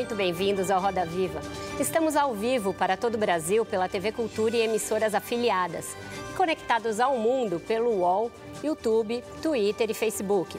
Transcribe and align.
Muito 0.00 0.14
bem-vindos 0.14 0.70
ao 0.70 0.80
Roda 0.80 1.04
Viva. 1.04 1.42
Estamos 1.78 2.16
ao 2.16 2.32
vivo 2.32 2.72
para 2.72 2.96
todo 2.96 3.16
o 3.16 3.18
Brasil 3.18 3.66
pela 3.66 3.86
TV 3.86 4.12
Cultura 4.12 4.56
e 4.56 4.62
emissoras 4.62 5.14
afiliadas, 5.14 5.94
e 6.30 6.34
conectados 6.34 6.98
ao 6.98 7.18
mundo 7.18 7.60
pelo 7.60 7.90
UOL, 7.98 8.32
YouTube, 8.64 9.22
Twitter 9.42 9.90
e 9.90 9.94
Facebook. 9.94 10.58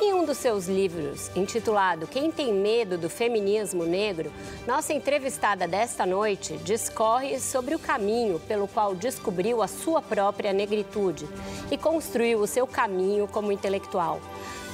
Em 0.00 0.14
um 0.14 0.24
dos 0.24 0.38
seus 0.38 0.66
livros, 0.66 1.30
intitulado 1.36 2.06
Quem 2.06 2.30
tem 2.30 2.54
medo 2.54 2.96
do 2.96 3.10
feminismo 3.10 3.84
negro, 3.84 4.32
nossa 4.66 4.94
entrevistada 4.94 5.68
desta 5.68 6.06
noite 6.06 6.56
discorre 6.64 7.38
sobre 7.38 7.74
o 7.74 7.78
caminho 7.78 8.40
pelo 8.48 8.66
qual 8.66 8.94
descobriu 8.94 9.60
a 9.60 9.68
sua 9.68 10.00
própria 10.00 10.54
negritude 10.54 11.28
e 11.70 11.76
construiu 11.76 12.40
o 12.40 12.46
seu 12.46 12.66
caminho 12.66 13.28
como 13.28 13.52
intelectual 13.52 14.22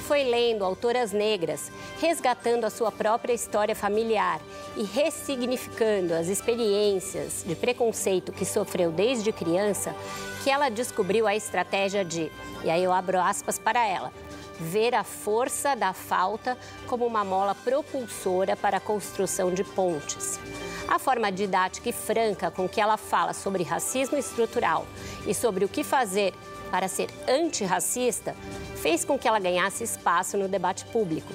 foi 0.07 0.23
lendo 0.23 0.65
autoras 0.65 1.13
negras, 1.13 1.71
resgatando 2.01 2.65
a 2.65 2.71
sua 2.71 2.93
própria 2.93 3.33
história 3.33 3.75
familiar 3.75 4.41
e 4.77 4.85
ressignificando 4.85 6.15
as 6.15 6.29
experiências 6.29 7.43
de 7.45 7.57
preconceito 7.57 8.31
que 8.31 8.45
sofreu 8.45 8.93
desde 8.93 9.33
criança, 9.33 9.95
que 10.45 10.51
ela 10.51 10.69
descobriu 10.69 11.27
a 11.27 11.35
estratégia 11.35 12.05
de, 12.05 12.31
e 12.63 12.71
aí 12.71 12.85
eu 12.85 12.93
abro 12.93 13.21
aspas 13.21 13.59
para 13.59 13.85
ela, 13.85 14.13
ver 14.61 14.95
a 14.95 15.03
força 15.03 15.75
da 15.75 15.93
falta 15.93 16.57
como 16.87 17.05
uma 17.05 17.25
mola 17.25 17.55
propulsora 17.55 18.57
para 18.57 18.77
a 18.77 18.81
construção 18.81 19.53
de 19.53 19.65
pontes. 19.65 20.39
A 20.87 21.01
forma 21.01 21.33
didática 21.33 21.89
e 21.89 21.93
franca 21.93 22.49
com 22.49 22.69
que 22.69 22.81
ela 22.81 22.97
fala 22.97 23.33
sobre 23.33 23.65
racismo 23.65 24.17
estrutural 24.17 24.87
e 25.27 25.35
sobre 25.35 25.65
o 25.65 25.69
que 25.69 25.83
fazer 25.83 26.33
para 26.71 26.89
ser 26.89 27.09
antirracista 27.29 28.35
fez 28.77 29.05
com 29.05 29.19
que 29.19 29.27
ela 29.27 29.39
ganhasse 29.39 29.85
espaço 29.85 30.37
no 30.37 30.49
debate 30.49 30.85
público. 30.87 31.33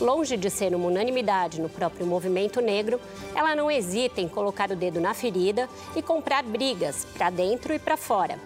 Longe 0.00 0.36
de 0.36 0.50
ser 0.50 0.74
uma 0.74 0.88
unanimidade 0.88 1.60
no 1.60 1.68
próprio 1.68 2.06
movimento 2.06 2.60
negro, 2.60 3.00
ela 3.34 3.54
não 3.54 3.70
hesita 3.70 4.20
em 4.20 4.28
colocar 4.28 4.70
o 4.70 4.76
dedo 4.76 5.00
na 5.00 5.14
ferida 5.14 5.68
e 5.94 6.02
comprar 6.02 6.42
brigas 6.42 7.06
para 7.16 7.30
dentro 7.30 7.72
e 7.72 7.78
para 7.78 7.96
fora. 7.96 8.38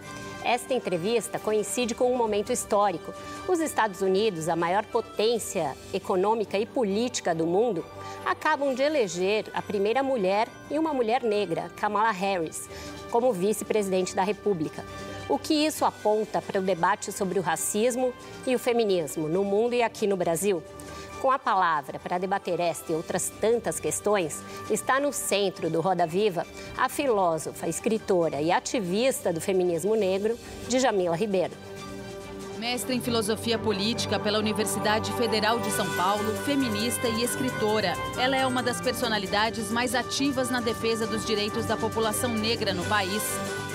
Esta 0.45 0.75
entrevista 0.75 1.41
coincide 1.41 1.95
com 1.95 2.12
um 2.12 2.17
momento 2.17 2.53
histórico. 2.53 3.12
Os 3.48 3.59
Estados 3.59 4.00
Unidos, 4.00 4.48
a 4.48 4.55
maior 4.55 4.84
potência 4.84 5.75
econômica 5.93 6.56
e 6.56 6.65
política 6.65 7.34
do 7.34 7.47
mundo, 7.47 7.84
acabam 8.25 8.73
de 8.73 8.83
eleger 8.83 9.47
a 9.53 9.61
primeira 9.61 10.03
mulher 10.05 10.47
e 10.71 10.78
uma 10.78 10.95
mulher 10.95 11.23
negra, 11.23 11.69
Kamala 11.77 12.12
Harris, 12.12 12.69
como 13.11 13.33
vice-presidente 13.33 14.15
da 14.15 14.23
República. 14.23 14.84
O 15.29 15.39
que 15.39 15.55
isso 15.55 15.85
aponta 15.85 16.41
para 16.41 16.61
o 16.61 16.63
debate 16.63 17.11
sobre 17.11 17.39
o 17.39 17.43
racismo 17.43 18.15
e 18.47 18.55
o 18.55 18.59
feminismo 18.59 19.29
no 19.29 19.43
mundo 19.43 19.75
e 19.75 19.83
aqui 19.83 20.07
no 20.07 20.17
Brasil? 20.17 20.63
Com 21.21 21.33
a 21.33 21.39
palavra 21.39 21.99
para 21.99 22.19
debater 22.19 22.61
esta 22.61 22.93
e 22.93 22.95
outras 22.95 23.33
tantas 23.41 23.81
questões, 23.81 24.41
está 24.71 25.00
no 25.00 25.12
centro 25.12 25.69
do 25.69 25.81
Roda 25.81 26.06
Viva 26.06 26.47
a 26.78 26.89
filósofa, 26.89 27.67
escritora 27.67 28.41
e 28.41 28.53
ativista 28.53 29.33
do 29.33 29.41
feminismo 29.41 29.97
negro, 29.97 30.39
Djamila 30.69 31.17
Ribeiro. 31.17 31.55
Mestre 32.59 32.95
em 32.95 33.00
Filosofia 33.00 33.59
Política 33.59 34.21
pela 34.21 34.39
Universidade 34.39 35.12
Federal 35.15 35.59
de 35.59 35.71
São 35.73 35.87
Paulo, 35.97 36.34
feminista 36.45 37.09
e 37.09 37.23
escritora. 37.23 37.95
Ela 38.17 38.37
é 38.37 38.47
uma 38.47 38.62
das 38.62 38.81
personalidades 38.81 39.71
mais 39.73 39.95
ativas 39.95 40.50
na 40.50 40.61
defesa 40.61 41.06
dos 41.06 41.27
direitos 41.27 41.67
da 41.67 41.77
população 41.77 42.31
negra 42.31 42.73
no 42.73 42.84
país. 42.84 43.23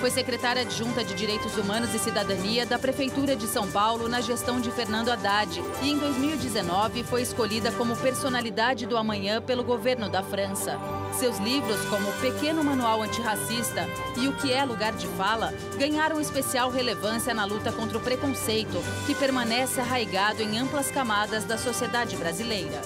Foi 0.02 0.10
secretária 0.10 0.62
adjunta 0.62 1.04
de 1.04 1.14
Direitos 1.14 1.56
Humanos 1.56 1.94
e 1.94 1.98
Cidadania 2.00 2.66
da 2.66 2.76
Prefeitura 2.76 3.36
de 3.36 3.46
São 3.46 3.70
Paulo 3.70 4.08
na 4.08 4.20
gestão 4.20 4.60
de 4.60 4.68
Fernando 4.72 5.10
Haddad 5.10 5.62
e, 5.80 5.92
em 5.92 5.96
2019, 5.96 7.04
foi 7.04 7.22
escolhida 7.22 7.70
como 7.70 7.96
personalidade 7.96 8.84
do 8.84 8.96
amanhã 8.96 9.40
pelo 9.40 9.62
governo 9.62 10.10
da 10.10 10.20
França. 10.20 10.76
Seus 11.12 11.38
livros, 11.38 11.84
como 11.84 12.12
Pequeno 12.14 12.64
Manual 12.64 13.00
Antirracista 13.00 13.86
e 14.20 14.26
O 14.26 14.32
que 14.32 14.52
é 14.52 14.64
Lugar 14.64 14.92
de 14.92 15.06
Fala, 15.06 15.54
ganharam 15.78 16.20
especial 16.20 16.68
relevância 16.68 17.32
na 17.32 17.44
luta 17.44 17.70
contra 17.70 17.96
o 17.96 18.00
preconceito, 18.00 18.82
que 19.06 19.14
permanece 19.14 19.80
arraigado 19.80 20.42
em 20.42 20.58
amplas 20.58 20.90
camadas 20.90 21.44
da 21.44 21.56
sociedade 21.56 22.16
brasileira. 22.16 22.82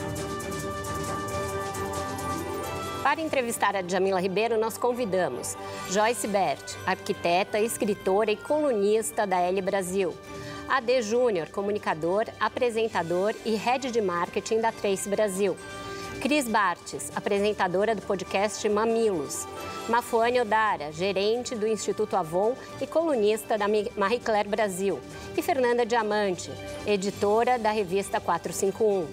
Para 3.06 3.20
entrevistar 3.20 3.76
a 3.76 3.86
Jamila 3.86 4.18
Ribeiro, 4.18 4.58
nós 4.58 4.76
convidamos 4.76 5.56
Joyce 5.92 6.26
Bert, 6.26 6.74
arquiteta, 6.84 7.60
escritora 7.60 8.32
e 8.32 8.36
colunista 8.36 9.24
da 9.24 9.38
L 9.38 9.62
Brasil. 9.62 10.12
AD 10.68 11.02
Júnior, 11.02 11.48
comunicador, 11.50 12.24
apresentador 12.40 13.32
e 13.44 13.54
head 13.54 13.92
de 13.92 14.00
marketing 14.00 14.60
da 14.60 14.72
Trace 14.72 15.08
Brasil. 15.08 15.56
Cris 16.26 16.48
Bartes, 16.48 17.12
apresentadora 17.14 17.94
do 17.94 18.02
podcast 18.02 18.68
Mamilos. 18.68 19.46
Mafuane 19.88 20.40
Odara, 20.40 20.90
gerente 20.90 21.54
do 21.54 21.68
Instituto 21.68 22.16
Avon 22.16 22.56
e 22.80 22.84
colunista 22.84 23.56
da 23.56 23.66
Marie 23.96 24.18
Claire 24.18 24.48
Brasil. 24.48 24.98
E 25.36 25.40
Fernanda 25.40 25.86
Diamante, 25.86 26.50
editora 26.84 27.60
da 27.60 27.70
revista 27.70 28.18
451. 28.20 29.06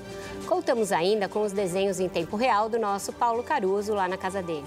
Contamos 0.47 0.91
ainda 0.91 1.29
com 1.29 1.43
os 1.43 1.51
desenhos 1.51 1.99
em 1.99 2.09
tempo 2.09 2.35
real 2.35 2.67
do 2.67 2.79
nosso 2.79 3.13
Paulo 3.13 3.43
Caruso 3.43 3.93
lá 3.93 4.07
na 4.07 4.17
casa 4.17 4.41
dele. 4.41 4.65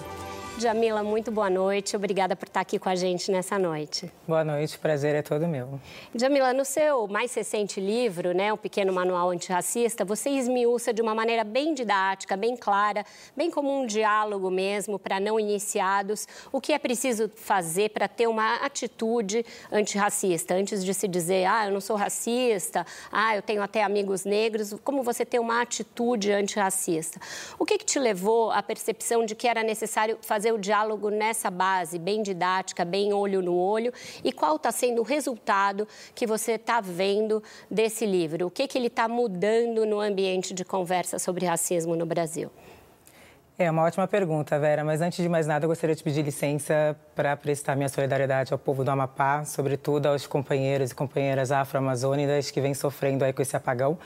Jamila, 0.58 1.02
muito 1.02 1.30
boa 1.30 1.50
noite. 1.50 1.94
Obrigada 1.94 2.34
por 2.34 2.46
estar 2.46 2.60
aqui 2.60 2.78
com 2.78 2.88
a 2.88 2.94
gente 2.94 3.30
nessa 3.30 3.58
noite. 3.58 4.10
Boa 4.26 4.42
noite, 4.42 4.78
prazer 4.78 5.14
é 5.14 5.20
todo 5.20 5.46
meu. 5.46 5.78
Jamila, 6.14 6.54
no 6.54 6.64
seu 6.64 7.06
mais 7.06 7.34
recente 7.34 7.78
livro, 7.78 8.32
né, 8.32 8.50
O 8.54 8.56
Pequeno 8.56 8.90
Manual 8.90 9.28
Antirracista, 9.28 10.02
você 10.02 10.30
esmiuça 10.30 10.94
de 10.94 11.02
uma 11.02 11.14
maneira 11.14 11.44
bem 11.44 11.74
didática, 11.74 12.38
bem 12.38 12.56
clara, 12.56 13.04
bem 13.36 13.50
como 13.50 13.70
um 13.70 13.84
diálogo 13.84 14.50
mesmo 14.50 14.98
para 14.98 15.20
não 15.20 15.38
iniciados, 15.38 16.26
o 16.50 16.58
que 16.58 16.72
é 16.72 16.78
preciso 16.78 17.30
fazer 17.36 17.90
para 17.90 18.08
ter 18.08 18.26
uma 18.26 18.54
atitude 18.64 19.44
antirracista, 19.70 20.54
antes 20.54 20.82
de 20.82 20.94
se 20.94 21.06
dizer, 21.06 21.44
ah, 21.44 21.66
eu 21.66 21.72
não 21.72 21.82
sou 21.82 21.96
racista, 21.96 22.86
ah, 23.12 23.36
eu 23.36 23.42
tenho 23.42 23.62
até 23.62 23.82
amigos 23.82 24.24
negros, 24.24 24.74
como 24.82 25.02
você 25.02 25.22
ter 25.22 25.38
uma 25.38 25.60
atitude 25.60 26.32
antirracista. 26.32 27.20
O 27.58 27.66
que, 27.66 27.76
que 27.76 27.84
te 27.84 27.98
levou 27.98 28.50
à 28.50 28.62
percepção 28.62 29.26
de 29.26 29.34
que 29.34 29.46
era 29.46 29.62
necessário 29.62 30.16
fazer 30.22 30.45
fazer 30.46 30.52
o 30.52 30.58
diálogo 30.58 31.10
nessa 31.10 31.50
base, 31.50 31.98
bem 31.98 32.22
didática, 32.22 32.84
bem 32.84 33.12
olho 33.12 33.42
no 33.42 33.56
olho, 33.56 33.92
e 34.22 34.32
qual 34.32 34.56
está 34.56 34.70
sendo 34.70 35.00
o 35.00 35.04
resultado 35.04 35.88
que 36.14 36.26
você 36.26 36.52
está 36.52 36.80
vendo 36.80 37.42
desse 37.70 38.06
livro? 38.06 38.46
O 38.46 38.50
que, 38.50 38.68
que 38.68 38.78
ele 38.78 38.86
está 38.86 39.08
mudando 39.08 39.84
no 39.84 40.00
ambiente 40.00 40.54
de 40.54 40.64
conversa 40.64 41.18
sobre 41.18 41.46
racismo 41.46 41.96
no 41.96 42.06
Brasil? 42.06 42.50
É 43.58 43.70
uma 43.70 43.84
ótima 43.84 44.06
pergunta, 44.06 44.58
Vera, 44.58 44.84
mas 44.84 45.00
antes 45.00 45.22
de 45.22 45.30
mais 45.30 45.46
nada, 45.46 45.64
eu 45.64 45.68
gostaria 45.70 45.96
de 45.96 46.02
pedir 46.02 46.20
licença 46.20 46.94
para 47.14 47.34
prestar 47.34 47.74
minha 47.74 47.88
solidariedade 47.88 48.52
ao 48.52 48.58
povo 48.58 48.84
do 48.84 48.90
Amapá, 48.90 49.46
sobretudo 49.46 50.04
aos 50.04 50.26
companheiros 50.26 50.90
e 50.90 50.94
companheiras 50.94 51.50
afro-amazônicas 51.50 52.50
que 52.50 52.60
vêm 52.60 52.74
sofrendo 52.74 53.24
aí 53.24 53.32
com 53.32 53.40
esse 53.40 53.56
apagão. 53.56 53.98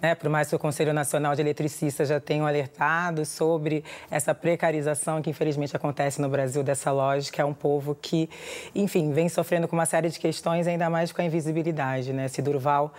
Né? 0.00 0.14
Por 0.14 0.30
mais 0.30 0.48
que 0.48 0.54
o 0.54 0.58
Conselho 0.58 0.92
Nacional 0.92 1.34
de 1.34 1.40
Eletricistas 1.40 2.10
já 2.10 2.20
tenha 2.20 2.46
alertado 2.46 3.26
sobre 3.26 3.82
essa 4.08 4.32
precarização 4.32 5.20
que 5.20 5.30
infelizmente 5.30 5.76
acontece 5.76 6.22
no 6.22 6.28
Brasil 6.28 6.62
dessa 6.62 6.92
lógica, 6.92 7.42
é 7.42 7.44
um 7.44 7.54
povo 7.54 7.96
que, 8.00 8.30
enfim, 8.72 9.12
vem 9.12 9.28
sofrendo 9.28 9.66
com 9.66 9.74
uma 9.74 9.84
série 9.84 10.10
de 10.10 10.20
questões, 10.20 10.68
ainda 10.68 10.88
mais 10.88 11.10
com 11.10 11.20
a 11.20 11.24
invisibilidade. 11.24 12.12
Né? 12.12 12.28
Se 12.28 12.40
Durval 12.40 12.94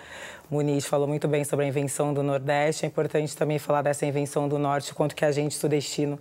Muniz 0.53 0.85
falou 0.85 1.07
muito 1.07 1.27
bem 1.27 1.43
sobre 1.43 1.65
a 1.65 1.67
invenção 1.67 2.13
do 2.13 2.21
Nordeste. 2.21 2.85
É 2.85 2.87
importante 2.87 3.35
também 3.35 3.57
falar 3.57 3.81
dessa 3.81 4.05
invenção 4.05 4.47
do 4.47 4.59
Norte, 4.59 4.93
quanto 4.93 5.15
que 5.15 5.25
a 5.25 5.31
gente, 5.31 5.55
sudestino, 5.55 6.19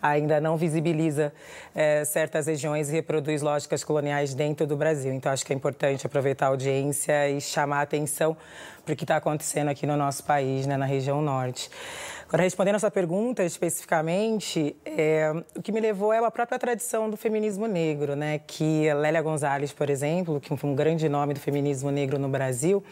ainda 0.00 0.40
não 0.40 0.56
visibiliza 0.56 1.32
é, 1.74 2.04
certas 2.04 2.46
regiões 2.46 2.88
e 2.88 2.92
reproduz 2.92 3.42
lógicas 3.42 3.82
coloniais 3.82 4.34
dentro 4.34 4.68
do 4.68 4.76
Brasil. 4.76 5.12
Então, 5.12 5.32
acho 5.32 5.44
que 5.44 5.52
é 5.52 5.56
importante 5.56 6.06
aproveitar 6.06 6.46
a 6.46 6.48
audiência 6.50 7.28
e 7.28 7.40
chamar 7.40 7.78
a 7.78 7.82
atenção 7.82 8.36
para 8.84 8.92
o 8.92 8.96
que 8.96 9.02
está 9.02 9.16
acontecendo 9.16 9.68
aqui 9.68 9.84
no 9.84 9.96
nosso 9.96 10.22
país, 10.22 10.64
né, 10.64 10.76
na 10.76 10.86
região 10.86 11.20
norte. 11.20 11.68
Agora, 12.28 12.44
respondendo 12.44 12.76
a 12.76 12.78
sua 12.78 12.90
pergunta 12.90 13.44
especificamente, 13.44 14.76
é, 14.86 15.32
o 15.56 15.60
que 15.60 15.72
me 15.72 15.80
levou 15.80 16.12
é 16.12 16.18
a 16.18 16.30
própria 16.30 16.58
tradição 16.58 17.10
do 17.10 17.16
feminismo 17.16 17.66
negro, 17.66 18.16
né? 18.16 18.40
Que 18.46 18.90
Lélia 18.94 19.20
Gonzalez, 19.20 19.70
por 19.70 19.90
exemplo, 19.90 20.40
que 20.40 20.56
foi 20.56 20.70
um 20.70 20.74
grande 20.74 21.08
nome 21.10 21.34
do 21.34 21.40
feminismo 21.40 21.90
negro 21.90 22.18
no 22.18 22.30
Brasil, 22.30 22.82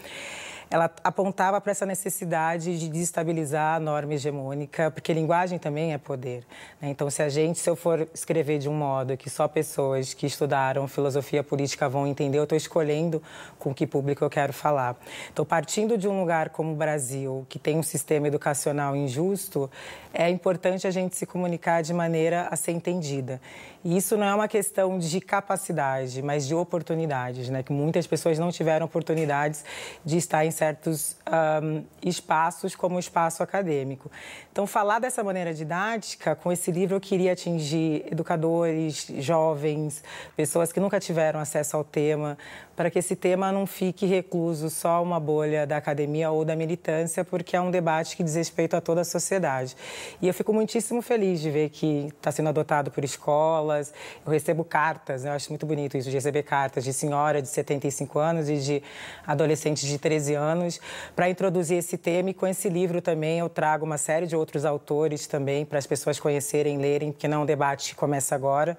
ela 0.71 0.89
apontava 1.03 1.61
para 1.61 1.73
essa 1.73 1.85
necessidade 1.85 2.79
de 2.79 2.89
desestabilizar 2.89 3.75
a 3.75 3.81
norma 3.81 4.15
hegemônica, 4.15 4.89
porque 4.93 5.13
linguagem 5.13 5.59
também 5.59 5.93
é 5.93 5.99
poder. 5.99 6.45
Né? 6.81 6.91
Então, 6.91 7.11
se 7.11 7.21
a 7.23 7.29
gente, 7.29 7.59
se 7.59 7.69
eu 7.69 7.75
for 7.75 8.09
escrever 8.15 8.59
de 8.59 8.69
um 8.69 8.73
modo 8.73 9.17
que 9.17 9.29
só 9.29 9.49
pessoas 9.49 10.15
que 10.15 10.27
estudaram 10.27 10.87
filosofia 10.87 11.43
política 11.43 11.89
vão 11.89 12.07
entender, 12.07 12.39
eu 12.39 12.45
estou 12.45 12.57
escolhendo 12.57 13.21
com 13.59 13.75
que 13.75 13.85
público 13.85 14.23
eu 14.23 14.31
quero 14.31 14.53
falar. 14.53 14.97
Então, 15.33 15.45
partindo 15.45 15.99
de 15.99 16.07
um 16.07 16.21
lugar 16.21 16.51
como 16.51 16.73
o 16.73 16.77
Brasil, 16.77 17.45
que 17.49 17.59
tem 17.59 17.77
um 17.77 17.83
sistema 17.83 18.29
educacional 18.29 18.95
injusto, 18.95 19.69
é 20.15 20.31
importante 20.31 20.87
a 20.87 20.91
gente 20.93 21.17
se 21.17 21.27
comunicar 21.27 21.83
de 21.83 21.93
maneira 21.93 22.47
a 22.49 22.55
ser 22.55 22.71
entendida. 22.71 23.41
E 23.83 23.97
isso 23.97 24.17
não 24.17 24.27
é 24.27 24.35
uma 24.35 24.47
questão 24.49 24.99
de 24.99 25.21
capacidade, 25.23 26.21
mas 26.21 26.47
de 26.47 26.55
oportunidades, 26.55 27.49
né? 27.49 27.63
Que 27.63 27.73
muitas 27.73 28.07
pessoas 28.07 28.39
não 28.39 28.51
tiveram 28.51 28.85
oportunidades 28.85 29.65
de 30.05 30.19
estar 30.19 30.45
em 30.45 30.51
certos 30.51 31.17
um, 31.63 31.83
espaços, 32.05 32.77
como 32.77 32.97
o 32.97 32.99
espaço 32.99 33.43
acadêmico. 33.43 34.11
Então, 34.53 34.67
falar 34.67 34.99
dessa 34.99 35.25
maneira 35.25 35.55
didática, 35.55 36.37
com 36.37 36.53
esse 36.53 36.71
livro, 36.71 36.97
eu 36.97 37.01
queria 37.01 37.33
atingir 37.33 38.05
educadores, 38.11 39.07
jovens, 39.19 40.05
pessoas 40.37 40.73
que 40.73 40.79
nunca 40.79 41.01
tiveram 41.01 41.41
acesso 41.41 41.75
ao 41.77 41.85
tema, 41.85 42.37
para 42.81 42.89
que 42.89 42.99
esse 42.99 43.15
tema 43.15 43.53
não 43.53 43.67
fique 43.67 44.07
recluso 44.07 44.71
só 44.71 45.03
uma 45.03 45.21
bolha 45.21 45.67
da 45.67 45.77
academia 45.77 46.31
ou 46.31 46.47
da 46.47 46.57
militância, 46.57 47.23
porque 47.23 47.55
é 47.55 47.61
um 47.61 47.71
debate 47.71 48.17
que 48.17 48.25
diz 48.25 48.35
respeito 48.35 48.75
a 48.75 48.81
toda 48.81 49.03
a 49.03 49.05
sociedade. 49.05 49.77
E 50.23 50.27
eu 50.27 50.33
fico 50.33 50.51
muitíssimo 50.51 51.03
feliz 51.03 51.43
de 51.43 51.51
ver 51.51 51.69
que 51.69 52.09
está 52.17 52.33
sendo 52.33 52.49
adotado 52.49 52.91
por 52.91 53.05
escolas. 53.05 53.93
Eu 54.25 54.33
recebo 54.33 54.65
cartas, 54.65 55.25
né? 55.25 55.31
eu 55.31 55.35
acho 55.35 55.51
muito 55.51 55.67
bonito 55.67 55.99
isso, 55.99 56.09
de 56.09 56.17
receber 56.17 56.43
cartas 56.43 56.83
de 56.83 56.95
senhora 56.95 57.43
de 57.43 57.49
75 57.49 58.19
anos 58.19 58.49
e 58.49 58.57
de 58.57 58.83
adolescentes 59.27 59.87
de 59.87 59.99
13 59.99 60.35
anos, 60.37 60.81
para 61.15 61.29
introduzir 61.29 61.77
esse 61.77 61.99
tema. 61.99 62.31
E 62.31 62.33
com 62.33 62.47
esse 62.47 62.71
livro 62.71 63.03
também 63.03 63.41
eu 63.41 63.51
trago 63.51 63.85
uma 63.85 63.99
série 63.99 64.27
de 64.27 64.35
outros 64.35 64.65
autores 64.65 65.27
também, 65.27 65.67
para 65.67 65.79
as 65.79 65.87
pessoas 65.87 66.19
conhecerem, 66.19 66.79
lerem, 66.79 67.13
porque 67.13 67.29
não 67.29 67.41
é 67.41 67.43
um 67.43 67.47
debate 67.47 67.91
que 67.91 67.95
começa 67.95 68.35
agora. 68.35 68.79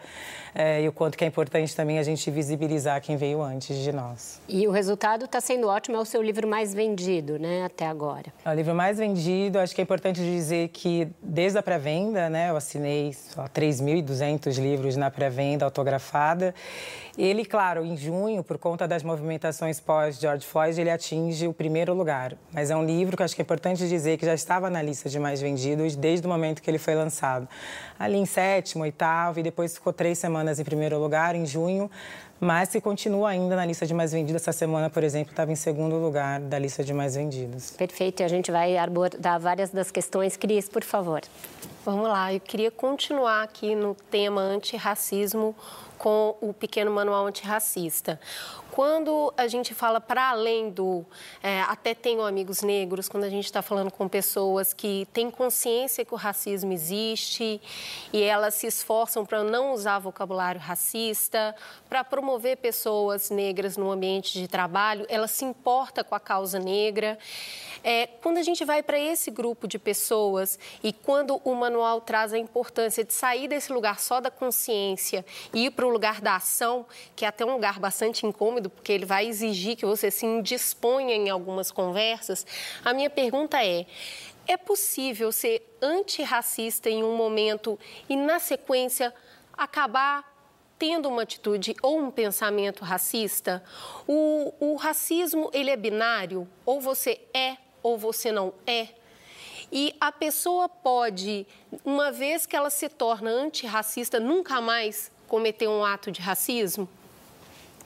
É, 0.55 0.81
e 0.81 0.87
o 0.87 0.91
quanto 0.91 1.15
que 1.15 1.23
é 1.23 1.27
importante 1.27 1.75
também 1.75 1.99
a 1.99 2.03
gente 2.03 2.31
visibilizar 2.31 2.99
quem 2.99 3.15
veio 3.15 3.43
antes 3.43 3.77
de 3.77 3.90
nós. 3.91 4.41
E 4.47 4.67
o 4.67 4.71
resultado 4.71 5.25
está 5.25 5.39
sendo 5.41 5.67
ótimo, 5.67 5.97
é 5.97 5.99
o 5.99 6.05
seu 6.05 6.21
livro 6.21 6.47
mais 6.47 6.73
vendido, 6.73 7.37
né, 7.39 7.63
até 7.63 7.87
agora. 7.87 8.33
É 8.43 8.49
o 8.49 8.53
livro 8.53 8.73
mais 8.73 8.97
vendido, 8.97 9.59
acho 9.59 9.73
que 9.73 9.81
é 9.81 9.83
importante 9.83 10.21
dizer 10.21 10.69
que 10.69 11.07
desde 11.21 11.57
a 11.57 11.63
pré-venda, 11.63 12.29
né, 12.29 12.49
eu 12.49 12.57
assinei 12.57 13.11
3.200 13.11 14.57
livros 14.61 14.95
na 14.95 15.09
pré-venda 15.09 15.65
autografada. 15.65 16.53
Ele, 17.17 17.43
claro, 17.43 17.85
em 17.85 17.97
junho, 17.97 18.43
por 18.43 18.57
conta 18.57 18.87
das 18.87 19.03
movimentações 19.03 19.79
pós-George 19.79 20.45
Floyd, 20.45 20.79
ele 20.79 20.89
atinge 20.89 21.45
o 21.45 21.53
primeiro 21.53 21.93
lugar. 21.93 22.35
Mas 22.53 22.71
é 22.71 22.75
um 22.75 22.85
livro 22.85 23.17
que 23.17 23.23
acho 23.23 23.35
que 23.35 23.41
é 23.41 23.43
importante 23.43 23.87
dizer 23.87 24.17
que 24.17 24.25
já 24.25 24.33
estava 24.33 24.69
na 24.69 24.81
lista 24.81 25.09
de 25.09 25.19
mais 25.19 25.41
vendidos 25.41 25.95
desde 25.95 26.25
o 26.25 26.29
momento 26.29 26.61
que 26.61 26.69
ele 26.69 26.77
foi 26.77 26.95
lançado. 26.95 27.47
Ali 27.99 28.17
em 28.17 28.25
sétimo, 28.25 28.83
oitavo, 28.83 29.39
e 29.39 29.43
depois 29.43 29.75
ficou 29.75 29.91
três 29.91 30.17
semanas 30.17 30.59
em 30.59 30.63
primeiro 30.63 30.97
lugar, 30.97 31.35
em 31.35 31.45
junho 31.45 31.91
mas 32.41 32.69
que 32.69 32.81
continua 32.81 33.29
ainda 33.29 33.55
na 33.55 33.63
lista 33.63 33.85
de 33.85 33.93
mais 33.93 34.11
vendidos. 34.11 34.41
Essa 34.41 34.51
semana, 34.51 34.89
por 34.89 35.03
exemplo, 35.03 35.31
estava 35.31 35.51
em 35.51 35.55
segundo 35.55 35.97
lugar 35.97 36.39
da 36.39 36.57
lista 36.57 36.83
de 36.83 36.91
mais 36.91 37.15
vendidos. 37.15 37.69
Perfeito, 37.69 38.21
e 38.21 38.23
a 38.23 38.27
gente 38.27 38.51
vai 38.51 38.75
abordar 38.77 39.39
várias 39.39 39.69
das 39.69 39.91
questões. 39.91 40.35
Cris, 40.35 40.67
por 40.67 40.83
favor. 40.83 41.21
Vamos 41.85 42.07
lá, 42.09 42.33
eu 42.33 42.39
queria 42.39 42.71
continuar 42.71 43.43
aqui 43.43 43.75
no 43.75 43.95
tema 44.09 44.41
antirracismo 44.41 45.55
com 46.01 46.35
o 46.41 46.51
pequeno 46.51 46.89
manual 46.89 47.27
antirracista. 47.27 48.19
Quando 48.71 49.31
a 49.37 49.47
gente 49.47 49.75
fala 49.75 50.01
para 50.01 50.31
além 50.31 50.71
do. 50.71 51.05
É, 51.43 51.61
até 51.61 51.93
tenho 51.93 52.23
amigos 52.23 52.63
negros, 52.63 53.07
quando 53.07 53.25
a 53.25 53.29
gente 53.29 53.45
está 53.45 53.61
falando 53.61 53.91
com 53.91 54.07
pessoas 54.07 54.73
que 54.73 55.07
têm 55.13 55.29
consciência 55.29 56.03
que 56.03 56.13
o 56.13 56.17
racismo 56.17 56.73
existe 56.73 57.61
e 58.11 58.23
elas 58.23 58.55
se 58.55 58.65
esforçam 58.65 59.23
para 59.23 59.43
não 59.43 59.73
usar 59.73 59.99
vocabulário 59.99 60.59
racista, 60.59 61.55
para 61.87 62.03
promover 62.03 62.57
pessoas 62.57 63.29
negras 63.29 63.77
no 63.77 63.91
ambiente 63.91 64.39
de 64.39 64.47
trabalho, 64.47 65.05
ela 65.07 65.27
se 65.27 65.45
importa 65.45 66.03
com 66.03 66.15
a 66.15 66.19
causa 66.19 66.57
negra. 66.57 67.19
É, 67.83 68.07
quando 68.21 68.37
a 68.37 68.43
gente 68.43 68.63
vai 68.63 68.83
para 68.83 68.99
esse 68.99 69.31
grupo 69.31 69.67
de 69.67 69.79
pessoas 69.79 70.59
e 70.83 70.93
quando 70.93 71.41
o 71.43 71.55
manual 71.55 71.99
traz 72.01 72.31
a 72.33 72.37
importância 72.37 73.03
de 73.03 73.13
sair 73.13 73.47
desse 73.47 73.73
lugar 73.73 73.99
só 73.99 74.19
da 74.19 74.29
consciência 74.29 75.25
e 75.53 75.65
ir 75.65 75.71
para 75.71 75.85
o 75.85 75.89
lugar 75.89 76.21
da 76.21 76.35
ação, 76.35 76.85
que 77.15 77.25
é 77.25 77.27
até 77.27 77.43
um 77.43 77.53
lugar 77.53 77.79
bastante 77.79 78.25
incômodo, 78.25 78.69
porque 78.69 78.91
ele 78.91 79.05
vai 79.05 79.25
exigir 79.25 79.75
que 79.75 79.85
você 79.85 80.11
se 80.11 80.25
indisponha 80.25 81.15
em 81.15 81.29
algumas 81.29 81.71
conversas, 81.71 82.45
a 82.85 82.93
minha 82.93 83.09
pergunta 83.09 83.63
é: 83.63 83.85
é 84.47 84.57
possível 84.57 85.31
ser 85.31 85.77
antirracista 85.81 86.89
em 86.89 87.03
um 87.03 87.15
momento 87.15 87.79
e, 88.07 88.15
na 88.15 88.39
sequência, 88.39 89.13
acabar 89.57 90.29
tendo 90.77 91.07
uma 91.07 91.21
atitude 91.21 91.75
ou 91.81 91.99
um 91.99 92.09
pensamento 92.09 92.83
racista? 92.83 93.63
O, 94.07 94.51
o 94.59 94.75
racismo, 94.75 95.49
ele 95.53 95.69
é 95.69 95.75
binário? 95.75 96.47
Ou 96.65 96.81
você 96.81 97.21
é 97.33 97.57
ou 97.81 97.97
você 97.97 98.31
não 98.31 98.53
é. 98.65 98.87
E 99.71 99.95
a 100.01 100.11
pessoa 100.11 100.67
pode, 100.67 101.47
uma 101.85 102.11
vez 102.11 102.45
que 102.45 102.55
ela 102.55 102.69
se 102.69 102.89
torna 102.89 103.29
antirracista, 103.29 104.19
nunca 104.19 104.59
mais 104.59 105.09
cometer 105.27 105.67
um 105.67 105.85
ato 105.85 106.11
de 106.11 106.21
racismo? 106.21 106.89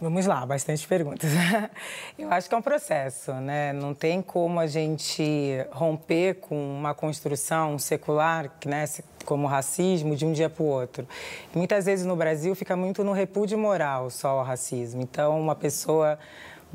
Vamos 0.01 0.25
lá, 0.25 0.45
bastante 0.45 0.85
perguntas. 0.85 1.29
Eu 2.19 2.29
acho 2.31 2.49
que 2.49 2.55
é 2.55 2.57
um 2.57 2.61
processo, 2.61 3.31
né? 3.35 3.71
Não 3.71 3.93
tem 3.93 4.21
como 4.21 4.59
a 4.59 4.67
gente 4.67 5.23
romper 5.71 6.35
com 6.35 6.55
uma 6.55 6.93
construção 6.93 7.79
secular, 7.79 8.51
né, 8.65 8.85
como 9.23 9.45
o 9.45 9.49
racismo, 9.49 10.15
de 10.15 10.25
um 10.25 10.33
dia 10.33 10.49
para 10.49 10.63
o 10.63 10.65
outro. 10.65 11.07
Muitas 11.53 11.85
vezes 11.85 12.05
no 12.05 12.15
Brasil 12.15 12.53
fica 12.55 12.75
muito 12.75 13.05
no 13.05 13.13
repúdio 13.13 13.57
moral 13.57 14.09
só 14.09 14.39
ao 14.39 14.43
racismo. 14.43 15.01
Então, 15.01 15.39
uma 15.39 15.55
pessoa 15.55 16.19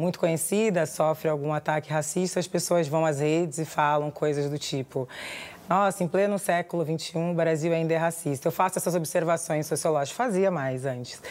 muito 0.01 0.19
conhecida 0.19 0.87
sofre 0.87 1.29
algum 1.29 1.53
ataque 1.53 1.93
racista, 1.93 2.41
as 2.41 2.49
pessoas 2.49 2.89
vão 2.89 3.05
às 3.05 3.21
redes 3.21 3.59
e 3.59 3.65
falam 3.65 4.11
coisas 4.11 4.51
do 4.51 4.59
tipo: 4.59 5.07
nossa, 5.71 6.03
em 6.03 6.09
pleno 6.09 6.37
século 6.37 6.85
XXI, 6.85 7.17
o 7.17 7.33
Brasil 7.33 7.73
ainda 7.73 7.95
é 7.95 7.97
racista. 7.97 8.49
Eu 8.49 8.51
faço 8.51 8.77
essas 8.77 8.97
observações 8.97 9.69
sociológicas, 9.69 10.17
fazia 10.17 10.51
mais 10.51 10.85
antes. 10.85 11.23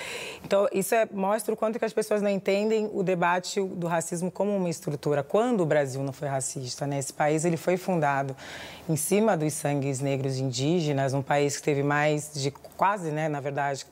Então, 0.46 0.66
isso 0.72 0.96
é, 0.96 1.06
mostra 1.12 1.54
o 1.54 1.58
quanto 1.58 1.78
que 1.78 1.84
as 1.84 1.92
pessoas 1.92 2.22
não 2.22 2.30
entendem 2.30 2.90
o 2.94 3.04
debate 3.04 3.60
do 3.62 3.86
racismo 3.86 4.32
como 4.32 4.56
uma 4.56 4.70
estrutura. 4.70 5.24
Quando 5.24 5.60
o 5.60 5.66
Brasil 5.66 6.02
não 6.02 6.14
foi 6.14 6.30
racista, 6.30 6.88
né? 6.88 7.00
Esse 7.00 7.12
país 7.12 7.44
ele 7.44 7.58
foi 7.58 7.76
fundado 7.76 8.34
em 8.88 8.96
cima 8.96 9.36
dos 9.36 9.52
sangues 9.52 10.00
negros 10.00 10.38
indígenas, 10.38 11.14
um 11.14 11.22
país 11.22 11.58
que 11.58 11.64
teve 11.64 11.84
mais 11.84 12.32
de 12.34 12.50
quase, 12.78 13.12
né, 13.12 13.28
na 13.28 13.42
verdade, 13.42 13.86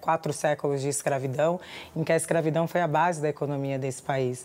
quatro 0.00 0.32
séculos 0.32 0.80
de 0.80 0.88
escravidão, 0.88 1.60
em 1.94 2.04
que 2.04 2.12
a 2.12 2.16
escravidão 2.16 2.66
foi 2.66 2.80
a 2.80 2.88
base 2.88 3.20
da 3.20 3.28
economia 3.28 3.78
desse 3.78 4.02
país. 4.02 4.44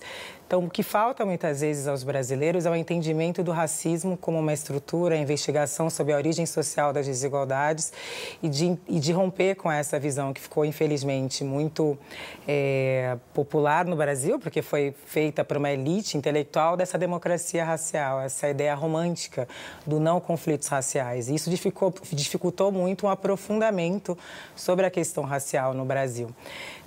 Então, 0.54 0.66
o 0.66 0.70
que 0.70 0.84
falta 0.84 1.26
muitas 1.26 1.62
vezes 1.62 1.88
aos 1.88 2.04
brasileiros 2.04 2.68
é 2.68 2.70
o 2.70 2.76
entendimento 2.76 3.42
do 3.42 3.52
racismo 3.52 4.16
como 4.16 4.38
uma 4.38 4.54
estrutura, 4.54 5.16
a 5.16 5.18
investigação 5.18 5.90
sobre 5.90 6.14
a 6.14 6.16
origem 6.16 6.46
social 6.46 6.94
das 6.94 7.08
desigualdades 7.08 7.92
e 8.40 8.48
de, 8.48 8.78
e 8.88 9.00
de 9.00 9.12
romper 9.12 9.56
com 9.56 9.72
essa 9.72 9.98
visão 9.98 10.32
que 10.32 10.40
ficou, 10.40 10.64
infelizmente, 10.64 11.44
muito 11.44 11.98
é, 12.48 13.18
popular 13.34 13.86
no 13.86 13.96
Brasil, 13.96 14.38
porque 14.38 14.62
foi 14.62 14.94
feita 15.08 15.44
por 15.44 15.58
uma 15.58 15.72
elite 15.72 16.18
intelectual 16.18 16.78
dessa 16.78 17.00
democracia 17.00 17.66
racial, 17.66 18.22
essa 18.22 18.48
ideia 18.48 18.76
romântica 18.76 19.48
do 19.88 20.00
não 20.00 20.20
conflitos 20.20 20.68
raciais. 20.68 21.30
E 21.30 21.36
isso 21.36 21.50
dificultou, 21.50 22.06
dificultou 22.12 22.72
muito 22.72 23.08
um 23.08 23.10
aprofundamento 23.10 24.16
sobre 24.56 24.86
a 24.86 24.92
questão 24.92 25.03
racial 25.22 25.74
no 25.74 25.86
Brasil. 25.86 26.30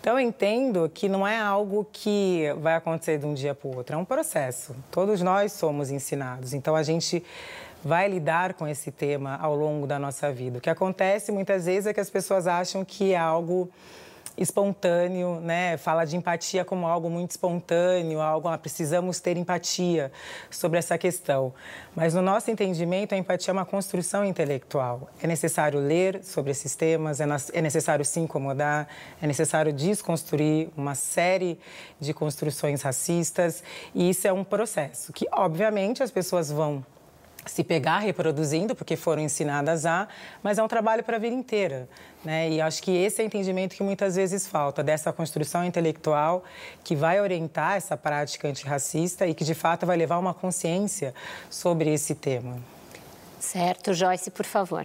Então, 0.01 0.19
eu 0.19 0.27
entendo 0.27 0.91
que 0.93 1.09
não 1.09 1.27
é 1.27 1.39
algo 1.39 1.87
que 1.93 2.45
vai 2.61 2.75
acontecer 2.75 3.19
de 3.19 3.27
um 3.27 3.35
dia 3.35 3.55
para 3.55 3.69
o 3.69 3.77
outro, 3.77 3.95
é 3.95 3.99
um 3.99 4.05
processo. 4.05 4.75
Todos 4.91 5.21
nós 5.21 5.53
somos 5.53 5.91
ensinados, 5.91 6.55
então 6.55 6.77
a 6.77 6.83
gente 6.83 7.25
vai 7.85 8.09
lidar 8.09 8.55
com 8.55 8.67
esse 8.67 8.91
tema 8.91 9.37
ao 9.41 9.55
longo 9.55 9.87
da 9.87 9.99
nossa 9.99 10.33
vida. 10.33 10.59
O 10.59 10.61
que 10.61 10.71
acontece 10.71 11.31
muitas 11.31 11.67
vezes 11.67 11.87
é 11.87 11.95
que 11.95 12.01
as 12.01 12.11
pessoas 12.11 12.47
acham 12.47 12.85
que 12.85 13.13
é 13.13 13.19
algo 13.19 13.71
espontâneo, 14.37 15.41
né? 15.41 15.77
Fala 15.77 16.05
de 16.05 16.17
empatia 16.17 16.65
como 16.65 16.87
algo 16.87 17.09
muito 17.09 17.31
espontâneo, 17.31 18.21
algo 18.21 18.49
ah, 18.49 18.59
precisamos 18.59 19.21
ter 19.21 19.37
empatia 19.37 20.13
sobre 20.51 20.79
essa 20.79 20.99
questão. 20.99 21.53
Mas 21.95 22.15
no 22.15 22.23
nosso 22.23 22.51
entendimento, 22.51 23.15
a 23.15 23.19
empatia 23.19 23.51
é 23.51 23.53
uma 23.53 23.65
construção 23.65 24.25
intelectual. 24.25 25.09
É 25.23 25.27
necessário 25.27 25.81
ler 25.81 26.23
sobre 26.23 26.51
esses 26.51 26.77
temas, 26.77 27.21
é, 27.21 27.27
é 27.53 27.63
necessário 27.63 28.05
se 28.05 28.21
incomodar, 28.21 28.89
é 29.21 29.27
necessário 29.27 29.73
desconstruir 29.73 30.69
uma 30.77 30.95
série 30.95 31.59
de 31.99 32.13
construções 32.13 32.83
racistas, 32.83 33.63
e 33.95 34.11
isso 34.11 34.29
é 34.29 34.33
um 34.33 34.45
processo 34.45 35.13
que, 35.13 35.27
obviamente, 35.33 36.03
as 36.03 36.11
pessoas 36.11 36.51
vão 36.51 36.85
se 37.47 37.63
pegar 37.65 37.99
reproduzindo, 38.01 38.75
porque 38.75 38.97
foram 38.97 39.23
ensinadas 39.23 39.87
a, 39.87 40.09
mas 40.43 40.59
é 40.59 40.63
um 40.63 40.69
trabalho 40.69 41.03
para 41.03 41.17
a 41.17 41.19
vida 41.19 41.35
inteira. 41.35 41.89
Né? 42.25 42.51
E 42.51 42.61
acho 42.61 42.83
que 42.83 42.91
esse 42.91 43.21
é 43.21 43.25
o 43.25 43.27
entendimento 43.27 43.77
que 43.77 43.83
muitas 43.83 44.17
vezes 44.17 44.47
falta, 44.47 44.83
dessa 44.83 45.13
construção 45.13 45.65
intelectual 45.65 46.45
que 46.83 46.97
vai 46.97 47.21
orientar 47.21 47.77
essa 47.77 47.97
prática 47.97 48.49
antirracista 48.49 49.27
e 49.27 49.35
que, 49.35 49.45
de 49.45 49.55
fato, 49.55 49.87
vai 49.87 49.97
levar 49.97 50.19
uma 50.19 50.35
consciência 50.35 51.15
sobre 51.49 51.93
esse 51.93 52.15
tema. 52.15 52.59
Certo. 53.39 53.95
Joyce, 53.95 54.31
por 54.31 54.45
favor. 54.45 54.85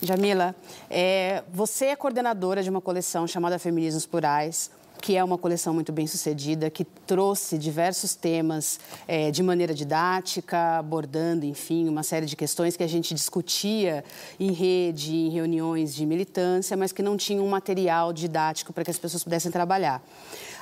Jamila, 0.00 0.54
é, 0.90 1.42
você 1.50 1.86
é 1.86 1.96
coordenadora 1.96 2.62
de 2.62 2.70
uma 2.70 2.80
coleção 2.80 3.26
chamada 3.26 3.58
Feminismos 3.58 4.06
Plurais, 4.06 4.70
que 5.00 5.16
é 5.16 5.22
uma 5.22 5.36
coleção 5.36 5.74
muito 5.74 5.92
bem 5.92 6.06
sucedida, 6.06 6.70
que 6.70 6.84
trouxe 6.84 7.58
diversos 7.58 8.14
temas 8.14 8.80
é, 9.06 9.30
de 9.30 9.42
maneira 9.42 9.74
didática, 9.74 10.78
abordando, 10.78 11.44
enfim, 11.44 11.88
uma 11.88 12.02
série 12.02 12.26
de 12.26 12.34
questões 12.34 12.76
que 12.76 12.82
a 12.82 12.86
gente 12.86 13.12
discutia 13.12 14.04
em 14.40 14.50
rede, 14.50 15.14
em 15.14 15.28
reuniões 15.28 15.94
de 15.94 16.06
militância, 16.06 16.76
mas 16.76 16.92
que 16.92 17.02
não 17.02 17.16
tinha 17.16 17.42
um 17.42 17.48
material 17.48 18.12
didático 18.12 18.72
para 18.72 18.84
que 18.84 18.90
as 18.90 18.98
pessoas 18.98 19.22
pudessem 19.22 19.50
trabalhar. 19.50 20.02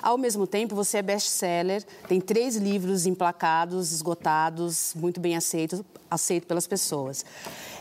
Ao 0.02 0.18
mesmo 0.18 0.46
tempo, 0.46 0.74
você 0.74 0.98
é 0.98 1.02
best-seller, 1.02 1.84
tem 2.08 2.20
três 2.20 2.56
livros 2.56 3.06
emplacados, 3.06 3.92
esgotados, 3.92 4.92
muito 4.96 5.20
bem 5.20 5.36
aceitos, 5.36 5.80
aceito 6.10 6.48
pelas 6.48 6.66
pessoas. 6.66 7.24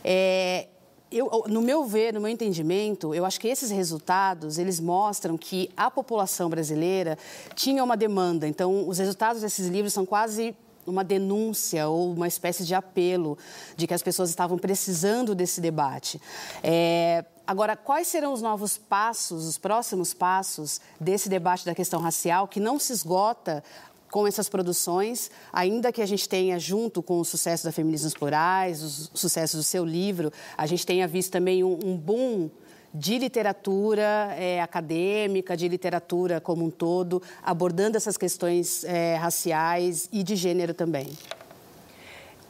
É, 0.03 0.67
eu, 1.11 1.43
no 1.47 1.61
meu 1.61 1.83
ver, 1.83 2.13
no 2.13 2.21
meu 2.21 2.29
entendimento, 2.29 3.13
eu 3.13 3.25
acho 3.25 3.39
que 3.39 3.47
esses 3.47 3.69
resultados, 3.69 4.57
eles 4.57 4.79
mostram 4.79 5.37
que 5.37 5.69
a 5.75 5.91
população 5.91 6.49
brasileira 6.49 7.17
tinha 7.53 7.83
uma 7.83 7.97
demanda. 7.97 8.47
Então, 8.47 8.87
os 8.87 8.97
resultados 8.97 9.41
desses 9.41 9.67
livros 9.67 9.93
são 9.93 10.05
quase 10.05 10.55
uma 10.87 11.03
denúncia 11.03 11.87
ou 11.87 12.13
uma 12.13 12.27
espécie 12.27 12.63
de 12.63 12.73
apelo 12.73 13.37
de 13.75 13.85
que 13.85 13.93
as 13.93 14.01
pessoas 14.01 14.29
estavam 14.29 14.57
precisando 14.57 15.35
desse 15.35 15.59
debate. 15.61 16.19
É, 16.63 17.25
agora, 17.45 17.75
quais 17.75 18.07
serão 18.07 18.33
os 18.33 18.41
novos 18.41 18.77
passos, 18.77 19.45
os 19.45 19.57
próximos 19.57 20.13
passos 20.13 20.79
desse 20.99 21.29
debate 21.29 21.65
da 21.65 21.75
questão 21.75 21.99
racial 21.99 22.47
que 22.47 22.59
não 22.59 22.79
se 22.79 22.93
esgota 22.93 23.63
com 24.11 24.27
essas 24.27 24.49
produções, 24.49 25.31
ainda 25.51 25.91
que 25.91 26.01
a 26.01 26.05
gente 26.05 26.27
tenha, 26.27 26.59
junto 26.59 27.01
com 27.01 27.19
o 27.19 27.25
sucesso 27.25 27.63
da 27.63 27.71
Feminismos 27.71 28.13
Plurais, 28.13 29.09
o 29.13 29.17
sucesso 29.17 29.55
do 29.57 29.63
seu 29.63 29.85
livro, 29.85 30.31
a 30.57 30.67
gente 30.67 30.85
tenha 30.85 31.07
visto 31.07 31.31
também 31.31 31.63
um, 31.63 31.79
um 31.83 31.97
boom 31.97 32.49
de 32.93 33.17
literatura 33.17 34.35
é, 34.37 34.61
acadêmica, 34.61 35.55
de 35.55 35.67
literatura 35.69 36.41
como 36.41 36.65
um 36.65 36.69
todo, 36.69 37.21
abordando 37.41 37.95
essas 37.95 38.17
questões 38.17 38.83
é, 38.83 39.15
raciais 39.15 40.09
e 40.11 40.23
de 40.23 40.35
gênero 40.35 40.73
também. 40.73 41.07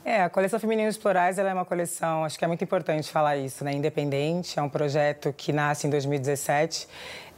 É, 0.03 0.23
a 0.23 0.29
coleção 0.29 0.59
Femininos 0.59 0.97
Plurais 0.97 1.37
é 1.37 1.53
uma 1.53 1.63
coleção, 1.63 2.25
acho 2.25 2.37
que 2.37 2.43
é 2.43 2.47
muito 2.47 2.63
importante 2.63 3.11
falar 3.11 3.37
isso, 3.37 3.63
né? 3.63 3.71
Independente, 3.71 4.57
é 4.57 4.61
um 4.61 4.69
projeto 4.69 5.31
que 5.31 5.53
nasce 5.53 5.85
em 5.85 5.91
2017 5.91 6.87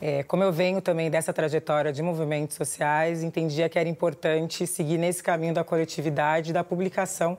é, 0.06 0.22
como 0.22 0.44
eu 0.44 0.52
venho 0.52 0.82
também 0.82 1.10
dessa 1.10 1.32
trajetória 1.32 1.94
de 1.94 2.04
movimentos 2.04 2.58
sociais, 2.58 3.24
entendia 3.24 3.70
que 3.70 3.80
era 3.80 3.88
importante 3.88 4.68
seguir 4.68 4.98
nesse 4.98 5.24
caminho 5.24 5.54
da 5.54 5.64
coletividade, 5.64 6.52
da 6.52 6.62
publicação 6.62 7.38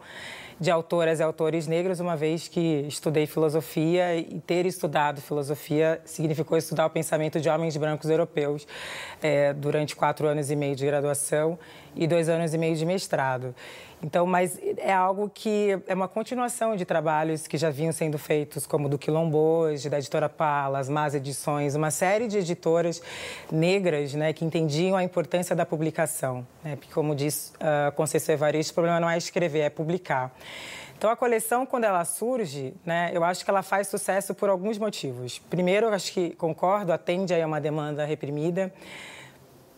de 0.58 0.70
autoras 0.70 1.20
e 1.20 1.22
autores 1.22 1.66
negros, 1.66 2.00
uma 2.00 2.16
vez 2.16 2.48
que 2.48 2.86
estudei 2.88 3.26
filosofia 3.26 4.16
e 4.16 4.40
ter 4.40 4.64
estudado 4.64 5.20
filosofia 5.20 6.00
significou 6.06 6.56
estudar 6.56 6.86
o 6.86 6.90
pensamento 6.90 7.38
de 7.38 7.50
homens 7.50 7.76
brancos 7.76 8.08
europeus 8.08 8.66
é, 9.22 9.52
durante 9.52 9.94
quatro 9.94 10.26
anos 10.26 10.50
e 10.50 10.56
meio 10.56 10.74
de 10.74 10.86
graduação 10.86 11.58
e 11.94 12.06
dois 12.06 12.30
anos 12.30 12.54
e 12.54 12.56
meio 12.56 12.76
de 12.76 12.86
mestrado. 12.86 13.54
Então, 14.04 14.26
mas 14.26 14.58
é 14.76 14.92
algo 14.92 15.30
que 15.32 15.80
é 15.86 15.94
uma 15.94 16.06
continuação 16.06 16.76
de 16.76 16.84
trabalhos 16.84 17.46
que 17.46 17.56
já 17.56 17.70
vinham 17.70 17.90
sendo 17.90 18.18
feitos, 18.18 18.66
como 18.66 18.86
do 18.86 18.98
Quilomboje, 18.98 19.88
da 19.88 19.98
editora 19.98 20.28
Palas, 20.28 20.90
Más 20.90 21.14
Edições, 21.14 21.74
uma 21.74 21.90
série 21.90 22.28
de 22.28 22.36
editoras 22.36 23.00
negras 23.50 24.12
né, 24.12 24.34
que 24.34 24.44
entendiam 24.44 24.94
a 24.94 25.02
importância 25.02 25.56
da 25.56 25.64
publicação. 25.64 26.46
Né? 26.62 26.76
Porque, 26.76 26.92
como 26.92 27.14
diz 27.14 27.54
uh, 27.56 27.92
Conceição 27.92 28.34
Evaristo, 28.34 28.72
o 28.72 28.74
problema 28.74 29.00
não 29.00 29.08
é 29.08 29.16
escrever, 29.16 29.60
é 29.60 29.70
publicar. 29.70 30.30
Então, 30.98 31.08
a 31.10 31.16
coleção, 31.16 31.64
quando 31.64 31.84
ela 31.84 32.04
surge, 32.04 32.74
né, 32.84 33.10
eu 33.10 33.24
acho 33.24 33.42
que 33.42 33.50
ela 33.50 33.62
faz 33.62 33.88
sucesso 33.88 34.34
por 34.34 34.50
alguns 34.50 34.76
motivos. 34.76 35.38
Primeiro, 35.48 35.86
eu 35.86 35.94
acho 35.94 36.12
que, 36.12 36.34
concordo, 36.34 36.92
atende 36.92 37.32
a 37.32 37.46
uma 37.46 37.58
demanda 37.58 38.04
reprimida. 38.04 38.70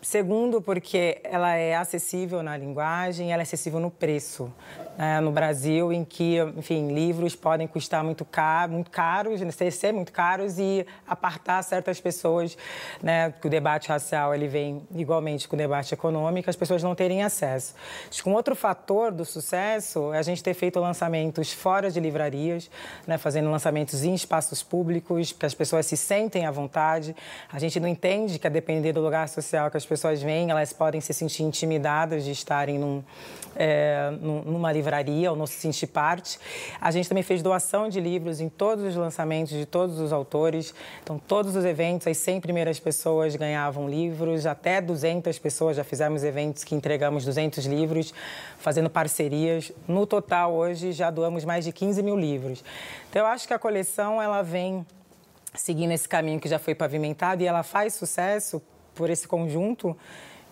Segundo, 0.09 0.63
porque 0.63 1.19
ela 1.25 1.57
é 1.57 1.75
acessível 1.75 2.41
na 2.41 2.57
linguagem, 2.57 3.33
ela 3.33 3.43
é 3.43 3.45
acessível 3.45 3.81
no 3.81 3.91
preço. 3.91 4.53
Né? 4.97 5.21
No 5.21 5.33
Brasil, 5.33 5.93
em 5.93 6.05
que, 6.05 6.39
enfim, 6.57 6.95
livros 6.95 7.35
podem 7.35 7.67
custar 7.67 8.05
muito 8.05 8.25
caro, 8.25 8.73
muito 8.73 8.89
caros, 8.89 9.41
né? 9.41 9.51
ser 9.51 9.93
muito 9.93 10.13
caros 10.13 10.61
e 10.61 10.87
apartar 11.09 11.61
certas 11.65 12.01
pessoas, 12.01 12.57
né? 13.03 13.35
Que 13.41 13.49
o 13.49 13.51
debate 13.51 13.89
racial 13.89 14.33
ele 14.33 14.47
vem 14.47 14.87
igualmente 14.95 15.49
com 15.49 15.57
o 15.57 15.59
debate 15.59 15.93
econômico, 15.93 16.49
as 16.49 16.57
pessoas 16.57 16.85
não 16.85 16.95
terem 16.95 17.25
acesso. 17.25 17.75
Acho 18.09 18.23
que 18.23 18.29
um 18.29 18.35
outro 18.35 18.55
fator 18.55 19.11
do 19.11 19.25
sucesso 19.25 20.15
é 20.15 20.19
a 20.19 20.23
gente 20.23 20.41
ter 20.41 20.55
feito 20.55 20.79
lançamentos 20.79 21.53
fora 21.53 21.91
de 21.91 21.99
livrarias, 21.99 22.71
né? 23.09 23.19
Fazendo 23.19 23.51
lançamentos 23.51 24.05
em 24.05 24.15
espaços 24.15 24.63
públicos, 24.63 25.33
que 25.33 25.45
as 25.45 25.53
pessoas 25.53 25.85
se 25.85 25.97
sentem 25.97 26.47
à 26.47 26.51
vontade. 26.53 27.15
A 27.53 27.59
gente 27.59 27.81
não 27.81 27.89
entende 27.89 28.39
que 28.39 28.47
a 28.47 28.51
depender 28.51 28.93
do 28.93 29.01
lugar 29.01 29.29
social 29.29 29.69
que 29.69 29.77
as 29.77 29.85
pessoas 29.85 29.96
vêm, 30.23 30.51
elas 30.51 30.73
podem 30.73 31.01
se 31.01 31.13
sentir 31.13 31.43
intimidadas 31.43 32.25
de 32.25 32.31
estarem 32.31 32.79
num, 32.79 33.03
é, 33.55 34.11
numa 34.21 34.73
livraria 34.73 35.31
ou 35.31 35.37
não 35.37 35.47
se 35.47 35.55
sentir 35.55 35.87
parte. 35.87 36.39
A 36.81 36.91
gente 36.91 37.09
também 37.09 37.23
fez 37.23 37.43
doação 37.43 37.89
de 37.89 38.01
livros 38.01 38.41
em 38.41 38.49
todos 38.49 38.85
os 38.85 38.97
lançamentos 38.97 39.53
de 39.53 39.67
todos 39.67 39.99
os 39.99 40.13
autores. 40.13 40.75
Então, 41.03 41.19
todos 41.19 41.57
os 41.57 41.65
eventos, 41.65 42.07
as 42.07 42.17
100 42.19 42.41
primeiras 42.41 42.79
pessoas 42.79 43.35
ganhavam 43.37 43.89
livros, 43.89 44.47
até 44.47 44.81
200 44.81 45.39
pessoas. 45.39 45.77
Já 45.77 45.85
fizemos 45.85 46.23
eventos 46.23 46.65
que 46.65 46.75
entregamos 46.75 47.25
200 47.25 47.65
livros, 47.67 48.13
fazendo 48.59 48.91
parcerias. 48.91 49.73
No 49.89 50.07
total, 50.07 50.53
hoje, 50.53 50.93
já 50.93 51.11
doamos 51.11 51.45
mais 51.45 51.65
de 51.65 51.73
15 51.73 52.03
mil 52.03 52.17
livros. 52.17 52.63
Então, 53.11 53.23
eu 53.23 53.27
acho 53.27 53.47
que 53.47 53.55
a 53.55 53.59
coleção 53.59 54.21
ela 54.21 54.43
vem 54.43 54.85
seguindo 55.55 55.93
esse 55.93 56.09
caminho 56.09 56.39
que 56.39 56.49
já 56.49 56.59
foi 56.59 56.75
pavimentado 56.75 57.43
e 57.43 57.47
ela 57.47 57.63
faz 57.63 57.95
sucesso 57.95 58.63
por 58.97 59.11
esse 59.11 59.29
conjunto 59.29 59.97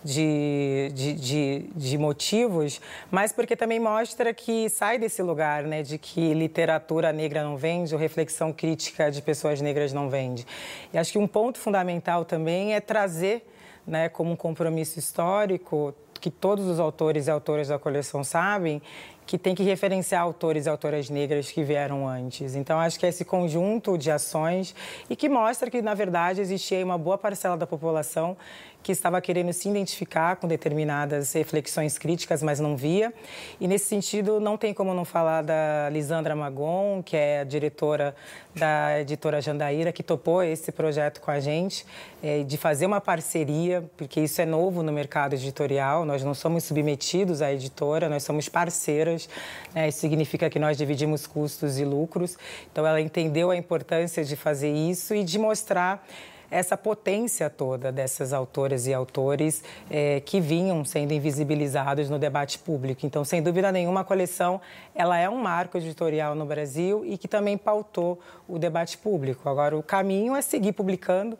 de, 0.05 0.91
de, 0.93 1.13
de, 1.13 1.69
de, 1.75 1.97
motivos, 1.97 2.79
mas 3.09 3.31
porque 3.31 3.55
também 3.55 3.79
mostra 3.79 4.35
que 4.35 4.69
sai 4.69 4.99
desse 4.99 5.23
lugar, 5.23 5.63
né, 5.63 5.81
de 5.81 5.97
que 5.97 6.31
literatura 6.31 7.11
negra 7.11 7.43
não 7.43 7.57
vende, 7.57 7.93
ou 7.93 7.99
reflexão 7.99 8.53
crítica 8.53 9.09
de 9.09 9.19
pessoas 9.19 9.59
negras 9.61 9.91
não 9.91 10.07
vende. 10.07 10.45
E 10.93 10.97
acho 10.97 11.11
que 11.11 11.17
um 11.17 11.27
ponto 11.27 11.57
fundamental 11.57 12.23
também 12.23 12.75
é 12.75 12.79
trazer, 12.79 13.49
né, 13.85 14.07
como 14.07 14.31
um 14.31 14.35
compromisso 14.35 14.99
histórico, 14.99 15.93
que 16.21 16.29
todos 16.29 16.67
os 16.67 16.79
autores 16.79 17.25
e 17.25 17.31
autoras 17.31 17.69
da 17.69 17.79
coleção 17.79 18.23
sabem, 18.23 18.81
que 19.25 19.37
tem 19.37 19.55
que 19.55 19.63
referenciar 19.63 20.21
autores 20.21 20.65
e 20.65 20.69
autoras 20.69 21.09
negras 21.09 21.51
que 21.51 21.63
vieram 21.63 22.07
antes. 22.07 22.55
Então, 22.55 22.79
acho 22.79 22.99
que 22.99 23.05
é 23.05 23.09
esse 23.09 23.25
conjunto 23.25 23.97
de 23.97 24.11
ações 24.11 24.75
e 25.09 25.15
que 25.15 25.27
mostra 25.27 25.69
que, 25.69 25.81
na 25.81 25.93
verdade, 25.93 26.41
existia 26.41 26.83
uma 26.85 26.97
boa 26.97 27.17
parcela 27.17 27.57
da 27.57 27.65
população 27.65 28.37
que 28.85 28.91
estava 28.91 29.19
querendo 29.19 29.51
se 29.51 29.67
identificar 29.67 30.35
com 30.35 30.47
determinadas 30.47 31.33
reflexões 31.33 31.97
críticas, 31.97 32.43
mas 32.43 32.59
não 32.59 32.77
via. 32.77 33.11
E, 33.59 33.67
nesse 33.67 33.85
sentido, 33.85 34.39
não 34.39 34.57
tem 34.57 34.75
como 34.75 34.93
não 34.93 35.03
falar 35.03 35.41
da 35.41 35.89
Lisandra 35.91 36.35
Magon, 36.35 37.01
que 37.01 37.17
é 37.17 37.39
a 37.39 37.43
diretora 37.43 38.15
da 38.53 39.01
editora 39.01 39.41
Jandaíra, 39.41 39.91
que 39.91 40.03
topou 40.03 40.43
esse 40.43 40.71
projeto 40.71 41.19
com 41.19 41.31
a 41.31 41.39
gente, 41.39 41.83
é, 42.21 42.43
de 42.43 42.57
fazer 42.57 42.85
uma 42.85 43.01
parceria, 43.01 43.83
porque 43.97 44.19
isso 44.21 44.39
é 44.39 44.45
novo 44.45 44.83
no 44.83 44.91
mercado 44.91 45.33
editorial, 45.33 46.05
nós 46.05 46.23
não 46.23 46.35
somos 46.35 46.63
submetidos 46.63 47.41
à 47.41 47.51
editora, 47.51 48.07
nós 48.07 48.21
somos 48.21 48.47
parceiras, 48.47 49.27
né? 49.73 49.87
isso 49.87 49.97
significa 49.97 50.47
que 50.47 50.59
nós 50.59 50.77
dividimos 50.77 51.25
custos 51.25 51.79
e 51.79 51.83
lucros. 51.83 52.37
Então, 52.71 52.85
ela 52.85 53.01
entendeu 53.01 53.49
a 53.49 53.57
importância 53.57 54.23
de 54.23 54.35
fazer 54.35 54.71
isso 54.71 55.15
e 55.15 55.23
de 55.23 55.39
mostrar 55.39 56.05
essa 56.55 56.77
potência 56.77 57.49
toda 57.49 57.91
dessas 57.91 58.31
autoras 58.31 58.87
e 58.87 58.93
autores 58.93 59.61
é, 59.89 60.21
que 60.21 60.39
vinham 60.39 60.85
sendo 60.85 61.11
invisibilizados 61.11 62.09
no 62.09 62.17
debate 62.17 62.57
público. 62.59 63.05
Então, 63.05 63.25
sem 63.25 63.43
dúvida 63.43 63.73
nenhuma, 63.73 64.01
a 64.01 64.03
coleção 64.05 64.61
ela 64.95 65.17
é 65.17 65.29
um 65.29 65.37
marco 65.37 65.77
editorial 65.77 66.33
no 66.33 66.45
Brasil 66.45 67.05
e 67.05 67.17
que 67.17 67.27
também 67.27 67.57
pautou 67.57 68.17
o 68.47 68.57
debate 68.57 68.97
público. 68.97 69.49
Agora, 69.49 69.77
o 69.77 69.83
caminho 69.83 70.33
é 70.33 70.41
seguir 70.41 70.71
publicando. 70.71 71.37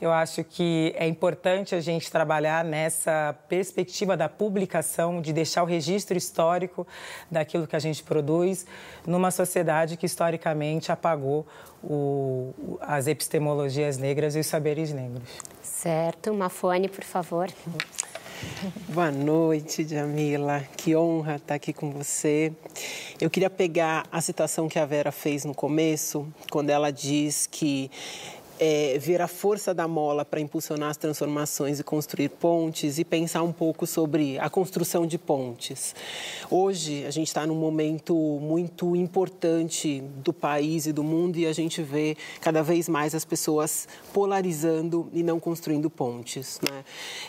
Eu 0.00 0.10
acho 0.12 0.42
que 0.42 0.94
é 0.96 1.06
importante 1.06 1.74
a 1.74 1.80
gente 1.80 2.10
trabalhar 2.10 2.64
nessa 2.64 3.34
perspectiva 3.48 4.16
da 4.16 4.28
publicação, 4.28 5.20
de 5.20 5.32
deixar 5.32 5.62
o 5.62 5.66
registro 5.66 6.16
histórico 6.16 6.86
daquilo 7.30 7.66
que 7.66 7.76
a 7.76 7.78
gente 7.78 8.02
produz 8.02 8.66
numa 9.06 9.30
sociedade 9.30 9.96
que 9.96 10.06
historicamente 10.06 10.90
apagou 10.90 11.46
o, 11.82 12.78
as 12.80 13.06
epistemologias 13.06 13.98
negras 13.98 14.34
e 14.34 14.40
os 14.40 14.46
saberes 14.54 14.92
negros. 14.92 15.28
Certo. 15.62 16.32
Mafone, 16.32 16.88
por 16.88 17.02
favor. 17.02 17.48
Boa 18.88 19.10
noite, 19.10 19.84
Jamila. 19.84 20.62
Que 20.76 20.94
honra 20.94 21.36
estar 21.36 21.56
aqui 21.56 21.72
com 21.72 21.90
você. 21.90 22.52
Eu 23.20 23.28
queria 23.28 23.50
pegar 23.50 24.06
a 24.12 24.20
citação 24.20 24.68
que 24.68 24.78
a 24.78 24.86
Vera 24.86 25.10
fez 25.10 25.44
no 25.44 25.56
começo, 25.56 26.32
quando 26.52 26.70
ela 26.70 26.92
diz 26.92 27.48
que 27.50 27.90
é, 28.58 28.98
ver 28.98 29.20
a 29.20 29.28
força 29.28 29.74
da 29.74 29.88
mola 29.88 30.24
para 30.24 30.40
impulsionar 30.40 30.90
as 30.90 30.96
transformações 30.96 31.80
e 31.80 31.84
construir 31.84 32.28
pontes 32.28 32.98
e 32.98 33.04
pensar 33.04 33.42
um 33.42 33.52
pouco 33.52 33.86
sobre 33.86 34.38
a 34.38 34.48
construção 34.48 35.06
de 35.06 35.18
pontes. 35.18 35.94
Hoje, 36.50 37.04
a 37.04 37.10
gente 37.10 37.28
está 37.28 37.46
num 37.46 37.54
momento 37.54 38.14
muito 38.40 38.94
importante 38.94 40.00
do 40.22 40.32
país 40.32 40.86
e 40.86 40.92
do 40.92 41.02
mundo 41.02 41.36
e 41.36 41.46
a 41.46 41.52
gente 41.52 41.82
vê 41.82 42.16
cada 42.40 42.62
vez 42.62 42.88
mais 42.88 43.14
as 43.14 43.24
pessoas 43.24 43.88
polarizando 44.12 45.08
e 45.12 45.22
não 45.22 45.40
construindo 45.40 45.90
pontes. 45.90 46.60
Né? 46.62 46.84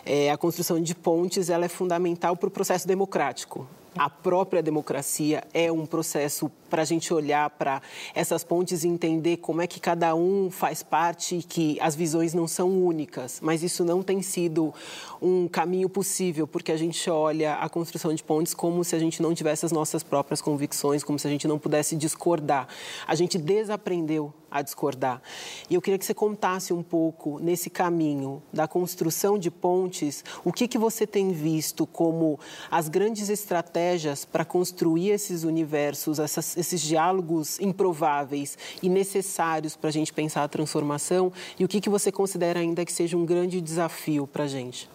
É, 0.06 0.32
a 0.32 0.38
construção 0.38 0.82
de 0.82 0.94
pontes 0.94 1.50
ela 1.50 1.66
é 1.66 1.70
fundamental 1.70 2.36
para 2.36 2.48
o 2.48 2.52
processo 2.52 2.88
democrático 2.88 3.68
a 3.98 4.10
própria 4.10 4.62
democracia 4.62 5.44
é 5.54 5.72
um 5.72 5.86
processo 5.86 6.52
para 6.70 6.82
a 6.82 6.86
gente 6.86 7.14
olhar 7.14 7.50
para 7.52 7.82
essas 8.14 8.44
pontes 8.44 8.84
e 8.84 8.88
entender 8.88 9.38
como 9.38 9.62
é 9.62 9.68
que 9.68 9.80
cada 9.80 10.14
um 10.14 10.52
faz 10.52 10.84
parte 10.84 11.38
e 11.38 11.44
que 11.44 11.80
as 11.80 11.96
visões 11.96 12.34
não 12.34 12.48
são 12.48 12.70
únicas. 12.86 13.40
Mas 13.42 13.64
isso 13.64 13.86
não 13.86 14.04
tem 14.04 14.22
sido 14.22 14.74
um 15.22 15.48
caminho 15.48 15.88
possível, 15.88 16.46
porque 16.46 16.72
a 16.72 16.78
gente 16.78 17.10
olha 17.10 17.56
a 17.56 17.70
construção 17.70 18.14
de 18.14 18.24
pontes 18.24 18.54
como 18.54 18.84
se 18.84 18.96
a 18.96 19.00
gente 19.00 19.22
não 19.22 19.34
tivesse 19.34 19.66
as 19.66 19.72
nossas 19.72 20.04
próprias 20.04 20.42
convicções, 20.42 21.04
como 21.04 21.18
se 21.18 21.28
a 21.28 21.30
gente 21.30 21.48
não 21.48 21.58
pudesse 21.58 21.96
discordar. 21.96 22.68
A 23.08 23.16
gente 23.16 23.38
desaprendeu 23.38 24.34
a 24.56 24.62
discordar. 24.62 25.22
E 25.70 25.76
eu 25.76 25.82
queria 25.82 25.98
que 25.98 26.06
você 26.06 26.14
contasse 26.14 26.72
um 26.72 26.82
pouco 26.82 27.40
nesse 27.40 27.70
caminho 27.70 28.42
da 28.54 28.68
construção 28.68 29.38
de 29.38 29.52
pontes, 29.52 30.24
o 30.46 30.54
que, 30.54 30.66
que 30.66 30.78
você 30.78 31.06
tem 31.06 31.32
visto 31.32 31.86
como 31.86 32.40
as 32.72 32.88
grandes 32.88 33.30
estratégias 33.30 34.24
para 34.24 34.46
construir 34.46 35.10
esses 35.10 35.44
universos, 35.44 36.20
essas, 36.20 36.56
esses 36.56 36.82
diálogos 36.82 37.60
improváveis 37.60 38.58
e 38.82 38.88
necessários 38.88 39.76
para 39.76 39.90
a 39.90 39.94
gente 39.94 40.14
pensar 40.14 40.44
a 40.44 40.48
transformação, 40.48 41.34
e 41.60 41.66
o 41.66 41.68
que, 41.68 41.82
que 41.82 41.90
você 41.90 42.12
considera 42.12 42.62
ainda 42.62 42.86
que 42.86 42.94
seja 42.94 43.18
um 43.18 43.26
grande 43.26 43.60
desafio 43.60 44.26
para 44.26 44.46
a 44.46 44.48
gente? 44.48 44.95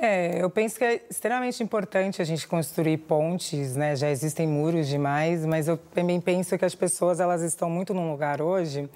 É, 0.00 0.42
eu 0.42 0.48
penso 0.48 0.78
que 0.78 0.84
é 0.84 1.02
extremamente 1.10 1.62
importante 1.62 2.22
a 2.22 2.24
gente 2.24 2.46
construir 2.46 2.98
pontes, 2.98 3.74
né? 3.74 3.96
Já 3.96 4.10
existem 4.10 4.46
muros 4.46 4.86
demais, 4.86 5.44
mas 5.44 5.66
eu 5.66 5.76
também 5.76 6.20
penso 6.20 6.56
que 6.56 6.64
as 6.64 6.74
pessoas 6.74 7.18
elas 7.18 7.42
estão 7.42 7.68
muito 7.68 7.92
num 7.92 8.10
lugar 8.10 8.40
hoje 8.40 8.88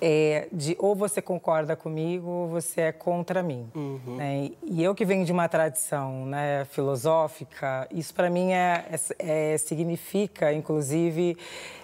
é, 0.00 0.48
de 0.52 0.76
ou 0.78 0.94
você 0.94 1.20
concorda 1.20 1.74
comigo 1.74 2.28
ou 2.28 2.48
você 2.48 2.82
é 2.82 2.92
contra 2.92 3.42
mim. 3.42 3.68
Uhum. 3.74 4.16
Né? 4.16 4.50
E 4.64 4.82
eu 4.82 4.94
que 4.94 5.04
venho 5.04 5.24
de 5.24 5.32
uma 5.32 5.48
tradição 5.48 6.26
né, 6.26 6.64
filosófica, 6.70 7.88
isso 7.90 8.14
para 8.14 8.30
mim 8.30 8.52
é, 8.52 8.84
é, 9.18 9.54
é, 9.54 9.58
significa, 9.58 10.52
inclusive, 10.52 11.36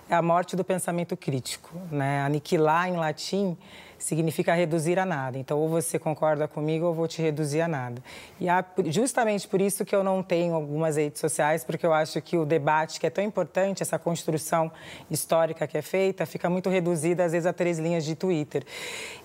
a 0.08 0.23
morte 0.23 0.54
do 0.56 0.64
pensamento 0.64 1.16
crítico. 1.16 1.76
Né? 1.90 2.23
Aniquilar 2.23 2.88
em 2.88 2.96
latim 2.96 3.56
significa 4.04 4.52
reduzir 4.52 4.99
a 4.99 5.06
nada. 5.06 5.38
Então, 5.38 5.58
ou 5.58 5.66
você 5.66 5.99
concorda 5.99 6.46
comigo 6.46 6.84
ou 6.84 6.90
eu 6.90 6.94
vou 6.94 7.08
te 7.08 7.23
reduzir 7.23 7.62
a 7.62 7.68
nada. 7.68 8.02
E 8.38 8.46
justamente 8.92 9.49
por 9.49 9.62
isso 9.62 9.82
que 9.82 9.96
eu 9.96 10.04
não 10.04 10.23
tenho 10.23 10.54
algumas 10.54 10.96
redes 10.96 11.20
sociais, 11.20 11.64
porque 11.64 11.87
eu 11.87 11.92
acho 11.92 12.20
que 12.20 12.37
o 12.37 12.44
debate, 12.44 13.00
que 13.00 13.06
é 13.06 13.11
tão 13.11 13.25
importante, 13.25 13.82
essa 13.82 13.99
construção 13.99 14.70
histórica 15.11 15.66
que 15.66 15.78
é 15.78 15.82
feita, 15.82 16.26
fica 16.26 16.50
muito 16.50 16.68
reduzida, 16.68 17.25
às 17.25 17.32
vezes, 17.32 17.46
a 17.46 17.52
três 17.52 17.78
linhas 17.78 18.04
de 18.04 18.14
Twitter. 18.14 18.62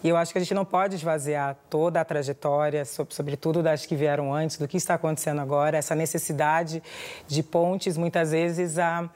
E 0.02 0.08
eu 0.08 0.16
acho 0.16 0.32
que 0.32 0.38
a 0.38 0.42
gente 0.42 0.54
não 0.54 0.64
pode 0.64 0.96
esvaziar 0.96 1.58
toda 1.70 2.00
a 2.00 2.06
trajetória, 2.06 2.86
sobretudo 2.86 3.62
das 3.62 3.86
que 3.86 3.98
vieram 3.98 4.34
antes, 4.34 4.58
do 4.58 4.66
que 4.66 4.78
está 4.78 4.94
acontecendo 4.94 5.42
agora, 5.42 5.78
essa 5.78 5.94
necessidade 5.94 6.82
de 7.28 7.44
pontes, 7.44 7.98
muitas 7.98 8.32
vezes, 8.32 8.80
a 8.80 9.10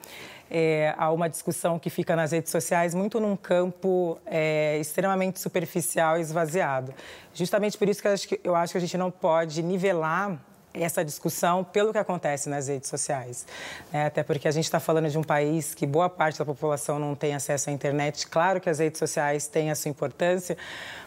é, 0.56 0.94
há 0.96 1.12
uma 1.12 1.28
discussão 1.28 1.80
que 1.80 1.90
fica 1.90 2.16
nas 2.16 2.32
redes 2.32 2.52
sociais 2.52 2.94
muito 2.94 3.20
num 3.20 3.36
campo 3.36 4.20
é, 4.24 4.78
extremamente 4.78 5.40
superficial 5.40 6.20
e 6.20 6.22
esvaziado. 6.22 6.94
Justamente 7.34 7.76
por 7.76 7.90
isso 7.90 8.00
que 8.00 8.08
eu 8.08 8.12
acho 8.14 8.28
que, 8.28 8.40
eu 8.44 8.56
acho 8.56 8.72
que 8.72 8.78
a 8.78 8.82
gente 8.82 8.96
não 8.96 9.10
pode 9.10 9.64
nivelar 9.64 10.40
essa 10.72 11.04
discussão 11.04 11.64
pelo 11.64 11.92
que 11.92 11.98
acontece 11.98 12.50
nas 12.50 12.68
redes 12.68 12.88
sociais. 12.88 13.48
É, 13.92 14.06
até 14.06 14.22
porque 14.22 14.48
a 14.48 14.52
gente 14.52 14.66
está 14.66 14.80
falando 14.80 15.10
de 15.10 15.18
um 15.18 15.24
país 15.24 15.74
que 15.74 15.88
boa 15.88 16.10
parte 16.10 16.38
da 16.38 16.46
população 16.46 17.00
não 17.00 17.16
tem 17.16 17.34
acesso 17.34 17.72
à 17.72 17.74
internet. 17.74 18.28
Claro 18.28 18.62
que 18.62 18.70
as 18.70 18.78
redes 18.78 19.00
sociais 19.00 19.48
têm 19.48 19.72
a 19.72 19.76
sua 19.76 19.90
importância, 19.90 20.56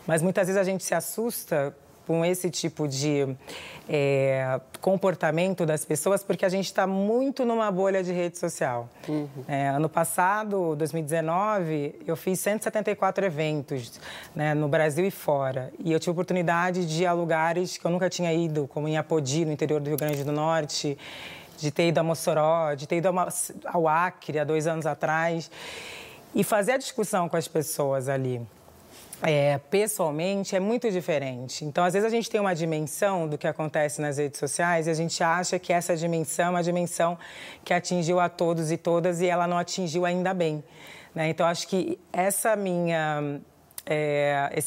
mas 0.06 0.22
muitas 0.22 0.48
vezes 0.48 0.60
a 0.60 0.64
gente 0.64 0.82
se 0.82 0.94
assusta 0.94 1.74
com 2.06 2.24
esse 2.24 2.48
tipo 2.50 2.86
de 2.86 3.36
é, 3.88 4.60
comportamento 4.80 5.66
das 5.66 5.84
pessoas, 5.84 6.22
porque 6.22 6.44
a 6.44 6.48
gente 6.48 6.66
está 6.66 6.86
muito 6.86 7.44
numa 7.44 7.70
bolha 7.70 8.02
de 8.02 8.12
rede 8.12 8.38
social. 8.38 8.88
Uhum. 9.08 9.28
É, 9.48 9.68
ano 9.68 9.88
passado, 9.88 10.76
2019, 10.76 11.96
eu 12.06 12.16
fiz 12.16 12.38
174 12.40 13.24
eventos 13.24 14.00
né, 14.34 14.54
no 14.54 14.68
Brasil 14.68 15.04
e 15.04 15.10
fora. 15.10 15.72
E 15.78 15.92
eu 15.92 15.98
tive 15.98 16.12
oportunidade 16.12 16.86
de 16.86 17.02
ir 17.02 17.06
a 17.06 17.12
lugares 17.12 17.76
que 17.76 17.84
eu 17.84 17.90
nunca 17.90 18.08
tinha 18.08 18.32
ido, 18.32 18.68
como 18.68 18.86
em 18.86 18.96
Apodi, 18.96 19.44
no 19.44 19.52
interior 19.52 19.80
do 19.80 19.88
Rio 19.88 19.98
Grande 19.98 20.22
do 20.22 20.32
Norte, 20.32 20.96
de 21.58 21.70
ter 21.70 21.88
ido 21.88 21.98
a 21.98 22.02
Mossoró, 22.02 22.74
de 22.74 22.86
ter 22.86 22.96
ido 22.96 23.08
ao 23.64 23.88
Acre 23.88 24.38
há 24.38 24.44
dois 24.44 24.66
anos 24.66 24.86
atrás. 24.86 25.50
E 26.34 26.44
fazer 26.44 26.72
a 26.72 26.76
discussão 26.76 27.28
com 27.28 27.36
as 27.36 27.48
pessoas 27.48 28.08
ali 28.08 28.46
é, 29.22 29.58
pessoalmente 29.70 30.54
é 30.54 30.60
muito 30.60 30.90
diferente. 30.90 31.64
Então, 31.64 31.84
às 31.84 31.94
vezes, 31.94 32.06
a 32.06 32.10
gente 32.10 32.28
tem 32.28 32.40
uma 32.40 32.54
dimensão 32.54 33.26
do 33.26 33.38
que 33.38 33.46
acontece 33.46 34.00
nas 34.00 34.18
redes 34.18 34.38
sociais 34.38 34.86
e 34.86 34.90
a 34.90 34.94
gente 34.94 35.22
acha 35.22 35.58
que 35.58 35.72
essa 35.72 35.96
dimensão 35.96 36.46
é 36.46 36.50
uma 36.50 36.62
dimensão 36.62 37.18
que 37.64 37.72
atingiu 37.72 38.20
a 38.20 38.28
todos 38.28 38.70
e 38.70 38.76
todas 38.76 39.20
e 39.20 39.26
ela 39.26 39.46
não 39.46 39.58
atingiu 39.58 40.04
ainda 40.04 40.34
bem. 40.34 40.62
Né? 41.14 41.28
Então, 41.28 41.46
acho 41.46 41.66
que 41.66 41.98
essa 42.12 42.54
minha. 42.56 43.40
É, 43.86 44.62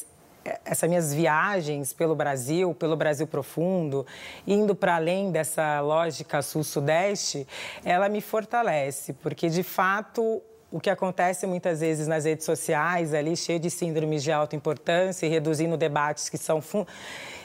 essas 0.65 0.87
minhas 0.89 1.13
viagens 1.13 1.93
pelo 1.93 2.15
Brasil, 2.15 2.73
pelo 2.73 2.95
Brasil 2.95 3.27
profundo, 3.27 4.07
indo 4.47 4.73
para 4.73 4.95
além 4.95 5.31
dessa 5.31 5.79
lógica 5.81 6.41
sul-sudeste, 6.41 7.45
ela 7.83 8.09
me 8.09 8.21
fortalece, 8.21 9.13
porque 9.13 9.49
de 9.49 9.61
fato 9.61 10.41
o 10.71 10.79
que 10.79 10.89
acontece 10.89 11.47
muitas 11.47 11.79
vezes 11.79 12.07
nas 12.07 12.25
redes 12.25 12.45
sociais, 12.45 13.13
ali 13.13 13.35
cheio 13.35 13.59
de 13.59 13.69
síndromes 13.69 14.21
de 14.21 14.31
alta 14.31 14.55
importância 14.55 15.25
e 15.25 15.29
reduzindo 15.29 15.75
debates 15.75 16.29
que 16.29 16.37
são 16.37 16.61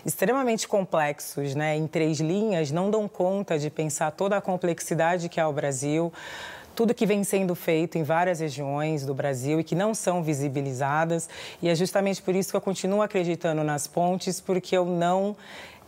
extremamente 0.04 0.68
complexos, 0.68 1.54
né, 1.54 1.76
em 1.76 1.86
três 1.86 2.20
linhas, 2.20 2.70
não 2.70 2.90
dão 2.90 3.08
conta 3.08 3.58
de 3.58 3.70
pensar 3.70 4.10
toda 4.10 4.36
a 4.36 4.40
complexidade 4.40 5.28
que 5.30 5.40
é 5.40 5.46
o 5.46 5.52
Brasil, 5.52 6.12
tudo 6.74 6.92
que 6.92 7.06
vem 7.06 7.24
sendo 7.24 7.54
feito 7.54 7.96
em 7.96 8.02
várias 8.02 8.40
regiões 8.40 9.06
do 9.06 9.14
Brasil 9.14 9.60
e 9.60 9.64
que 9.64 9.74
não 9.74 9.94
são 9.94 10.22
visibilizadas. 10.22 11.28
E 11.62 11.68
é 11.68 11.74
justamente 11.74 12.20
por 12.20 12.34
isso 12.34 12.50
que 12.50 12.56
eu 12.56 12.60
continuo 12.60 13.00
acreditando 13.00 13.62
nas 13.62 13.86
pontes, 13.86 14.40
porque 14.40 14.76
eu 14.76 14.84
não 14.84 15.36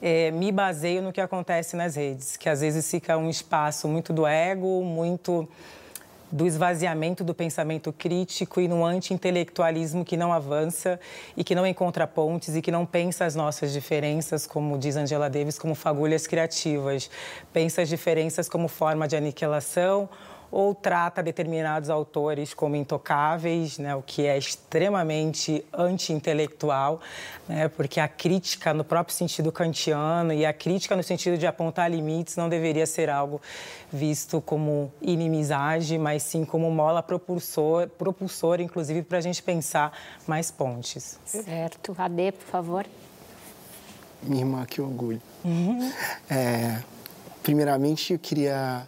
é, 0.01 0.31
me 0.31 0.53
baseio 0.53 1.03
no 1.03 1.13
que 1.13 1.21
acontece 1.21 1.77
nas 1.77 1.97
redes, 1.97 2.37
que 2.37 2.49
às 2.49 2.61
vezes 2.61 2.89
fica 2.89 3.17
um 3.19 3.29
espaço 3.29 3.89
muito 3.89 4.13
do 4.13 4.27
ego, 4.27 4.83
muito 4.83 5.49
do 6.31 6.47
esvaziamento 6.47 7.23
do 7.23 7.35
pensamento 7.35 7.93
crítico 7.93 8.61
e 8.61 8.69
no 8.69 8.85
anti-intelectualismo 8.85 10.05
que 10.05 10.17
não 10.17 10.33
avança 10.33 10.99
e 11.37 11.45
que 11.45 11.55
não 11.55 11.67
encontra 11.67 12.07
pontes 12.07 12.57
e 12.57 12.63
que 12.63 12.71
não 12.71 12.85
pensa 12.85 13.25
as 13.25 13.35
nossas 13.35 13.73
diferenças, 13.73 14.47
como 14.47 14.79
diz 14.79 14.97
Angela 14.97 15.31
Davis, 15.31 15.59
como 15.59 15.75
fagulhas 15.75 16.27
criativas. 16.27 17.11
Pensa 17.53 17.83
as 17.83 17.89
diferenças 17.89 18.49
como 18.49 18.69
forma 18.69 19.07
de 19.07 19.17
aniquilação 19.17 20.09
ou 20.51 20.75
trata 20.75 21.23
determinados 21.23 21.91
autores 21.91 22.55
como 22.55 22.77
intocáveis, 22.77 23.79
né, 23.79 23.95
o 23.95 24.03
que 24.03 24.27
é 24.27 24.39
extremamente 24.39 25.65
anti-intelectual, 25.73 27.01
né, 27.49 27.69
porque 27.69 28.01
a 28.01 28.09
crítica 28.09 28.73
no 28.73 28.85
próprio 28.85 29.15
sentido 29.15 29.51
kantiano 29.51 30.33
e 30.33 30.47
a 30.47 30.53
crítica 30.53 30.97
no 30.97 31.03
sentido 31.03 31.37
de 31.37 31.47
apontar 31.47 31.91
limites 31.91 32.37
não 32.37 32.49
deveria 32.49 32.87
ser 32.87 33.11
algo 33.11 33.41
visto 33.93 34.41
como 34.41 34.93
inimizade, 35.01 35.99
mas 35.99 36.23
sim 36.23 36.45
como 36.45 36.71
mola 36.71 37.03
propulsor, 37.03 37.89
propulsora, 37.89 38.63
inclusive, 38.63 39.03
para 39.03 39.19
a 39.19 39.21
gente 39.21 39.43
pensar 39.43 39.93
mais 40.27 40.51
pontes. 40.51 41.19
Certo. 41.25 41.95
Ade, 41.99 42.33
por 42.33 42.47
favor. 42.47 42.87
Minha 44.23 44.43
irmã, 44.43 44.65
que 44.65 44.81
orgulho. 44.81 45.21
Uhum. 45.45 45.93
É, 46.29 46.83
primeiramente, 47.43 48.13
eu 48.13 48.19
queria 48.19 48.87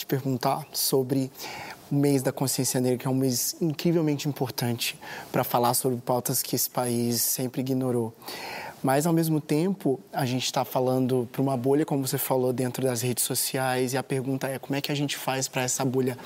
te 0.00 0.06
perguntar 0.06 0.66
sobre 0.72 1.30
o 1.90 1.94
mês 1.94 2.22
da 2.22 2.32
consciência 2.32 2.80
negra, 2.80 2.98
que 2.98 3.06
é 3.06 3.10
um 3.10 3.14
mês 3.14 3.56
incrivelmente 3.60 4.28
importante 4.28 4.98
para 5.30 5.44
falar 5.44 5.74
sobre 5.74 5.98
pautas 5.98 6.42
que 6.42 6.56
esse 6.56 6.70
país 6.70 7.20
sempre 7.20 7.60
ignorou. 7.60 8.14
Mas, 8.82 9.06
ao 9.06 9.12
mesmo 9.12 9.40
tempo, 9.40 10.00
a 10.10 10.24
gente 10.24 10.44
está 10.44 10.64
falando 10.64 11.28
para 11.30 11.42
uma 11.42 11.54
bolha, 11.54 11.84
como 11.84 12.06
você 12.06 12.16
falou, 12.16 12.50
dentro 12.50 12.82
das 12.82 13.02
redes 13.02 13.24
sociais, 13.24 13.92
e 13.92 13.98
a 13.98 14.02
pergunta 14.02 14.48
é 14.48 14.58
como 14.58 14.74
é 14.74 14.80
que 14.80 14.90
a 14.90 14.94
gente 14.94 15.18
faz 15.18 15.48
para 15.48 15.62
essa 15.62 15.84
bolha 15.84 16.16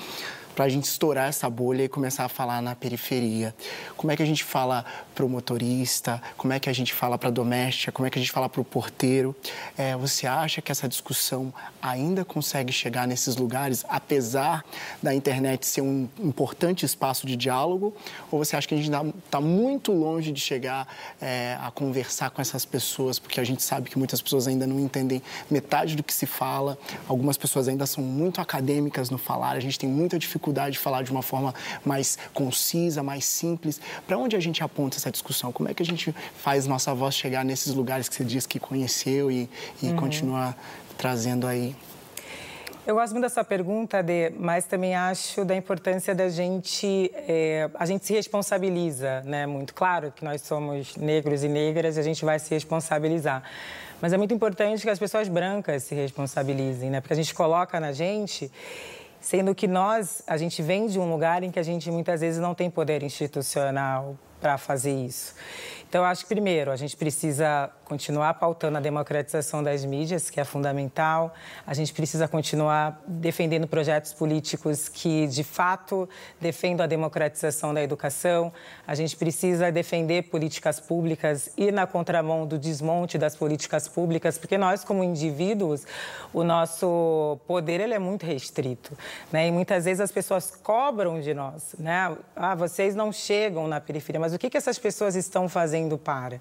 para 0.55 0.67
a 0.67 0.69
gente 0.69 0.85
estourar 0.85 1.29
essa 1.29 1.51
bolha 1.51 1.85
e 1.85 1.89
começar 1.89 2.25
a 2.25 2.29
falar 2.29 2.63
na 2.63 2.75
periferia. 2.75 3.55
Como 3.97 4.13
é 4.13 4.17
que 4.17 4.23
a 4.23 4.27
gente 4.27 4.45
fala 4.45 4.85
para 5.15 5.25
o 5.25 5.29
motorista? 5.29 6.23
Como 6.37 6.53
é 6.53 6.61
que 6.61 6.71
a 6.71 6.73
gente 6.73 6.95
fala 6.95 7.19
para 7.19 7.29
a 7.29 7.33
doméstica? 7.33 7.91
Como 7.91 8.07
é 8.07 8.11
que 8.11 8.19
a 8.19 8.23
gente 8.23 8.31
fala 8.31 8.49
para 8.49 8.61
o 8.61 8.65
porteiro? 8.65 9.35
É, 9.77 9.97
você 9.97 10.27
acha 10.27 10.63
que 10.63 10.71
essa 10.71 10.89
discussão 10.89 11.53
ainda 11.83 12.25
consegue 12.25 12.73
chegar 12.73 13.07
nesses 13.07 13.37
lugares, 13.37 13.85
apesar 13.89 14.65
da 15.03 15.13
internet 15.13 15.67
ser 15.67 15.81
um 15.81 16.09
importante 16.21 16.87
espaço 16.87 17.27
de 17.27 17.37
diálogo? 17.37 17.93
Ou 18.31 18.39
você 18.39 18.57
acha 18.57 18.69
que 18.69 18.75
a 18.75 18.79
gente 18.79 18.91
está 19.25 19.41
muito 19.41 19.93
longe 19.93 20.31
de 20.31 20.41
chegar 20.41 20.87
é, 21.21 21.59
a 21.61 21.71
conversar 21.71 22.31
com 22.31 22.41
essas 22.41 22.65
pessoas? 22.65 23.19
Porque 23.19 23.41
a 23.41 23.45
gente 23.45 23.63
sabe 23.63 23.91
que 23.91 23.99
muitas 23.99 24.23
pessoas 24.23 24.47
ainda 24.47 24.67
não 24.67 24.79
entendem 24.79 25.21
metade 25.51 25.97
do 25.97 26.03
que 26.03 26.15
se 26.15 26.27
fala, 26.27 26.79
algumas 27.09 27.37
pessoas 27.37 27.67
ainda 27.67 27.87
são 27.87 28.05
muito 28.05 28.41
acadêmicas 28.41 29.11
no 29.11 29.19
falar, 29.19 29.57
a 29.57 29.61
gente 29.61 29.79
tem 29.79 29.89
muita 29.89 30.17
dificuldade 30.19 30.44
dificuldade 30.45 30.73
de 30.73 30.79
falar 30.79 31.03
de 31.03 31.11
uma 31.11 31.23
forma 31.23 31.55
mais 31.85 32.19
concisa, 32.35 33.03
mais 33.03 33.25
simples. 33.25 33.81
Para 34.07 34.19
onde 34.19 34.37
a 34.37 34.41
gente 34.41 34.63
aponta 34.63 34.97
essa 34.97 35.11
discussão? 35.11 35.51
Como 35.51 35.69
é 35.69 35.75
que 35.75 35.83
a 35.83 35.87
gente 35.87 36.15
faz 36.37 36.67
nossa 36.67 36.95
voz 36.95 37.15
chegar 37.15 37.45
nesses 37.45 37.75
lugares 37.75 38.09
que 38.09 38.15
você 38.15 38.25
diz 38.25 38.47
que 38.47 38.59
conheceu 38.59 39.31
e, 39.31 39.49
e 39.83 39.87
uhum. 39.87 39.97
continua 39.97 40.55
trazendo 40.99 41.47
aí? 41.47 41.75
Eu 42.87 42.97
gosto 42.97 43.13
muito 43.13 43.23
dessa 43.23 43.43
pergunta, 43.43 44.03
de, 44.03 44.31
mas 44.39 44.67
também 44.67 44.95
acho 44.95 45.43
da 45.43 45.57
importância 45.57 46.15
da 46.15 46.29
gente, 46.29 47.11
é, 47.15 47.71
a 47.75 47.87
gente 47.87 48.05
se 48.05 48.13
responsabiliza, 48.13 49.23
né? 49.23 49.47
Muito 49.47 49.73
claro 49.73 50.13
que 50.15 50.23
nós 50.23 50.43
somos 50.43 50.95
negros 50.97 51.43
e 51.43 51.49
negras, 51.49 51.97
e 51.97 52.01
a 52.01 52.03
gente 52.03 52.23
vai 52.27 52.39
se 52.39 52.53
responsabilizar. 52.53 53.43
Mas 54.03 54.13
é 54.13 54.19
muito 54.19 54.35
importante 54.35 54.83
que 54.83 54.91
as 54.91 54.99
pessoas 54.99 55.29
brancas 55.29 55.85
se 55.85 55.95
responsabilizem, 55.95 56.91
né? 56.91 57.01
Porque 57.01 57.15
a 57.15 57.17
gente 57.17 57.35
coloca 57.35 57.81
na 57.81 57.91
gente 57.91 58.53
Sendo 59.25 59.55
que 59.55 59.67
nós, 59.67 60.23
a 60.27 60.37
gente 60.37 60.61
vem 60.61 60.87
de 60.87 61.01
um 61.01 61.11
lugar 61.11 61.43
em 61.43 61.51
que 61.51 61.59
a 61.59 61.63
gente 61.63 61.91
muitas 61.91 62.21
vezes 62.21 62.39
não 62.39 62.55
tem 62.55 62.69
poder 62.69 63.03
institucional 63.03 64.19
para 64.39 64.59
fazer 64.59 64.93
isso. 64.93 65.35
Então, 65.89 66.05
acho 66.05 66.25
que, 66.25 66.29
primeiro, 66.29 66.71
a 66.71 66.77
gente 66.77 66.95
precisa 66.95 67.71
continuar 67.85 68.35
pautando 68.35 68.79
a 68.79 68.81
democratização 68.81 69.63
das 69.63 69.85
mídias, 69.85 70.31
que 70.31 70.41
é 70.41 70.45
fundamental. 70.45 71.35
A 71.67 71.75
gente 71.75 71.93
precisa 71.93 72.27
continuar 72.27 73.01
defendendo 73.07 73.69
projetos 73.69 74.13
políticos 74.13 74.89
que, 74.89 75.27
de 75.27 75.45
fato, 75.45 76.09
defendam 76.41 76.85
a 76.85 76.87
democratização 76.87 77.73
da 77.73 77.83
educação. 77.83 78.53
A 78.87 78.95
gente 78.95 79.17
precisa 79.17 79.71
defender 79.71 80.25
políticas 80.25 80.81
públicas 80.81 81.51
e 81.57 81.71
na 81.71 81.87
contramão 81.87 82.47
do 82.47 82.59
desmonte 82.59 83.19
das 83.19 83.37
políticas 83.37 83.87
públicas, 83.87 84.39
porque 84.39 84.59
nós, 84.59 84.83
como 84.83 85.05
indivíduos, 85.05 85.87
o 86.33 86.43
nosso 86.43 87.39
poder 87.47 87.81
ele 87.81 87.95
é 87.95 87.99
muito 87.99 88.27
restrito. 88.27 88.97
Né? 89.31 89.49
E 89.49 89.53
muitas 89.53 89.85
vezes 89.85 90.01
as 90.01 90.11
pessoas 90.11 90.51
cobram 90.63 91.21
de 91.21 91.35
nós. 91.35 91.75
Né? 91.79 92.17
Ah, 92.35 92.55
vocês 92.55 92.95
não 92.95 93.13
chegam 93.13 93.69
na 93.69 93.81
periferia, 93.81 94.21
mas 94.21 94.33
o 94.33 94.39
que, 94.39 94.49
que 94.49 94.57
essas 94.57 94.79
pessoas 94.79 95.15
estão 95.15 95.49
fazendo 95.49 95.99
para? 95.99 96.41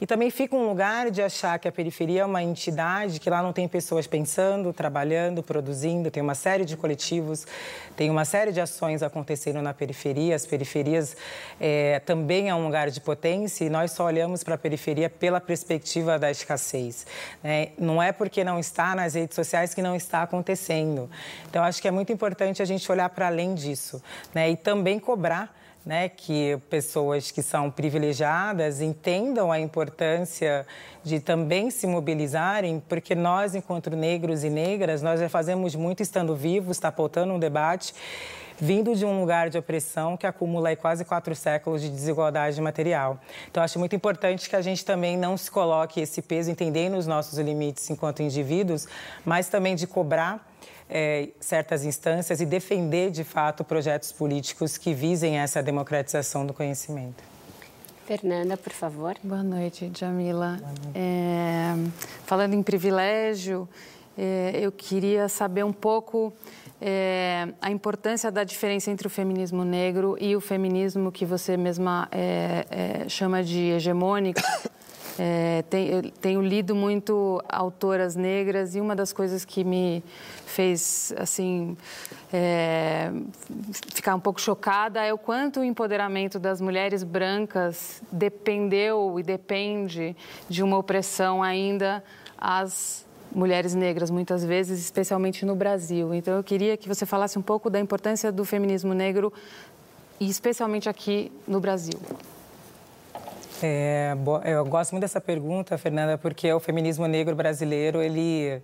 E 0.00 0.06
também 0.06 0.30
fica 0.30 0.56
um 0.56 0.66
lugar 0.68 0.89
de 1.10 1.22
achar 1.22 1.58
que 1.58 1.68
a 1.68 1.72
periferia 1.72 2.22
é 2.22 2.24
uma 2.24 2.42
entidade 2.42 3.20
que 3.20 3.30
lá 3.30 3.42
não 3.42 3.52
tem 3.52 3.68
pessoas 3.68 4.06
pensando, 4.06 4.72
trabalhando, 4.72 5.42
produzindo, 5.42 6.10
tem 6.10 6.22
uma 6.22 6.34
série 6.34 6.64
de 6.64 6.76
coletivos, 6.76 7.46
tem 7.96 8.10
uma 8.10 8.24
série 8.24 8.50
de 8.50 8.60
ações 8.60 9.02
acontecendo 9.02 9.62
na 9.62 9.72
periferia. 9.72 10.34
As 10.34 10.44
periferias 10.44 11.16
é, 11.60 12.00
também 12.00 12.48
é 12.48 12.54
um 12.54 12.64
lugar 12.64 12.90
de 12.90 13.00
potência 13.00 13.64
e 13.64 13.70
nós 13.70 13.92
só 13.92 14.04
olhamos 14.04 14.42
para 14.42 14.56
a 14.56 14.58
periferia 14.58 15.08
pela 15.08 15.40
perspectiva 15.40 16.18
da 16.18 16.30
escassez. 16.30 17.06
Né? 17.42 17.68
Não 17.78 18.02
é 18.02 18.10
porque 18.10 18.42
não 18.42 18.58
está 18.58 18.94
nas 18.94 19.14
redes 19.14 19.36
sociais 19.36 19.72
que 19.74 19.82
não 19.82 19.94
está 19.94 20.22
acontecendo. 20.22 21.08
Então, 21.48 21.62
acho 21.62 21.80
que 21.80 21.88
é 21.88 21.90
muito 21.90 22.12
importante 22.12 22.60
a 22.60 22.64
gente 22.64 22.90
olhar 22.90 23.08
para 23.10 23.28
além 23.28 23.54
disso 23.54 24.02
né? 24.34 24.50
e 24.50 24.56
também 24.56 24.98
cobrar 24.98 25.59
né, 25.84 26.08
que 26.08 26.58
pessoas 26.68 27.30
que 27.30 27.42
são 27.42 27.70
privilegiadas 27.70 28.80
entendam 28.80 29.50
a 29.50 29.58
importância 29.58 30.66
de 31.02 31.20
também 31.20 31.70
se 31.70 31.86
mobilizarem, 31.86 32.82
porque 32.88 33.14
nós, 33.14 33.54
enquanto 33.54 33.90
negros 33.90 34.44
e 34.44 34.50
negras, 34.50 35.02
nós 35.02 35.20
já 35.20 35.28
fazemos 35.28 35.74
muito 35.74 36.02
estando 36.02 36.34
vivos, 36.36 36.76
está 36.76 36.92
pautando 36.92 37.32
um 37.32 37.38
debate 37.38 37.94
vindo 38.60 38.94
de 38.94 39.06
um 39.06 39.18
lugar 39.18 39.48
de 39.48 39.56
opressão 39.56 40.18
que 40.18 40.26
acumula 40.26 40.76
quase 40.76 41.02
quatro 41.04 41.34
séculos 41.34 41.80
de 41.80 41.88
desigualdade 41.88 42.60
material. 42.60 43.18
Então, 43.50 43.62
acho 43.62 43.78
muito 43.78 43.96
importante 43.96 44.50
que 44.50 44.54
a 44.54 44.60
gente 44.60 44.84
também 44.84 45.16
não 45.16 45.34
se 45.36 45.50
coloque 45.50 46.00
esse 46.00 46.20
peso, 46.20 46.50
entendendo 46.50 46.98
os 46.98 47.06
nossos 47.06 47.38
limites 47.38 47.88
enquanto 47.88 48.22
indivíduos, 48.22 48.86
mas 49.24 49.48
também 49.48 49.74
de 49.74 49.86
cobrar 49.86 50.46
é, 50.90 51.28
certas 51.38 51.84
instâncias 51.84 52.40
e 52.40 52.46
defender, 52.46 53.10
de 53.10 53.22
fato, 53.22 53.62
projetos 53.62 54.10
políticos 54.10 54.76
que 54.76 54.92
visem 54.92 55.38
essa 55.38 55.62
democratização 55.62 56.44
do 56.44 56.52
conhecimento. 56.52 57.22
Fernanda, 58.04 58.56
por 58.56 58.72
favor. 58.72 59.14
Boa 59.22 59.42
noite, 59.42 59.90
Jamila. 59.96 60.58
Boa 60.58 60.72
noite. 60.72 60.92
É, 60.96 61.74
falando 62.26 62.54
em 62.54 62.62
privilégio, 62.62 63.68
é, 64.18 64.58
eu 64.60 64.72
queria 64.72 65.28
saber 65.28 65.64
um 65.64 65.72
pouco 65.72 66.32
é, 66.80 67.48
a 67.60 67.70
importância 67.70 68.30
da 68.30 68.42
diferença 68.42 68.90
entre 68.90 69.06
o 69.06 69.10
feminismo 69.10 69.64
negro 69.64 70.16
e 70.20 70.34
o 70.34 70.40
feminismo 70.40 71.12
que 71.12 71.24
você 71.24 71.56
mesma 71.56 72.08
é, 72.10 72.66
é, 72.68 73.08
chama 73.08 73.44
de 73.44 73.70
hegemônico. 73.70 74.40
É, 75.18 75.62
tenho, 75.68 76.10
tenho 76.12 76.42
lido 76.42 76.74
muito 76.74 77.42
autoras 77.48 78.14
negras 78.14 78.74
e 78.74 78.80
uma 78.80 78.94
das 78.94 79.12
coisas 79.12 79.44
que 79.44 79.64
me 79.64 80.02
fez 80.46 81.12
assim 81.16 81.76
é, 82.32 83.10
ficar 83.94 84.14
um 84.14 84.20
pouco 84.20 84.40
chocada 84.40 85.02
é 85.04 85.12
o 85.12 85.18
quanto 85.18 85.60
o 85.60 85.64
empoderamento 85.64 86.38
das 86.38 86.60
mulheres 86.60 87.02
brancas 87.02 88.02
dependeu 88.10 89.18
e 89.18 89.22
depende 89.22 90.16
de 90.48 90.62
uma 90.62 90.78
opressão 90.78 91.42
ainda 91.42 92.02
às 92.38 93.04
mulheres 93.32 93.74
negras 93.74 94.10
muitas 94.10 94.44
vezes, 94.44 94.80
especialmente 94.80 95.44
no 95.44 95.54
Brasil. 95.54 96.12
Então 96.14 96.34
eu 96.36 96.42
queria 96.42 96.76
que 96.76 96.88
você 96.88 97.06
falasse 97.06 97.38
um 97.38 97.42
pouco 97.42 97.70
da 97.70 97.78
importância 97.78 98.32
do 98.32 98.44
feminismo 98.44 98.92
negro 98.94 99.32
e 100.18 100.28
especialmente 100.28 100.88
aqui 100.88 101.30
no 101.46 101.60
Brasil. 101.60 101.98
É, 103.62 104.14
eu 104.44 104.64
gosto 104.64 104.92
muito 104.92 105.02
dessa 105.02 105.20
pergunta, 105.20 105.76
Fernanda, 105.76 106.16
porque 106.16 106.52
o 106.52 106.60
feminismo 106.60 107.06
negro 107.06 107.34
brasileiro, 107.34 108.00
ele 108.02 108.62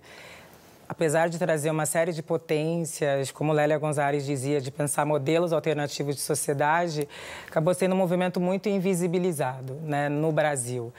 apesar 0.87 1.27
de 1.29 1.37
trazer 1.37 1.69
uma 1.69 1.85
série 1.85 2.13
de 2.13 2.23
potências, 2.23 3.31
como 3.31 3.51
Lélia 3.51 3.77
Gonzalez 3.77 4.25
dizia, 4.25 4.61
de 4.61 4.71
pensar 4.71 5.05
modelos 5.05 5.51
alternativos 5.51 6.15
de 6.15 6.21
sociedade, 6.21 7.07
acabou 7.47 7.73
sendo 7.73 7.93
um 7.93 7.97
movimento 7.97 8.39
muito 8.39 8.69
invisibilizado 8.69 9.73
né, 9.83 10.07
no 10.07 10.31
Brasil. 10.31 10.93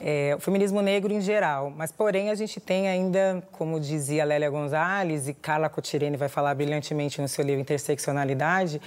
É, 0.00 0.34
o 0.36 0.40
feminismo 0.40 0.80
negro 0.80 1.12
em 1.12 1.20
geral, 1.20 1.72
mas 1.76 1.90
porém 1.90 2.30
a 2.30 2.34
gente 2.34 2.60
tem 2.60 2.88
ainda, 2.88 3.42
como 3.50 3.80
dizia 3.80 4.24
Lélia 4.24 4.48
Gonzalez 4.48 5.26
e 5.26 5.34
Carla 5.34 5.68
Cotirene 5.68 6.16
vai 6.16 6.28
falar 6.28 6.54
brilhantemente 6.54 7.20
no 7.20 7.26
seu 7.26 7.44
livro 7.44 7.60
Interseccionalidade, 7.60 8.80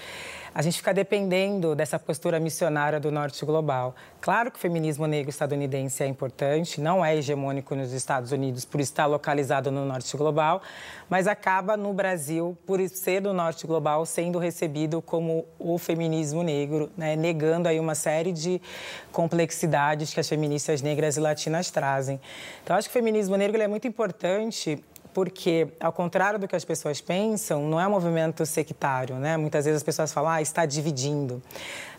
a 0.53 0.61
gente 0.61 0.77
fica 0.77 0.93
dependendo 0.93 1.73
dessa 1.75 1.97
postura 1.97 2.39
missionária 2.39 2.99
do 2.99 3.09
norte 3.09 3.45
global. 3.45 3.95
Claro 4.19 4.51
que 4.51 4.57
o 4.57 4.59
feminismo 4.59 5.07
negro 5.07 5.29
estadunidense 5.29 6.03
é 6.03 6.07
importante, 6.07 6.81
não 6.81 7.03
é 7.03 7.15
hegemônico 7.15 7.73
nos 7.73 7.93
Estados 7.93 8.31
Unidos 8.31 8.65
por 8.65 8.81
estar 8.81 9.05
localizado 9.05 9.71
no 9.71 9.85
norte 9.85 10.15
global, 10.17 10.61
mas 11.09 11.25
acaba 11.25 11.77
no 11.77 11.93
Brasil, 11.93 12.57
por 12.65 12.79
ser 12.89 13.21
do 13.21 13.33
norte 13.33 13.65
global, 13.65 14.05
sendo 14.05 14.39
recebido 14.39 15.01
como 15.01 15.45
o 15.57 15.77
feminismo 15.77 16.43
negro, 16.43 16.91
né? 16.97 17.15
negando 17.15 17.69
aí 17.69 17.79
uma 17.79 17.95
série 17.95 18.33
de 18.33 18.61
complexidades 19.11 20.13
que 20.13 20.19
as 20.19 20.27
feministas 20.27 20.81
negras 20.81 21.15
e 21.15 21.19
latinas 21.19 21.71
trazem. 21.71 22.19
Então, 22.63 22.75
acho 22.75 22.89
que 22.89 22.97
o 22.97 22.99
feminismo 22.99 23.37
negro 23.37 23.61
é 23.61 23.67
muito 23.67 23.87
importante 23.87 24.83
porque, 25.13 25.67
ao 25.79 25.91
contrário 25.91 26.39
do 26.39 26.47
que 26.47 26.55
as 26.55 26.65
pessoas 26.65 27.01
pensam, 27.01 27.67
não 27.67 27.79
é 27.79 27.87
um 27.87 27.91
movimento 27.91 28.45
sectário, 28.45 29.15
né? 29.15 29.37
Muitas 29.37 29.65
vezes 29.65 29.77
as 29.77 29.83
pessoas 29.83 30.11
falam, 30.13 30.31
ah, 30.31 30.41
está 30.41 30.65
dividindo. 30.65 31.41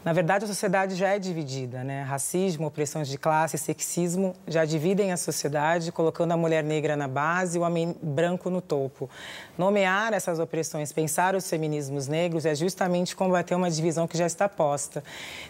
Na 0.04 0.12
verdade, 0.12 0.44
a 0.44 0.48
sociedade 0.48 0.96
já 0.96 1.10
é 1.10 1.18
dividida, 1.18 1.84
né? 1.84 2.02
Racismo, 2.02 2.66
opressões 2.66 3.06
de 3.06 3.16
classe, 3.16 3.56
sexismo 3.56 4.34
já 4.48 4.64
dividem 4.64 5.12
a 5.12 5.16
sociedade, 5.16 5.92
colocando 5.92 6.32
a 6.32 6.36
mulher 6.36 6.64
negra 6.64 6.96
na 6.96 7.06
base 7.06 7.56
e 7.56 7.60
o 7.60 7.62
homem 7.62 7.94
branco 8.02 8.50
no 8.50 8.60
topo. 8.60 9.08
Nomear 9.56 10.12
essas 10.12 10.40
opressões, 10.40 10.92
pensar 10.92 11.36
os 11.36 11.48
feminismos 11.48 12.08
negros 12.08 12.44
é 12.44 12.52
justamente 12.52 13.14
combater 13.14 13.54
uma 13.54 13.70
divisão 13.70 14.08
que 14.08 14.18
já 14.18 14.26
está 14.26 14.48
posta. 14.48 15.04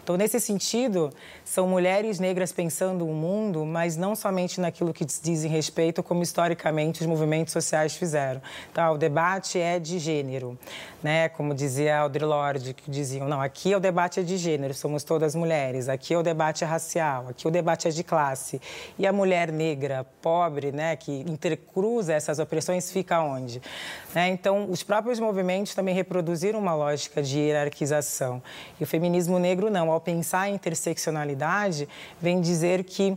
Então, 0.04 0.18
nesse 0.18 0.38
sentido, 0.38 1.10
são 1.46 1.66
mulheres 1.66 2.20
negras 2.20 2.52
pensando 2.52 3.08
o 3.08 3.14
mundo, 3.14 3.64
mas 3.64 3.96
não 3.96 4.14
somente 4.14 4.60
naquilo 4.60 4.92
que 4.92 5.06
dizem 5.06 5.50
respeito, 5.50 6.02
como 6.02 6.22
historicamente 6.22 7.00
os 7.00 7.06
movimentos 7.06 7.54
sociais 7.54 7.94
fizeram. 7.94 8.42
Então, 8.70 8.92
o 8.92 8.98
debate 8.98 9.58
é 9.58 9.78
de 9.78 9.98
gênero, 9.98 10.58
né? 11.02 11.30
Como 11.30 11.54
dizia 11.54 12.00
Audre 12.00 12.26
Lorde, 12.26 12.74
que 12.74 12.90
diziam, 12.90 13.26
não, 13.26 13.40
aqui 13.40 13.74
o 13.74 13.80
debate 13.80 14.20
é 14.20 14.22
de 14.22 14.41
gênero, 14.42 14.74
somos 14.74 15.05
todas 15.05 15.35
mulheres. 15.35 15.88
Aqui 15.88 16.14
o 16.16 16.22
debate 16.22 16.64
é 16.64 16.66
racial, 16.66 17.28
aqui 17.28 17.46
o 17.46 17.50
debate 17.50 17.88
é 17.88 17.90
de 17.90 18.02
classe. 18.02 18.61
E 18.98 19.07
a 19.07 19.12
mulher 19.12 19.52
negra, 19.52 20.05
pobre, 20.20 20.72
né, 20.72 20.96
que 20.96 21.12
intercruza 21.20 22.12
essas 22.12 22.38
opressões, 22.38 22.90
fica 22.90 23.22
onde? 23.22 23.62
Né? 24.14 24.28
Então, 24.28 24.70
os 24.70 24.83
próprios 24.83 25.20
movimentos 25.20 25.74
também 25.74 25.94
reproduziram 25.94 26.59
uma 26.59 26.74
lógica 26.74 27.22
de 27.22 27.38
hierarquização. 27.38 28.42
E 28.81 28.85
o 28.85 28.87
feminismo 28.87 29.38
negro 29.38 29.70
não. 29.70 29.90
Ao 29.90 30.00
pensar 30.00 30.48
em 30.48 30.55
interseccionalidade, 30.55 31.88
vem 32.20 32.40
dizer 32.40 32.85
que 32.85 33.16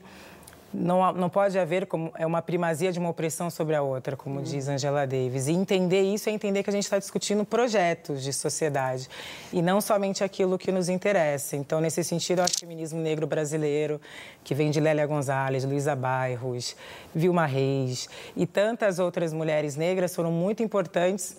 não, 0.76 1.14
não 1.14 1.30
pode 1.30 1.58
haver 1.58 1.86
como, 1.86 2.12
é 2.18 2.26
uma 2.26 2.42
primazia 2.42 2.92
de 2.92 3.00
uma 3.00 3.10
opressão 3.10 3.50
sobre 3.50 3.76
a 3.76 3.82
outra, 3.82 4.16
como 4.18 4.38
uhum. 4.38 4.44
diz 4.44 4.68
Angela 4.68 5.08
Davis. 5.08 5.48
E 5.48 5.54
entender 5.54 6.02
isso 6.02 6.30
é 6.30 6.32
entender 6.32 6.64
que 6.64 6.70
a 6.70 6.74
gente 6.74 6.84
está 6.84 7.00
discutindo 7.00 7.46
projetos 7.46 8.22
de 8.22 8.34
sociedade 8.34 9.08
e 9.54 9.62
não 9.62 9.80
somente 9.80 10.24
aquilo 10.24 10.58
que 10.58 10.72
nos 10.72 10.90
interessa. 10.90 11.56
Então, 11.56 11.80
nesse 11.80 12.04
sentido, 12.04 12.40
eu 12.40 12.46
acho 12.46 12.54
que 12.54 12.66
o 12.66 12.68
feminismo 12.68 13.00
negro 13.00 13.26
brasileiro, 13.26 14.02
que 14.44 14.54
vem 14.54 14.70
de 14.70 14.80
Lélia 14.80 15.06
Gonzalez, 15.08 15.64
Luísa 15.64 15.96
Bairros, 15.96 16.76
Vilma 17.14 17.46
Reis 17.46 18.10
e 18.36 18.46
tantas 18.46 19.00
outras 19.00 19.32
mulheres 19.32 19.76
negras 19.76 20.14
foram 20.14 20.32
muito 20.32 20.62
importantes 20.62 21.38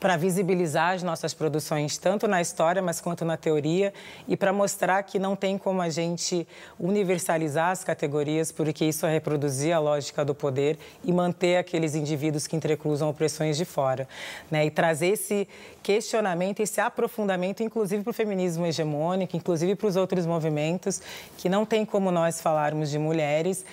para 0.00 0.16
visibilizar 0.16 0.94
as 0.94 1.02
nossas 1.02 1.32
produções, 1.32 1.96
tanto 1.96 2.26
na 2.26 2.40
história, 2.40 2.82
mas 2.82 3.00
quanto 3.00 3.24
na 3.24 3.36
teoria, 3.36 3.92
e 4.28 4.36
para 4.36 4.52
mostrar 4.52 5.02
que 5.02 5.18
não 5.18 5.36
tem 5.36 5.56
como 5.56 5.80
a 5.80 5.88
gente 5.88 6.46
universalizar 6.78 7.70
as 7.70 7.84
categorias, 7.84 8.50
porque 8.50 8.84
isso 8.84 9.06
é 9.06 9.12
reproduzir 9.12 9.74
a 9.74 9.78
lógica 9.78 10.24
do 10.24 10.34
poder 10.34 10.78
e 11.04 11.12
manter 11.12 11.56
aqueles 11.56 11.94
indivíduos 11.94 12.46
que 12.46 12.56
entrecruzam 12.56 13.08
opressões 13.08 13.56
de 13.56 13.64
fora. 13.64 14.08
Né? 14.50 14.66
E 14.66 14.70
trazer 14.70 15.08
esse 15.08 15.48
questionamento, 15.82 16.60
esse 16.60 16.80
aprofundamento, 16.80 17.62
inclusive 17.62 18.02
para 18.02 18.10
o 18.10 18.14
feminismo 18.14 18.66
hegemônico, 18.66 19.36
inclusive 19.36 19.74
para 19.74 19.86
os 19.86 19.96
outros 19.96 20.26
movimentos, 20.26 21.00
que 21.36 21.48
não 21.48 21.64
tem 21.64 21.84
como 21.84 22.10
nós 22.10 22.40
falarmos 22.40 22.90
de 22.90 22.98
mulheres 22.98 23.64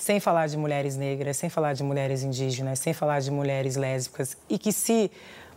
sem 0.00 0.18
falar 0.18 0.46
de 0.46 0.56
mulheres 0.56 0.96
negras, 0.96 1.36
sem 1.36 1.50
falar 1.50 1.74
de 1.74 1.82
mulheres 1.82 2.22
indígenas, 2.22 2.78
sem 2.78 2.94
falar 2.94 3.20
de 3.20 3.30
mulheres 3.30 3.76
lésbicas, 3.76 4.34
e 4.48 4.58
que 4.58 4.72
se 4.72 5.10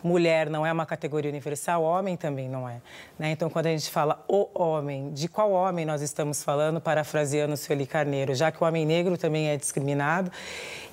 mulher 0.04 0.50
não 0.50 0.66
é 0.66 0.72
uma 0.72 0.86
categoria 0.86 1.30
universal, 1.30 1.84
homem 1.84 2.18
também 2.18 2.50
não 2.50 2.68
é. 2.68 2.82
Né? 3.18 3.32
Então, 3.32 3.50
quando 3.50 3.68
a 3.68 3.70
gente 3.70 3.90
fala 3.90 4.24
o 4.28 4.50
homem, 4.54 5.12
de 5.14 5.28
qual 5.28 5.52
homem 5.52 5.86
nós 5.86 6.02
estamos 6.02 6.44
falando, 6.44 6.82
parafraseando 6.82 7.56
Sueli 7.56 7.86
Carneiro, 7.86 8.36
já 8.36 8.52
que 8.52 8.64
o 8.64 8.68
homem 8.68 8.86
negro 8.86 9.18
também 9.18 9.50
é 9.50 9.58
discriminado 9.58 10.32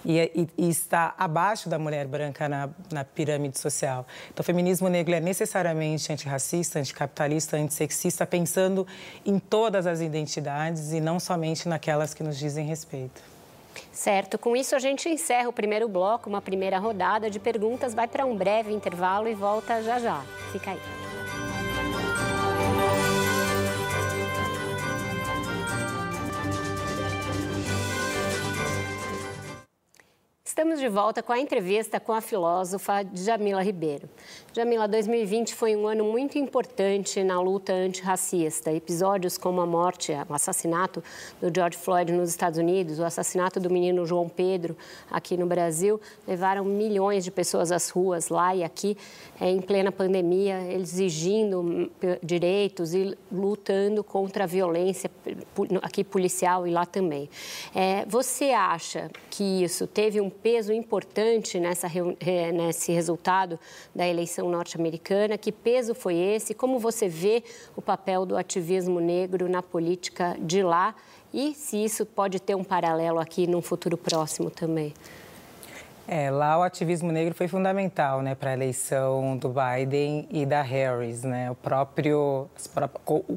e, 0.04 0.18
e, 0.18 0.48
e 0.56 0.68
está 0.68 1.14
abaixo 1.18 1.68
da 1.68 1.78
mulher 1.78 2.06
branca 2.06 2.48
na, 2.48 2.68
na, 2.90 3.04
pirâmide 3.04 3.58
social. 3.58 4.06
Então, 4.32 4.42
o 4.42 4.44
feminismo 4.44 4.88
negro 4.88 5.14
é 5.14 5.20
necessariamente 5.20 6.12
antirracista, 6.12 6.78
anticapitalista, 6.78 7.56
antissexista, 7.56 8.26
pensando 8.26 8.86
em 9.26 9.38
todas 9.38 9.86
as 9.86 10.00
identidades 10.00 10.92
e 10.92 11.00
não 11.00 11.20
somente 11.20 11.68
naquelas 11.68 12.14
que 12.14 12.22
nos 12.22 12.38
dizem 12.38 12.66
respeito. 12.66 13.29
Certo, 13.92 14.38
com 14.38 14.56
isso 14.56 14.74
a 14.74 14.78
gente 14.78 15.09
encerra 15.09 15.48
o 15.48 15.52
primeiro 15.52 15.88
bloco, 15.88 16.28
uma 16.28 16.40
primeira 16.40 16.78
rodada 16.78 17.30
de 17.30 17.38
perguntas, 17.38 17.94
vai 17.94 18.09
para 18.09 18.24
um 18.24 18.37
breve 18.37 18.72
intervalo 18.72 19.28
e 19.28 19.35
volta 19.35 19.83
já 19.83 19.98
já. 19.98 20.22
Fica 20.52 20.70
aí. 20.70 20.99
Estamos 30.50 30.80
de 30.80 30.88
volta 30.88 31.22
com 31.22 31.32
a 31.32 31.38
entrevista 31.38 32.00
com 32.00 32.12
a 32.12 32.20
filósofa 32.20 33.06
Jamila 33.14 33.62
Ribeiro. 33.62 34.10
Jamila, 34.52 34.88
2020 34.88 35.54
foi 35.54 35.76
um 35.76 35.86
ano 35.86 36.02
muito 36.02 36.38
importante 36.38 37.22
na 37.22 37.40
luta 37.40 37.72
antirracista. 37.72 38.72
Episódios 38.72 39.38
como 39.38 39.60
a 39.60 39.66
morte, 39.66 40.10
o 40.28 40.34
assassinato 40.34 41.04
do 41.40 41.52
George 41.54 41.78
Floyd 41.78 42.10
nos 42.10 42.30
Estados 42.30 42.58
Unidos, 42.58 42.98
o 42.98 43.04
assassinato 43.04 43.60
do 43.60 43.70
menino 43.70 44.04
João 44.04 44.28
Pedro 44.28 44.76
aqui 45.08 45.36
no 45.36 45.46
Brasil, 45.46 46.00
levaram 46.26 46.64
milhões 46.64 47.22
de 47.22 47.30
pessoas 47.30 47.70
às 47.70 47.88
ruas, 47.88 48.28
lá 48.28 48.52
e 48.52 48.64
aqui, 48.64 48.98
é, 49.40 49.48
em 49.48 49.60
plena 49.60 49.92
pandemia, 49.92 50.72
exigindo 50.72 51.88
direitos 52.20 52.92
e 52.92 53.16
lutando 53.30 54.02
contra 54.02 54.42
a 54.42 54.46
violência 54.48 55.08
aqui 55.80 56.02
policial 56.02 56.66
e 56.66 56.72
lá 56.72 56.84
também. 56.84 57.30
É, 57.72 58.04
você 58.06 58.50
acha 58.50 59.12
que 59.30 59.62
isso 59.62 59.86
teve 59.86 60.20
um 60.20 60.28
peso 60.28 60.49
importante 60.72 61.58
nessa, 61.60 61.88
nesse 62.52 62.92
resultado 62.92 63.58
da 63.94 64.06
eleição 64.06 64.48
norte-americana. 64.48 65.38
Que 65.38 65.52
peso 65.52 65.94
foi 65.94 66.16
esse? 66.16 66.54
Como 66.54 66.78
você 66.78 67.08
vê 67.08 67.42
o 67.76 67.82
papel 67.82 68.26
do 68.26 68.36
ativismo 68.36 69.00
negro 69.00 69.48
na 69.48 69.62
política 69.62 70.36
de 70.40 70.62
lá? 70.62 70.94
E 71.32 71.54
se 71.54 71.82
isso 71.82 72.04
pode 72.04 72.40
ter 72.40 72.54
um 72.54 72.64
paralelo 72.64 73.20
aqui 73.20 73.46
num 73.46 73.62
futuro 73.62 73.96
próximo 73.96 74.50
também? 74.50 74.92
É, 76.12 76.28
lá 76.28 76.58
o 76.58 76.62
ativismo 76.62 77.12
negro 77.12 77.32
foi 77.32 77.46
fundamental, 77.46 78.20
né, 78.20 78.34
para 78.34 78.50
a 78.50 78.52
eleição 78.52 79.36
do 79.36 79.48
Biden 79.48 80.26
e 80.28 80.44
da 80.44 80.60
Harris, 80.60 81.22
né? 81.22 81.52
O 81.52 81.54
próprio, 81.54 82.48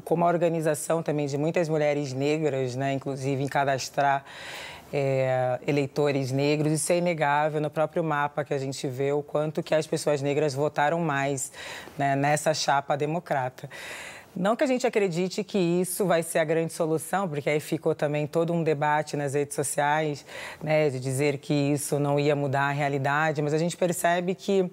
como 0.04 0.24
a 0.24 0.26
organização 0.26 1.00
também 1.00 1.26
de 1.26 1.38
muitas 1.38 1.68
mulheres 1.68 2.12
negras, 2.12 2.74
né, 2.74 2.92
inclusive 2.92 3.44
em 3.44 3.46
cadastrar 3.46 4.24
é, 4.92 5.58
eleitores 5.66 6.30
negros. 6.30 6.72
Isso 6.72 6.92
é 6.92 6.98
inegável 6.98 7.60
no 7.60 7.70
próprio 7.70 8.02
mapa 8.02 8.44
que 8.44 8.54
a 8.54 8.58
gente 8.58 8.86
vê 8.86 9.12
o 9.12 9.22
quanto 9.22 9.62
que 9.62 9.74
as 9.74 9.86
pessoas 9.86 10.22
negras 10.22 10.54
votaram 10.54 11.00
mais 11.00 11.52
né, 11.98 12.14
nessa 12.16 12.54
chapa 12.54 12.96
democrata. 12.96 13.68
Não 14.36 14.56
que 14.56 14.64
a 14.64 14.66
gente 14.66 14.84
acredite 14.84 15.44
que 15.44 15.56
isso 15.56 16.04
vai 16.06 16.20
ser 16.20 16.40
a 16.40 16.44
grande 16.44 16.72
solução, 16.72 17.28
porque 17.28 17.48
aí 17.48 17.60
ficou 17.60 17.94
também 17.94 18.26
todo 18.26 18.52
um 18.52 18.64
debate 18.64 19.16
nas 19.16 19.34
redes 19.34 19.54
sociais, 19.54 20.26
né, 20.60 20.90
de 20.90 20.98
dizer 20.98 21.38
que 21.38 21.54
isso 21.54 22.00
não 22.00 22.18
ia 22.18 22.34
mudar 22.34 22.62
a 22.62 22.72
realidade, 22.72 23.40
mas 23.40 23.54
a 23.54 23.58
gente 23.58 23.76
percebe 23.76 24.34
que 24.34 24.68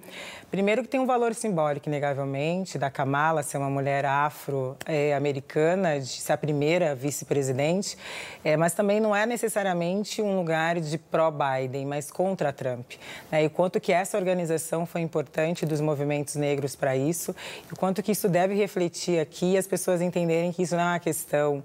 Primeiro 0.52 0.84
que 0.84 0.90
tem 0.90 1.00
um 1.00 1.06
valor 1.06 1.34
simbólico, 1.34 1.88
inegavelmente, 1.88 2.78
da 2.78 2.92
Kamala 2.92 3.42
ser 3.42 3.58
uma 3.58 3.70
mulher 3.70 4.06
afro-americana, 4.06 5.98
de 5.98 6.08
ser 6.08 6.34
a 6.34 6.38
primeira 6.38 6.94
vice-presidente, 6.94 7.98
é, 8.44 8.58
mas 8.58 8.74
também 8.74 9.00
não 9.00 9.16
é 9.16 9.26
necessariamente 9.26 10.22
um 10.22 10.36
lugar 10.36 10.82
de 10.82 10.98
pró-Biden, 10.98 11.86
mas 11.86 12.12
contra 12.12 12.52
Trump. 12.52 12.92
Né? 13.32 13.46
E 13.46 13.50
quanto 13.50 13.80
que 13.80 13.94
essa 13.94 14.18
organização 14.18 14.86
foi 14.86 15.00
importante 15.00 15.66
dos 15.66 15.80
movimentos 15.80 16.36
negros 16.36 16.76
para 16.76 16.98
isso, 16.98 17.34
e 17.72 17.76
quanto 17.78 18.04
que 18.04 18.12
isso 18.12 18.28
deve 18.28 18.54
refletir 18.54 19.22
aqui 19.22 19.54
e 19.54 19.58
as 19.58 19.66
pessoas 19.66 20.02
entenderem 20.02 20.52
que 20.52 20.64
isso 20.64 20.76
não 20.76 20.84
é 20.84 20.88
uma 20.88 21.00
questão 21.00 21.64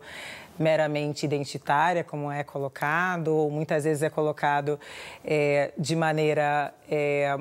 meramente 0.57 1.27
identitária, 1.27 2.05
como 2.05 2.31
é 2.31 2.45
colocado, 2.45 3.35
ou 3.35 3.51
muitas 3.51 3.83
vezes 3.83 4.05
é 4.05 4.09
colocado 4.09 4.79
é, 5.25 5.73
de 5.77 5.97
maneira 5.97 6.73
é, 6.89 7.37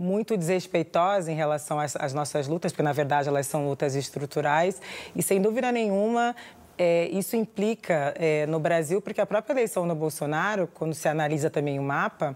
muito 0.00 0.34
desrespeitosa 0.34 1.30
em 1.30 1.34
relação 1.34 1.78
às, 1.78 1.94
às, 1.94 2.14
nossas 2.14 2.48
lutas, 2.48 2.72
porque 2.72 2.82
na 2.82 2.92
verdade 2.92 3.28
elas 3.28 3.46
são 3.46 3.68
lutas 3.68 3.94
estruturais 3.94 4.80
e 5.14 5.22
sem 5.22 5.42
dúvida 5.42 5.70
nenhuma 5.70 6.34
é, 6.78 7.06
isso 7.08 7.36
implica 7.36 8.14
é, 8.16 8.46
no 8.46 8.58
Brasil, 8.58 9.02
porque 9.02 9.20
a 9.20 9.26
própria 9.26 9.52
eleição 9.52 9.86
do 9.86 9.94
Bolsonaro, 9.94 10.66
quando 10.72 10.94
se 10.94 11.06
analisa 11.06 11.50
também 11.50 11.78
o 11.78 11.82
mapa, 11.82 12.34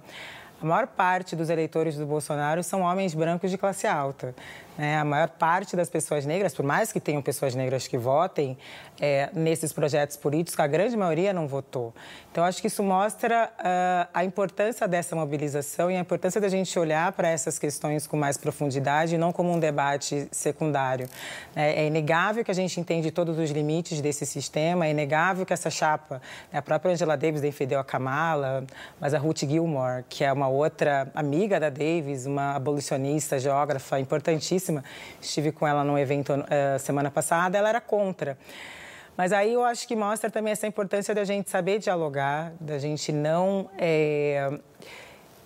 a 0.61 0.67
maior 0.67 0.87
parte 0.87 1.35
dos 1.35 1.49
eleitores 1.49 1.97
do 1.97 2.05
Bolsonaro 2.05 2.63
são 2.63 2.83
homens 2.83 3.15
brancos 3.15 3.51
de 3.51 3.57
classe 3.57 3.87
alta. 3.87 4.35
É, 4.79 4.97
a 4.97 5.05
maior 5.05 5.29
parte 5.29 5.77
das 5.77 5.89
pessoas 5.89 6.27
negras, 6.27 6.55
por 6.55 6.65
mais 6.65 6.93
que 6.93 6.99
tenham 6.99 7.23
pessoas 7.23 7.55
negras 7.55 7.87
que 7.87 7.97
votem 7.97 8.59
é, 9.01 9.31
nesses 9.33 9.73
projetos 9.73 10.17
políticos, 10.17 10.59
a 10.59 10.67
grande 10.67 10.97
maioria 10.97 11.33
não 11.33 11.47
votou. 11.47 11.95
Então, 12.31 12.45
acho 12.45 12.61
que 12.61 12.67
isso 12.67 12.83
mostra 12.83 13.53
uh, 13.59 14.09
a 14.13 14.25
importância 14.25 14.89
dessa 14.89 15.15
mobilização 15.15 15.91
e 15.91 15.97
a 15.97 16.01
importância 16.01 16.41
da 16.41 16.49
gente 16.49 16.77
olhar 16.79 17.13
para 17.13 17.29
essas 17.29 17.59
questões 17.59 18.07
com 18.09 18.17
mais 18.17 18.37
profundidade 18.37 19.17
não 19.17 19.33
como 19.33 19.53
um 19.53 19.59
debate 19.61 20.27
secundário. 20.33 21.09
É, 21.55 21.83
é, 21.83 21.87
inegável 21.87 22.45
que 22.45 22.51
a 22.51 22.55
gente 22.55 22.81
entende 22.81 23.11
todos 23.13 23.39
os 23.39 23.51
limites 23.51 24.01
desse 24.01 24.27
sistema, 24.27 24.87
é 24.87 24.91
inegável 24.91 25.47
que 25.47 25.53
essa 25.53 25.71
chapa, 25.71 26.21
né, 26.53 26.59
a 26.59 26.63
própria 26.63 26.93
Angela 26.93 27.17
Davis 27.17 27.41
defendeu 27.41 27.79
a 27.79 27.85
Kamala, 27.85 28.65
mas 29.01 29.15
a 29.15 29.19
Ruth 29.19 29.41
Gilmore, 29.41 30.05
que 30.09 30.25
é 30.25 30.33
uma 30.33 30.49
outra 30.49 31.11
amiga 31.15 31.61
da 31.61 31.71
Davis, 31.71 32.27
uma 32.27 32.57
abolicionista, 32.57 33.39
geógrafa 33.39 34.01
importantíssima, 34.01 34.64
estive 35.21 35.53
com 35.53 35.67
ela 35.67 35.85
num 35.85 35.99
evento 35.99 36.33
uh, 36.33 36.79
semana 36.79 37.11
passada, 37.11 37.59
ela 37.59 37.69
era 37.69 37.81
contra. 37.81 38.39
Mas 39.17 39.33
aí 39.33 39.53
eu 39.53 39.65
acho 39.65 39.87
que 39.87 39.95
mostra 39.95 40.31
também 40.31 40.53
essa 40.53 40.67
importância 40.67 41.15
da 41.15 41.25
gente 41.25 41.49
saber 41.49 41.79
dialogar, 41.79 42.53
da 42.61 42.79
gente 42.79 43.13
não 43.13 43.71
é, 43.79 44.59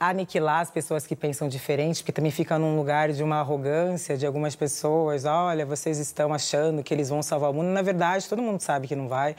aniquilar 0.01 0.61
as 0.61 0.71
pessoas 0.71 1.07
que 1.07 1.17
pensam 1.17 1.49
diferente, 1.49 2.03
porque 2.03 2.13
também 2.13 2.31
fica 2.31 2.59
num 2.59 2.77
lugar 2.77 3.13
de 3.13 3.23
uma 3.23 3.37
arrogância 3.37 4.17
de 4.17 4.27
algumas 4.27 4.55
pessoas. 4.55 5.25
Olha, 5.25 5.67
vocês 5.67 5.99
estão 5.99 6.33
achando 6.33 6.83
que 6.83 6.95
eles 6.95 7.09
vão 7.09 7.23
salvar 7.23 7.51
o 7.51 7.55
mundo. 7.55 7.69
Na 7.69 7.83
verdade, 7.83 8.29
todo 8.29 8.41
mundo 8.41 8.61
sabe 8.61 8.87
que 8.87 8.95
não 8.95 9.09
vai. 9.09 9.35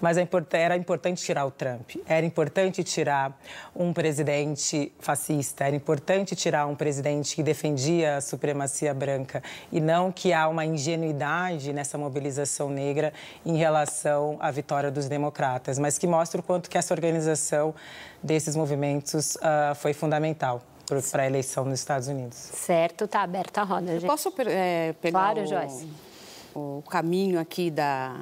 Mas 0.00 0.16
é 0.16 0.26
era 0.52 0.76
importante 0.76 1.24
tirar 1.24 1.46
o 1.46 1.50
Trump. 1.50 1.96
Era 2.06 2.24
importante 2.24 2.84
tirar 2.84 3.36
um 3.74 3.92
presidente 3.92 4.92
fascista. 4.98 5.64
Era 5.64 5.74
importante 5.74 6.36
tirar 6.36 6.66
um 6.66 6.74
presidente 6.74 7.34
que 7.34 7.42
defendia 7.42 8.16
a 8.16 8.20
supremacia 8.20 8.92
branca. 8.92 9.42
E 9.72 9.80
não 9.80 10.12
que 10.12 10.32
há 10.32 10.48
uma 10.48 10.64
ingenuidade 10.64 11.72
nessa 11.72 11.96
mobilização 11.96 12.68
negra 12.68 13.12
em 13.44 13.56
relação 13.56 14.36
à 14.40 14.50
vitória 14.50 14.90
dos 14.90 15.08
democratas, 15.08 15.78
mas 15.78 15.98
que 15.98 16.06
mostra 16.06 16.40
o 16.40 16.42
quanto 16.44 16.68
que 16.68 16.78
essa 16.78 16.92
organização 16.92 17.74
desses 18.22 18.56
movimentos 18.56 19.36
uh, 19.36 19.74
foi 19.74 19.92
fundamental 19.92 20.62
para 21.10 21.22
a 21.22 21.26
eleição 21.26 21.64
nos 21.64 21.80
Estados 21.80 22.08
Unidos. 22.08 22.36
Certo, 22.36 23.04
está 23.04 23.22
aberta 23.22 23.60
a 23.60 23.64
roda, 23.64 23.92
gente. 23.98 24.06
Posso 24.06 24.32
é, 24.46 24.94
pegar 25.00 25.18
claro, 25.18 25.42
o, 25.42 25.46
Joyce. 25.46 25.88
o 26.54 26.82
caminho 26.88 27.40
aqui 27.40 27.70
da, 27.70 28.20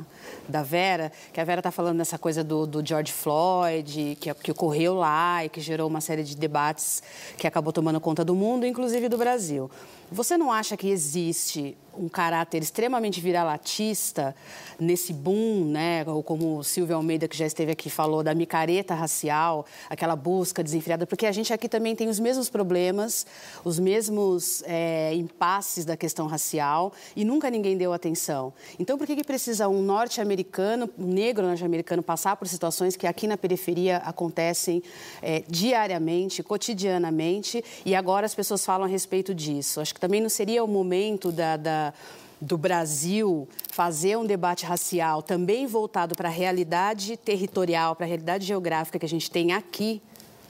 da 0.49 0.63
Vera, 0.63 1.13
que 1.33 1.41
a 1.41 1.45
Vera 1.45 1.61
está 1.61 1.71
falando 1.71 1.99
dessa 1.99 2.19
coisa 2.19 2.45
do, 2.45 2.67
do 2.67 2.87
George 2.87 3.13
Floyd, 3.13 4.17
que, 4.21 4.35
que 4.35 4.51
ocorreu 4.51 4.95
lá 4.95 5.45
e 5.45 5.49
que 5.49 5.61
gerou 5.61 5.89
uma 5.89 6.01
série 6.01 6.23
de 6.23 6.37
debates 6.37 7.03
que 7.37 7.47
acabou 7.47 7.73
tomando 7.73 8.01
conta 8.01 8.25
do 8.25 8.35
mundo, 8.35 8.67
inclusive 8.67 9.09
do 9.09 9.19
Brasil. 9.19 9.71
Você 10.11 10.37
não 10.37 10.53
acha 10.53 10.77
que 10.77 10.89
existe 10.89 11.77
um 11.97 12.09
caráter 12.09 12.63
extremamente 12.63 13.21
viralatista 13.21 14.35
nesse 14.79 15.13
boom, 15.13 15.65
né? 15.67 16.05
Ou 16.07 16.23
como 16.23 16.59
o 16.59 16.65
Silvio 16.65 16.97
Almeida, 16.97 17.29
que 17.29 17.37
já 17.37 17.47
esteve 17.47 17.73
aqui, 17.73 17.89
falou, 17.89 18.23
da 18.23 18.35
micareta 18.35 18.95
racial, 18.95 19.65
aquela 19.89 20.17
busca 20.17 20.63
desenfreada, 20.63 21.07
porque 21.07 21.27
a 21.27 21.33
gente 21.33 21.53
aqui 21.53 21.69
também 21.69 21.95
tem 21.95 22.09
os 22.09 22.19
mesmos 22.19 22.51
problemas, 22.51 23.27
os 23.65 23.79
mesmos 23.79 24.63
é, 24.67 25.15
impasses 25.15 25.85
da 25.85 25.97
questão 25.97 26.27
racial 26.27 26.93
e 27.15 27.25
nunca 27.25 27.51
ninguém 27.51 27.77
deu 27.77 27.93
atenção. 27.93 28.53
Então, 28.79 28.99
por 28.99 29.07
que, 29.07 29.17
que 29.17 29.25
precisa 29.25 29.69
um 29.69 29.83
norte-americano, 30.15 30.89
negro 30.97 31.47
norte-americano, 31.47 32.03
passar 32.03 32.37
por 32.37 32.47
situações 32.47 32.97
que 32.97 33.07
aqui 33.07 33.27
na 33.27 33.37
periferia 33.37 33.97
acontecem 33.99 34.83
é, 35.21 35.43
diariamente, 35.49 36.43
cotidianamente, 36.43 37.65
e 37.85 37.95
agora 37.95 38.25
as 38.25 38.35
pessoas 38.35 38.65
falam 38.65 38.87
a 38.87 38.89
respeito 38.89 39.35
disso? 39.35 39.81
Acho 39.81 39.93
que 39.93 40.01
também 40.01 40.21
não 40.21 40.29
seria 40.29 40.63
o 40.63 40.69
momento 40.69 41.33
da, 41.33 41.57
da 41.57 41.95
do 42.41 42.59
Brasil 42.59 43.49
fazer 43.71 44.19
um 44.19 44.27
debate 44.27 44.67
racial 44.67 45.23
também 45.23 45.67
voltado 45.67 46.15
para 46.15 46.29
a 46.29 46.33
realidade 46.33 47.17
territorial, 47.17 47.97
para 47.97 48.05
a 48.05 48.09
realidade 48.09 48.45
geográfica 48.45 48.99
que 48.99 49.07
a 49.07 49.09
gente 49.09 49.31
tem 49.31 49.53
aqui, 49.53 50.03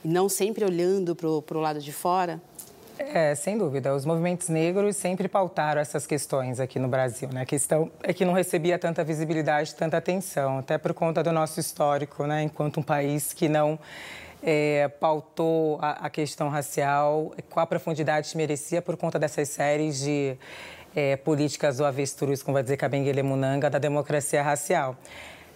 e 0.05 0.09
não 0.09 0.29
sempre 0.29 0.65
olhando 0.65 1.15
para 1.15 1.29
o 1.29 1.61
lado 1.61 1.81
de 1.81 1.93
fora? 1.93 2.43
É, 2.99 3.35
sem 3.35 3.59
dúvida. 3.59 3.95
Os 3.95 4.05
movimentos 4.05 4.49
negros 4.49 4.97
sempre 4.97 5.29
pautaram 5.29 5.81
essas 5.81 6.07
questões 6.07 6.61
aqui 6.61 6.79
no 6.79 6.87
Brasil. 6.87 7.29
Né? 7.33 7.43
A 7.43 7.47
questão 7.47 7.91
é 8.03 8.13
que 8.13 8.25
não 8.25 8.33
recebia 8.33 8.79
tanta 8.79 9.03
visibilidade, 9.03 9.75
tanta 9.75 9.97
atenção, 9.97 10.59
até 10.59 10.79
por 10.79 10.95
conta 10.95 11.23
do 11.23 11.33
nosso 11.33 11.59
histórico, 11.59 12.25
né? 12.27 12.45
enquanto 12.45 12.79
um 12.79 12.83
país 12.83 13.33
que 13.33 13.49
não 13.49 13.79
é, 14.43 14.89
pautou 15.01 15.79
a, 15.81 16.07
a, 16.07 16.11
questão 16.11 16.49
racial 16.49 17.33
com 17.51 17.59
a 17.59 17.67
profundidade 17.67 18.31
que 18.31 18.37
merecia 18.37 18.81
por 18.81 18.97
conta 18.97 19.19
dessas 19.19 19.49
séries 19.49 19.99
de 20.01 20.37
é, 20.95 21.17
políticas 21.17 21.79
do 21.79 21.85
avestruz, 21.85 22.43
como 22.43 22.55
vai 22.55 22.63
dizer 22.63 22.77
Kabengele 22.77 23.23
Munanga, 23.23 23.69
da 23.69 23.79
democracia 23.79 24.43
racial. 24.43 24.97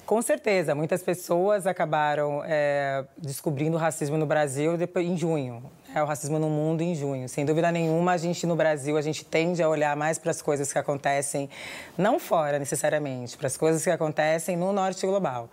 Com 0.05 0.23
certeza, 0.23 0.75
muitas 0.75 1.03
pessoas 1.03 1.67
acabaram 1.67 2.43
é, 2.45 3.05
descobrindo 3.17 3.77
o 3.77 3.81
racismo 3.81 4.17
no 4.17 4.25
Brasil 4.25 4.77
depois, 4.77 5.07
em 5.07 5.17
junho. 5.17 5.63
É 5.95 6.03
o 6.03 6.07
racismo 6.07 6.39
no 6.39 6.51
mundo 6.51 6.83
em 6.83 6.95
junho. 6.95 7.29
Sem 7.29 7.47
dúvida 7.47 7.73
nenhuma, 7.73 8.13
a 8.13 8.17
gente 8.19 8.47
no 8.47 8.55
Brasil, 8.55 8.99
a 8.99 9.03
gente 9.03 9.25
tende 9.25 9.63
a 9.63 9.69
olhar 9.69 9.97
mais 9.97 10.19
para 10.19 10.31
as 10.31 10.43
coisas 10.43 10.71
que 10.71 10.79
acontecem, 10.79 11.49
não 11.97 12.19
fora 12.19 12.59
necessariamente, 12.59 13.39
para 13.39 13.47
as 13.47 13.57
coisas 13.57 13.83
que 13.83 13.91
acontecem 13.91 14.57
no 14.57 14.73
norte 14.73 15.07
global 15.07 15.49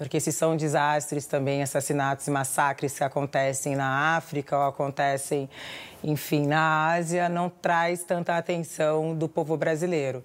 porque 0.00 0.18
se 0.18 0.32
são 0.32 0.56
desastres 0.56 1.26
também, 1.26 1.62
assassinatos 1.62 2.26
e 2.26 2.30
massacres 2.30 2.96
que 2.96 3.04
acontecem 3.04 3.76
na 3.76 4.16
África 4.16 4.56
ou 4.56 4.62
acontecem, 4.62 5.46
enfim, 6.02 6.46
na 6.46 6.88
Ásia, 6.92 7.28
não 7.28 7.50
traz 7.50 8.02
tanta 8.02 8.34
atenção 8.34 9.14
do 9.14 9.28
povo 9.28 9.58
brasileiro. 9.58 10.24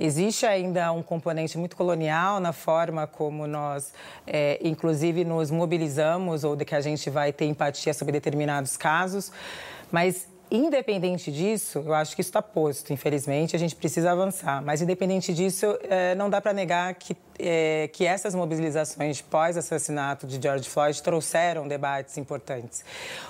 Existe 0.00 0.46
ainda 0.46 0.90
um 0.92 1.02
componente 1.02 1.58
muito 1.58 1.76
colonial 1.76 2.40
na 2.40 2.52
forma 2.52 3.06
como 3.06 3.46
nós, 3.46 3.92
é, 4.26 4.58
inclusive, 4.62 5.24
nos 5.24 5.50
mobilizamos 5.50 6.42
ou 6.42 6.56
de 6.56 6.64
que 6.64 6.74
a 6.74 6.80
gente 6.80 7.10
vai 7.10 7.32
ter 7.32 7.44
empatia 7.44 7.92
sobre 7.92 8.12
determinados 8.12 8.78
casos, 8.78 9.30
mas 9.92 10.26
Independente 10.52 11.30
disso, 11.30 11.78
eu 11.78 11.94
acho 11.94 12.12
que 12.16 12.22
isso 12.22 12.30
está 12.30 12.42
posto, 12.42 12.92
infelizmente, 12.92 13.54
a 13.54 13.58
gente 13.58 13.76
precisa 13.76 14.10
avançar. 14.10 14.60
Mas, 14.60 14.82
independente 14.82 15.32
disso, 15.32 15.78
é, 15.88 16.12
não 16.16 16.28
dá 16.28 16.40
para 16.40 16.52
negar 16.52 16.92
que, 16.94 17.16
é, 17.38 17.88
que 17.92 18.04
essas 18.04 18.34
mobilizações 18.34 19.20
pós-assassinato 19.20 20.26
de 20.26 20.42
George 20.42 20.68
Floyd 20.68 21.00
trouxeram 21.00 21.68
debates 21.68 22.18
importantes 22.18 22.84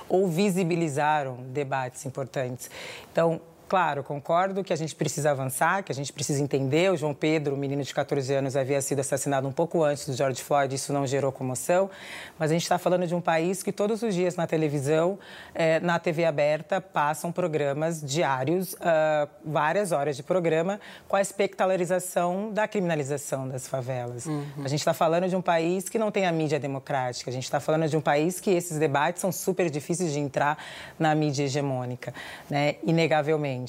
ou 0.09 0.27
visibilizaram 0.29 1.37
debates 1.53 2.07
importantes. 2.07 2.71
Então, 3.13 3.39
Claro, 3.71 4.03
concordo 4.03 4.65
que 4.65 4.73
a 4.73 4.77
gente 4.77 4.97
precisa 4.97 5.31
avançar, 5.31 5.85
que 5.85 5.93
a 5.93 5.95
gente 5.95 6.13
precisa 6.13 6.43
entender. 6.43 6.91
O 6.91 6.97
João 6.97 7.15
Pedro, 7.15 7.55
um 7.55 7.57
menino 7.57 7.85
de 7.85 7.95
14 7.95 8.35
anos, 8.35 8.57
havia 8.57 8.83
sido 8.83 8.99
assassinado 8.99 9.47
um 9.47 9.53
pouco 9.53 9.85
antes 9.85 10.09
do 10.09 10.13
George 10.13 10.43
Floyd, 10.43 10.75
isso 10.75 10.93
não 10.93 11.07
gerou 11.07 11.31
comoção. 11.31 11.89
Mas 12.37 12.51
a 12.51 12.55
gente 12.55 12.65
está 12.65 12.79
falando 12.79 13.07
de 13.07 13.15
um 13.15 13.21
país 13.21 13.63
que 13.63 13.71
todos 13.71 14.03
os 14.03 14.13
dias 14.13 14.35
na 14.35 14.45
televisão, 14.45 15.21
eh, 15.55 15.79
na 15.79 16.01
TV 16.01 16.25
aberta, 16.25 16.81
passam 16.81 17.31
programas 17.31 18.03
diários, 18.03 18.73
uh, 18.73 19.29
várias 19.45 19.93
horas 19.93 20.17
de 20.17 20.25
programa, 20.25 20.81
com 21.07 21.15
a 21.15 21.21
espectalarização 21.21 22.53
da 22.53 22.67
criminalização 22.67 23.49
das 23.49 23.69
favelas. 23.69 24.27
Uhum. 24.27 24.65
A 24.65 24.69
gente 24.69 24.81
está 24.81 24.93
falando 24.93 25.29
de 25.29 25.37
um 25.37 25.43
país 25.43 25.89
que 25.89 25.97
não 25.97 26.11
tem 26.11 26.27
a 26.27 26.33
mídia 26.33 26.59
democrática, 26.59 27.31
a 27.31 27.33
gente 27.33 27.45
está 27.45 27.61
falando 27.61 27.89
de 27.89 27.97
um 27.97 28.01
país 28.01 28.41
que 28.41 28.51
esses 28.51 28.81
debates 28.81 29.21
são 29.21 29.31
super 29.31 29.71
difíceis 29.71 30.13
de 30.13 30.19
entrar 30.19 30.59
na 30.99 31.15
mídia 31.15 31.45
hegemônica, 31.45 32.13
né? 32.51 32.75
inegavelmente. 32.83 33.60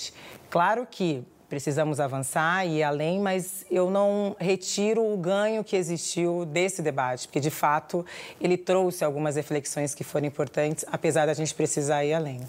Claro 0.50 0.88
que 0.90 1.24
precisamos 1.52 2.00
avançar 2.00 2.66
e 2.66 2.78
ir 2.78 2.84
além, 2.84 3.20
mas 3.20 3.66
eu 3.70 3.90
não 3.90 4.36
retiro 4.40 5.04
o 5.04 5.18
ganho 5.18 5.66
que 5.66 5.76
existiu 5.76 6.46
desse 6.46 6.82
debate, 6.82 7.28
porque 7.28 7.42
de 7.42 7.50
fato 7.50 8.06
ele 8.40 8.58
trouxe 8.58 9.04
algumas 9.04 9.36
reflexões 9.36 9.94
que 9.94 10.02
foram 10.02 10.26
importantes, 10.26 10.86
apesar 10.90 11.26
da 11.26 11.34
gente 11.34 11.54
precisar 11.54 12.06
ir 12.06 12.14
além. 12.14 12.40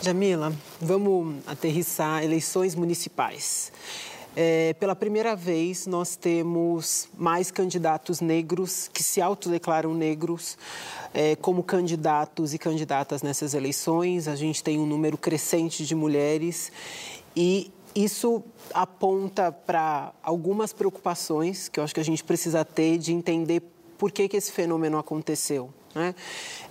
Jamila, 0.00 0.52
vamos 0.80 1.36
aterrissar 1.46 2.22
eleições 2.22 2.76
municipais. 2.76 3.72
É, 4.34 4.72
pela 4.74 4.96
primeira 4.96 5.36
vez, 5.36 5.86
nós 5.86 6.16
temos 6.16 7.06
mais 7.18 7.50
candidatos 7.50 8.20
negros 8.20 8.88
que 8.88 9.02
se 9.02 9.20
autodeclaram 9.20 9.92
negros 9.92 10.56
é, 11.12 11.36
como 11.36 11.62
candidatos 11.62 12.54
e 12.54 12.58
candidatas 12.58 13.22
nessas 13.22 13.52
eleições. 13.52 14.28
A 14.28 14.34
gente 14.34 14.64
tem 14.64 14.78
um 14.78 14.86
número 14.86 15.18
crescente 15.18 15.84
de 15.84 15.94
mulheres 15.94 16.72
e 17.36 17.70
isso 17.94 18.42
aponta 18.72 19.52
para 19.52 20.14
algumas 20.22 20.72
preocupações 20.72 21.68
que 21.68 21.78
eu 21.78 21.84
acho 21.84 21.92
que 21.92 22.00
a 22.00 22.04
gente 22.04 22.24
precisa 22.24 22.64
ter 22.64 22.96
de 22.96 23.12
entender 23.12 23.62
por 23.98 24.10
que, 24.10 24.28
que 24.28 24.36
esse 24.36 24.50
fenômeno 24.50 24.96
aconteceu. 24.96 25.68
Né? 25.94 26.14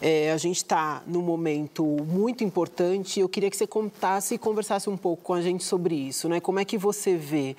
É, 0.01 0.31
a 0.31 0.37
gente 0.37 0.57
está 0.57 1.01
num 1.05 1.21
momento 1.21 1.83
muito 1.83 2.43
importante. 2.43 3.19
Eu 3.19 3.29
queria 3.29 3.49
que 3.49 3.57
você 3.57 3.67
contasse 3.67 4.35
e 4.35 4.37
conversasse 4.37 4.89
um 4.89 4.97
pouco 4.97 5.23
com 5.23 5.33
a 5.33 5.41
gente 5.41 5.63
sobre 5.63 5.95
isso. 5.95 6.27
Né? 6.27 6.39
Como 6.39 6.59
é 6.59 6.65
que 6.65 6.77
você 6.77 7.15
vê? 7.15 7.55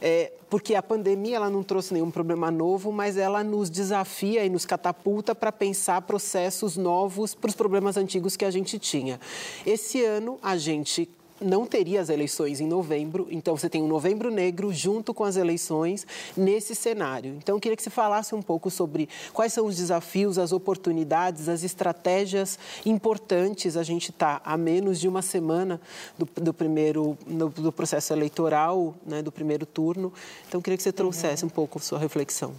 É, 0.00 0.32
porque 0.48 0.74
a 0.74 0.82
pandemia 0.82 1.36
ela 1.36 1.48
não 1.48 1.62
trouxe 1.62 1.94
nenhum 1.94 2.10
problema 2.10 2.50
novo, 2.50 2.92
mas 2.92 3.16
ela 3.16 3.42
nos 3.42 3.70
desafia 3.70 4.44
e 4.44 4.50
nos 4.50 4.66
catapulta 4.66 5.34
para 5.34 5.52
pensar 5.52 6.02
processos 6.02 6.76
novos 6.76 7.34
para 7.34 7.48
os 7.48 7.54
problemas 7.54 7.96
antigos 7.96 8.36
que 8.36 8.44
a 8.44 8.50
gente 8.50 8.78
tinha. 8.78 9.20
Esse 9.64 10.04
ano 10.04 10.38
a 10.42 10.56
gente 10.56 11.08
não 11.42 11.66
teria 11.66 12.00
as 12.00 12.08
eleições 12.08 12.60
em 12.60 12.66
novembro, 12.66 13.26
então 13.30 13.56
você 13.56 13.68
tem 13.68 13.82
um 13.82 13.88
novembro 13.88 14.30
negro 14.30 14.72
junto 14.72 15.12
com 15.12 15.24
as 15.24 15.36
eleições 15.36 16.06
nesse 16.36 16.74
cenário. 16.74 17.34
Então 17.38 17.56
eu 17.56 17.60
queria 17.60 17.76
que 17.76 17.82
você 17.82 17.90
falasse 17.90 18.34
um 18.34 18.42
pouco 18.42 18.70
sobre 18.70 19.08
quais 19.32 19.52
são 19.52 19.66
os 19.66 19.76
desafios, 19.76 20.38
as 20.38 20.52
oportunidades, 20.52 21.48
as 21.48 21.62
estratégias 21.62 22.58
importantes. 22.84 23.76
A 23.76 23.82
gente 23.82 24.10
está 24.10 24.40
a 24.44 24.56
menos 24.56 25.00
de 25.00 25.08
uma 25.08 25.22
semana 25.22 25.80
do, 26.18 26.28
do 26.40 26.54
primeiro 26.54 27.16
do, 27.26 27.48
do, 27.48 27.72
processo 27.72 28.12
eleitoral, 28.12 28.94
né, 29.06 29.22
do 29.22 29.32
primeiro 29.32 29.66
turno. 29.66 30.12
Então 30.48 30.58
eu 30.58 30.62
queria 30.62 30.76
que 30.76 30.82
você 30.82 30.92
trouxesse 30.92 31.44
uhum. 31.44 31.48
um 31.48 31.50
pouco 31.50 31.78
sua 31.80 31.98
reflexão. 31.98 32.52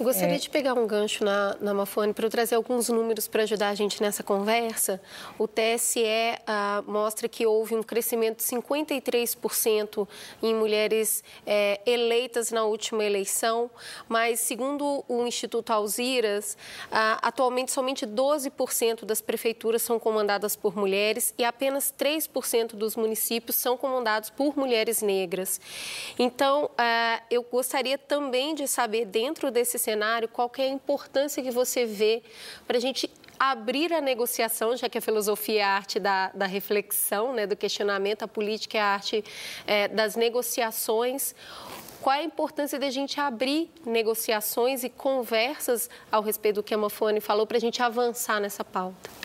Gostaria 0.00 0.34
é... 0.34 0.38
de 0.38 0.50
pegar 0.50 0.74
um 0.74 0.86
gancho 0.86 1.24
na, 1.24 1.56
na 1.60 1.72
Mafone 1.72 2.12
para 2.12 2.26
eu 2.26 2.30
trazer 2.30 2.56
alguns 2.56 2.88
números 2.88 3.28
para 3.28 3.44
ajudar 3.44 3.68
a 3.68 3.74
gente 3.74 4.02
nessa 4.02 4.24
conversa. 4.24 5.00
O 5.38 5.46
TSE 5.46 6.04
ah, 6.46 6.82
mostra 6.86 7.28
que 7.28 7.46
houve 7.46 7.76
um 7.76 7.82
crescimento 7.82 8.38
de 8.38 8.44
53% 8.44 10.08
em 10.42 10.54
mulheres 10.54 11.22
é, 11.46 11.80
eleitas 11.86 12.50
na 12.50 12.64
última 12.64 13.04
eleição, 13.04 13.70
mas, 14.08 14.40
segundo 14.40 15.04
o 15.08 15.26
Instituto 15.26 15.70
Alziras, 15.70 16.56
ah, 16.90 17.18
atualmente 17.22 17.70
somente 17.70 18.04
12% 18.04 19.04
das 19.04 19.20
prefeituras 19.20 19.82
são 19.82 20.00
comandadas 20.00 20.56
por 20.56 20.76
mulheres 20.76 21.32
e 21.38 21.44
apenas 21.44 21.94
3% 21.96 22.74
dos 22.74 22.96
municípios 22.96 23.56
são 23.56 23.76
comandados 23.76 24.28
por 24.28 24.56
mulheres 24.56 25.02
negras. 25.02 25.60
Então, 26.18 26.68
ah, 26.76 27.22
eu 27.30 27.44
gostaria 27.44 27.96
também 27.96 28.56
de 28.56 28.66
saber, 28.66 29.04
dentro 29.04 29.52
desse 29.52 29.83
cenário, 29.84 30.28
qual 30.28 30.50
é 30.58 30.62
a 30.62 30.68
importância 30.68 31.42
que 31.42 31.50
você 31.50 31.84
vê 31.84 32.22
para 32.66 32.76
a 32.76 32.80
gente 32.80 33.10
abrir 33.38 33.92
a 33.92 34.00
negociação, 34.00 34.76
já 34.76 34.88
que 34.88 34.98
a 34.98 35.00
filosofia 35.00 35.60
é 35.60 35.64
a 35.64 35.68
arte 35.68 36.00
da, 36.00 36.30
da 36.34 36.46
reflexão, 36.46 37.32
né, 37.32 37.46
do 37.46 37.56
questionamento, 37.56 38.22
a 38.22 38.28
política 38.28 38.78
é 38.78 38.80
a 38.80 38.86
arte 38.86 39.24
é, 39.66 39.88
das 39.88 40.16
negociações. 40.16 41.34
Qual 42.00 42.14
é 42.14 42.20
a 42.20 42.24
importância 42.24 42.78
de 42.78 42.86
a 42.86 42.90
gente 42.90 43.18
abrir 43.20 43.70
negociações 43.84 44.84
e 44.84 44.88
conversas 44.88 45.88
ao 46.10 46.22
respeito 46.22 46.56
do 46.56 46.62
que 46.62 46.74
a 46.74 46.78
Mafone 46.78 47.20
falou 47.20 47.46
para 47.46 47.56
a 47.56 47.60
gente 47.60 47.82
avançar 47.82 48.40
nessa 48.40 48.64
pauta? 48.64 49.23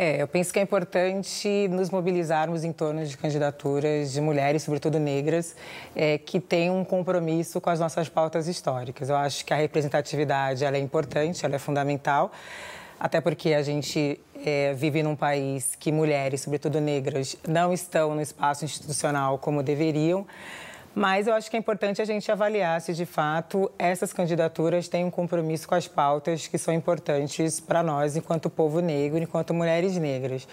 É, 0.00 0.22
eu 0.22 0.28
penso 0.28 0.52
que 0.52 0.60
é 0.60 0.62
importante 0.62 1.66
nos 1.72 1.90
mobilizarmos 1.90 2.62
em 2.62 2.72
torno 2.72 3.04
de 3.04 3.16
candidaturas 3.16 4.12
de 4.12 4.20
mulheres, 4.20 4.62
sobretudo 4.62 4.96
negras, 4.96 5.56
é, 5.96 6.16
que 6.16 6.38
têm 6.38 6.70
um 6.70 6.84
compromisso 6.84 7.60
com 7.60 7.68
as 7.68 7.80
nossas 7.80 8.08
pautas 8.08 8.46
históricas. 8.46 9.08
Eu 9.08 9.16
acho 9.16 9.44
que 9.44 9.52
a 9.52 9.56
representatividade 9.56 10.64
ela 10.64 10.76
é 10.76 10.80
importante, 10.80 11.44
ela 11.44 11.56
é 11.56 11.58
fundamental, 11.58 12.30
até 13.00 13.20
porque 13.20 13.52
a 13.54 13.62
gente 13.64 14.20
é, 14.46 14.72
vive 14.72 15.02
num 15.02 15.16
país 15.16 15.74
que 15.74 15.90
mulheres, 15.90 16.42
sobretudo 16.42 16.80
negras, 16.80 17.36
não 17.48 17.72
estão 17.72 18.14
no 18.14 18.22
espaço 18.22 18.64
institucional 18.64 19.36
como 19.36 19.64
deveriam. 19.64 20.24
Mas 20.98 21.28
eu 21.28 21.34
acho 21.34 21.48
que 21.48 21.56
é 21.56 21.60
importante 21.60 22.02
a 22.02 22.04
gente 22.04 22.28
avaliar 22.32 22.80
se, 22.80 22.92
de 22.92 23.06
fato, 23.06 23.70
essas 23.78 24.12
candidaturas 24.12 24.88
têm 24.88 25.04
um 25.04 25.12
compromisso 25.12 25.68
com 25.68 25.76
as 25.76 25.86
pautas 25.86 26.48
que 26.48 26.58
são 26.58 26.74
importantes 26.74 27.60
para 27.60 27.84
nós, 27.84 28.16
enquanto 28.16 28.50
povo 28.50 28.80
negro, 28.80 29.22
enquanto 29.22 29.54
mulheres 29.54 29.96
negras. 29.96 30.48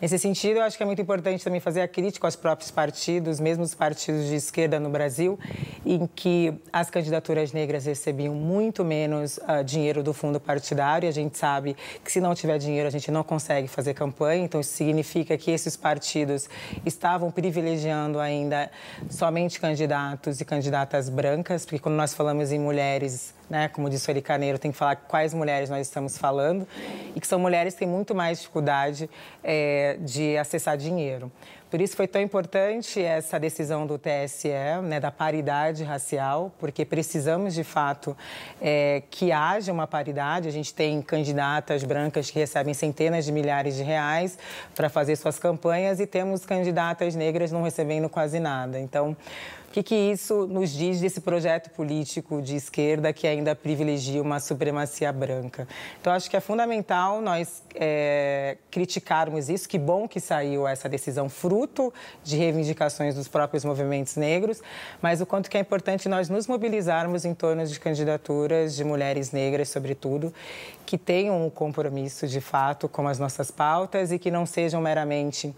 Nesse 0.00 0.18
sentido, 0.18 0.56
eu 0.56 0.62
acho 0.62 0.76
que 0.76 0.82
é 0.82 0.86
muito 0.86 1.00
importante 1.00 1.42
também 1.44 1.60
fazer 1.60 1.80
a 1.80 1.88
crítica 1.88 2.26
aos 2.26 2.34
próprios 2.34 2.70
partidos, 2.70 3.38
mesmo 3.38 3.62
os 3.62 3.74
partidos 3.74 4.26
de 4.26 4.34
esquerda 4.34 4.80
no 4.80 4.90
Brasil, 4.90 5.38
em 5.86 6.06
que 6.06 6.52
as 6.72 6.90
candidaturas 6.90 7.52
negras 7.52 7.86
recebiam 7.86 8.34
muito 8.34 8.84
menos 8.84 9.38
uh, 9.38 9.62
dinheiro 9.64 10.02
do 10.02 10.12
fundo 10.12 10.40
partidário. 10.40 11.08
A 11.08 11.12
gente 11.12 11.38
sabe 11.38 11.76
que 12.04 12.10
se 12.10 12.20
não 12.20 12.34
tiver 12.34 12.58
dinheiro, 12.58 12.88
a 12.88 12.90
gente 12.90 13.10
não 13.10 13.22
consegue 13.22 13.68
fazer 13.68 13.94
campanha. 13.94 14.44
Então, 14.44 14.60
isso 14.60 14.72
significa 14.72 15.38
que 15.38 15.52
esses 15.52 15.76
partidos 15.76 16.48
estavam 16.84 17.30
privilegiando 17.30 18.18
ainda 18.18 18.70
somente 19.08 19.60
candidatos 19.60 20.40
e 20.40 20.44
candidatas 20.44 21.08
brancas, 21.08 21.64
porque 21.64 21.78
quando 21.78 21.94
nós 21.94 22.12
falamos 22.12 22.50
em 22.50 22.58
mulheres 22.58 23.32
né? 23.48 23.68
Como 23.68 23.88
disse 23.90 24.08
o 24.08 24.10
Eli 24.10 24.22
Caneiro, 24.22 24.58
tem 24.58 24.70
que 24.70 24.76
falar 24.76 24.96
quais 24.96 25.34
mulheres 25.34 25.70
nós 25.70 25.86
estamos 25.86 26.18
falando 26.18 26.66
e 27.14 27.20
que 27.20 27.26
são 27.26 27.38
mulheres 27.38 27.74
que 27.74 27.80
têm 27.80 27.88
muito 27.88 28.14
mais 28.14 28.38
dificuldade 28.38 29.08
é, 29.42 29.96
de 30.00 30.36
acessar 30.36 30.76
dinheiro. 30.76 31.30
Por 31.74 31.80
isso 31.80 31.96
foi 31.96 32.06
tão 32.06 32.22
importante 32.22 33.02
essa 33.02 33.36
decisão 33.36 33.84
do 33.84 33.98
TSE, 33.98 34.48
né, 34.84 35.00
da 35.00 35.10
paridade 35.10 35.82
racial, 35.82 36.52
porque 36.60 36.84
precisamos 36.84 37.52
de 37.52 37.64
fato 37.64 38.16
é, 38.62 39.02
que 39.10 39.32
haja 39.32 39.72
uma 39.72 39.84
paridade. 39.84 40.46
A 40.46 40.52
gente 40.52 40.72
tem 40.72 41.02
candidatas 41.02 41.82
brancas 41.82 42.30
que 42.30 42.38
recebem 42.38 42.72
centenas 42.74 43.24
de 43.24 43.32
milhares 43.32 43.74
de 43.74 43.82
reais 43.82 44.38
para 44.72 44.88
fazer 44.88 45.16
suas 45.16 45.36
campanhas 45.36 45.98
e 45.98 46.06
temos 46.06 46.46
candidatas 46.46 47.16
negras 47.16 47.50
não 47.50 47.64
recebendo 47.64 48.08
quase 48.08 48.38
nada. 48.38 48.78
Então, 48.78 49.16
que, 49.74 49.82
que 49.82 49.94
isso 49.96 50.46
nos 50.46 50.70
diz 50.70 51.00
desse 51.00 51.20
projeto 51.20 51.68
político 51.70 52.40
de 52.40 52.54
esquerda 52.54 53.12
que 53.12 53.26
ainda 53.26 53.56
privilegia 53.56 54.22
uma 54.22 54.38
supremacia 54.38 55.12
branca? 55.12 55.66
Então, 56.00 56.12
acho 56.12 56.30
que 56.30 56.36
é 56.36 56.40
fundamental 56.40 57.20
nós 57.20 57.60
é, 57.74 58.56
criticarmos 58.70 59.48
isso. 59.48 59.68
Que 59.68 59.76
bom 59.76 60.06
que 60.06 60.20
saiu 60.20 60.68
essa 60.68 60.88
decisão 60.88 61.28
fruto 61.28 61.92
de 62.22 62.36
reivindicações 62.36 63.16
dos 63.16 63.26
próprios 63.26 63.64
movimentos 63.64 64.14
negros, 64.14 64.62
mas 65.02 65.20
o 65.20 65.26
quanto 65.26 65.50
que 65.50 65.56
é 65.56 65.60
importante 65.60 66.08
nós 66.08 66.28
nos 66.28 66.46
mobilizarmos 66.46 67.24
em 67.24 67.34
torno 67.34 67.66
de 67.66 67.80
candidaturas 67.80 68.76
de 68.76 68.84
mulheres 68.84 69.32
negras, 69.32 69.70
sobretudo, 69.70 70.32
que 70.86 70.96
tenham 70.96 71.44
um 71.44 71.50
compromisso 71.50 72.28
de 72.28 72.40
fato 72.40 72.88
com 72.88 73.08
as 73.08 73.18
nossas 73.18 73.50
pautas 73.50 74.12
e 74.12 74.20
que 74.20 74.30
não 74.30 74.46
sejam 74.46 74.80
meramente 74.80 75.52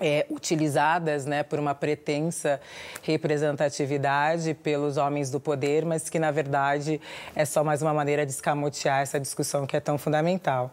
é, 0.00 0.26
utilizadas 0.30 1.26
né, 1.26 1.42
por 1.42 1.58
uma 1.58 1.74
pretensa 1.74 2.60
representatividade 3.02 4.54
pelos 4.54 4.96
homens 4.96 5.30
do 5.30 5.38
poder, 5.38 5.84
mas 5.84 6.08
que, 6.08 6.18
na 6.18 6.30
verdade, 6.30 7.00
é 7.36 7.44
só 7.44 7.62
mais 7.62 7.82
uma 7.82 7.92
maneira 7.92 8.24
de 8.24 8.32
escamotear 8.32 9.02
essa 9.02 9.20
discussão 9.20 9.66
que 9.66 9.76
é 9.76 9.80
tão 9.80 9.98
fundamental. 9.98 10.72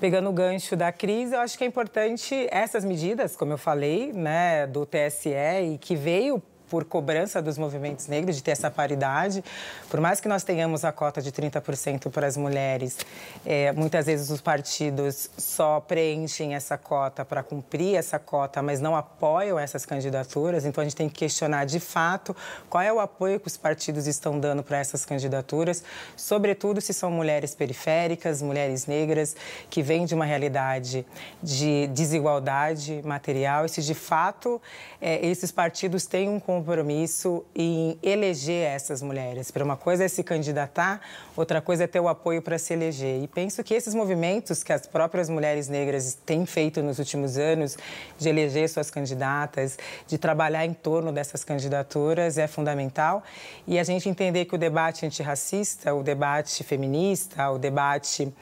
Pegando 0.00 0.28
o 0.28 0.32
gancho 0.32 0.76
da 0.76 0.92
crise, 0.92 1.34
eu 1.34 1.40
acho 1.40 1.58
que 1.58 1.64
é 1.64 1.66
importante 1.66 2.46
essas 2.52 2.84
medidas, 2.84 3.34
como 3.34 3.52
eu 3.52 3.58
falei, 3.58 4.12
né, 4.12 4.66
do 4.66 4.86
TSE 4.86 5.30
e 5.74 5.78
que 5.78 5.96
veio 5.96 6.40
por 6.68 6.84
cobrança 6.84 7.40
dos 7.40 7.58
movimentos 7.58 8.06
negros 8.06 8.36
de 8.36 8.42
ter 8.42 8.52
essa 8.52 8.70
paridade. 8.70 9.44
Por 9.88 10.00
mais 10.00 10.20
que 10.20 10.28
nós 10.28 10.44
tenhamos 10.44 10.84
a 10.84 10.92
cota 10.92 11.20
de 11.20 11.32
30% 11.32 12.10
para 12.10 12.26
as 12.26 12.36
mulheres, 12.36 12.98
é, 13.44 13.72
muitas 13.72 14.06
vezes 14.06 14.30
os 14.30 14.40
partidos 14.40 15.30
só 15.36 15.80
preenchem 15.80 16.54
essa 16.54 16.76
cota 16.76 17.24
para 17.24 17.42
cumprir 17.42 17.96
essa 17.96 18.18
cota, 18.18 18.62
mas 18.62 18.80
não 18.80 18.96
apoiam 18.96 19.58
essas 19.58 19.84
candidaturas. 19.84 20.64
Então 20.64 20.82
a 20.82 20.84
gente 20.84 20.96
tem 20.96 21.08
que 21.08 21.16
questionar 21.16 21.64
de 21.64 21.80
fato 21.80 22.36
qual 22.68 22.82
é 22.82 22.92
o 22.92 23.00
apoio 23.00 23.40
que 23.40 23.46
os 23.46 23.56
partidos 23.56 24.06
estão 24.06 24.38
dando 24.38 24.62
para 24.62 24.78
essas 24.78 25.04
candidaturas, 25.04 25.82
sobretudo 26.16 26.80
se 26.80 26.92
são 26.92 27.10
mulheres 27.10 27.54
periféricas, 27.54 28.42
mulheres 28.42 28.86
negras 28.86 29.34
que 29.70 29.82
vêm 29.82 30.04
de 30.04 30.14
uma 30.14 30.24
realidade 30.24 31.06
de 31.42 31.86
desigualdade 31.88 33.00
material 33.04 33.64
e 33.64 33.68
se 33.68 33.82
de 33.82 33.94
fato 33.94 34.60
é, 35.00 35.24
esses 35.26 35.50
partidos 35.50 36.06
têm 36.06 36.28
um 36.28 36.40
compromisso 36.58 37.44
em 37.54 37.98
eleger 38.02 38.66
essas 38.66 39.00
mulheres. 39.00 39.50
Para 39.50 39.62
uma 39.64 39.76
coisa 39.76 40.04
é 40.04 40.08
se 40.08 40.24
candidatar, 40.24 41.00
outra 41.36 41.60
coisa 41.60 41.84
é 41.84 41.86
ter 41.86 42.00
o 42.00 42.08
apoio 42.08 42.42
para 42.42 42.58
se 42.58 42.72
eleger. 42.72 43.22
E 43.22 43.28
penso 43.28 43.62
que 43.62 43.74
esses 43.74 43.94
movimentos 43.94 44.62
que 44.62 44.72
as 44.72 44.86
próprias 44.86 45.28
mulheres 45.28 45.68
negras 45.68 46.18
têm 46.26 46.44
feito 46.44 46.82
nos 46.82 46.98
últimos 46.98 47.38
anos, 47.38 47.76
de 48.18 48.28
eleger 48.28 48.68
suas 48.68 48.90
candidatas, 48.90 49.78
de 50.06 50.18
trabalhar 50.18 50.66
em 50.66 50.74
torno 50.74 51.12
dessas 51.12 51.44
candidaturas, 51.44 52.38
é 52.38 52.46
fundamental. 52.46 53.22
E 53.66 53.78
a 53.78 53.84
gente 53.84 54.08
entender 54.08 54.44
que 54.46 54.54
o 54.54 54.58
debate 54.58 55.06
antirracista, 55.06 55.94
o 55.94 56.02
debate 56.02 56.64
feminista, 56.64 57.50
o 57.50 57.58
debate. 57.58 58.32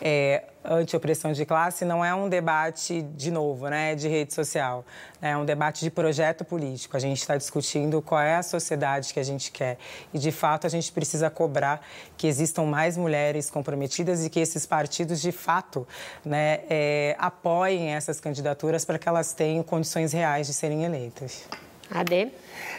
É, 0.00 0.44
anti-opressão 0.68 1.32
de 1.32 1.44
classe 1.44 1.84
não 1.84 2.04
é 2.04 2.14
um 2.14 2.28
debate, 2.28 3.02
de 3.14 3.30
novo, 3.30 3.68
né, 3.68 3.94
de 3.94 4.08
rede 4.08 4.34
social. 4.34 4.84
É 5.20 5.36
um 5.36 5.44
debate 5.44 5.80
de 5.80 5.90
projeto 5.90 6.44
político. 6.44 6.96
A 6.96 7.00
gente 7.00 7.18
está 7.18 7.36
discutindo 7.36 8.00
qual 8.02 8.20
é 8.20 8.36
a 8.36 8.42
sociedade 8.42 9.12
que 9.12 9.20
a 9.20 9.22
gente 9.22 9.50
quer. 9.50 9.78
E, 10.12 10.18
de 10.18 10.30
fato, 10.30 10.66
a 10.66 10.70
gente 10.70 10.92
precisa 10.92 11.30
cobrar 11.30 11.80
que 12.16 12.26
existam 12.26 12.64
mais 12.64 12.96
mulheres 12.96 13.50
comprometidas 13.50 14.24
e 14.24 14.30
que 14.30 14.40
esses 14.40 14.66
partidos, 14.66 15.20
de 15.20 15.32
fato, 15.32 15.86
né, 16.24 16.60
é, 16.68 17.16
apoiem 17.18 17.94
essas 17.94 18.20
candidaturas 18.20 18.84
para 18.84 18.98
que 18.98 19.08
elas 19.08 19.32
tenham 19.32 19.62
condições 19.62 20.12
reais 20.12 20.46
de 20.46 20.54
serem 20.54 20.84
eleitas. 20.84 21.48
Ade? 21.90 22.30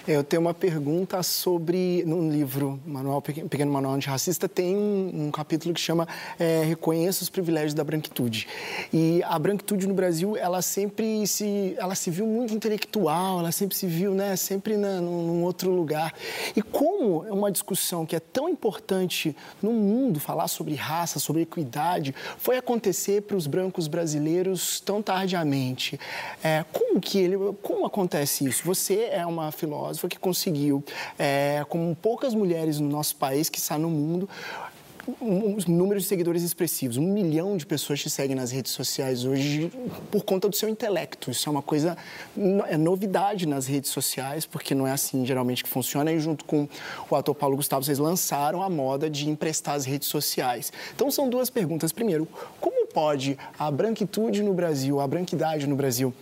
Eu 0.07 0.23
tenho 0.23 0.41
uma 0.41 0.53
pergunta 0.53 1.21
sobre, 1.21 2.03
no 2.05 2.29
livro 2.29 2.79
Manual, 2.85 3.21
Pequeno 3.21 3.71
Manual 3.71 3.93
Antirracista, 3.93 4.47
tem 4.47 4.75
um, 4.75 5.27
um 5.27 5.31
capítulo 5.31 5.73
que 5.73 5.81
chama 5.81 6.07
é, 6.39 6.63
Reconheça 6.63 7.23
os 7.23 7.29
Privilégios 7.29 7.73
da 7.73 7.83
Branquitude. 7.83 8.47
E 8.91 9.21
a 9.23 9.37
branquitude 9.37 9.85
no 9.85 9.93
Brasil, 9.93 10.37
ela 10.37 10.61
sempre 10.61 11.27
se, 11.27 11.75
ela 11.77 11.93
se 11.93 12.09
viu 12.09 12.25
muito 12.25 12.53
intelectual, 12.53 13.39
ela 13.39 13.51
sempre 13.51 13.75
se 13.75 13.85
viu, 13.85 14.13
né, 14.13 14.35
sempre 14.35 14.77
na, 14.77 15.01
num 15.01 15.43
outro 15.43 15.71
lugar. 15.71 16.13
E 16.55 16.61
como 16.61 17.25
é 17.25 17.31
uma 17.31 17.51
discussão 17.51 18.05
que 18.05 18.15
é 18.15 18.19
tão 18.19 18.47
importante 18.47 19.35
no 19.61 19.73
mundo, 19.73 20.19
falar 20.19 20.47
sobre 20.47 20.73
raça, 20.75 21.19
sobre 21.19 21.41
equidade, 21.41 22.15
foi 22.37 22.57
acontecer 22.57 23.23
para 23.23 23.35
os 23.35 23.45
brancos 23.45 23.87
brasileiros 23.87 24.79
tão 24.79 25.01
tardiamente? 25.01 25.99
É, 26.41 26.63
como 26.71 26.99
que 27.01 27.17
ele, 27.17 27.35
como 27.61 27.85
acontece 27.85 28.47
isso? 28.47 28.63
Você 28.63 28.96
é 28.99 29.25
uma 29.25 29.51
filósofa 29.51 30.07
que 30.07 30.19
conseguiu, 30.19 30.83
é, 31.17 31.65
como 31.69 31.95
poucas 31.95 32.33
mulheres 32.33 32.79
no 32.79 32.89
nosso 32.89 33.15
país, 33.15 33.49
que 33.49 33.59
está 33.59 33.77
no 33.77 33.89
mundo, 33.89 34.29
um, 35.21 35.57
números 35.67 36.03
de 36.03 36.09
seguidores 36.09 36.43
expressivos. 36.43 36.97
Um 36.97 37.07
milhão 37.07 37.55
de 37.55 37.65
pessoas 37.65 38.01
te 38.01 38.09
seguem 38.09 38.35
nas 38.35 38.51
redes 38.51 38.71
sociais 38.71 39.23
hoje 39.23 39.71
por 40.11 40.23
conta 40.23 40.49
do 40.49 40.55
seu 40.55 40.67
intelecto. 40.67 41.31
Isso 41.31 41.47
é 41.47 41.51
uma 41.51 41.61
coisa, 41.61 41.97
é 42.67 42.77
novidade 42.77 43.47
nas 43.47 43.67
redes 43.67 43.91
sociais, 43.91 44.45
porque 44.45 44.75
não 44.75 44.85
é 44.85 44.91
assim 44.91 45.25
geralmente 45.25 45.63
que 45.63 45.69
funciona. 45.69 46.11
E 46.11 46.19
junto 46.19 46.43
com 46.43 46.67
o 47.09 47.15
ator 47.15 47.33
Paulo 47.33 47.55
Gustavo, 47.55 47.83
vocês 47.83 47.99
lançaram 47.99 48.61
a 48.61 48.69
moda 48.69 49.09
de 49.09 49.29
emprestar 49.29 49.75
as 49.75 49.85
redes 49.85 50.07
sociais. 50.07 50.71
Então 50.95 51.09
são 51.09 51.29
duas 51.29 51.49
perguntas. 51.49 51.91
Primeiro, 51.91 52.27
como 52.59 52.87
pode 52.87 53.37
a 53.57 53.69
branquitude 53.71 54.43
no 54.43 54.53
Brasil, 54.53 54.99
a 54.99 55.07
branquidade 55.07 55.67
no 55.67 55.75
Brasil, 55.75 56.13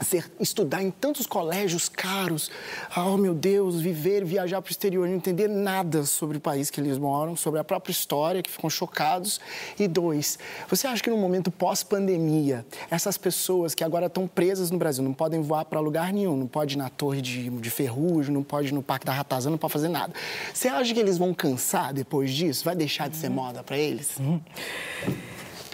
ser, 0.00 0.30
estudar 0.40 0.82
em 0.82 0.90
tantos 0.90 1.26
colégios 1.26 1.88
caros, 1.88 2.50
oh 2.96 3.16
meu 3.16 3.34
Deus, 3.34 3.80
viver, 3.80 4.24
viajar 4.24 4.60
para 4.62 4.68
o 4.68 4.70
exterior, 4.70 5.06
não 5.06 5.14
entender 5.14 5.48
nada 5.48 6.04
sobre 6.04 6.38
o 6.38 6.40
país 6.40 6.70
que 6.70 6.80
eles 6.80 6.98
moram, 6.98 7.36
sobre 7.36 7.60
a 7.60 7.64
própria 7.64 7.92
história, 7.92 8.42
que 8.42 8.50
ficam 8.50 8.70
chocados. 8.70 9.40
E 9.78 9.88
dois, 9.88 10.38
você 10.68 10.86
acha 10.86 11.02
que 11.02 11.10
no 11.10 11.16
momento 11.16 11.50
pós-pandemia, 11.50 12.64
essas 12.90 13.18
pessoas 13.18 13.74
que 13.74 13.84
agora 13.84 14.06
estão 14.06 14.26
presas 14.26 14.70
no 14.70 14.78
Brasil, 14.78 15.02
não 15.02 15.12
podem 15.12 15.40
voar 15.40 15.64
para 15.64 15.80
lugar 15.80 16.12
nenhum, 16.12 16.36
não 16.36 16.46
pode 16.46 16.74
ir 16.74 16.78
na 16.78 16.88
Torre 16.88 17.20
de, 17.20 17.50
de 17.50 17.70
Ferrugem, 17.70 18.34
não 18.34 18.42
pode 18.42 18.68
ir 18.68 18.72
no 18.72 18.82
Parque 18.82 19.06
da 19.06 19.12
Ratazana, 19.12 19.52
não 19.52 19.58
pode 19.58 19.72
fazer 19.72 19.88
nada. 19.88 20.12
Você 20.52 20.68
acha 20.68 20.92
que 20.92 21.00
eles 21.00 21.18
vão 21.18 21.34
cansar 21.34 21.92
depois 21.92 22.30
disso? 22.32 22.64
Vai 22.64 22.74
deixar 22.74 23.08
de 23.08 23.16
ser 23.16 23.28
moda 23.28 23.62
para 23.62 23.76
eles? 23.76 24.16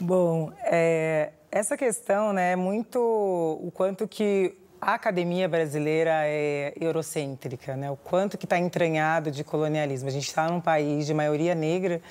Bom, 0.00 0.52
é 0.64 1.30
essa 1.54 1.76
questão 1.76 2.32
né, 2.32 2.52
é 2.52 2.56
muito 2.56 2.98
o 2.98 3.70
quanto 3.70 4.08
que 4.08 4.58
a 4.80 4.94
academia 4.94 5.48
brasileira 5.48 6.10
é 6.24 6.74
eurocêntrica, 6.78 7.76
né? 7.76 7.90
o 7.90 7.96
quanto 7.96 8.36
que 8.36 8.44
está 8.44 8.58
entranhado 8.58 9.30
de 9.30 9.44
colonialismo. 9.44 10.08
A 10.08 10.12
gente 10.12 10.26
está 10.26 10.46
num 10.48 10.60
país 10.60 11.06
de 11.06 11.14
maioria 11.14 11.54
negra 11.54 12.02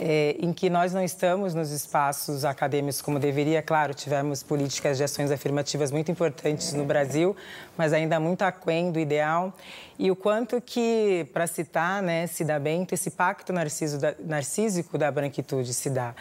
é, 0.00 0.36
em 0.38 0.52
que 0.52 0.70
nós 0.70 0.94
não 0.94 1.02
estamos 1.02 1.54
nos 1.54 1.70
espaços 1.70 2.44
acadêmicos 2.44 3.02
como 3.02 3.18
deveria. 3.18 3.60
Claro, 3.60 3.92
tivemos 3.92 4.42
políticas 4.42 4.96
de 4.96 5.04
ações 5.04 5.30
afirmativas 5.30 5.90
muito 5.90 6.10
importantes 6.10 6.72
no 6.72 6.84
Brasil, 6.84 7.36
mas 7.76 7.92
ainda 7.92 8.18
muito 8.18 8.42
aquém 8.42 8.92
do 8.92 8.98
ideal. 8.98 9.52
E 9.98 10.08
o 10.08 10.16
quanto 10.16 10.60
que, 10.62 11.28
para 11.32 11.46
citar 11.48 12.00
né, 12.00 12.28
Cida 12.28 12.58
Bento, 12.60 12.94
esse 12.94 13.10
pacto 13.10 13.52
narcísico 13.52 14.96
da 14.96 15.10
branquitude 15.10 15.74
se 15.74 15.90
dá. 15.90 16.14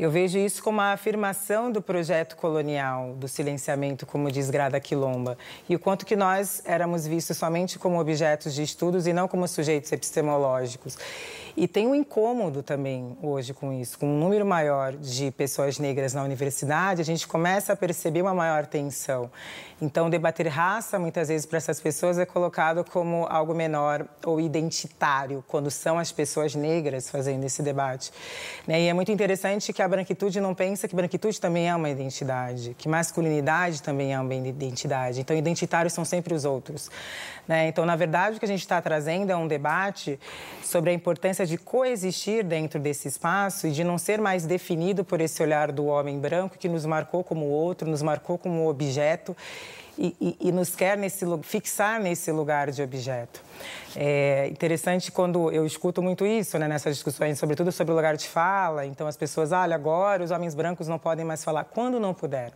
Eu 0.00 0.10
vejo 0.10 0.38
isso 0.38 0.62
como 0.62 0.80
a 0.80 0.92
afirmação 0.92 1.70
do 1.70 1.82
projeto 1.82 2.34
colonial, 2.34 3.12
do 3.16 3.28
silenciamento, 3.28 4.06
como 4.06 4.32
diz 4.32 4.48
Grada 4.48 4.80
Quilomba, 4.80 5.36
e 5.68 5.76
o 5.76 5.78
quanto 5.78 6.06
que 6.06 6.16
nós 6.16 6.62
éramos 6.64 7.06
vistos 7.06 7.36
somente 7.36 7.78
como 7.78 8.00
objetos 8.00 8.54
de 8.54 8.62
estudos 8.62 9.06
e 9.06 9.12
não 9.12 9.28
como 9.28 9.46
sujeitos 9.46 9.92
epistemológicos. 9.92 10.96
E 11.54 11.68
tem 11.68 11.86
um 11.86 11.94
incômodo 11.94 12.62
também 12.62 13.14
hoje 13.20 13.52
com 13.52 13.74
isso, 13.74 13.98
com 13.98 14.06
um 14.06 14.18
número 14.18 14.46
maior 14.46 14.94
de 14.94 15.30
pessoas 15.32 15.78
negras 15.78 16.14
na 16.14 16.22
universidade, 16.22 17.02
a 17.02 17.04
gente 17.04 17.28
começa 17.28 17.74
a 17.74 17.76
perceber 17.76 18.22
uma 18.22 18.32
maior 18.32 18.64
tensão. 18.64 19.30
Então, 19.82 20.08
debater 20.08 20.46
raça, 20.46 20.98
muitas 20.98 21.28
vezes, 21.28 21.46
para 21.46 21.56
essas 21.56 21.80
pessoas 21.80 22.18
é 22.18 22.24
colocado 22.24 22.84
como 22.84 23.26
algo 23.28 23.54
menor 23.54 24.06
ou 24.24 24.40
identitário, 24.40 25.44
quando 25.48 25.70
são 25.70 25.98
as 25.98 26.12
pessoas 26.12 26.54
negras 26.54 27.10
fazendo 27.10 27.44
esse 27.44 27.62
debate. 27.62 28.12
Né? 28.66 28.82
E 28.82 28.88
é 28.88 28.92
muito 28.92 29.10
interessante 29.10 29.72
que 29.72 29.82
a 29.82 29.88
branquitude 29.90 30.40
não 30.40 30.54
pensa 30.54 30.88
que 30.88 30.96
branquitude 30.96 31.38
também 31.40 31.68
é 31.68 31.74
uma 31.74 31.90
identidade, 31.90 32.74
que 32.78 32.88
masculinidade 32.88 33.82
também 33.82 34.14
é 34.14 34.20
uma 34.20 34.34
identidade. 34.34 35.20
Então, 35.20 35.36
identitários 35.36 35.92
são 35.92 36.04
sempre 36.04 36.32
os 36.32 36.44
outros. 36.44 36.90
Né? 37.46 37.68
Então, 37.68 37.84
na 37.84 37.96
verdade, 37.96 38.36
o 38.36 38.38
que 38.38 38.44
a 38.46 38.48
gente 38.48 38.60
está 38.60 38.80
trazendo 38.80 39.30
é 39.30 39.36
um 39.36 39.46
debate 39.46 40.18
sobre 40.62 40.90
a 40.90 40.92
importância 40.92 41.44
de 41.44 41.58
coexistir 41.58 42.44
dentro 42.44 42.80
desse 42.80 43.08
espaço 43.08 43.66
e 43.66 43.72
de 43.72 43.84
não 43.84 43.98
ser 43.98 44.20
mais 44.20 44.46
definido 44.46 45.04
por 45.04 45.20
esse 45.20 45.42
olhar 45.42 45.72
do 45.72 45.86
homem 45.86 46.18
branco 46.18 46.56
que 46.56 46.68
nos 46.68 46.86
marcou 46.86 47.22
como 47.22 47.46
outro, 47.46 47.90
nos 47.90 48.02
marcou 48.02 48.38
como 48.38 48.68
objeto 48.68 49.36
e, 50.00 50.16
e, 50.18 50.48
e 50.48 50.52
nos 50.52 50.74
quer 50.74 50.96
nesse, 50.96 51.26
fixar 51.42 52.00
nesse 52.00 52.32
lugar 52.32 52.70
de 52.70 52.82
objeto. 52.82 53.42
É 53.94 54.48
interessante 54.50 55.12
quando 55.12 55.52
eu 55.52 55.66
escuto 55.66 56.02
muito 56.02 56.26
isso, 56.26 56.58
né, 56.58 56.66
nessas 56.66 56.94
discussões, 56.94 57.38
sobretudo 57.38 57.70
sobre 57.70 57.92
o 57.92 57.96
lugar 57.96 58.16
de 58.16 58.26
fala. 58.26 58.86
Então, 58.86 59.06
as 59.06 59.16
pessoas, 59.16 59.52
olha, 59.52 59.74
agora 59.74 60.24
os 60.24 60.30
homens 60.30 60.54
brancos 60.54 60.88
não 60.88 60.98
podem 60.98 61.24
mais 61.24 61.44
falar. 61.44 61.64
Quando 61.64 62.00
não 62.00 62.14
puderam? 62.14 62.54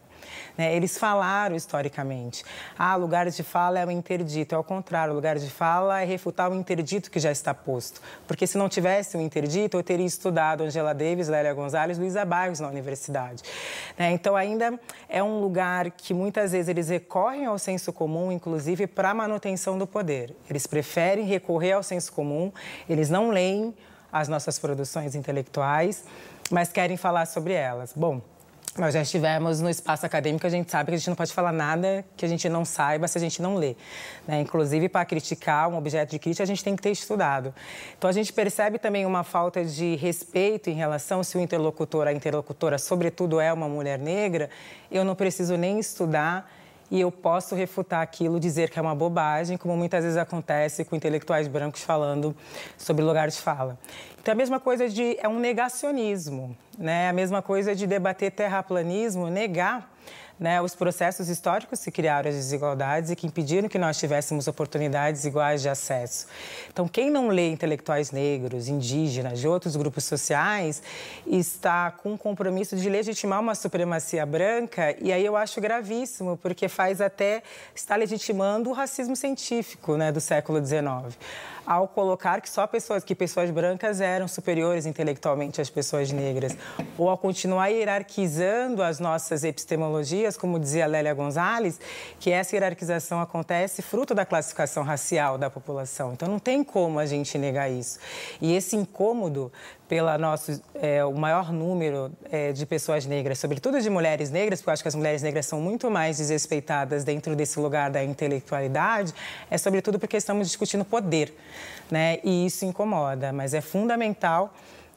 Né? 0.56 0.74
Eles 0.74 0.98
falaram 0.98 1.54
historicamente. 1.56 2.44
Ah, 2.78 2.96
lugar 2.96 3.28
de 3.28 3.42
fala 3.42 3.78
é 3.78 3.86
o 3.86 3.90
interdito. 3.90 4.54
É 4.54 4.58
o 4.58 4.64
contrário, 4.64 5.14
lugar 5.14 5.38
de 5.38 5.50
fala 5.50 6.00
é 6.00 6.04
refutar 6.04 6.50
o 6.50 6.54
interdito 6.54 7.10
que 7.10 7.18
já 7.18 7.30
está 7.30 7.52
posto. 7.52 8.00
Porque 8.26 8.46
se 8.46 8.58
não 8.58 8.68
tivesse 8.68 9.16
o 9.16 9.20
interdito, 9.20 9.76
eu 9.76 9.82
teria 9.82 10.06
estudado 10.06 10.62
Angela 10.62 10.94
Davis, 10.94 11.28
Lélia 11.28 11.52
Gonzalez, 11.54 11.98
Luísa 11.98 12.24
Barros 12.24 12.60
na 12.60 12.68
universidade. 12.68 13.42
Né? 13.98 14.12
Então, 14.12 14.36
ainda 14.36 14.78
é 15.08 15.22
um 15.22 15.40
lugar 15.40 15.90
que 15.90 16.14
muitas 16.14 16.52
vezes 16.52 16.68
eles 16.68 16.88
recorrem 16.88 17.46
ao 17.46 17.58
senso 17.58 17.92
comum, 17.92 18.30
inclusive 18.30 18.86
para 18.86 19.10
a 19.10 19.14
manutenção 19.14 19.78
do 19.78 19.86
poder. 19.86 20.34
Eles 20.48 20.66
preferem 20.66 21.24
recorrer 21.24 21.72
ao 21.72 21.82
senso 21.82 22.12
comum, 22.12 22.52
eles 22.88 23.10
não 23.10 23.30
leem 23.30 23.74
as 24.12 24.28
nossas 24.28 24.58
produções 24.58 25.14
intelectuais, 25.14 26.04
mas 26.50 26.70
querem 26.70 26.96
falar 26.96 27.26
sobre 27.26 27.52
elas. 27.52 27.92
Bom, 27.94 28.20
nós 28.76 28.92
já 28.92 29.02
estivemos 29.02 29.60
no 29.60 29.70
espaço 29.70 30.04
acadêmico, 30.04 30.44
a 30.46 30.50
gente 30.50 30.70
sabe 30.70 30.90
que 30.90 30.94
a 30.94 30.98
gente 30.98 31.08
não 31.08 31.14
pode 31.14 31.32
falar 31.32 31.52
nada 31.52 32.04
que 32.16 32.24
a 32.24 32.28
gente 32.28 32.48
não 32.48 32.64
saiba 32.64 33.06
se 33.06 33.16
a 33.16 33.20
gente 33.20 33.40
não 33.40 33.54
lê. 33.54 33.76
Né? 34.26 34.40
Inclusive, 34.40 34.88
para 34.88 35.04
criticar 35.04 35.68
um 35.68 35.76
objeto 35.76 36.10
de 36.10 36.18
crítica, 36.18 36.42
a 36.42 36.46
gente 36.46 36.64
tem 36.64 36.74
que 36.74 36.82
ter 36.82 36.90
estudado. 36.90 37.54
Então, 37.96 38.10
a 38.10 38.12
gente 38.12 38.32
percebe 38.32 38.78
também 38.78 39.06
uma 39.06 39.22
falta 39.22 39.64
de 39.64 39.94
respeito 39.94 40.70
em 40.70 40.74
relação 40.74 41.22
se 41.22 41.38
o 41.38 41.40
interlocutor, 41.40 42.08
a 42.08 42.12
interlocutora, 42.12 42.76
sobretudo, 42.76 43.38
é 43.38 43.52
uma 43.52 43.68
mulher 43.68 43.98
negra, 43.98 44.50
eu 44.90 45.04
não 45.04 45.14
preciso 45.14 45.56
nem 45.56 45.78
estudar 45.78 46.50
e 46.90 47.00
eu 47.00 47.10
posso 47.10 47.54
refutar 47.54 48.02
aquilo, 48.02 48.38
dizer 48.38 48.70
que 48.70 48.78
é 48.78 48.82
uma 48.82 48.94
bobagem, 48.94 49.56
como 49.56 49.76
muitas 49.76 50.02
vezes 50.04 50.18
acontece 50.18 50.84
com 50.84 50.94
intelectuais 50.94 51.48
brancos 51.48 51.82
falando 51.82 52.36
sobre 52.76 53.04
lugar 53.04 53.28
de 53.28 53.40
fala. 53.40 53.78
Então, 54.24 54.32
a 54.32 54.34
mesma 54.34 54.58
coisa 54.58 54.88
de 54.88 55.18
é 55.20 55.28
um 55.28 55.38
negacionismo, 55.38 56.56
né? 56.78 57.10
A 57.10 57.12
mesma 57.12 57.42
coisa 57.42 57.74
de 57.74 57.86
debater 57.86 58.32
terraplanismo, 58.32 59.28
negar 59.28 59.92
né, 60.40 60.62
os 60.62 60.74
processos 60.74 61.28
históricos 61.28 61.84
que 61.84 61.90
criaram 61.90 62.30
as 62.30 62.34
desigualdades 62.34 63.10
e 63.10 63.16
que 63.16 63.26
impediram 63.26 63.68
que 63.68 63.78
nós 63.78 63.98
tivéssemos 63.98 64.48
oportunidades 64.48 65.26
iguais 65.26 65.60
de 65.60 65.68
acesso. 65.68 66.26
Então, 66.72 66.88
quem 66.88 67.10
não 67.10 67.28
lê 67.28 67.50
intelectuais 67.50 68.10
negros, 68.10 68.66
indígenas, 68.66 69.38
de 69.38 69.46
outros 69.46 69.76
grupos 69.76 70.04
sociais, 70.04 70.82
está 71.26 71.90
com 71.90 72.14
o 72.14 72.18
compromisso 72.18 72.76
de 72.76 72.88
legitimar 72.88 73.40
uma 73.40 73.54
supremacia 73.54 74.24
branca, 74.24 74.96
e 75.02 75.12
aí 75.12 75.24
eu 75.24 75.36
acho 75.36 75.60
gravíssimo, 75.60 76.38
porque 76.38 76.66
faz 76.66 77.02
até 77.02 77.42
está 77.74 77.94
legitimando 77.94 78.70
o 78.70 78.72
racismo 78.72 79.14
científico 79.14 79.98
né, 79.98 80.10
do 80.10 80.20
século 80.20 80.64
XIX 80.64 81.14
ao 81.66 81.88
colocar 81.88 82.40
que 82.40 82.48
só 82.48 82.66
pessoas, 82.66 83.04
que 83.04 83.14
pessoas 83.14 83.50
brancas 83.50 84.00
eram 84.00 84.28
superiores 84.28 84.86
intelectualmente 84.86 85.60
às 85.60 85.70
pessoas 85.70 86.12
negras, 86.12 86.56
ou 86.98 87.08
ao 87.08 87.18
continuar 87.18 87.68
hierarquizando 87.68 88.82
as 88.82 88.98
nossas 88.98 89.44
epistemologias, 89.44 90.36
como 90.36 90.58
dizia 90.58 90.86
Lélia 90.86 91.14
Gonzalez, 91.14 91.80
que 92.20 92.30
essa 92.30 92.54
hierarquização 92.54 93.20
acontece 93.20 93.82
fruto 93.82 94.14
da 94.14 94.24
classificação 94.24 94.82
racial 94.82 95.38
da 95.38 95.48
população. 95.48 96.12
Então 96.12 96.28
não 96.28 96.38
tem 96.38 96.62
como 96.62 96.98
a 96.98 97.06
gente 97.06 97.36
negar 97.38 97.70
isso. 97.70 97.98
E 98.40 98.54
esse 98.54 98.76
incômodo 98.76 99.52
pela 99.88 100.16
nosso 100.16 100.62
é, 100.74 101.04
o 101.04 101.12
maior 101.12 101.52
número 101.52 102.10
é, 102.30 102.52
de 102.52 102.64
pessoas 102.64 103.06
negras, 103.06 103.38
sobretudo 103.38 103.80
de 103.80 103.90
mulheres 103.90 104.30
negras, 104.30 104.60
porque 104.60 104.70
eu 104.70 104.72
acho 104.72 104.82
que 104.82 104.88
as 104.88 104.94
mulheres 104.94 105.22
negras 105.22 105.46
são 105.46 105.60
muito 105.60 105.90
mais 105.90 106.18
desrespeitadas 106.18 107.04
dentro 107.04 107.36
desse 107.36 107.58
lugar 107.60 107.90
da 107.90 108.02
intelectualidade, 108.02 109.14
é 109.50 109.58
sobretudo 109.58 109.98
porque 109.98 110.16
estamos 110.16 110.48
discutindo 110.48 110.84
poder, 110.84 111.36
né? 111.90 112.18
E 112.24 112.46
isso 112.46 112.64
incomoda, 112.64 113.32
mas 113.32 113.54
é 113.54 113.60
fundamental 113.60 114.52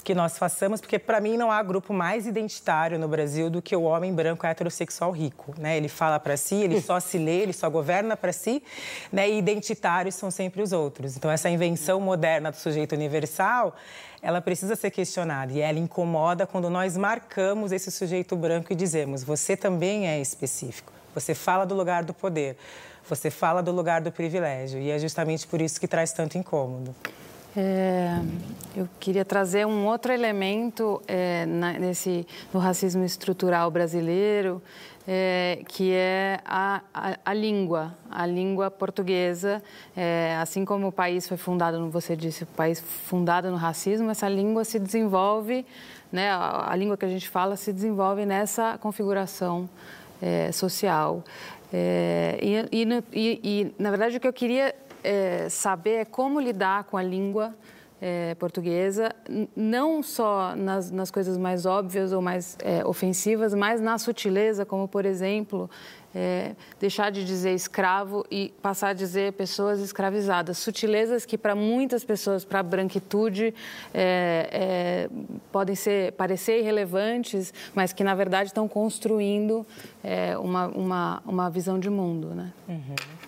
que 0.07 0.15
nós 0.15 0.37
façamos, 0.37 0.79
porque 0.79 0.97
para 0.97 1.19
mim 1.19 1.35
não 1.35 1.51
há 1.51 1.61
grupo 1.61 1.93
mais 1.93 2.25
identitário 2.25 2.97
no 2.97 3.09
Brasil 3.09 3.49
do 3.49 3.61
que 3.61 3.75
o 3.75 3.81
homem 3.81 4.13
branco 4.13 4.47
heterossexual 4.47 5.11
rico, 5.11 5.53
né? 5.57 5.75
Ele 5.75 5.89
fala 5.89 6.17
para 6.17 6.37
si, 6.37 6.55
ele 6.55 6.79
só 6.79 6.97
se 6.97 7.17
lê, 7.17 7.41
ele 7.41 7.51
só 7.51 7.69
governa 7.69 8.15
para 8.15 8.31
si, 8.31 8.63
né? 9.11 9.29
E 9.29 9.37
identitários 9.37 10.15
são 10.15 10.31
sempre 10.31 10.61
os 10.61 10.71
outros. 10.71 11.17
Então 11.17 11.29
essa 11.29 11.49
invenção 11.49 11.99
moderna 11.99 12.51
do 12.51 12.55
sujeito 12.55 12.95
universal, 12.95 13.75
ela 14.21 14.41
precisa 14.41 14.75
ser 14.75 14.91
questionada 14.91 15.53
e 15.53 15.59
ela 15.59 15.79
incomoda 15.79 16.47
quando 16.47 16.69
nós 16.69 16.97
marcamos 16.97 17.71
esse 17.71 17.91
sujeito 17.91 18.35
branco 18.35 18.71
e 18.73 18.75
dizemos: 18.75 19.23
você 19.23 19.55
também 19.55 20.07
é 20.07 20.19
específico. 20.19 20.91
Você 21.13 21.33
fala 21.33 21.65
do 21.65 21.73
lugar 21.73 22.03
do 22.03 22.13
poder, 22.13 22.57
você 23.07 23.31
fala 23.31 23.61
do 23.63 23.71
lugar 23.71 24.01
do 24.01 24.11
privilégio 24.11 24.79
e 24.79 24.91
é 24.91 24.99
justamente 24.99 25.47
por 25.47 25.61
isso 25.61 25.79
que 25.79 25.87
traz 25.87 26.11
tanto 26.11 26.37
incômodo. 26.37 26.93
É, 27.55 28.19
eu 28.75 28.87
queria 28.99 29.25
trazer 29.25 29.65
um 29.65 29.87
outro 29.87 30.13
elemento 30.13 31.01
é, 31.07 31.43
na, 31.47 31.73
nesse, 31.73 32.27
no 32.53 32.59
racismo 32.59 33.03
estrutural 33.03 33.71
brasileiro, 33.71 34.61
é, 35.07 35.61
que 35.67 35.93
é 35.93 36.39
a, 36.43 36.81
a, 36.93 37.17
a, 37.23 37.33
língua, 37.33 37.95
a 38.11 38.25
língua 38.25 38.69
portuguesa. 38.69 39.63
É, 39.95 40.37
assim 40.41 40.65
como 40.65 40.87
o 40.87 40.91
país 40.91 41.27
foi 41.27 41.37
fundado, 41.37 41.89
você 41.89 42.15
disse, 42.15 42.43
o 42.43 42.47
país 42.47 42.81
fundado 42.81 43.49
no 43.49 43.55
racismo, 43.55 44.11
essa 44.11 44.27
língua 44.27 44.65
se 44.65 44.77
desenvolve, 44.77 45.65
né, 46.11 46.29
a, 46.29 46.71
a 46.71 46.75
língua 46.75 46.97
que 46.97 47.05
a 47.05 47.09
gente 47.09 47.29
fala 47.29 47.55
se 47.55 47.71
desenvolve 47.71 48.25
nessa 48.25 48.77
configuração 48.77 49.69
é, 50.21 50.51
social. 50.51 51.23
É, 51.71 52.37
e, 52.41 52.85
e, 53.13 53.39
e, 53.43 53.75
na 53.79 53.89
verdade, 53.89 54.17
o 54.17 54.19
que 54.19 54.27
eu 54.27 54.33
queria 54.33 54.75
é, 55.03 55.47
saber 55.49 55.95
é 55.95 56.05
como 56.05 56.39
lidar 56.39 56.83
com 56.85 56.97
a 56.97 57.03
língua 57.03 57.55
é, 58.01 58.35
portuguesa, 58.35 59.11
não 59.55 60.03
só 60.03 60.55
nas, 60.55 60.91
nas, 60.91 61.09
coisas 61.09 61.37
mais 61.37 61.65
óbvias 61.65 62.11
ou 62.13 62.21
mais 62.21 62.57
é, 62.63 62.85
ofensivas, 62.85 63.53
mas 63.53 63.81
na 63.81 63.97
sutileza, 63.97 64.65
como, 64.65 64.87
por 64.87 65.05
exemplo, 65.05 65.69
é, 66.13 66.55
deixar 66.79 67.11
de 67.11 67.25
dizer 67.25 67.53
escravo 67.53 68.25
e 68.29 68.53
passar 68.61 68.89
a 68.89 68.93
dizer 68.93 69.33
pessoas 69.33 69.79
escravizadas. 69.79 70.57
Sutilezas 70.57 71.25
que, 71.25 71.37
para 71.37 71.55
muitas 71.55 72.03
pessoas, 72.03 72.45
para 72.45 72.59
a 72.59 72.63
branquitude, 72.63 73.53
é, 73.93 74.49
é, 74.51 75.09
podem 75.51 75.75
ser, 75.75 76.13
parecer 76.13 76.59
irrelevantes, 76.59 77.53
mas 77.73 77.93
que, 77.93 78.03
na 78.03 78.13
verdade, 78.15 78.49
estão 78.49 78.67
construindo 78.67 79.65
é, 80.03 80.37
uma, 80.37 80.67
uma, 80.67 81.23
uma 81.25 81.49
visão 81.49 81.79
de 81.79 81.89
mundo. 81.89 82.29
Né? 82.29 82.53
Uhum. 82.67 83.26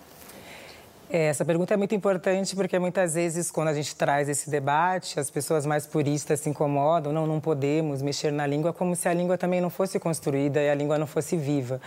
É, 1.12 1.26
essa 1.26 1.44
pergunta 1.44 1.74
é 1.74 1.76
muito 1.76 1.92
importante 1.92 2.54
porque 2.54 2.78
muitas 2.78 3.14
vezes, 3.14 3.50
quando 3.50 3.66
a 3.66 3.74
gente 3.74 3.96
traz 3.96 4.28
esse 4.28 4.48
debate, 4.48 5.18
as 5.18 5.28
pessoas 5.28 5.66
mais 5.66 5.84
puristas 5.84 6.38
se 6.38 6.48
incomodam. 6.48 7.12
Não, 7.12 7.26
não 7.26 7.40
podemos 7.40 8.00
mexer 8.00 8.30
na 8.30 8.46
língua 8.46 8.72
como 8.72 8.94
se 8.94 9.08
a 9.08 9.12
língua 9.12 9.36
também 9.36 9.60
não 9.60 9.70
fosse 9.70 9.98
construída 9.98 10.62
e 10.62 10.70
a 10.70 10.74
língua 10.74 10.98
não 10.98 11.08
fosse 11.08 11.36
viva. 11.36 11.80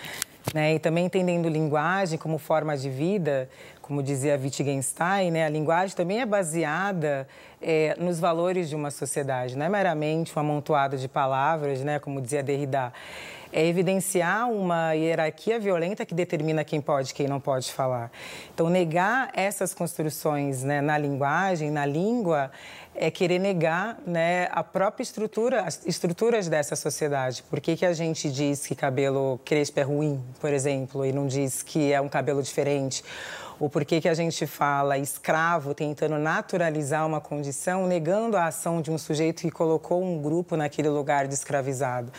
Né? 0.54 0.76
E 0.76 0.80
também 0.80 1.06
entendendo 1.06 1.48
linguagem 1.48 2.20
como 2.20 2.38
forma 2.38 2.76
de 2.76 2.90
vida, 2.90 3.48
como 3.82 4.04
dizia 4.04 4.38
Wittgenstein, 4.38 5.32
né? 5.32 5.46
a 5.46 5.50
linguagem 5.50 5.96
também 5.96 6.20
é 6.20 6.26
baseada 6.26 7.26
é, 7.62 7.96
nos 7.98 8.20
valores 8.20 8.68
de 8.68 8.76
uma 8.76 8.92
sociedade, 8.92 9.58
não 9.58 9.66
é 9.66 9.70
meramente 9.70 10.38
um 10.38 10.42
amontoado 10.42 10.98
de 10.98 11.08
palavras, 11.08 11.82
né? 11.82 11.98
como 11.98 12.20
dizia 12.20 12.44
Derrida 12.44 12.92
é 13.54 13.66
evidenciar 13.66 14.50
uma 14.50 14.94
hierarquia 14.94 15.60
violenta 15.60 16.06
que 16.06 16.16
determina 16.16 16.64
quem 16.64 16.82
pode 16.82 17.12
e 17.12 17.14
quem 17.14 17.28
não 17.28 17.40
pode 17.40 17.72
falar. 17.72 18.12
Então, 18.54 18.68
negar 18.68 19.30
essas 19.34 19.74
construções 19.76 20.64
né, 20.64 20.82
na 20.82 20.98
linguagem, 20.98 21.70
na 21.70 21.86
língua, 21.86 22.52
é 22.96 23.12
querer 23.12 23.40
negar 23.40 24.00
né, 24.06 24.48
a 24.52 24.64
própria 24.64 25.04
estrutura, 25.04 25.62
as 25.62 25.86
estruturas 25.86 26.50
dessa 26.50 26.76
sociedade. 26.76 27.44
Por 27.44 27.62
que, 27.62 27.76
que 27.76 27.86
a 27.86 27.94
gente 27.94 28.30
diz 28.32 28.66
que 28.66 28.76
cabelo 28.76 29.40
crespo 29.46 29.80
é 29.80 29.84
ruim, 29.84 30.22
por 30.42 30.52
exemplo, 30.52 31.06
e 31.06 31.12
não 31.12 31.28
diz 31.28 31.62
que 31.62 31.94
é 31.94 32.02
um 32.02 32.10
cabelo 32.10 32.42
diferente? 32.42 33.04
Ou 33.60 33.70
por 33.70 33.86
que, 33.86 34.02
que 34.02 34.10
a 34.10 34.14
gente 34.14 34.46
fala 34.48 34.98
escravo 34.98 35.74
tentando 35.74 36.18
naturalizar 36.18 37.06
uma 37.06 37.22
condição, 37.22 37.88
negando 37.88 38.36
a 38.36 38.48
ação 38.48 38.82
de 38.82 38.92
um 38.92 38.98
sujeito 38.98 39.42
que 39.42 39.52
colocou 39.52 40.04
um 40.04 40.22
grupo 40.22 40.56
naquele 40.56 40.90
lugar 40.90 41.28
de 41.28 41.34
escravizado? 41.34 42.12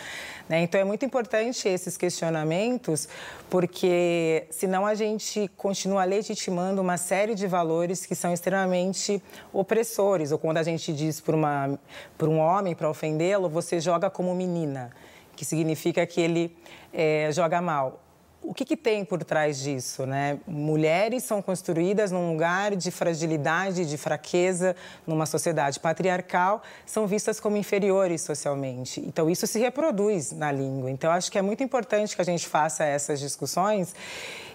Né? 0.48 0.62
Então 0.62 0.80
é 0.80 0.84
muito 0.84 1.04
importante 1.04 1.68
esses 1.68 1.96
questionamentos, 1.96 3.08
porque 3.50 4.46
senão 4.50 4.86
a 4.86 4.94
gente 4.94 5.48
continua 5.56 6.04
legitimando 6.04 6.80
uma 6.80 6.96
série 6.96 7.34
de 7.34 7.46
valores 7.46 8.06
que 8.06 8.14
são 8.14 8.32
extremamente 8.32 9.22
opressores. 9.52 10.32
Ou 10.32 10.38
quando 10.38 10.58
a 10.58 10.62
gente 10.62 10.92
diz 10.92 11.20
para 11.20 12.28
um 12.28 12.38
homem, 12.38 12.74
para 12.74 12.88
ofendê-lo, 12.88 13.48
você 13.48 13.80
joga 13.80 14.10
como 14.10 14.34
menina, 14.34 14.90
que 15.34 15.44
significa 15.44 16.06
que 16.06 16.20
ele 16.20 16.56
é, 16.92 17.30
joga 17.32 17.60
mal 17.60 18.03
o 18.46 18.52
que, 18.52 18.64
que, 18.64 18.76
tem 18.76 19.04
por 19.04 19.24
trás 19.24 19.58
disso? 19.58 20.04
Né? 20.04 20.38
Mulheres 20.46 21.24
são 21.24 21.40
construídas 21.40 22.12
num 22.12 22.30
lugar 22.32 22.76
de 22.76 22.90
fragilidade, 22.90 23.86
de 23.86 23.96
fraqueza, 23.96 24.76
numa 25.06 25.24
sociedade 25.24 25.80
patriarcal, 25.80 26.62
são 26.84 27.06
vistas 27.06 27.40
como 27.40 27.56
inferiores 27.56 28.20
socialmente. 28.20 29.00
Então, 29.00 29.30
isso 29.30 29.46
se 29.46 29.58
reproduz 29.58 30.30
na 30.32 30.52
língua. 30.52 30.90
Então, 30.90 31.10
acho 31.10 31.32
que 31.32 31.38
é 31.38 31.42
muito 31.42 31.62
importante 31.62 32.14
que 32.14 32.20
a 32.20 32.24
gente 32.24 32.46
faça 32.46 32.84
essas 32.84 33.18
discussões 33.18 33.94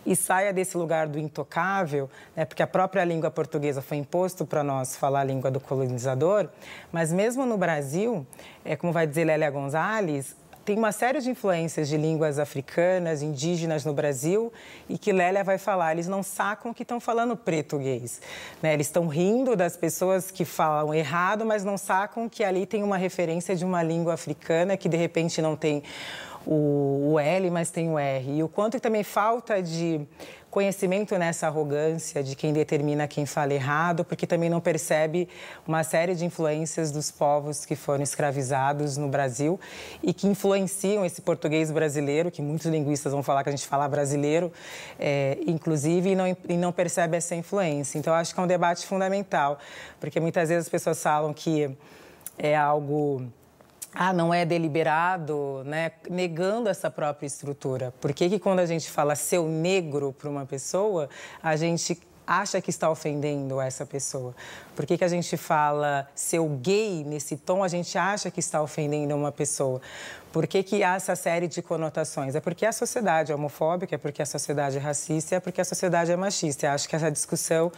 e 0.06 0.16
saia 0.16 0.54
desse 0.54 0.78
lugar 0.78 1.08
do 1.08 1.20
intocável, 1.20 2.10
né? 2.36 2.46
porque 2.46 2.64
a 2.64 2.68
própria 2.68 3.04
língua 3.04 3.32
portuguesa 3.32 3.82
foi 3.82 3.98
imposto 3.98 4.46
para 4.46 4.64
nós 4.64 4.96
falar 4.96 5.22
a 5.22 5.24
língua 5.24 5.52
do 5.52 5.60
colonizador, 5.60 6.48
mas 6.92 7.12
mesmo 7.12 7.46
no 7.46 7.58
Brasil, 7.58 8.26
é, 8.64 8.76
como 8.76 8.94
vai 8.94 9.06
dizer 9.06 9.26
Lélia 9.26 9.50
Gonzalez, 9.50 10.36
tem 10.70 10.78
uma 10.78 10.92
série 10.92 11.20
de 11.20 11.32
influências 11.32 11.90
de 11.90 11.98
línguas 11.98 12.38
africanas, 12.38 13.24
indígenas 13.24 13.84
no 13.84 13.92
Brasil 13.92 14.54
e 14.88 15.00
que 15.00 15.12
Lélia 15.12 15.44
vai 15.44 15.58
falar, 15.58 15.94
eles 15.94 16.08
não 16.08 16.22
sacam 16.22 16.76
que 16.76 16.84
estão 16.84 17.00
falando 17.00 17.36
português. 17.36 18.22
Né? 18.62 18.76
Eles 18.76 18.86
estão 18.86 19.08
rindo 19.08 19.56
das 19.56 19.76
pessoas 19.76 20.30
que 20.30 20.46
falam 20.46 20.94
errado, 20.94 21.44
mas 21.44 21.64
não 21.64 21.76
sacam 21.76 22.30
que 22.30 22.44
ali 22.44 22.68
tem 22.68 22.84
uma 22.84 22.98
referência 22.98 23.56
de 23.56 23.66
uma 23.66 23.82
língua 23.82 24.14
africana 24.14 24.78
que 24.78 24.88
de 24.88 24.96
repente 24.96 25.42
não 25.42 25.56
tem 25.56 25.82
o, 26.46 27.18
L, 27.20 27.50
mas 27.50 27.72
tem 27.72 27.90
o 27.90 27.98
R. 27.98 28.38
E 28.38 28.44
o 28.44 28.48
quanto 28.48 28.80
também 28.80 29.04
falta 29.04 29.64
de 29.64 30.02
conhecimento 30.50 31.16
nessa 31.18 31.48
arrogância 31.48 32.24
de 32.24 32.36
quem 32.36 32.52
determina 32.52 33.08
quem 33.08 33.26
fala 33.26 33.54
errado, 33.54 34.04
porque 34.04 34.26
também 34.26 34.50
não 34.50 34.60
percebe 34.60 35.30
uma 35.68 35.84
série 35.84 36.16
de 36.16 36.26
influências 36.26 36.92
dos 36.92 37.12
povos 37.12 37.66
que 37.66 37.76
foram 37.76 38.04
escravizados 38.04 38.98
no 38.98 39.08
Brasil 39.08 39.60
e 40.02 40.14
que 40.14 40.28
influenciam 40.28 41.06
esse 41.06 41.22
português 41.22 41.72
brasileiro, 41.72 42.32
que 42.32 42.42
muitos 42.42 42.66
linguistas 42.66 43.14
vão 43.14 43.22
falar 43.22 43.44
que 43.44 43.50
a 43.50 43.52
gente 43.52 43.68
fala 43.68 43.88
brasileiro, 43.88 44.52
é, 45.00 45.38
inclusive, 45.46 46.10
e 46.10 46.16
não, 46.16 46.38
e 46.48 46.58
não 46.58 46.72
percebe 46.72 47.16
essa 47.16 47.36
influência. 47.36 48.00
Então, 48.00 48.14
acho 48.14 48.34
que 48.34 48.40
é 48.40 48.44
um 48.44 48.48
debate 48.48 48.88
fundamental, 48.88 49.60
porque 50.00 50.20
muitas 50.20 50.50
vezes 50.50 50.66
as 50.66 50.70
pessoas 50.70 51.02
falam 51.02 51.34
que 51.34 51.70
é 52.38 52.56
algo 52.56 53.24
ah, 53.94 54.14
não 54.14 54.34
é 54.34 54.46
deliberado, 54.46 55.64
né? 55.66 55.92
negando 56.10 56.70
essa 56.70 56.92
própria 56.92 57.26
estrutura. 57.28 57.94
Por 58.00 58.14
que, 58.14 58.30
que 58.30 58.40
quando 58.40 58.60
a 58.60 58.66
gente 58.66 58.90
fala 58.90 59.16
seu 59.16 59.48
negro 59.48 60.14
para 60.18 60.30
uma 60.30 60.46
pessoa, 60.46 61.10
a 61.42 61.56
gente 61.56 62.00
acha 62.30 62.62
que 62.62 62.70
está 62.70 62.90
ofendendo 62.90 63.60
essa 63.60 63.86
pessoa? 63.88 64.36
Por 64.76 64.86
que, 64.86 64.98
que 64.98 65.04
a 65.04 65.08
gente 65.08 65.36
fala 65.36 66.08
seu 66.14 66.48
gay 66.48 67.04
nesse 67.04 67.36
tom, 67.36 67.64
a 67.64 67.68
gente 67.68 67.98
acha 67.98 68.30
que 68.30 68.40
está 68.40 68.62
ofendendo 68.62 69.16
uma 69.16 69.32
pessoa? 69.32 69.82
Por 70.32 70.46
que, 70.46 70.62
que 70.62 70.84
há 70.84 70.96
essa 70.96 71.16
série 71.16 71.48
de 71.48 71.60
conotações? 71.64 72.36
É 72.36 72.40
porque 72.40 72.68
a 72.68 72.72
sociedade 72.72 73.32
é 73.32 73.36
homofóbica, 73.36 73.96
é 73.96 73.98
porque 73.98 74.22
a 74.22 74.26
sociedade 74.28 74.78
é 74.78 74.80
racista, 74.80 75.36
é 75.36 75.40
porque 75.40 75.60
a 75.60 75.66
sociedade 75.66 76.12
é 76.12 76.16
machista. 76.16 76.68
Eu 76.68 76.72
acho 76.72 76.88
que 76.88 76.96
essa 76.96 77.10
discussão 77.10 77.72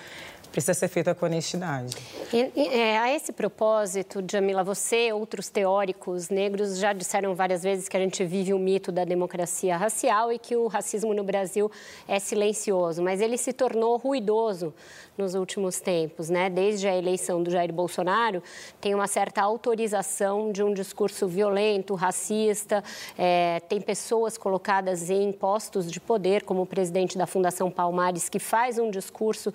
precisa 0.52 0.74
ser 0.74 0.88
feita 0.88 1.16
com 1.16 1.26
honestidade. 1.26 1.96
E, 2.34 2.68
é, 2.68 2.98
a 2.98 3.14
esse 3.14 3.32
propósito, 3.32 4.24
Jamila, 4.30 4.64
você 4.64 5.12
outros 5.14 5.50
teóricos 5.50 6.30
negros 6.30 6.78
já 6.78 6.94
disseram 6.94 7.34
várias 7.34 7.64
vezes 7.64 7.88
que 7.88 7.96
a 7.96 8.00
gente 8.00 8.24
vive 8.26 8.54
o 8.54 8.60
mito 8.60 8.92
da 8.92 9.04
democracia 9.06 9.78
racial 9.78 10.32
e 10.32 10.38
que 10.38 10.56
o 10.56 10.68
racismo 10.68 11.14
no 11.14 11.24
Brasil 11.24 11.72
é 12.08 12.20
silencioso, 12.20 13.02
mas 13.02 13.22
ele 13.22 13.38
se 13.38 13.54
tornou 13.54 13.98
ruidoso 13.98 14.74
nos 15.18 15.36
últimos 15.36 15.80
tempos, 15.80 16.30
né? 16.30 16.50
Desde 16.50 16.88
a 16.88 16.96
eleição 16.96 17.44
do 17.44 17.52
Jair 17.52 17.72
Bolsonaro, 17.72 18.42
tem 18.80 18.96
uma 18.96 19.08
certa 19.08 19.42
autorização 19.42 20.52
de 20.52 20.64
um 20.64 20.74
discurso 20.74 21.28
violento, 21.28 21.94
racista, 21.96 22.84
é, 23.18 23.60
tem 23.68 23.80
pessoas 23.80 24.38
colocadas 24.38 25.10
em 25.10 25.32
postos 25.32 25.92
de 25.92 26.00
poder, 26.00 26.44
como 26.44 26.64
o 26.64 26.66
presidente 26.66 27.18
da 27.18 27.28
Fundação 27.28 27.70
Palmares, 27.70 28.30
que 28.30 28.40
faz 28.40 28.80
um 28.80 28.90
discurso 28.90 29.54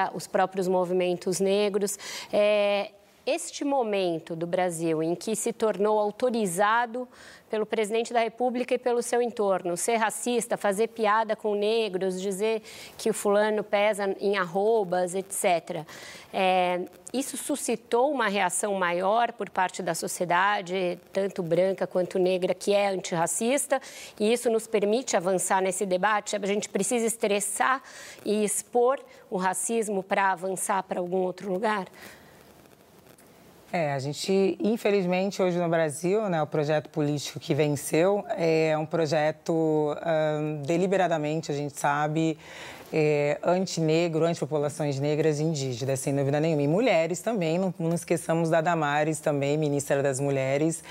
contra 0.00 0.16
os 0.16 0.26
próprios 0.26 0.66
movimentos 0.66 1.40
negros. 1.40 1.98
É, 2.32 2.90
este 3.26 3.64
momento 3.64 4.34
do 4.34 4.46
Brasil 4.46 5.02
em 5.02 5.14
que 5.14 5.36
se 5.36 5.52
tornou 5.52 5.98
autorizado 5.98 7.06
pelo 7.50 7.66
presidente 7.66 8.12
da 8.12 8.20
República 8.20 8.74
e 8.74 8.78
pelo 8.78 9.02
seu 9.02 9.20
entorno, 9.20 9.76
ser 9.76 9.96
racista, 9.96 10.56
fazer 10.56 10.88
piada 10.88 11.34
com 11.34 11.54
negros, 11.54 12.20
dizer 12.20 12.62
que 12.96 13.10
o 13.10 13.14
fulano 13.14 13.64
pesa 13.64 14.16
em 14.20 14.38
arrobas, 14.38 15.14
etc. 15.14 15.84
É, 16.32 16.82
isso 17.12 17.36
suscitou 17.36 18.10
uma 18.10 18.28
reação 18.28 18.74
maior 18.74 19.32
por 19.32 19.50
parte 19.50 19.82
da 19.82 19.94
sociedade, 19.94 20.98
tanto 21.12 21.42
branca 21.42 21.88
quanto 21.88 22.20
negra, 22.20 22.54
que 22.54 22.72
é 22.72 22.88
antirracista, 22.88 23.82
e 24.18 24.32
isso 24.32 24.48
nos 24.48 24.68
permite 24.68 25.16
avançar 25.16 25.60
nesse 25.60 25.84
debate. 25.84 26.36
A 26.36 26.46
gente 26.46 26.68
precisa 26.68 27.04
estressar 27.04 27.82
e 28.24 28.44
expor 28.44 29.00
o 29.30 29.36
racismo 29.36 30.02
para 30.02 30.32
avançar 30.32 30.82
para 30.82 31.00
algum 31.00 31.18
outro 31.18 31.52
lugar? 31.52 31.86
É, 33.72 33.92
a 33.92 33.98
gente, 34.00 34.58
infelizmente, 34.60 35.40
hoje 35.40 35.56
no 35.56 35.68
Brasil, 35.68 36.28
né, 36.28 36.42
o 36.42 36.46
projeto 36.46 36.88
político 36.88 37.38
que 37.38 37.54
venceu 37.54 38.24
é 38.30 38.76
um 38.76 38.84
projeto 38.84 39.96
deliberadamente, 40.66 41.52
a 41.52 41.54
gente 41.54 41.78
sabe, 41.78 42.36
é, 42.92 43.38
antinegro, 43.44 44.24
antipopulações 44.24 44.98
negras 44.98 45.38
e 45.38 45.44
indígenas, 45.44 46.00
sem 46.00 46.14
dúvida 46.14 46.40
nenhuma. 46.40 46.62
E 46.62 46.68
mulheres 46.68 47.20
também, 47.20 47.58
não, 47.58 47.72
não 47.78 47.94
esqueçamos 47.94 48.50
da 48.50 48.60
Damares 48.60 49.20
também, 49.20 49.56
ministra 49.56 50.02
das 50.02 50.18
Mulheres, 50.18 50.82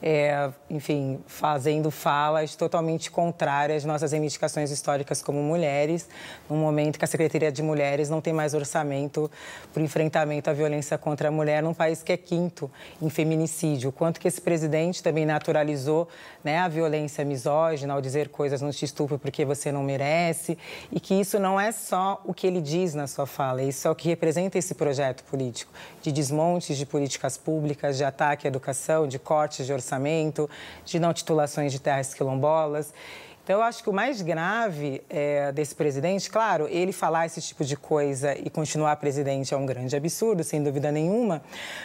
é, 0.00 0.50
enfim, 0.70 1.20
fazendo 1.26 1.90
falas 1.90 2.54
totalmente 2.54 3.10
contrárias 3.10 3.78
às 3.78 3.84
nossas 3.84 4.12
reivindicações 4.12 4.70
históricas 4.70 5.20
como 5.20 5.42
mulheres, 5.42 6.08
num 6.48 6.56
momento 6.56 6.98
que 6.98 7.04
a 7.04 7.08
Secretaria 7.08 7.50
de 7.50 7.62
Mulheres 7.62 8.08
não 8.08 8.20
tem 8.20 8.32
mais 8.32 8.54
orçamento 8.54 9.30
para 9.72 9.80
o 9.80 9.84
enfrentamento 9.84 10.48
à 10.50 10.52
violência 10.52 10.96
contra 10.96 11.28
a 11.28 11.30
mulher 11.30 11.62
num 11.62 11.74
país 11.74 12.02
que 12.02 12.12
é 12.12 12.16
quinto 12.16 12.70
em 13.02 13.10
feminicídio. 13.10 13.90
Quanto 13.90 14.20
que 14.20 14.28
esse 14.28 14.40
presidente 14.40 15.02
também 15.02 15.26
naturalizou 15.26 16.08
né, 16.44 16.58
a 16.58 16.68
violência 16.68 17.24
misógina 17.24 17.92
ao 17.92 18.00
dizer 18.00 18.28
coisas 18.28 18.62
não 18.62 18.70
te 18.70 18.84
estupro 18.84 19.18
porque 19.18 19.44
você 19.44 19.72
não 19.72 19.82
merece 19.82 20.56
e 20.92 21.00
que 21.00 21.14
isso 21.14 21.38
não 21.38 21.60
é 21.60 21.72
só 21.72 22.20
o 22.24 22.32
que 22.32 22.46
ele 22.46 22.60
diz 22.60 22.94
na 22.94 23.06
sua 23.06 23.26
fala, 23.26 23.62
isso 23.62 23.88
é 23.88 23.90
o 23.90 23.94
que 23.94 24.08
representa 24.08 24.58
esse 24.58 24.74
projeto 24.74 25.24
político 25.24 25.72
de 26.02 26.12
desmontes 26.12 26.76
de 26.76 26.86
políticas 26.86 27.36
públicas, 27.36 27.96
de 27.96 28.04
ataque 28.04 28.46
à 28.46 28.48
educação, 28.48 29.06
de 29.06 29.18
cortes 29.18 29.66
de 29.66 29.72
orçamento 29.72 29.87
de 30.84 30.98
não 30.98 31.12
titulações 31.12 31.72
de 31.72 31.80
terras 31.80 32.12
quilombolas. 32.14 32.92
Então, 33.48 33.56
eu 33.56 33.62
acho 33.62 33.82
que 33.82 33.88
o 33.88 33.94
mais 33.94 34.20
grave 34.20 35.02
é, 35.08 35.50
desse 35.52 35.74
presidente, 35.74 36.28
claro, 36.28 36.68
ele 36.68 36.92
falar 36.92 37.24
esse 37.24 37.40
tipo 37.40 37.64
de 37.64 37.78
coisa 37.78 38.36
e 38.36 38.50
continuar 38.50 38.94
presidente 38.96 39.54
é 39.54 39.56
um 39.56 39.64
grande 39.64 39.96
absurdo, 39.96 40.44
sem 40.44 40.62
dúvida 40.62 40.92
nenhuma, 40.92 41.40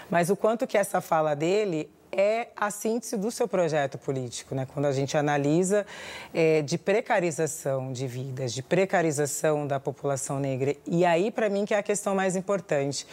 mas 0.10 0.30
o 0.30 0.36
quanto 0.36 0.68
que 0.68 0.78
essa 0.78 1.00
fala 1.00 1.34
dele 1.34 1.90
é 2.16 2.50
a 2.56 2.70
síntese 2.70 3.18
do 3.18 3.32
seu 3.32 3.48
projeto 3.48 3.98
político, 3.98 4.56
né? 4.56 4.68
Quando 4.72 4.86
a 4.86 4.92
gente 4.92 5.18
analisa 5.18 5.86
é, 6.34 6.62
de 6.62 6.78
precarização 6.78 7.92
de 7.92 8.08
vidas, 8.08 8.54
de 8.54 8.62
precarização 8.62 9.66
da 9.68 9.80
população 9.80 10.40
negra. 10.40 10.76
E 10.86 11.06
aí, 11.06 11.32
para 11.32 11.50
mim, 11.50 11.66
que 11.66 11.74
é 11.74 11.78
a 11.78 11.84
questão 11.84 12.16
mais 12.16 12.36
importante. 12.36 13.06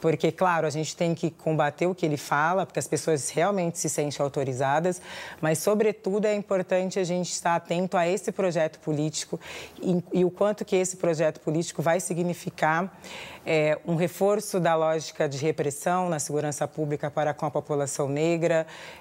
Porque, 0.00 0.30
claro, 0.30 0.66
a 0.66 0.70
gente 0.70 0.96
tem 0.96 1.14
que 1.14 1.30
combater 1.30 1.86
o 1.86 1.94
que 1.94 2.06
ele 2.06 2.16
fala, 2.16 2.64
porque 2.64 2.78
as 2.78 2.86
pessoas 2.86 3.30
realmente 3.30 3.78
se 3.78 3.88
sentem 3.88 4.22
autorizadas, 4.22 5.02
mas, 5.40 5.58
sobretudo, 5.58 6.26
é 6.26 6.34
importante 6.34 7.00
a 7.00 7.04
gente 7.04 7.32
estar 7.32 7.56
atento 7.56 7.96
a 7.96 8.06
esse 8.06 8.30
projeto 8.30 8.78
político 8.78 9.40
e, 9.82 10.02
e 10.12 10.24
o 10.24 10.30
quanto 10.30 10.64
que 10.64 10.76
esse 10.76 10.96
projeto 10.96 11.40
político 11.40 11.82
vai 11.82 11.98
significar 11.98 12.96
é, 13.44 13.78
um 13.86 13.94
reforço 13.94 14.60
da 14.60 14.74
lógica 14.74 15.28
de 15.28 15.38
repressão 15.38 16.08
na 16.08 16.18
segurança 16.18 16.68
pública 16.68 17.10
para 17.10 17.32
com 17.32 17.46
a 17.46 17.50
população 17.50 18.08
negra, 18.08 18.47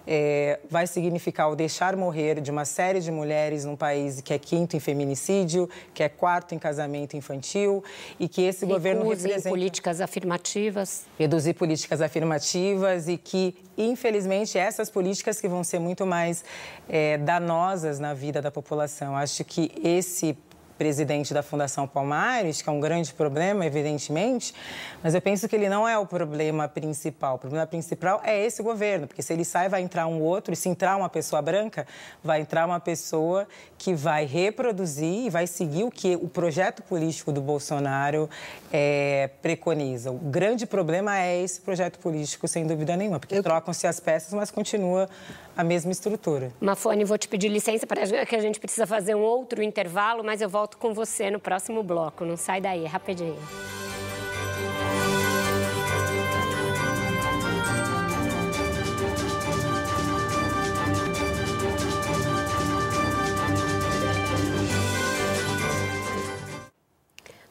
é, 0.06 0.60
vai 0.70 0.88
significar 0.88 1.50
o 1.52 1.56
deixar 1.56 1.96
morrer 1.96 2.42
de 2.42 2.52
uma 2.52 2.66
série 2.66 3.00
de 3.00 3.12
mulheres 3.12 3.66
num 3.66 3.76
país 3.76 4.22
que 4.22 4.34
é 4.34 4.40
quinto 4.40 4.76
em 4.76 4.80
feminicídio, 4.80 5.70
que 5.94 6.04
é 6.04 6.10
quarto 6.10 6.54
em 6.56 6.60
casamento 6.60 7.16
infantil 7.16 7.84
e 8.20 8.28
que 8.28 8.42
esse 8.42 8.66
Recuse 8.66 8.74
governo 8.74 9.10
representa... 9.10 9.50
políticas 9.50 10.02
afirmativas. 10.02 11.06
Reduzir 11.18 11.54
políticas 11.54 12.02
afirmativas 12.02 13.08
e 13.08 13.18
que, 13.18 13.56
infelizmente, 13.78 14.58
essas 14.58 14.90
políticas 14.90 15.40
que 15.40 15.48
vão 15.48 15.64
ser 15.64 15.80
muito 15.80 16.06
mais 16.06 16.44
é, 16.90 17.18
danosas 17.18 18.00
na 18.00 18.14
vida 18.14 18.42
da 18.42 18.52
população. 18.52 19.16
Acho 19.16 19.44
que 19.44 19.72
esse 19.84 20.38
presidente 20.78 21.34
da 21.34 21.42
Fundação 21.42 21.88
Palmares, 21.88 22.62
que 22.62 22.70
é 22.70 22.72
um 22.72 22.80
grande 22.80 23.14
problema, 23.14 23.66
evidentemente, 23.66 24.54
mas 25.02 25.16
eu 25.16 25.22
penso 25.22 25.48
que 25.48 25.56
ele 25.56 25.70
não 25.70 25.88
é 25.88 25.98
o 25.98 26.06
problema 26.06 26.68
principal. 26.68 27.36
O 27.36 27.40
problema 27.40 27.66
principal 27.66 28.22
é 28.24 28.46
esse 28.46 28.62
governo, 28.62 29.08
porque 29.08 29.22
se 29.22 29.34
ele 29.34 29.46
sai, 29.46 29.70
vai 29.70 29.82
entrar 29.82 30.08
um 30.08 30.22
outro, 30.22 30.54
e 30.54 30.56
se 30.56 30.70
entrar 30.70 30.96
uma 30.96 31.10
pessoa 31.10 31.42
branca, 31.42 31.88
vai 32.24 32.42
entrar 32.42 32.66
uma 32.66 32.80
pessoa 32.80 33.48
que 33.78 33.94
vai 33.94 34.26
reproduzir 34.26 35.26
e 35.26 35.30
vai 35.30 35.48
seguir 35.48 35.84
o 35.84 35.92
que 35.92 36.16
o 36.16 36.28
projeto 36.28 36.82
político 36.84 37.32
do 37.32 37.42
Bolsonaro 37.42 38.30
é, 38.72 39.30
preconiza. 39.42 40.12
O 40.12 40.18
grande 40.18 40.66
problema 40.66 41.18
é 41.18 41.42
esse 41.42 41.62
projeto 41.62 42.00
político, 42.00 42.48
sem 42.48 42.66
dúvida 42.66 42.96
nenhuma, 42.96 43.20
porque 43.20 43.36
eu... 43.36 43.44
trocam-se 43.44 43.88
as 43.88 44.00
peças, 44.00 44.34
mas 44.34 44.52
continua 44.52 45.10
a 45.56 45.64
mesma 45.64 45.92
estrutura. 45.92 46.52
Mafone, 46.60 47.04
vou 47.04 47.18
te 47.18 47.28
pedir 47.28 47.50
licença 47.50 47.88
para 47.88 48.26
que 48.26 48.36
a 48.36 48.40
gente 48.40 48.60
precisa 48.60 48.86
fazer 48.86 49.16
um 49.16 49.22
outro 49.22 49.64
intervalo, 49.64 50.24
mas 50.24 50.42
eu 50.42 50.50
volto 50.50 50.67
com 50.76 50.94
você 50.94 51.32
no 51.32 51.40
próximo 51.40 51.82
bloco. 51.84 52.26
Não 52.26 52.36
sai 52.36 52.60
daí, 52.60 52.86
rapidinho. 52.86 53.38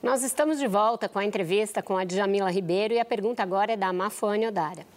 Nós 0.02 0.22
estamos 0.22 0.58
de 0.58 0.68
volta 0.68 1.08
com 1.08 1.18
a 1.18 1.24
entrevista 1.24 1.82
com 1.82 1.96
a 1.96 2.04
Djamila 2.04 2.50
Ribeiro 2.50 2.94
e 2.94 3.00
a 3.00 3.04
pergunta 3.04 3.42
agora 3.42 3.72
é 3.72 3.76
da 3.76 3.92
Mafone 3.92 4.46
Odara. 4.46 4.95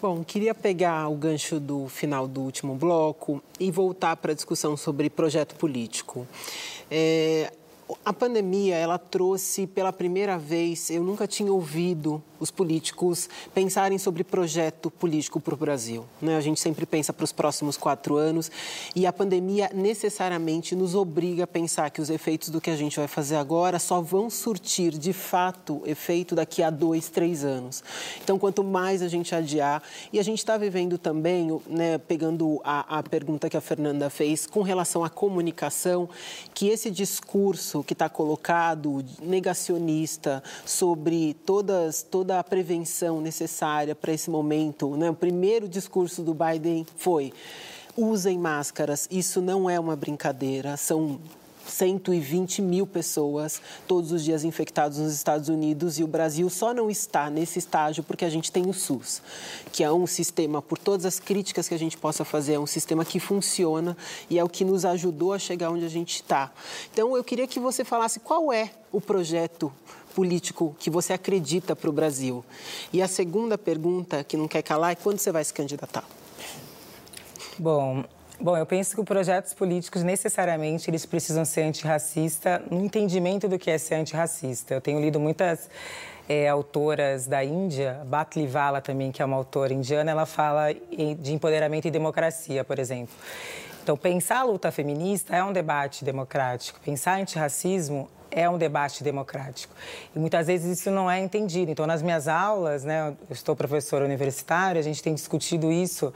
Bom, 0.00 0.22
queria 0.22 0.54
pegar 0.54 1.08
o 1.08 1.16
gancho 1.16 1.58
do 1.58 1.88
final 1.88 2.28
do 2.28 2.42
último 2.42 2.76
bloco 2.76 3.42
e 3.58 3.68
voltar 3.68 4.14
para 4.14 4.30
a 4.30 4.34
discussão 4.34 4.76
sobre 4.76 5.10
projeto 5.10 5.56
político. 5.56 6.24
É, 6.88 7.52
a 8.04 8.12
pandemia, 8.12 8.76
ela 8.76 8.98
trouxe 8.98 9.66
pela 9.66 9.92
primeira 9.92 10.38
vez, 10.38 10.90
eu 10.90 11.02
nunca 11.02 11.26
tinha 11.26 11.52
ouvido 11.52 12.22
os 12.40 12.50
políticos 12.50 13.28
pensarem 13.52 13.98
sobre 13.98 14.22
projeto 14.22 14.90
político 14.90 15.40
para 15.40 15.54
o 15.54 15.56
Brasil. 15.56 16.04
Né? 16.20 16.36
A 16.36 16.40
gente 16.40 16.60
sempre 16.60 16.86
pensa 16.86 17.12
para 17.12 17.24
os 17.24 17.32
próximos 17.32 17.76
quatro 17.76 18.16
anos 18.16 18.50
e 18.94 19.06
a 19.06 19.12
pandemia 19.12 19.70
necessariamente 19.74 20.76
nos 20.76 20.94
obriga 20.94 21.44
a 21.44 21.46
pensar 21.46 21.90
que 21.90 22.00
os 22.00 22.10
efeitos 22.10 22.48
do 22.48 22.60
que 22.60 22.70
a 22.70 22.76
gente 22.76 22.96
vai 22.96 23.08
fazer 23.08 23.36
agora 23.36 23.78
só 23.78 24.00
vão 24.00 24.30
surtir 24.30 24.92
de 24.92 25.12
fato 25.12 25.82
efeito 25.84 26.34
daqui 26.34 26.62
a 26.62 26.70
dois, 26.70 27.08
três 27.08 27.44
anos. 27.44 27.82
Então, 28.22 28.38
quanto 28.38 28.62
mais 28.62 29.02
a 29.02 29.08
gente 29.08 29.34
adiar, 29.34 29.82
e 30.12 30.18
a 30.18 30.22
gente 30.22 30.38
está 30.38 30.56
vivendo 30.56 30.96
também, 30.96 31.60
né, 31.66 31.98
pegando 31.98 32.60
a, 32.62 32.98
a 32.98 33.02
pergunta 33.02 33.50
que 33.50 33.56
a 33.56 33.60
Fernanda 33.60 34.08
fez 34.08 34.46
com 34.46 34.62
relação 34.62 35.04
à 35.04 35.10
comunicação, 35.10 36.08
que 36.54 36.68
esse 36.68 36.90
discurso 36.90 37.77
que 37.82 37.92
está 37.92 38.08
colocado 38.08 39.04
negacionista 39.22 40.42
sobre 40.64 41.34
todas 41.44 42.02
toda 42.02 42.38
a 42.38 42.44
prevenção 42.44 43.20
necessária 43.20 43.94
para 43.94 44.12
esse 44.12 44.30
momento. 44.30 44.96
Né? 44.96 45.10
O 45.10 45.14
primeiro 45.14 45.68
discurso 45.68 46.22
do 46.22 46.34
Biden 46.34 46.86
foi: 46.96 47.32
usem 47.96 48.38
máscaras, 48.38 49.08
isso 49.10 49.40
não 49.40 49.68
é 49.68 49.78
uma 49.78 49.96
brincadeira, 49.96 50.76
são 50.76 51.18
120 51.68 52.62
mil 52.62 52.86
pessoas 52.86 53.60
todos 53.86 54.10
os 54.12 54.24
dias 54.24 54.44
infectados 54.44 54.98
nos 54.98 55.12
Estados 55.12 55.48
Unidos 55.48 55.98
e 55.98 56.04
o 56.04 56.06
Brasil 56.06 56.48
só 56.50 56.72
não 56.72 56.90
está 56.90 57.30
nesse 57.30 57.58
estágio 57.58 58.02
porque 58.02 58.24
a 58.24 58.30
gente 58.30 58.50
tem 58.50 58.66
o 58.66 58.72
SUS, 58.72 59.22
que 59.72 59.84
é 59.84 59.92
um 59.92 60.06
sistema, 60.06 60.60
por 60.62 60.78
todas 60.78 61.04
as 61.06 61.20
críticas 61.20 61.68
que 61.68 61.74
a 61.74 61.78
gente 61.78 61.96
possa 61.96 62.24
fazer, 62.24 62.54
é 62.54 62.58
um 62.58 62.66
sistema 62.66 63.04
que 63.04 63.20
funciona 63.20 63.96
e 64.28 64.38
é 64.38 64.44
o 64.44 64.48
que 64.48 64.64
nos 64.64 64.84
ajudou 64.84 65.32
a 65.32 65.38
chegar 65.38 65.70
onde 65.70 65.84
a 65.84 65.90
gente 65.90 66.16
está. 66.16 66.50
Então, 66.92 67.16
eu 67.16 67.22
queria 67.22 67.46
que 67.46 67.60
você 67.60 67.84
falasse 67.84 68.20
qual 68.20 68.52
é 68.52 68.70
o 68.90 69.00
projeto 69.00 69.72
político 70.14 70.74
que 70.78 70.90
você 70.90 71.12
acredita 71.12 71.76
para 71.76 71.88
o 71.88 71.92
Brasil? 71.92 72.44
E 72.92 73.00
a 73.00 73.06
segunda 73.06 73.56
pergunta, 73.56 74.24
que 74.24 74.36
não 74.36 74.48
quer 74.48 74.62
calar, 74.62 74.92
é 74.92 74.94
quando 74.94 75.18
você 75.18 75.30
vai 75.30 75.44
se 75.44 75.54
candidatar? 75.54 76.04
Bom, 77.58 78.04
Bom, 78.40 78.56
eu 78.56 78.64
penso 78.64 78.94
que 78.94 79.00
os 79.00 79.04
projetos 79.04 79.52
políticos 79.52 80.04
necessariamente 80.04 80.88
eles 80.88 81.04
precisam 81.04 81.44
ser 81.44 81.62
antirracista 81.62 82.62
no 82.70 82.84
entendimento 82.84 83.48
do 83.48 83.58
que 83.58 83.68
é 83.68 83.76
ser 83.76 83.96
antirracista. 83.96 84.74
Eu 84.74 84.80
tenho 84.80 85.00
lido 85.00 85.18
muitas 85.18 85.68
é, 86.28 86.48
autoras 86.48 87.26
da 87.26 87.42
Índia, 87.42 88.00
Batlivala 88.06 88.80
também, 88.80 89.10
que 89.10 89.20
é 89.20 89.24
uma 89.24 89.36
autora 89.36 89.74
indiana, 89.74 90.12
ela 90.12 90.24
fala 90.24 90.72
de 90.72 91.34
empoderamento 91.34 91.88
e 91.88 91.90
democracia, 91.90 92.62
por 92.62 92.78
exemplo. 92.78 93.12
Então, 93.82 93.96
pensar 93.96 94.38
a 94.38 94.44
luta 94.44 94.70
feminista 94.70 95.34
é 95.34 95.42
um 95.42 95.52
debate 95.52 96.04
democrático. 96.04 96.78
Pensar 96.78 97.18
antirracismo 97.18 98.08
é 98.30 98.48
um 98.48 98.58
debate 98.58 99.02
democrático. 99.02 99.74
E 100.14 100.18
muitas 100.18 100.46
vezes 100.46 100.78
isso 100.78 100.90
não 100.90 101.10
é 101.10 101.18
entendido. 101.20 101.70
Então, 101.70 101.86
nas 101.86 102.02
minhas 102.02 102.28
aulas, 102.28 102.84
né, 102.84 103.14
eu 103.28 103.32
estou 103.32 103.56
professora 103.56 104.04
universitária, 104.04 104.78
a 104.78 104.82
gente 104.82 105.02
tem 105.02 105.14
discutido 105.14 105.72
isso, 105.72 106.12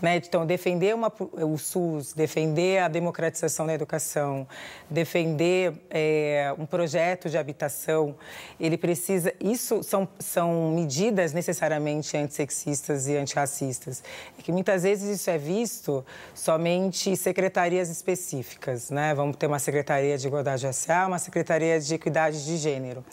né, 0.00 0.16
então 0.16 0.44
defender 0.44 0.94
uma, 0.94 1.12
o 1.32 1.56
SUS, 1.56 2.12
defender 2.12 2.80
a 2.80 2.88
democratização 2.88 3.66
da 3.66 3.74
educação, 3.74 4.46
defender 4.90 5.72
é, 5.90 6.54
um 6.58 6.66
projeto 6.66 7.28
de 7.28 7.38
habitação, 7.38 8.14
ele 8.58 8.76
precisa, 8.76 9.32
isso 9.40 9.82
são, 9.82 10.08
são 10.18 10.72
medidas 10.72 11.32
necessariamente 11.32 12.16
antissexistas 12.16 13.06
e 13.06 13.16
antirracistas. 13.16 14.02
É 14.38 14.42
que 14.42 14.52
muitas 14.52 14.82
vezes 14.82 15.20
isso 15.20 15.30
é 15.30 15.38
visto 15.38 16.04
somente 16.34 17.16
secretarias 17.16 17.88
específicas, 17.88 18.90
né? 18.90 19.14
Vamos 19.14 19.36
ter 19.36 19.46
uma 19.46 19.58
secretaria 19.58 20.16
de 20.18 20.26
igualdade 20.26 20.66
racial, 20.66 21.08
uma 21.08 21.18
secretaria 21.18 21.51
Secretaria 21.52 21.78
de 21.78 21.94
Equidade 21.94 22.44
de 22.46 22.56
Gênero. 22.56 23.04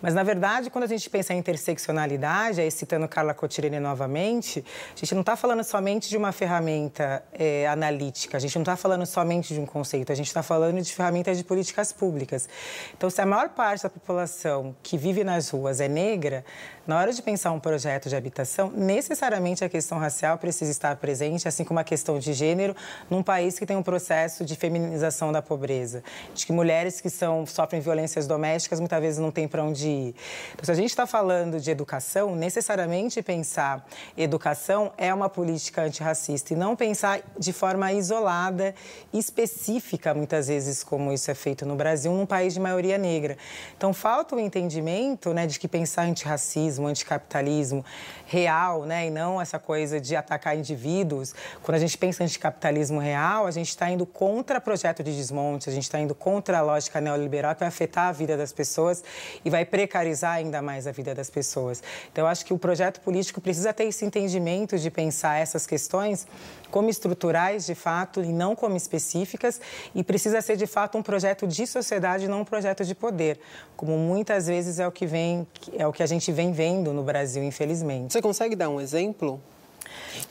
Mas, 0.00 0.14
na 0.14 0.22
verdade, 0.22 0.70
quando 0.70 0.84
a 0.84 0.86
gente 0.86 1.08
pensa 1.08 1.32
em 1.32 1.38
interseccionalidade, 1.38 2.60
aí 2.60 2.70
citando 2.70 3.06
Carla 3.08 3.32
Cotirene 3.32 3.78
novamente, 3.78 4.64
a 4.94 4.98
gente 4.98 5.14
não 5.14 5.20
está 5.20 5.36
falando 5.36 5.62
somente 5.62 6.08
de 6.08 6.16
uma 6.16 6.32
ferramenta 6.32 7.22
é, 7.32 7.66
analítica, 7.68 8.36
a 8.36 8.40
gente 8.40 8.54
não 8.56 8.62
está 8.62 8.76
falando 8.76 9.06
somente 9.06 9.54
de 9.54 9.60
um 9.60 9.66
conceito, 9.66 10.12
a 10.12 10.14
gente 10.14 10.26
está 10.26 10.42
falando 10.42 10.80
de 10.80 10.92
ferramentas 10.92 11.38
de 11.38 11.44
políticas 11.44 11.92
públicas. 11.92 12.48
Então, 12.96 13.08
se 13.08 13.20
a 13.20 13.26
maior 13.26 13.50
parte 13.50 13.84
da 13.84 13.90
população 13.90 14.74
que 14.82 14.98
vive 14.98 15.24
nas 15.24 15.50
ruas 15.50 15.80
é 15.80 15.88
negra, 15.88 16.44
na 16.86 16.98
hora 16.98 17.12
de 17.12 17.22
pensar 17.22 17.50
um 17.52 17.58
projeto 17.60 18.08
de 18.08 18.16
habitação, 18.16 18.70
necessariamente 18.70 19.64
a 19.64 19.68
questão 19.68 19.98
racial 19.98 20.38
precisa 20.38 20.70
estar 20.70 20.94
presente, 20.96 21.48
assim 21.48 21.64
como 21.64 21.80
a 21.80 21.84
questão 21.84 22.18
de 22.18 22.32
gênero, 22.32 22.76
num 23.10 23.22
país 23.22 23.58
que 23.58 23.66
tem 23.66 23.76
um 23.76 23.82
processo 23.82 24.44
de 24.44 24.54
feminização 24.54 25.32
da 25.32 25.42
pobreza, 25.42 26.02
de 26.34 26.46
que 26.46 26.52
mulheres 26.52 27.00
que 27.00 27.10
são, 27.10 27.44
sofrem 27.46 27.80
violências 27.80 28.26
domésticas 28.26 28.78
muitas 28.78 29.00
vezes 29.00 29.18
não 29.18 29.30
têm 29.30 29.48
para 29.48 29.64
onde 29.64 29.85
ir. 29.88 30.14
Então, 30.52 30.64
se 30.64 30.70
a 30.70 30.74
gente 30.74 30.90
está 30.90 31.06
falando 31.06 31.60
de 31.60 31.70
educação, 31.70 32.34
necessariamente 32.36 33.22
pensar 33.22 33.86
educação 34.16 34.92
é 34.96 35.12
uma 35.12 35.28
política 35.28 35.82
antirracista 35.82 36.52
e 36.52 36.56
não 36.56 36.76
pensar 36.76 37.20
de 37.38 37.52
forma 37.52 37.92
isolada, 37.92 38.74
específica, 39.12 40.14
muitas 40.14 40.48
vezes, 40.48 40.84
como 40.84 41.12
isso 41.12 41.30
é 41.30 41.34
feito 41.34 41.66
no 41.66 41.74
Brasil, 41.74 42.12
num 42.12 42.26
país 42.26 42.54
de 42.54 42.60
maioria 42.60 42.98
negra. 42.98 43.36
Então, 43.76 43.92
falta 43.92 44.36
o 44.36 44.40
entendimento 44.40 45.32
né, 45.32 45.46
de 45.46 45.58
que 45.58 45.68
pensar 45.68 46.02
antirracismo 46.02 46.76
capitalismo, 46.76 46.88
anticapitalismo 46.88 47.84
real, 48.26 48.84
né? 48.84 49.06
E 49.06 49.10
não 49.10 49.40
essa 49.40 49.58
coisa 49.58 50.00
de 50.00 50.16
atacar 50.16 50.56
indivíduos. 50.56 51.34
Quando 51.62 51.76
a 51.76 51.78
gente 51.78 51.96
pensa 51.96 52.24
anticapitalismo 52.24 52.98
real, 52.98 53.46
a 53.46 53.50
gente 53.50 53.68
está 53.68 53.90
indo 53.90 54.04
contra 54.04 54.60
projeto 54.60 55.02
de 55.02 55.14
desmonte, 55.14 55.68
a 55.68 55.72
gente 55.72 55.84
está 55.84 55.98
indo 55.98 56.14
contra 56.14 56.58
a 56.58 56.62
lógica 56.62 57.00
neoliberal 57.00 57.54
que 57.54 57.60
vai 57.60 57.68
afetar 57.68 58.08
a 58.08 58.12
vida 58.12 58.36
das 58.36 58.52
pessoas 58.52 59.02
e 59.44 59.50
vai 59.50 59.64
precarizar 59.76 60.36
ainda 60.36 60.62
mais 60.62 60.86
a 60.86 60.90
vida 60.90 61.14
das 61.14 61.28
pessoas. 61.28 61.82
Então, 62.10 62.26
acho 62.26 62.46
que 62.46 62.54
o 62.54 62.58
projeto 62.58 62.98
político 63.02 63.42
precisa 63.42 63.74
ter 63.74 63.84
esse 63.84 64.06
entendimento 64.06 64.78
de 64.78 64.90
pensar 64.90 65.38
essas 65.38 65.66
questões 65.66 66.26
como 66.70 66.88
estruturais, 66.88 67.66
de 67.66 67.74
fato, 67.74 68.24
e 68.24 68.32
não 68.32 68.56
como 68.56 68.74
específicas, 68.74 69.60
e 69.94 70.02
precisa 70.02 70.40
ser, 70.40 70.56
de 70.56 70.66
fato, 70.66 70.96
um 70.96 71.02
projeto 71.02 71.46
de 71.46 71.66
sociedade, 71.66 72.26
não 72.26 72.40
um 72.40 72.44
projeto 72.44 72.86
de 72.86 72.94
poder, 72.94 73.38
como 73.76 73.98
muitas 73.98 74.46
vezes 74.46 74.78
é 74.78 74.88
o 74.88 74.90
que 74.90 75.04
vem, 75.04 75.46
é 75.76 75.86
o 75.86 75.92
que 75.92 76.02
a 76.02 76.06
gente 76.06 76.32
vem 76.32 76.52
vendo 76.52 76.90
no 76.94 77.02
Brasil, 77.02 77.44
infelizmente. 77.44 78.14
Você 78.14 78.22
consegue 78.22 78.56
dar 78.56 78.70
um 78.70 78.80
exemplo? 78.80 79.38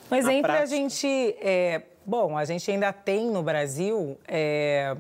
Um 0.10 0.16
exemplo 0.16 0.52
a 0.52 0.66
gente, 0.66 1.08
é, 1.40 1.84
bom, 2.04 2.36
a 2.36 2.46
gente 2.46 2.72
ainda 2.72 2.92
tem 2.92 3.30
no 3.30 3.44
Brasil 3.44 4.18
é, 4.28 4.98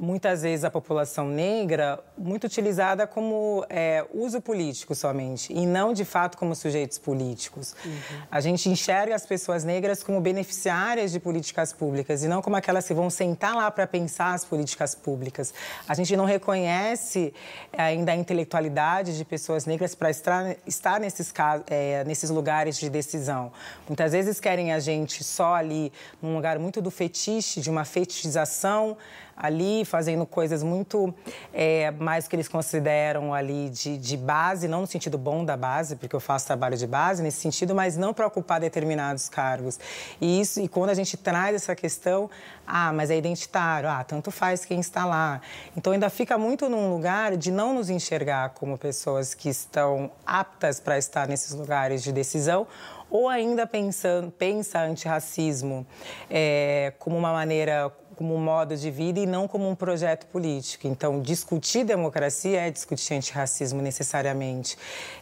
muitas 0.00 0.42
vezes 0.42 0.64
a 0.64 0.70
população 0.70 1.28
negra 1.28 1.98
muito 2.16 2.44
utilizada 2.44 3.06
como 3.06 3.66
é, 3.68 4.06
uso 4.14 4.40
político 4.40 4.94
somente 4.94 5.52
e 5.52 5.66
não 5.66 5.92
de 5.92 6.04
fato 6.04 6.38
como 6.38 6.54
sujeitos 6.54 6.98
políticos. 6.98 7.74
Uhum. 7.84 8.22
A 8.30 8.40
gente 8.40 8.68
enxerga 8.68 9.14
as 9.14 9.26
pessoas 9.26 9.64
negras 9.64 10.02
como 10.02 10.20
beneficiárias 10.20 11.10
de 11.10 11.18
políticas 11.18 11.72
públicas 11.72 12.22
e 12.22 12.28
não 12.28 12.40
como 12.40 12.54
aquelas 12.54 12.86
que 12.86 12.94
vão 12.94 13.10
sentar 13.10 13.56
lá 13.56 13.70
para 13.70 13.86
pensar 13.86 14.34
as 14.34 14.44
políticas 14.44 14.94
públicas. 14.94 15.52
A 15.88 15.94
gente 15.94 16.16
não 16.16 16.24
reconhece 16.24 17.34
é, 17.72 17.82
ainda 17.82 18.12
a 18.12 18.16
intelectualidade 18.16 19.16
de 19.16 19.24
pessoas 19.24 19.66
negras 19.66 19.96
para 19.96 20.10
estar, 20.10 20.56
estar 20.64 21.00
nesses, 21.00 21.32
é, 21.68 22.04
nesses 22.04 22.30
lugares 22.30 22.78
de 22.78 22.88
decisão. 22.88 23.50
Muitas 23.88 24.12
vezes 24.12 24.38
querem 24.38 24.72
a 24.72 24.78
gente 24.78 25.24
só 25.24 25.54
ali 25.54 25.92
num 26.22 26.36
lugar 26.36 26.58
muito 26.58 26.80
do 26.80 26.90
fetiche, 26.90 27.60
de 27.60 27.68
uma 27.68 27.84
fetichização 27.84 28.96
ali 29.38 29.84
fazendo 29.84 30.26
coisas 30.26 30.62
muito 30.62 31.14
é, 31.54 31.92
mais 31.92 32.26
que 32.26 32.34
eles 32.34 32.48
consideram 32.48 33.32
ali 33.32 33.70
de, 33.70 33.96
de 33.96 34.16
base, 34.16 34.66
não 34.66 34.80
no 34.80 34.86
sentido 34.86 35.16
bom 35.16 35.44
da 35.44 35.56
base, 35.56 35.94
porque 35.96 36.14
eu 36.14 36.20
faço 36.20 36.46
trabalho 36.46 36.76
de 36.76 36.86
base 36.86 37.22
nesse 37.22 37.40
sentido, 37.40 37.74
mas 37.74 37.96
não 37.96 38.12
para 38.12 38.26
ocupar 38.26 38.60
determinados 38.60 39.28
cargos. 39.28 39.78
E 40.20 40.40
isso, 40.40 40.60
e 40.60 40.66
quando 40.66 40.90
a 40.90 40.94
gente 40.94 41.16
traz 41.16 41.54
essa 41.54 41.76
questão, 41.76 42.28
ah, 42.66 42.92
mas 42.92 43.10
é 43.10 43.16
identitário, 43.16 43.88
ah, 43.88 44.02
tanto 44.02 44.30
faz 44.30 44.64
quem 44.64 44.80
está 44.80 45.04
lá. 45.04 45.40
Então 45.76 45.92
ainda 45.92 46.10
fica 46.10 46.36
muito 46.36 46.68
num 46.68 46.92
lugar 46.92 47.36
de 47.36 47.52
não 47.52 47.72
nos 47.72 47.88
enxergar 47.88 48.50
como 48.50 48.76
pessoas 48.76 49.34
que 49.34 49.48
estão 49.48 50.10
aptas 50.26 50.80
para 50.80 50.98
estar 50.98 51.28
nesses 51.28 51.54
lugares 51.54 52.02
de 52.02 52.12
decisão 52.12 52.66
ou 53.10 53.28
ainda 53.28 53.66
pensando, 53.66 54.30
pensa 54.30 54.80
antirracismo 54.80 55.86
é, 56.28 56.92
como 56.98 57.16
uma 57.16 57.32
maneira 57.32 57.90
como 58.18 58.34
um 58.34 58.40
modo 58.40 58.76
de 58.76 58.90
vida 58.90 59.20
e 59.20 59.26
não 59.26 59.46
como 59.46 59.70
um 59.70 59.76
projeto 59.76 60.26
político. 60.26 60.88
Então, 60.88 61.20
discutir 61.20 61.84
democracia 61.84 62.62
é 62.62 62.68
discutir 62.68 63.14
antirracismo 63.14 63.80
necessariamente. 63.80 64.76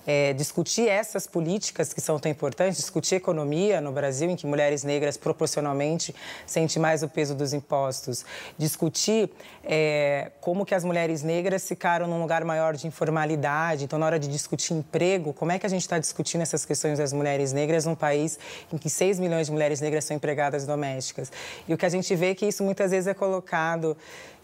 É, 0.06 0.32
discutir 0.32 0.88
essas 0.88 1.26
políticas 1.26 1.92
que 1.92 2.00
são 2.00 2.18
tão 2.18 2.32
importantes, 2.32 2.78
discutir 2.78 3.16
economia 3.16 3.82
no 3.82 3.92
Brasil, 3.92 4.30
em 4.30 4.34
que 4.34 4.46
mulheres 4.46 4.82
negras 4.82 5.18
proporcionalmente 5.18 6.14
sentem 6.46 6.80
mais 6.80 7.02
o 7.02 7.08
peso 7.08 7.34
dos 7.34 7.52
impostos. 7.52 8.24
Discutir 8.56 9.30
é, 9.62 10.32
como 10.40 10.64
que 10.64 10.74
as 10.74 10.82
mulheres 10.82 11.22
negras 11.22 11.68
ficaram 11.68 12.06
num 12.06 12.22
lugar 12.22 12.46
maior 12.46 12.76
de 12.76 12.86
informalidade. 12.86 13.84
Então, 13.84 13.98
na 13.98 14.06
hora 14.06 14.18
de 14.18 14.26
discutir 14.26 14.72
emprego, 14.72 15.34
como 15.34 15.52
é 15.52 15.58
que 15.58 15.66
a 15.66 15.68
gente 15.68 15.82
está 15.82 15.98
discutindo 15.98 16.40
essas 16.40 16.64
questões 16.64 16.96
das 16.96 17.12
mulheres 17.12 17.52
negras 17.52 17.84
num 17.84 17.94
país 17.94 18.38
em 18.72 18.78
que 18.78 18.88
6 18.88 19.18
milhões 19.18 19.48
de 19.48 19.52
mulheres 19.52 19.82
negras 19.82 20.06
são 20.06 20.16
empregadas 20.16 20.64
domésticas? 20.64 21.30
E 21.68 21.74
o 21.74 21.76
que 21.76 21.84
a 21.84 21.90
gente 21.90 22.16
vê 22.16 22.30
é 22.30 22.34
que 22.34 22.46
isso 22.46 22.64
muitas 22.64 22.85
muitas 22.86 22.90
vezes 22.90 23.06
é 23.06 23.14
colocado 23.14 23.96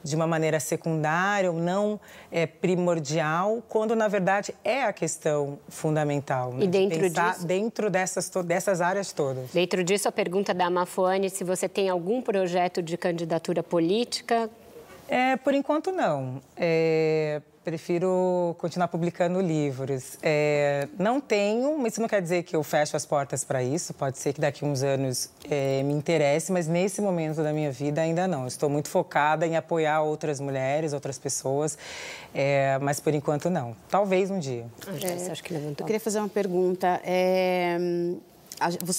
de 0.05 0.16
uma 0.16 0.26
maneira 0.26 0.59
secundária 0.59 1.51
ou 1.51 1.59
não 1.59 2.01
é, 2.30 2.45
primordial, 2.45 3.62
quando 3.68 3.95
na 3.95 4.09
verdade 4.09 4.53
é 4.64 4.82
a 4.82 4.93
questão 4.93 5.61
fundamental. 5.68 6.53
Né? 6.53 6.64
E 6.64 6.66
dentro 6.66 7.09
disso, 7.09 7.47
dentro 7.47 7.88
dessas, 7.88 8.28
dessas 8.45 8.80
áreas 8.80 9.12
todas. 9.12 9.53
Dentro 9.53 9.84
disso, 9.84 10.09
a 10.09 10.12
pergunta 10.12 10.53
da 10.53 10.68
Mafuane, 10.68 11.30
se 11.30 11.45
você 11.45 11.68
tem 11.68 11.88
algum 11.88 12.20
projeto 12.20 12.82
de 12.82 12.97
candidatura 12.97 13.62
política? 13.62 14.51
É, 15.09 15.36
por 15.36 15.55
enquanto 15.55 15.93
não. 15.93 16.43
É, 16.57 17.40
prefiro 17.65 18.55
continuar 18.59 18.89
publicando 18.89 19.41
livros. 19.41 20.19
É, 20.23 20.89
não 20.99 21.21
tenho, 21.21 21.79
mas 21.79 21.93
isso 21.93 22.01
não 22.01 22.09
quer 22.09 22.21
dizer 22.21 22.43
que 22.43 22.55
eu 22.55 22.63
fecho 22.63 22.97
as 22.97 23.07
portas 23.07 23.45
para 23.45 23.63
isso. 23.63 23.95
Pode 23.95 24.19
ser 24.19 24.33
que 24.33 24.41
daqui 24.41 24.65
a 24.65 24.69
uns 24.69 24.83
anos 24.83 25.31
é, 25.51 25.83
me 25.83 25.93
interesse, 25.93 26.51
mas 26.53 26.67
nesse 26.67 27.01
momento 27.01 27.43
da 27.43 27.53
minha 27.53 27.71
vida 27.71 28.01
ainda 28.01 28.27
não. 28.27 28.47
Estou 28.47 28.69
muito 28.69 28.89
focada 28.89 29.47
em 29.47 29.57
apoiar 29.57 30.03
outras 30.03 30.41
mulheres, 30.41 30.93
outras 30.93 31.19
pessoas, 31.19 31.79
é, 32.35 32.79
mas 32.81 33.01
por 33.01 33.15
enquanto 33.15 33.49
não. 33.49 33.77
Talvez 33.89 34.31
um 34.31 34.39
dia. 34.39 34.67
É, 35.03 35.31
acho 35.31 35.43
que 35.43 35.55
Eu 35.55 35.75
queria 35.85 36.01
fazer 36.01 36.19
uma 36.19 36.29
pergunta. 36.29 37.01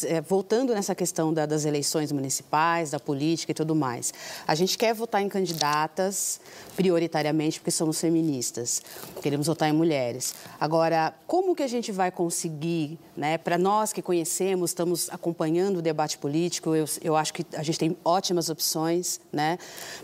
É, 0.06 0.22
voltando 0.22 0.74
nessa 0.74 0.95
questão 0.95 1.34
da, 1.34 1.45
das 1.45 1.66
eleições 1.66 2.12
municipais, 2.12 2.91
da 2.91 2.99
política 2.99 3.51
e 3.51 3.56
tudo 3.56 3.76
mais, 3.76 4.14
a 4.47 4.56
gente 4.56 4.78
quer 4.78 4.93
votar 4.93 5.22
em 5.22 5.30
candidatas 5.30 6.39
prioritariamente 6.76 7.60
porque 7.60 7.72
somos 7.72 7.99
feministas, 7.99 8.82
queremos 9.22 9.47
votar 9.47 9.70
em 9.70 9.74
mulheres. 9.74 10.36
Agora, 10.60 11.14
como 11.28 11.56
que 11.56 11.64
a 11.64 11.68
gente 11.68 11.91
vai 11.91 12.12
conseguir, 12.12 12.97
né, 13.16 13.38
para 13.38 13.58
nós 13.58 13.93
que 13.93 14.01
conhecemos, 14.01 14.72
estamos 14.72 15.10
acompanhando 15.12 15.78
o 15.78 15.82
debate 15.82 16.18
político, 16.18 16.76
eu, 16.76 16.86
eu 17.01 17.16
acho 17.16 17.34
que 17.34 17.45
a 17.56 17.64
gente 17.64 17.80
tem 17.80 17.97
ótimas 18.04 18.49
opções, 18.49 19.20
né, 19.32 19.58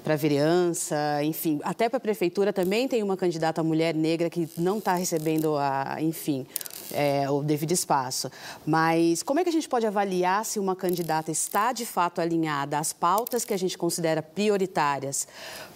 para 0.04 0.16
vereança, 0.16 0.96
enfim, 1.24 1.60
até 1.64 1.90
para 1.90 1.98
a 1.98 2.02
prefeitura 2.02 2.54
também 2.54 2.88
tem 2.88 3.04
uma 3.04 3.18
candidata 3.18 3.64
mulher 3.64 3.94
negra 3.94 4.30
que 4.30 4.48
não 4.58 4.78
está 4.78 4.94
recebendo 4.94 5.56
a, 5.58 5.98
enfim, 6.00 6.46
é, 6.94 7.30
o 7.30 7.42
devido 7.42 7.72
espaço. 7.72 8.32
Mas 8.66 9.24
como 9.24 9.40
é 9.40 9.44
que 9.44 9.50
a 9.50 9.54
gente 9.54 9.68
pode 9.68 9.86
avaliar 9.86 10.46
se 10.46 10.60
uma 10.60 10.76
candidata 10.76 11.32
está 11.32 11.72
de 11.72 11.86
fato 11.86 12.22
alinhada 12.22 12.78
às 12.78 12.94
pautas 12.94 13.46
que 13.46 13.54
a 13.54 13.58
gente 13.58 13.78
considera 13.78 14.22
prioritárias 14.22 15.28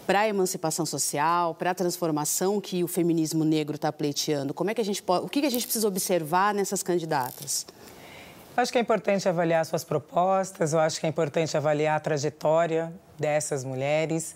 para 0.05 0.21
a 0.21 0.27
emancipação 0.27 0.85
social, 0.85 1.55
para 1.55 1.71
a 1.71 1.75
transformação 1.75 2.59
que 2.59 2.83
o 2.83 2.87
feminismo 2.87 3.43
negro 3.43 3.75
está 3.75 3.91
pleiteando? 3.91 4.53
Como 4.53 4.69
é 4.69 4.73
que 4.73 4.81
a 4.81 4.85
gente 4.85 5.01
pode, 5.01 5.25
o 5.25 5.29
que 5.29 5.45
a 5.45 5.49
gente 5.49 5.65
precisa 5.65 5.87
observar 5.87 6.53
nessas 6.53 6.83
candidatas? 6.83 7.65
Acho 8.55 8.71
que 8.71 8.77
é 8.77 8.81
importante 8.81 9.27
avaliar 9.27 9.65
suas 9.65 9.83
propostas, 9.83 10.73
eu 10.73 10.79
acho 10.79 10.99
que 10.99 11.07
é 11.07 11.09
importante 11.09 11.57
avaliar 11.57 11.97
a 11.97 11.99
trajetória 11.99 12.93
dessas 13.17 13.63
mulheres. 13.63 14.35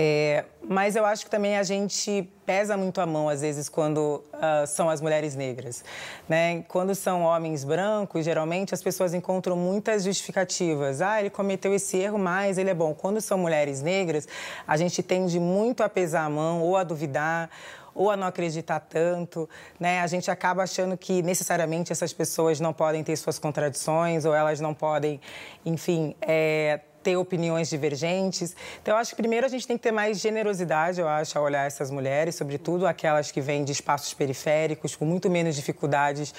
É, 0.00 0.44
mas 0.62 0.94
eu 0.94 1.04
acho 1.04 1.24
que 1.24 1.30
também 1.30 1.58
a 1.58 1.64
gente 1.64 2.30
pesa 2.46 2.76
muito 2.76 3.00
a 3.00 3.06
mão, 3.06 3.28
às 3.28 3.40
vezes, 3.40 3.68
quando 3.68 4.22
uh, 4.32 4.64
são 4.64 4.88
as 4.88 5.00
mulheres 5.00 5.34
negras. 5.34 5.82
Né? 6.28 6.62
Quando 6.68 6.94
são 6.94 7.22
homens 7.22 7.64
brancos, 7.64 8.24
geralmente 8.24 8.72
as 8.72 8.80
pessoas 8.80 9.12
encontram 9.12 9.56
muitas 9.56 10.04
justificativas. 10.04 11.00
Ah, 11.00 11.18
ele 11.18 11.30
cometeu 11.30 11.74
esse 11.74 11.96
erro, 11.96 12.16
mas 12.16 12.58
ele 12.58 12.70
é 12.70 12.74
bom. 12.74 12.94
Quando 12.94 13.20
são 13.20 13.36
mulheres 13.36 13.82
negras, 13.82 14.28
a 14.68 14.76
gente 14.76 15.02
tende 15.02 15.40
muito 15.40 15.82
a 15.82 15.88
pesar 15.88 16.26
a 16.26 16.30
mão 16.30 16.62
ou 16.62 16.76
a 16.76 16.84
duvidar 16.84 17.50
ou 17.92 18.08
a 18.08 18.16
não 18.16 18.28
acreditar 18.28 18.78
tanto, 18.78 19.50
né? 19.80 20.00
A 20.00 20.06
gente 20.06 20.30
acaba 20.30 20.62
achando 20.62 20.96
que 20.96 21.20
necessariamente 21.20 21.90
essas 21.90 22.12
pessoas 22.12 22.60
não 22.60 22.72
podem 22.72 23.02
ter 23.02 23.16
suas 23.16 23.40
contradições 23.40 24.24
ou 24.24 24.32
elas 24.32 24.60
não 24.60 24.72
podem, 24.72 25.20
enfim, 25.66 26.14
é, 26.22 26.78
ter 27.08 27.16
opiniões 27.16 27.70
divergentes. 27.70 28.54
Então, 28.82 28.94
eu 28.94 28.98
acho 28.98 29.10
que 29.10 29.16
primeiro 29.16 29.46
a 29.46 29.48
gente 29.48 29.66
tem 29.66 29.78
que 29.78 29.82
ter 29.82 29.92
mais 29.92 30.20
generosidade, 30.20 31.00
eu 31.00 31.08
acho, 31.08 31.38
a 31.38 31.40
olhar 31.40 31.66
essas 31.66 31.90
mulheres, 31.90 32.34
sobretudo 32.34 32.86
aquelas 32.86 33.30
que 33.30 33.40
vêm 33.40 33.64
de 33.64 33.72
espaços 33.72 34.12
periféricos, 34.12 34.94
com 34.94 35.06
muito 35.06 35.30
menos 35.30 35.56
dificuldades, 35.56 36.34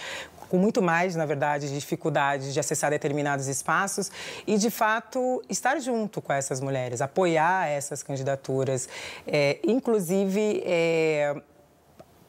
com 0.48 0.58
muito 0.58 0.80
mais, 0.80 1.16
na 1.16 1.26
verdade, 1.26 1.74
dificuldades 1.74 2.54
de 2.54 2.60
acessar 2.60 2.92
determinados 2.92 3.48
espaços 3.48 4.12
e, 4.46 4.58
de 4.58 4.70
fato, 4.70 5.44
estar 5.50 5.80
junto 5.80 6.22
com 6.22 6.32
essas 6.32 6.62
mulheres, 6.62 7.02
apoiar 7.02 7.68
essas 7.68 8.04
candidaturas, 8.04 8.88
é, 9.26 9.58
inclusive. 9.64 10.62
É, 10.66 11.36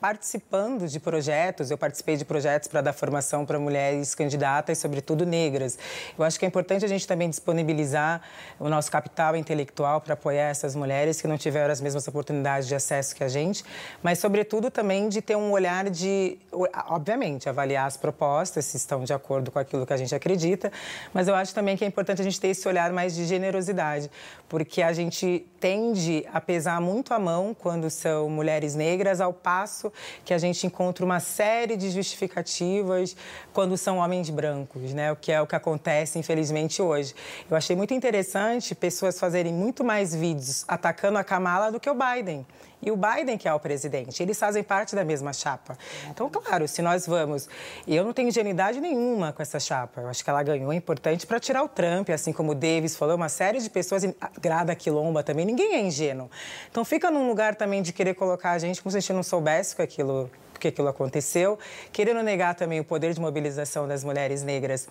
participando 0.01 0.89
de 0.89 0.99
projetos, 0.99 1.71
eu 1.71 1.77
participei 1.77 2.17
de 2.17 2.25
projetos 2.25 2.69
para 2.69 2.81
dar 2.81 2.93
formação 2.95 3.45
para 3.45 3.59
mulheres 3.59 4.15
candidatas, 4.15 4.79
sobretudo 4.79 5.27
negras. 5.27 5.79
Eu 6.19 6.25
acho 6.25 6.39
que 6.39 6.45
é 6.47 6.49
importante 6.49 6.85
a 6.85 6.89
gente 6.89 7.07
também 7.07 7.29
disponibilizar 7.29 8.23
o 8.59 8.69
nosso 8.71 8.91
capital 8.91 9.37
intelectual 9.37 10.01
para 10.01 10.15
apoiar 10.15 10.49
essas 10.49 10.75
mulheres 10.75 11.21
que 11.21 11.29
não 11.29 11.37
tiveram 11.37 11.71
as 11.71 11.83
mesmas 11.83 12.09
oportunidades 12.09 12.67
de 12.67 12.75
acesso 12.75 13.15
que 13.15 13.23
a 13.23 13.29
gente, 13.29 13.63
mas, 14.03 14.19
sobretudo, 14.19 14.71
também 14.71 15.09
de 15.09 15.21
ter 15.21 15.37
um 15.37 15.53
olhar 15.53 15.91
de, 15.91 16.39
obviamente, 16.89 17.49
avaliar 17.49 17.87
as 17.87 17.99
propostas, 17.99 18.65
se 18.65 18.79
estão 18.79 19.05
de 19.05 19.13
acordo 19.13 19.51
com 19.51 19.59
aquilo 19.59 19.87
que 19.87 19.93
a 19.93 19.99
gente 19.99 20.15
acredita, 20.15 20.73
mas 21.13 21.29
eu 21.29 21.35
acho 21.35 21.55
também 21.55 21.77
que 21.77 21.85
é 21.85 21.87
importante 21.87 22.23
a 22.23 22.25
gente 22.25 22.41
ter 22.41 22.49
esse 22.49 22.67
olhar 22.67 22.91
mais 22.91 23.15
de 23.15 23.27
generosidade, 23.27 24.11
porque 24.49 24.81
a 24.81 24.95
gente 24.95 25.47
tende 25.61 26.27
a 26.33 26.41
pesar 26.41 26.81
muito 26.81 27.13
a 27.13 27.19
mão 27.19 27.55
quando 27.55 27.91
são 27.91 28.31
mulheres 28.31 28.75
negras, 28.75 29.21
ao 29.21 29.33
passo 29.33 29.90
que 30.25 30.35
a 30.35 30.39
gente 30.39 30.67
encontra 30.67 31.05
uma 31.05 31.21
série 31.21 31.77
de 31.77 31.91
justificativas 31.91 33.17
quando 33.53 33.77
são 33.77 33.99
homens 33.99 34.31
brancos, 34.31 34.93
né? 34.93 35.13
O 35.13 35.17
que 35.17 35.33
é 35.33 35.41
o 35.41 35.47
que 35.47 35.57
acontece, 35.57 36.19
infelizmente, 36.19 36.81
hoje. 36.83 37.15
Eu 37.51 37.57
achei 37.57 37.77
muito 37.77 37.95
interessante 37.95 38.75
pessoas 38.75 39.19
fazerem 39.19 39.53
muito 39.53 39.85
mais 39.85 40.15
vídeos 40.15 40.65
atacando 40.67 41.19
a 41.19 41.25
Kamala 41.25 41.71
do 41.71 41.81
que 41.81 41.89
o 41.89 41.95
Biden 41.95 42.47
e 42.83 42.91
o 42.91 42.97
Biden, 42.97 43.37
que 43.37 43.47
é 43.47 43.53
o 43.53 43.61
presidente. 43.61 44.23
Eles 44.23 44.39
fazem 44.39 44.63
parte 44.63 44.95
da 44.95 45.05
mesma 45.05 45.33
chapa. 45.33 45.77
Então, 46.09 46.31
claro, 46.31 46.67
se 46.67 46.81
nós 46.83 47.07
vamos. 47.07 47.49
Eu 47.87 48.05
não 48.05 48.13
tenho 48.13 48.29
ingenuidade 48.29 48.81
nenhuma 48.81 49.33
com 49.33 49.43
essa 49.43 49.61
chapa. 49.61 50.01
Eu 50.01 50.09
acho 50.09 50.25
que 50.25 50.31
ela 50.31 50.43
ganhou 50.43 50.73
é 50.73 50.77
importante 50.77 51.27
para 51.27 51.39
tirar 51.39 51.63
o 51.63 51.69
Trump, 51.69 52.09
assim 52.11 52.33
como 52.33 52.53
o 52.53 52.55
Davis 52.55 52.97
falou, 52.97 53.17
uma 53.17 53.29
série 53.29 53.59
de 53.59 53.69
pessoas, 53.69 54.03
Grada 54.41 54.75
Quilomba 54.75 55.23
também. 55.23 55.45
Ninguém 55.45 55.75
é 55.75 55.81
ingênuo. 55.81 56.31
Então, 56.71 56.85
fica 56.85 57.11
num 57.11 57.29
lugar 57.29 57.55
também 57.55 57.83
de 57.83 57.93
querer 57.93 58.15
colocar 58.15 58.53
a 58.53 58.59
gente 58.59 58.83
como 58.83 58.91
se 58.91 58.97
a 58.97 59.01
gente 59.01 59.13
não 59.13 59.23
soubesse 59.23 59.77
que 59.77 59.83
aquilo 59.83 60.31
porque 60.61 60.69
aquilo 60.69 60.89
aconteceu, 60.89 61.59
querendo 61.91 62.23
negar 62.23 62.55
também 62.55 62.79
o 62.79 62.85
poder 62.85 63.15
de 63.15 63.21
mobilização 63.21 63.89
das 63.89 64.05
mulheres 64.05 64.43
negras 64.43 64.87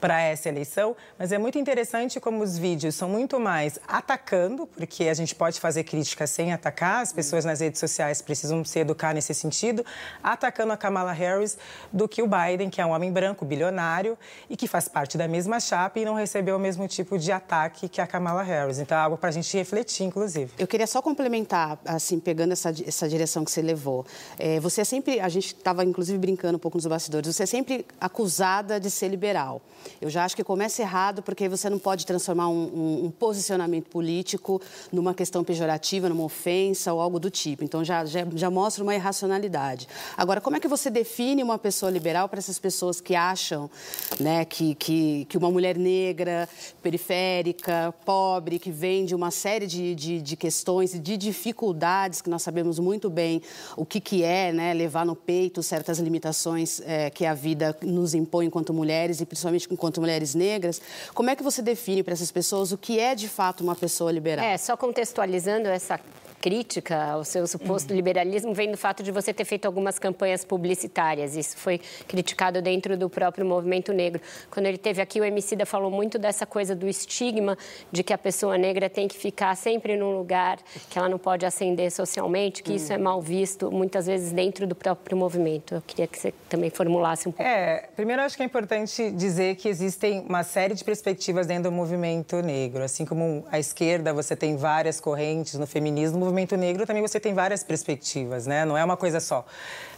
para 0.00 0.18
essa 0.22 0.48
eleição. 0.48 0.96
Mas 1.18 1.30
é 1.30 1.36
muito 1.36 1.58
interessante 1.58 2.18
como 2.18 2.42
os 2.42 2.56
vídeos 2.56 2.94
são 2.94 3.06
muito 3.06 3.38
mais 3.38 3.78
atacando, 3.86 4.66
porque 4.66 5.08
a 5.08 5.14
gente 5.14 5.34
pode 5.34 5.60
fazer 5.60 5.84
críticas 5.84 6.30
sem 6.30 6.54
atacar, 6.54 7.02
as 7.02 7.12
pessoas 7.12 7.44
nas 7.44 7.60
redes 7.60 7.78
sociais 7.78 8.22
precisam 8.22 8.64
se 8.64 8.78
educar 8.78 9.12
nesse 9.12 9.34
sentido, 9.34 9.84
atacando 10.22 10.72
a 10.72 10.76
Kamala 10.76 11.12
Harris 11.12 11.58
do 11.92 12.08
que 12.08 12.22
o 12.22 12.26
Biden, 12.26 12.70
que 12.70 12.80
é 12.80 12.86
um 12.86 12.90
homem 12.90 13.12
branco, 13.12 13.44
bilionário 13.44 14.16
e 14.48 14.56
que 14.56 14.66
faz 14.66 14.88
parte 14.88 15.18
da 15.18 15.28
mesma 15.28 15.60
chapa 15.60 15.98
e 15.98 16.04
não 16.06 16.14
recebeu 16.14 16.56
o 16.56 16.58
mesmo 16.58 16.88
tipo 16.88 17.18
de 17.18 17.30
ataque 17.30 17.90
que 17.90 18.00
a 18.00 18.06
Kamala 18.06 18.42
Harris. 18.42 18.78
Então 18.78 18.96
é 18.96 19.00
algo 19.02 19.18
para 19.18 19.28
a 19.28 19.32
gente 19.32 19.54
refletir, 19.54 20.04
inclusive. 20.04 20.50
Eu 20.58 20.66
queria 20.66 20.86
só 20.86 21.02
complementar, 21.02 21.78
assim, 21.84 22.18
pegando 22.18 22.52
essa, 22.52 22.70
essa 22.70 23.06
direção 23.06 23.44
que 23.44 23.50
você 23.50 23.60
levou. 23.60 24.06
É, 24.38 24.58
você 24.60 24.80
é 24.80 24.84
sempre 24.84 25.09
sempre, 25.10 25.20
a 25.20 25.28
gente 25.28 25.46
estava 25.46 25.84
inclusive 25.84 26.16
brincando 26.18 26.56
um 26.56 26.58
pouco 26.58 26.76
nos 26.76 26.86
bastidores, 26.86 27.34
você 27.34 27.42
é 27.42 27.46
sempre 27.46 27.84
acusada 28.00 28.78
de 28.78 28.90
ser 28.90 29.08
liberal. 29.08 29.60
Eu 30.00 30.10
já 30.10 30.24
acho 30.24 30.36
que 30.36 30.44
começa 30.44 30.82
errado 30.82 31.22
porque 31.22 31.48
você 31.48 31.68
não 31.68 31.78
pode 31.78 32.06
transformar 32.06 32.48
um, 32.48 32.52
um, 32.52 33.04
um 33.06 33.10
posicionamento 33.10 33.88
político 33.88 34.60
numa 34.92 35.14
questão 35.14 35.42
pejorativa, 35.42 36.08
numa 36.08 36.22
ofensa 36.22 36.92
ou 36.92 37.00
algo 37.00 37.18
do 37.18 37.30
tipo. 37.30 37.64
Então 37.64 37.84
já, 37.84 38.04
já, 38.04 38.26
já 38.34 38.50
mostra 38.50 38.82
uma 38.82 38.94
irracionalidade. 38.94 39.88
Agora, 40.16 40.40
como 40.40 40.56
é 40.56 40.60
que 40.60 40.68
você 40.68 40.90
define 40.90 41.42
uma 41.42 41.58
pessoa 41.58 41.90
liberal 41.90 42.28
para 42.28 42.38
essas 42.38 42.58
pessoas 42.58 43.00
que 43.00 43.14
acham 43.14 43.70
né, 44.18 44.44
que, 44.44 44.74
que, 44.74 45.24
que 45.26 45.38
uma 45.38 45.50
mulher 45.50 45.76
negra, 45.76 46.48
periférica, 46.82 47.94
pobre, 48.04 48.58
que 48.58 48.70
vem 48.70 49.04
de 49.04 49.14
uma 49.14 49.30
série 49.30 49.66
de, 49.66 49.94
de, 49.94 50.20
de 50.20 50.36
questões 50.36 50.94
e 50.94 50.98
de 50.98 51.16
dificuldades 51.16 52.20
que 52.20 52.30
nós 52.30 52.42
sabemos 52.42 52.78
muito 52.78 53.08
bem 53.08 53.42
o 53.76 53.84
que, 53.84 54.00
que 54.00 54.22
é 54.22 54.52
né, 54.52 54.74
levar 54.74 54.99
levar 55.00 55.06
no 55.06 55.16
peito 55.16 55.62
certas 55.62 55.98
limitações 55.98 56.80
é, 56.84 57.10
que 57.10 57.26
a 57.26 57.34
vida 57.34 57.76
nos 57.82 58.14
impõe 58.14 58.46
enquanto 58.46 58.72
mulheres 58.72 59.20
e 59.20 59.26
principalmente 59.26 59.68
enquanto 59.70 60.00
mulheres 60.00 60.34
negras. 60.34 60.80
Como 61.14 61.30
é 61.30 61.36
que 61.36 61.42
você 61.42 61.62
define 61.62 62.02
para 62.02 62.12
essas 62.12 62.30
pessoas 62.30 62.72
o 62.72 62.78
que 62.78 62.98
é 62.98 63.14
de 63.14 63.28
fato 63.28 63.62
uma 63.62 63.74
pessoa 63.74 64.12
liberal? 64.12 64.44
É, 64.44 64.56
só 64.56 64.76
contextualizando 64.76 65.68
essa 65.68 65.98
crítica 66.40 67.04
ao 67.04 67.22
seu 67.22 67.46
suposto 67.46 67.90
uhum. 67.90 67.96
liberalismo 67.96 68.54
vem 68.54 68.70
do 68.70 68.76
fato 68.76 69.02
de 69.02 69.12
você 69.12 69.32
ter 69.32 69.44
feito 69.44 69.66
algumas 69.66 69.98
campanhas 69.98 70.44
publicitárias. 70.44 71.36
Isso 71.36 71.56
foi 71.56 71.80
criticado 72.08 72.62
dentro 72.62 72.96
do 72.96 73.10
próprio 73.10 73.44
movimento 73.44 73.92
negro. 73.92 74.20
Quando 74.50 74.66
ele 74.66 74.78
teve 74.78 75.02
aqui, 75.02 75.20
o 75.20 75.24
Emicida 75.24 75.66
falou 75.66 75.90
muito 75.90 76.18
dessa 76.18 76.46
coisa 76.46 76.74
do 76.74 76.88
estigma 76.88 77.58
de 77.92 78.02
que 78.02 78.12
a 78.12 78.18
pessoa 78.18 78.56
negra 78.56 78.88
tem 78.88 79.06
que 79.06 79.16
ficar 79.16 79.54
sempre 79.54 79.96
num 79.96 80.16
lugar 80.16 80.58
que 80.88 80.98
ela 80.98 81.08
não 81.08 81.18
pode 81.18 81.44
ascender 81.44 81.90
socialmente, 81.92 82.62
que 82.62 82.70
uhum. 82.70 82.76
isso 82.76 82.92
é 82.92 82.98
mal 82.98 83.20
visto 83.20 83.70
muitas 83.70 84.06
vezes 84.06 84.32
dentro 84.32 84.66
do 84.66 84.74
próprio 84.74 85.16
movimento. 85.16 85.74
Eu 85.74 85.82
queria 85.82 86.06
que 86.06 86.18
você 86.18 86.32
também 86.48 86.70
formulasse 86.70 87.28
um 87.28 87.32
pouco. 87.32 87.46
É, 87.48 87.88
primeiro 87.94 88.22
acho 88.22 88.36
que 88.36 88.42
é 88.42 88.46
importante 88.46 89.10
dizer 89.10 89.56
que 89.56 89.68
existem 89.68 90.20
uma 90.20 90.42
série 90.42 90.74
de 90.74 90.82
perspectivas 90.82 91.46
dentro 91.46 91.64
do 91.64 91.72
movimento 91.72 92.40
negro. 92.40 92.82
Assim 92.82 93.04
como 93.04 93.44
a 93.50 93.58
esquerda, 93.58 94.14
você 94.14 94.34
tem 94.34 94.56
várias 94.56 95.00
correntes 95.00 95.54
no 95.54 95.66
feminismo, 95.66 96.29
movimento 96.32 96.56
negro 96.56 96.86
também 96.86 97.02
você 97.02 97.18
tem 97.18 97.34
várias 97.34 97.62
perspectivas, 97.62 98.46
né? 98.46 98.64
Não 98.64 98.76
é 98.76 98.84
uma 98.84 98.96
coisa 98.96 99.20
só. 99.20 99.44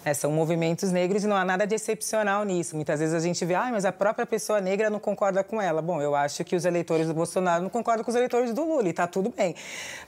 É, 0.04 0.12
são 0.12 0.32
movimentos 0.32 0.90
negros 0.90 1.22
e 1.22 1.28
não 1.28 1.36
há 1.36 1.44
nada 1.44 1.64
de 1.64 1.76
excepcional 1.76 2.44
nisso. 2.44 2.74
Muitas 2.74 2.98
vezes 2.98 3.14
a 3.14 3.20
gente 3.20 3.44
vê, 3.44 3.54
ah, 3.54 3.68
mas 3.70 3.84
a 3.84 3.92
própria 3.92 4.26
pessoa 4.26 4.60
negra 4.60 4.90
não 4.90 4.98
concorda 4.98 5.44
com 5.44 5.62
ela. 5.62 5.80
Bom, 5.80 6.02
eu 6.02 6.16
acho 6.16 6.42
que 6.42 6.56
os 6.56 6.64
eleitores 6.64 7.06
do 7.06 7.14
Bolsonaro 7.14 7.62
não 7.62 7.70
concordam 7.70 8.04
com 8.04 8.10
os 8.10 8.16
eleitores 8.16 8.52
do 8.52 8.64
Lula 8.64 8.88
e 8.88 8.90
está 8.90 9.06
tudo 9.06 9.30
bem. 9.30 9.54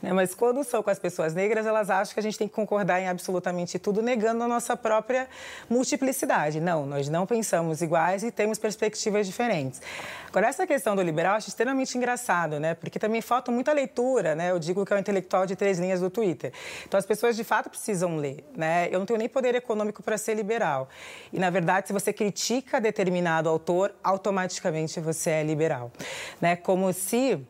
Né? 0.01 0.11
Mas 0.11 0.35
quando 0.35 0.61
são 0.65 0.83
com 0.83 0.89
as 0.89 0.99
pessoas 0.99 1.33
negras, 1.33 1.65
elas 1.65 1.89
acham 1.89 2.13
que 2.13 2.19
a 2.19 2.23
gente 2.23 2.37
tem 2.37 2.47
que 2.47 2.53
concordar 2.53 2.99
em 2.99 3.07
absolutamente 3.07 3.79
tudo, 3.79 4.01
negando 4.01 4.43
a 4.43 4.47
nossa 4.49 4.75
própria 4.75 5.29
multiplicidade. 5.69 6.59
Não, 6.59 6.85
nós 6.85 7.07
não 7.07 7.25
pensamos 7.25 7.81
iguais 7.81 8.21
e 8.21 8.31
temos 8.31 8.59
perspectivas 8.59 9.25
diferentes. 9.25 9.81
Agora, 10.27 10.47
essa 10.47 10.67
questão 10.67 10.97
do 10.97 11.01
liberal 11.01 11.31
eu 11.31 11.37
acho 11.37 11.47
extremamente 11.47 11.97
engraçado, 11.97 12.59
né? 12.59 12.73
Porque 12.73 12.99
também 12.99 13.21
falta 13.21 13.49
muita 13.49 13.71
leitura, 13.71 14.35
né? 14.35 14.51
Eu 14.51 14.59
digo 14.59 14.85
que 14.85 14.91
é 14.91 14.97
um 14.97 14.99
intelectual 14.99 15.45
de 15.45 15.55
três 15.55 15.79
linhas 15.79 16.01
do 16.01 16.09
Twitter. 16.15 16.53
Então, 16.87 16.97
as 16.97 17.05
pessoas 17.05 17.35
de 17.35 17.43
fato 17.43 17.69
precisam 17.69 18.15
ler, 18.15 18.45
né? 18.55 18.87
Eu 18.89 18.99
não 18.99 19.05
tenho 19.05 19.19
nem 19.19 19.27
poder 19.27 19.53
econômico 19.53 20.01
para 20.01 20.17
ser 20.17 20.33
liberal. 20.33 20.87
E, 21.33 21.37
na 21.37 21.49
verdade, 21.49 21.87
se 21.87 21.93
você 21.93 22.13
critica 22.13 22.79
determinado 22.79 23.49
autor, 23.49 23.93
automaticamente 24.01 25.01
você 25.01 25.31
é 25.31 25.43
liberal, 25.43 25.91
né? 26.39 26.55
Como 26.55 26.91
se 26.93 27.45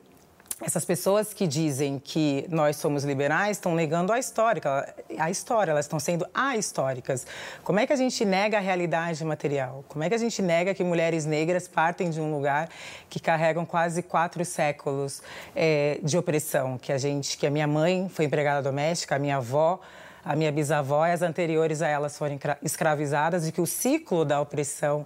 essas 0.62 0.86
pessoas 0.86 1.34
que 1.34 1.46
dizem 1.46 2.00
que 2.00 2.46
nós 2.50 2.78
somos 2.78 3.04
liberais 3.04 3.58
estão 3.58 3.76
negando 3.76 4.14
a 4.14 4.20
história, 4.20 4.62
a 5.18 5.30
história, 5.30 5.72
elas 5.72 5.86
estão 5.86 6.00
sendo 6.00 6.26
ahistóricas. 6.34 7.28
Como 7.64 7.80
é 7.80 7.86
que 7.86 7.92
a 7.92 7.96
gente 7.96 8.24
nega 8.24 8.58
a 8.58 8.62
realidade 8.62 9.24
material? 9.26 9.84
Como 9.90 10.04
é 10.04 10.08
que 10.08 10.16
a 10.16 10.18
gente 10.18 10.42
nega 10.42 10.74
que 10.74 10.84
mulheres 10.84 11.26
negras 11.26 11.68
partem 11.68 12.10
de 12.10 12.22
um 12.22 12.34
lugar 12.34 12.70
que 13.10 13.20
carregam 13.20 13.66
quase 13.66 14.02
quatro 14.02 14.46
séculos 14.46 15.22
é, 15.54 16.00
de 16.02 16.18
opressão? 16.18 16.78
Que 16.78 16.94
a 16.94 16.98
gente, 16.98 17.38
que 17.38 17.46
a 17.46 17.52
minha 17.52 17.68
mãe 17.68 18.08
foi 18.08 18.24
empregada 18.24 18.62
doméstica, 18.62 19.18
a 19.18 19.20
minha 19.20 19.38
avó 19.38 19.80
a 20.24 20.36
minha 20.36 20.52
bisavó 20.52 21.06
e 21.06 21.12
as 21.12 21.22
anteriores 21.22 21.84
a 21.84 21.88
elas 21.88 22.18
foram 22.18 22.40
escravizadas 22.64 23.48
e 23.48 23.52
que 23.52 23.62
o 23.62 23.68
ciclo 23.68 24.26
da 24.26 24.42
opressão 24.42 25.06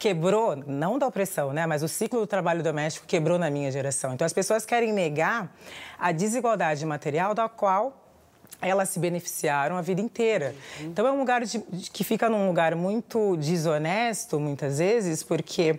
quebrou, 0.00 0.56
não 0.56 0.98
da 0.98 1.06
opressão, 1.06 1.52
né, 1.52 1.66
mas 1.66 1.82
o 1.82 1.88
ciclo 1.88 2.20
do 2.20 2.26
trabalho 2.26 2.62
doméstico 2.62 3.06
quebrou 3.06 3.38
na 3.38 3.50
minha 3.50 3.70
geração. 3.70 4.14
Então 4.14 4.24
as 4.24 4.32
pessoas 4.32 4.64
querem 4.64 4.92
negar 4.92 5.54
a 5.98 6.10
desigualdade 6.10 6.84
material 6.86 7.34
da 7.34 7.48
qual 7.48 7.96
elas 8.62 8.88
se 8.88 8.98
beneficiaram 8.98 9.76
a 9.76 9.82
vida 9.82 10.00
inteira. 10.00 10.54
Então 10.80 11.06
é 11.06 11.12
um 11.12 11.18
lugar 11.18 11.44
de, 11.44 11.58
que 11.92 12.02
fica 12.02 12.28
num 12.28 12.46
lugar 12.46 12.74
muito 12.74 13.36
desonesto 13.36 14.40
muitas 14.40 14.78
vezes, 14.78 15.22
porque 15.22 15.78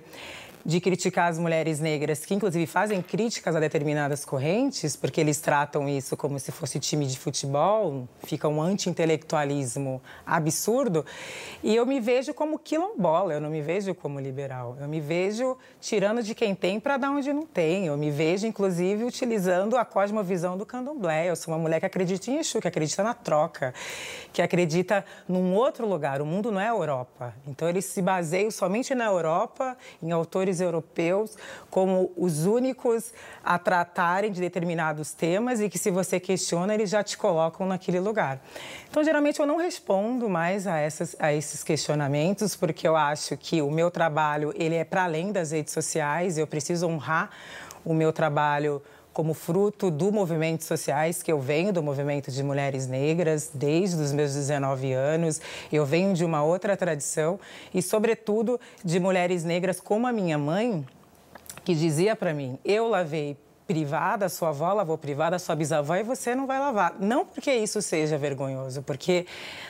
de 0.66 0.80
criticar 0.80 1.30
as 1.30 1.38
mulheres 1.38 1.80
negras, 1.80 2.26
que 2.26 2.34
inclusive 2.34 2.66
fazem 2.66 3.02
críticas 3.02 3.56
a 3.56 3.60
determinadas 3.60 4.24
correntes, 4.26 4.96
porque 4.96 5.20
eles 5.20 5.40
tratam 5.40 5.88
isso 5.88 6.16
como 6.16 6.40
se 6.40 6.52
fosse 6.52 6.80
time 6.80 7.06
de 7.06 7.18
futebol, 7.18 8.08
fica 8.24 8.48
um 8.48 8.62
anti-intelectualismo 8.62 10.02
absurdo. 10.26 11.06
E 11.64 11.76
eu 11.76 11.86
me 11.86 12.00
vejo 12.00 12.34
como 12.34 12.60
quilombola, 12.60 13.34
eu 13.34 13.42
não 13.42 13.50
me 13.50 13.62
vejo 13.62 13.94
como 13.96 14.20
liberal. 14.20 14.78
Eu 14.80 14.88
me 14.88 15.00
vejo 15.00 15.58
tirando 15.80 16.24
de 16.24 16.36
quem 16.36 16.54
tem 16.56 16.80
para 16.80 16.98
dar 16.98 17.12
onde 17.12 17.32
não 17.34 17.46
tem. 17.46 17.86
Eu 17.88 17.98
me 17.98 18.12
vejo, 18.12 18.46
inclusive, 18.48 19.04
utilizando 19.04 19.78
a 19.78 19.86
cosmovisão 19.86 20.58
do 20.58 20.66
candomblé. 20.66 21.30
Eu 21.30 21.36
sou 21.36 21.54
uma 21.54 21.60
mulher 21.60 21.80
que 21.80 21.86
acredita 21.86 22.30
em 22.30 22.38
Exu, 22.38 22.60
que 22.60 22.68
acredita 22.68 23.04
na 23.04 23.14
troca, 23.14 23.74
que 24.34 24.42
acredita 24.42 25.06
num 25.28 25.54
outro 25.54 25.88
lugar. 25.88 26.22
O 26.22 26.26
mundo 26.26 26.52
não 26.52 26.60
é 26.60 26.68
a 26.68 26.72
Europa. 26.72 27.34
Então, 27.48 27.68
eles 27.68 27.86
se 27.86 28.02
baseiam 28.02 28.50
somente 28.52 28.96
na 28.96 29.06
Europa, 29.06 29.78
em 30.02 30.12
autores 30.12 30.60
europeus 30.60 31.38
como 31.70 32.12
os 32.16 32.46
únicos 32.46 33.14
a 33.44 33.58
tratarem 33.58 34.32
de 34.32 34.40
determinados 34.40 35.14
temas 35.14 35.60
e 35.60 35.70
que, 35.70 35.78
se 35.78 35.92
você 35.92 36.20
questiona, 36.20 36.74
eles 36.74 36.90
já 36.90 37.04
te 37.04 37.18
colocam 37.18 37.68
naquele 37.68 38.00
lugar. 38.00 38.40
Então, 38.90 39.04
geralmente, 39.04 39.40
eu 39.40 39.46
não 39.46 39.58
respondo 39.58 40.30
mais 40.30 40.68
a, 40.68 40.78
essas, 40.78 41.16
a 41.20 41.34
esses 41.34 41.64
questionamentos, 41.64 42.56
porque 42.56 42.88
eu 42.88 42.96
acho 42.96 43.38
que 43.38 43.62
o 43.62 43.72
meu 43.72 43.90
trabalho 43.90 44.54
ele 44.56 44.76
é 44.76 44.84
para 44.84 45.04
além 45.04 45.32
das 45.32 45.52
redes 45.52 45.74
sociais, 45.74 46.38
eu 46.38 46.48
preciso 46.48 46.88
honrar 46.88 47.30
o 47.84 47.94
meu 47.94 48.14
trabalho 48.14 48.82
como 49.14 49.34
fruto 49.34 49.92
do 49.92 50.12
movimento 50.12 50.64
sociais 50.64 51.22
que 51.22 51.32
eu 51.32 51.40
venho 51.40 51.74
do 51.74 51.84
movimento 51.84 52.32
de 52.32 52.42
mulheres 52.44 52.88
negras 52.88 53.52
desde 53.54 54.02
os 54.02 54.12
meus 54.12 54.34
19 54.34 54.94
anos. 54.94 55.42
Eu 55.72 55.86
venho 55.86 56.14
de 56.14 56.24
uma 56.24 56.44
outra 56.44 56.78
tradição 56.78 57.40
e, 57.74 57.82
sobretudo, 57.82 58.60
de 58.84 59.00
mulheres 59.00 59.44
negras 59.44 59.80
como 59.80 60.08
a 60.08 60.12
minha 60.12 60.38
mãe, 60.38 60.86
que 61.64 61.76
dizia 61.76 62.16
para 62.16 62.34
mim: 62.34 62.58
eu 62.64 62.88
lavei 62.88 63.38
privada, 63.72 64.28
sua 64.28 64.50
avó 64.50 64.74
lavou 64.74 64.98
privada, 64.98 65.40
sua 65.40 65.56
bisavó 65.56 65.96
e 65.96 66.04
você 66.04 66.36
não 66.36 66.46
vai 66.46 66.60
lavar. 66.60 66.94
Não 67.00 67.26
porque 67.26 67.54
isso 67.54 67.82
seja 67.82 68.18
vergonhoso, 68.18 68.82
porque 68.82 69.26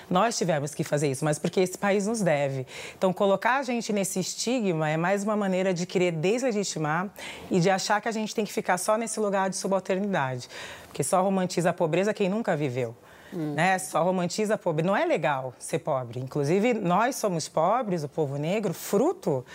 nós 0.09 0.35
tivemos 0.35 0.73
que 0.73 0.83
fazer 0.83 1.11
isso, 1.11 1.23
mas 1.23 1.37
porque 1.37 1.59
esse 1.59 1.77
país 1.77 2.07
nos 2.07 2.19
deve. 2.19 2.65
Então, 2.97 3.13
colocar 3.13 3.59
a 3.59 3.63
gente 3.63 3.93
nesse 3.93 4.19
estigma 4.19 4.89
é 4.89 4.97
mais 4.97 5.23
uma 5.23 5.37
maneira 5.37 5.71
de 5.71 5.85
querer 5.85 6.13
deslegitimar 6.13 7.09
e 7.51 7.59
de 7.59 7.69
achar 7.69 8.01
que 8.01 8.07
a 8.07 8.11
gente 8.11 8.33
tem 8.33 8.43
que 8.43 8.51
ficar 8.51 8.79
só 8.79 8.97
nesse 8.97 9.19
lugar 9.19 9.51
de 9.51 9.55
subalternidade, 9.55 10.49
porque 10.87 11.03
só 11.03 11.21
romantiza 11.21 11.69
a 11.69 11.73
pobreza 11.73 12.11
quem 12.11 12.27
nunca 12.27 12.57
viveu. 12.57 12.95
Hum. 13.33 13.53
Né? 13.53 13.77
Só 13.79 14.03
romantiza 14.03 14.55
a 14.55 14.57
pobreza. 14.57 14.87
Não 14.87 14.95
é 14.95 15.05
legal 15.05 15.53
ser 15.57 15.79
pobre. 15.79 16.19
Inclusive, 16.19 16.73
nós 16.73 17.15
somos 17.15 17.47
pobres, 17.47 18.03
o 18.03 18.09
povo 18.09 18.37
negro, 18.37 18.73
fruto 18.73 19.45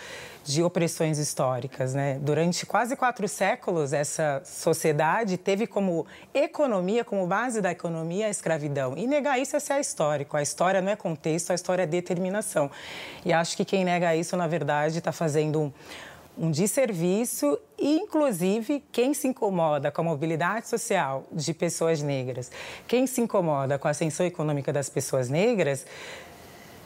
de 0.43 0.63
opressões 0.63 1.17
históricas. 1.17 1.93
Né? 1.93 2.17
Durante 2.21 2.65
quase 2.65 2.95
quatro 2.95 3.27
séculos, 3.27 3.93
essa 3.93 4.41
sociedade 4.45 5.37
teve 5.37 5.67
como 5.67 6.05
economia, 6.33 7.03
como 7.03 7.27
base 7.27 7.61
da 7.61 7.71
economia, 7.71 8.27
a 8.27 8.29
escravidão. 8.29 8.97
E 8.97 9.05
negar 9.05 9.39
isso 9.39 9.55
é 9.55 9.59
ser 9.59 9.79
histórico. 9.79 10.37
A 10.37 10.41
história 10.41 10.81
não 10.81 10.91
é 10.91 10.95
contexto, 10.95 11.51
a 11.51 11.55
história 11.55 11.83
é 11.83 11.85
determinação. 11.85 12.71
E 13.25 13.33
acho 13.33 13.57
que 13.57 13.65
quem 13.65 13.83
nega 13.83 14.15
isso, 14.15 14.37
na 14.37 14.47
verdade, 14.47 14.99
está 14.99 15.11
fazendo 15.11 15.61
um 15.61 15.71
um 16.37 16.51
desserviço 16.51 17.57
e, 17.77 17.97
inclusive, 17.97 18.83
quem 18.91 19.13
se 19.13 19.27
incomoda 19.27 19.91
com 19.91 20.01
a 20.01 20.03
mobilidade 20.03 20.67
social 20.67 21.25
de 21.31 21.53
pessoas 21.53 22.01
negras, 22.01 22.51
quem 22.87 23.07
se 23.07 23.21
incomoda 23.21 23.79
com 23.79 23.87
a 23.87 23.91
ascensão 23.91 24.25
econômica 24.25 24.71
das 24.71 24.89
pessoas 24.89 25.29
negras, 25.29 25.85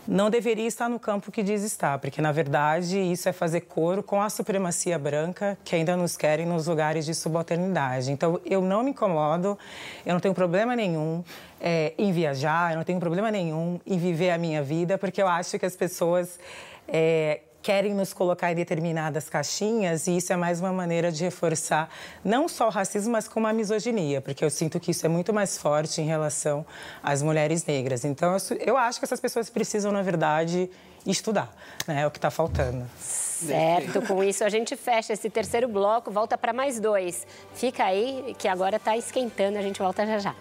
não 0.08 0.30
deveria 0.30 0.68
estar 0.68 0.90
no 0.90 1.00
campo 1.00 1.32
que 1.32 1.44
diz 1.44 1.64
estar, 1.64 2.00
porque, 2.00 2.22
na 2.22 2.32
verdade, 2.32 3.00
isso 3.00 3.30
é 3.30 3.32
fazer 3.32 3.62
coro 3.62 4.02
com 4.02 4.22
a 4.22 4.30
supremacia 4.30 4.98
branca 4.98 5.58
que 5.64 5.76
ainda 5.76 5.96
nos 5.96 6.18
querem 6.18 6.46
nos 6.46 6.68
lugares 6.68 7.06
de 7.06 7.14
subalternidade. 7.14 8.12
Então, 8.12 8.42
eu 8.44 8.62
não 8.62 8.84
me 8.84 8.92
incomodo, 8.92 9.58
eu 10.06 10.14
não 10.14 10.20
tenho 10.20 10.34
problema 10.34 10.76
nenhum 10.76 11.24
é, 11.60 11.94
em 11.98 12.12
viajar, 12.12 12.72
eu 12.72 12.78
não 12.78 12.84
tenho 12.84 13.00
problema 13.00 13.30
nenhum 13.30 13.80
em 13.86 13.98
viver 13.98 14.32
a 14.32 14.38
minha 14.38 14.64
vida, 14.64 14.98
porque 14.98 15.22
eu 15.22 15.28
acho 15.28 15.60
que 15.60 15.66
as 15.66 15.76
pessoas... 15.76 16.40
É, 16.88 17.42
querem 17.62 17.94
nos 17.94 18.14
colocar 18.14 18.52
em 18.52 18.56
determinadas 18.56 19.30
caixinhas 19.30 20.08
e 20.08 20.18
isso 20.18 20.34
é 20.34 20.36
mais 20.36 20.60
uma 20.60 20.72
maneira 20.72 21.12
de 21.12 21.24
reforçar 21.24 21.90
não 22.24 22.48
só 22.48 22.68
o 22.68 22.70
racismo, 22.70 23.12
mas 23.12 23.28
como 23.28 23.48
a 23.48 23.54
misoginia, 23.54 24.22
porque 24.22 24.44
eu 24.44 24.50
sinto 24.50 24.80
que 24.80 24.92
isso 24.92 25.06
é 25.06 25.10
muito 25.10 25.34
mais 25.34 25.58
forte 25.58 26.02
em 26.02 26.06
relação 26.06 26.66
às 27.04 27.22
mulheres 27.22 27.66
negras. 27.66 28.04
Então, 28.06 28.36
eu 28.60 28.78
acho 28.78 29.00
que 29.00 29.06
essas 29.06 29.20
pessoas 29.20 29.50
precisam, 29.50 29.92
na 29.92 30.02
verdade, 30.02 30.70
estudar, 31.06 31.54
né? 31.88 32.02
É 32.02 32.08
o 32.08 32.12
que 32.12 32.18
está 32.18 32.30
faltando. 32.30 32.86
Certo, 32.98 34.02
com 34.04 34.24
isso 34.24 34.44
a 34.44 34.50
gente 34.50 34.76
fecha 34.76 35.14
esse 35.14 35.30
terceiro 35.30 35.68
bloco, 35.68 36.12
volta 36.12 36.38
para 36.38 36.54
mais 36.54 36.80
dois. 36.80 37.26
Fica 37.56 37.86
aí 37.86 38.36
que 38.38 38.48
agora 38.48 38.78
está 38.78 38.96
esquentando, 38.96 39.58
a 39.58 39.62
gente 39.62 39.80
volta 39.80 40.06
já 40.06 40.20
já. 40.20 40.36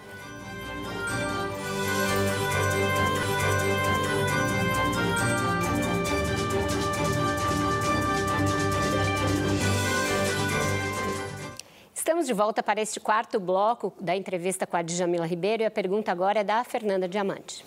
Estamos 12.10 12.26
de 12.26 12.34
volta 12.34 12.60
para 12.60 12.80
este 12.80 12.98
quarto 12.98 13.38
bloco 13.38 13.94
da 14.00 14.16
entrevista 14.16 14.66
com 14.66 14.76
a 14.76 14.82
Djamila 14.82 15.24
Ribeiro 15.24 15.62
e 15.62 15.66
a 15.66 15.70
pergunta 15.70 16.10
agora 16.10 16.40
é 16.40 16.42
da 16.42 16.64
Fernanda 16.64 17.08
Diamante. 17.08 17.64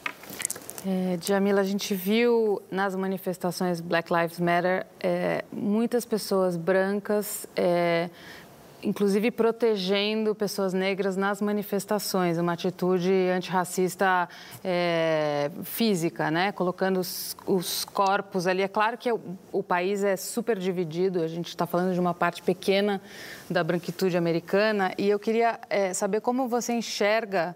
É, 0.85 1.15
Djamila, 1.15 1.61
a 1.61 1.63
gente 1.63 1.95
viu 1.95 2.61
nas 2.69 2.93
manifestações 2.93 3.79
Black 3.79 4.13
Lives 4.13 4.41
Matter 4.41 4.85
é, 4.99 5.45
muitas 5.49 6.03
pessoas 6.03 6.57
brancas 6.57 7.47
é, 7.55 8.09
inclusive 8.84 9.31
protegendo 9.31 10.36
pessoas 10.36 10.73
negras 10.73 11.15
nas 11.15 11.41
manifestações, 11.41 12.38
uma 12.38 12.53
atitude 12.53 13.11
antirracista 13.29 14.27
é, 14.63 15.49
física, 15.63 16.29
né? 16.29 16.51
colocando 16.51 16.99
os, 16.99 17.36
os, 17.45 17.86
corpos 17.86 18.47
ali. 18.47 18.61
É 18.61 18.67
claro 18.67 18.97
que 18.97 19.11
o, 19.11 19.19
o 19.51 19.63
país 19.63 20.03
é 20.03 20.15
super 20.15 20.57
dividido, 20.57 21.21
a 21.21 21.27
gente 21.27 21.47
está 21.47 21.65
falando 21.65 21.93
de 21.93 21.99
uma 21.99 22.13
parte 22.13 22.41
pequena 22.41 23.01
da 23.49 23.63
branquitude 23.63 24.17
americana, 24.17 24.93
e 24.97 25.09
eu 25.09 25.19
queria 25.19 25.59
é, 25.69 25.93
saber 25.93 26.21
como 26.21 26.47
você 26.47 26.73
enxerga 26.73 27.55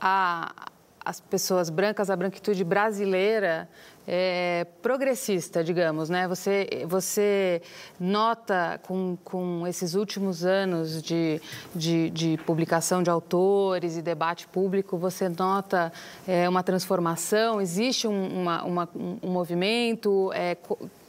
a, 0.00 0.68
as 1.04 1.20
pessoas 1.20 1.68
brancas, 1.68 2.08
a 2.08 2.16
branquitude 2.16 2.64
brasileira 2.64 3.68
é, 4.06 4.66
progressista, 4.82 5.64
digamos, 5.64 6.10
né? 6.10 6.28
Você, 6.28 6.84
você 6.86 7.62
nota 7.98 8.80
com, 8.86 9.16
com 9.24 9.66
esses 9.66 9.94
últimos 9.94 10.44
anos 10.44 11.02
de, 11.02 11.40
de, 11.74 12.10
de 12.10 12.36
publicação 12.44 13.02
de 13.02 13.10
autores 13.10 13.96
e 13.96 14.02
debate 14.02 14.46
público, 14.46 14.98
você 14.98 15.28
nota 15.28 15.92
é, 16.26 16.48
uma 16.48 16.62
transformação? 16.62 17.60
Existe 17.60 18.06
um, 18.06 18.42
uma, 18.42 18.64
uma, 18.64 18.88
um 18.94 19.30
movimento? 19.30 20.30
É, 20.34 20.56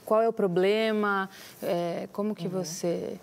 qual 0.05 0.21
é 0.21 0.29
o 0.29 0.33
problema? 0.33 1.29
É, 1.61 2.07
como 2.13 2.33
que 2.33 2.45
uhum. 2.45 2.63
você 2.63 3.19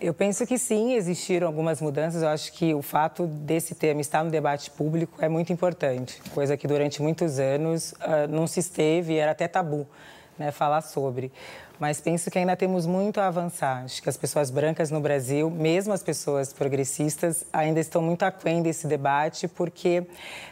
eu 0.00 0.14
penso 0.14 0.46
que 0.46 0.58
sim, 0.58 0.94
existiram 0.94 1.46
algumas 1.46 1.80
mudanças. 1.80 2.22
Eu 2.22 2.28
acho 2.28 2.52
que 2.52 2.74
o 2.74 2.82
fato 2.82 3.26
desse 3.26 3.74
tema 3.74 4.00
estar 4.00 4.24
no 4.24 4.30
debate 4.30 4.70
público 4.70 5.18
é 5.22 5.28
muito 5.28 5.52
importante, 5.52 6.20
coisa 6.34 6.56
que 6.56 6.66
durante 6.66 7.02
muitos 7.02 7.38
anos 7.38 7.92
uh, 7.92 8.28
não 8.28 8.46
se 8.46 8.60
esteve, 8.60 9.16
era 9.16 9.32
até 9.32 9.48
tabu 9.48 9.86
né, 10.38 10.52
falar 10.52 10.82
sobre 10.82 11.32
mas 11.78 12.00
penso 12.00 12.30
que 12.30 12.38
ainda 12.38 12.56
temos 12.56 12.86
muito 12.86 13.20
a 13.20 13.28
avançar. 13.28 13.84
Acho 13.84 14.02
que 14.02 14.08
as 14.08 14.16
pessoas 14.16 14.50
brancas 14.50 14.90
no 14.90 15.00
Brasil, 15.00 15.48
mesmo 15.48 15.92
as 15.92 16.02
pessoas 16.02 16.52
progressistas, 16.52 17.44
ainda 17.52 17.78
estão 17.78 18.02
muito 18.02 18.24
aquém 18.24 18.62
desse 18.62 18.86
debate, 18.86 19.46
porque 19.46 20.04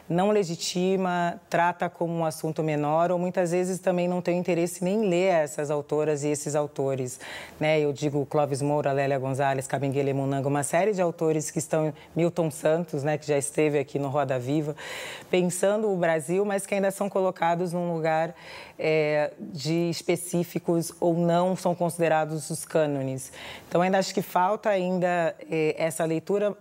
não 0.09 0.31
legitima, 0.31 1.41
trata 1.51 1.91
como 1.91 2.15
um 2.15 2.25
assunto 2.25 2.63
menor, 2.63 3.11
ou 3.11 3.19
muitas 3.19 3.51
vezes 3.51 3.81
também 3.81 4.07
não 4.07 4.23
tem 4.23 4.39
interesse 4.39 4.85
nem 4.85 5.05
em 5.05 5.09
ler 5.09 5.33
essas 5.33 5.69
autoras 5.69 6.23
e 6.23 6.29
esses 6.29 6.55
autores. 6.55 7.19
Né? 7.59 7.81
Eu 7.81 7.93
digo 7.93 8.25
Clóvis 8.27 8.63
Moura, 8.63 8.93
Lélia 8.93 9.19
Gonzalez, 9.19 9.67
Cabinguele 9.67 10.13
Munanga, 10.13 10.47
uma 10.47 10.63
série 10.63 10.93
de 10.93 11.03
autores 11.03 11.51
que 11.51 11.59
estão, 11.59 11.93
Milton 12.15 12.51
Santos, 12.53 13.03
né, 13.03 13.19
que 13.19 13.27
já 13.27 13.37
esteve 13.37 13.79
aqui 13.79 13.99
no 13.99 14.09
Roda 14.09 14.39
Viva, 14.39 14.77
pensando 15.29 15.91
o 15.91 15.97
Brasil, 15.97 16.45
mas 16.45 16.65
que 16.67 16.75
ainda 16.75 16.93
são 16.93 17.09
colocados 17.09 17.73
num 17.73 17.93
lugar 17.93 18.33
é, 18.79 19.33
de 19.41 19.91
específicos 19.91 20.93
ou 21.01 21.16
não 21.17 21.57
são 21.57 21.75
considerados 21.75 22.51
os 22.51 22.65
cânones. 22.65 23.33
Então, 23.69 23.83
ainda 23.83 23.99
acho 23.99 24.15
que 24.15 24.23
falta 24.23 24.69
ainda 24.69 25.35
é, 25.51 25.75
essa 25.79 26.05
leitura 26.05 26.57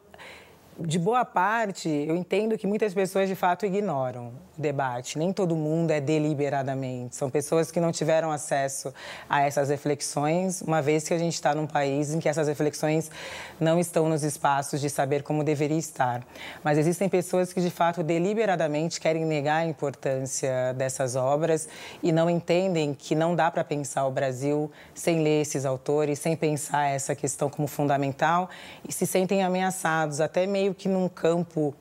de 0.78 1.00
boa 1.00 1.24
parte, 1.24 1.88
eu 1.88 2.18
entendo 2.18 2.58
que 2.58 2.68
muitas 2.68 2.94
pessoas 2.94 3.30
de 3.30 3.36
fato 3.36 3.66
ignoram 3.66 4.34
o 4.58 4.62
debate. 4.62 5.18
Nem 5.18 5.32
todo 5.32 5.56
mundo 5.56 5.92
é 5.92 6.02
deliberadamente. 6.02 7.16
São 7.16 7.30
pessoas 7.30 7.72
que 7.72 7.80
não 7.80 7.94
tiveram 7.94 8.30
acesso 8.30 8.94
a 9.30 9.42
essas 9.42 9.70
reflexões, 9.70 10.62
uma 10.62 10.82
vez 10.82 11.08
que 11.08 11.14
a 11.14 11.18
gente 11.18 11.34
está 11.34 11.56
num 11.56 11.66
país 11.66 12.14
em 12.14 12.20
que 12.20 12.28
essas 12.28 12.50
reflexões 12.50 13.10
não 13.58 13.80
estão 13.80 14.10
nos 14.10 14.24
espaços 14.24 14.82
de 14.82 14.90
saber 14.90 15.24
como 15.24 15.46
deveria 15.46 15.78
estar. 15.78 16.26
Mas 16.62 16.78
existem 16.78 17.08
pessoas 17.08 17.54
que 17.54 17.62
de 17.62 17.70
fato 17.70 18.04
deliberadamente 18.04 19.00
querem 19.00 19.26
negar 19.26 19.64
a 19.64 19.66
importância 19.66 20.74
dessas 20.74 21.16
obras 21.16 21.70
e 22.04 22.12
não 22.12 22.30
entendem 22.30 22.94
que 22.94 23.16
não 23.16 23.34
dá 23.34 23.50
para 23.50 23.64
pensar 23.64 24.06
o 24.06 24.12
Brasil 24.12 24.70
sem 24.94 25.24
ler 25.24 25.42
esses 25.42 25.66
autores, 25.66 26.20
sem 26.20 26.36
pensar 26.36 26.88
essa 26.88 27.16
questão 27.16 27.50
como 27.50 27.66
fundamental 27.66 28.50
e 28.88 28.92
se 28.92 29.06
sentem 29.08 29.42
ameaçados, 29.42 30.20
até 30.20 30.46
meio 30.46 30.65
meio 30.66 30.74
que 30.74 30.88
num 30.88 31.08
campo 31.08 31.76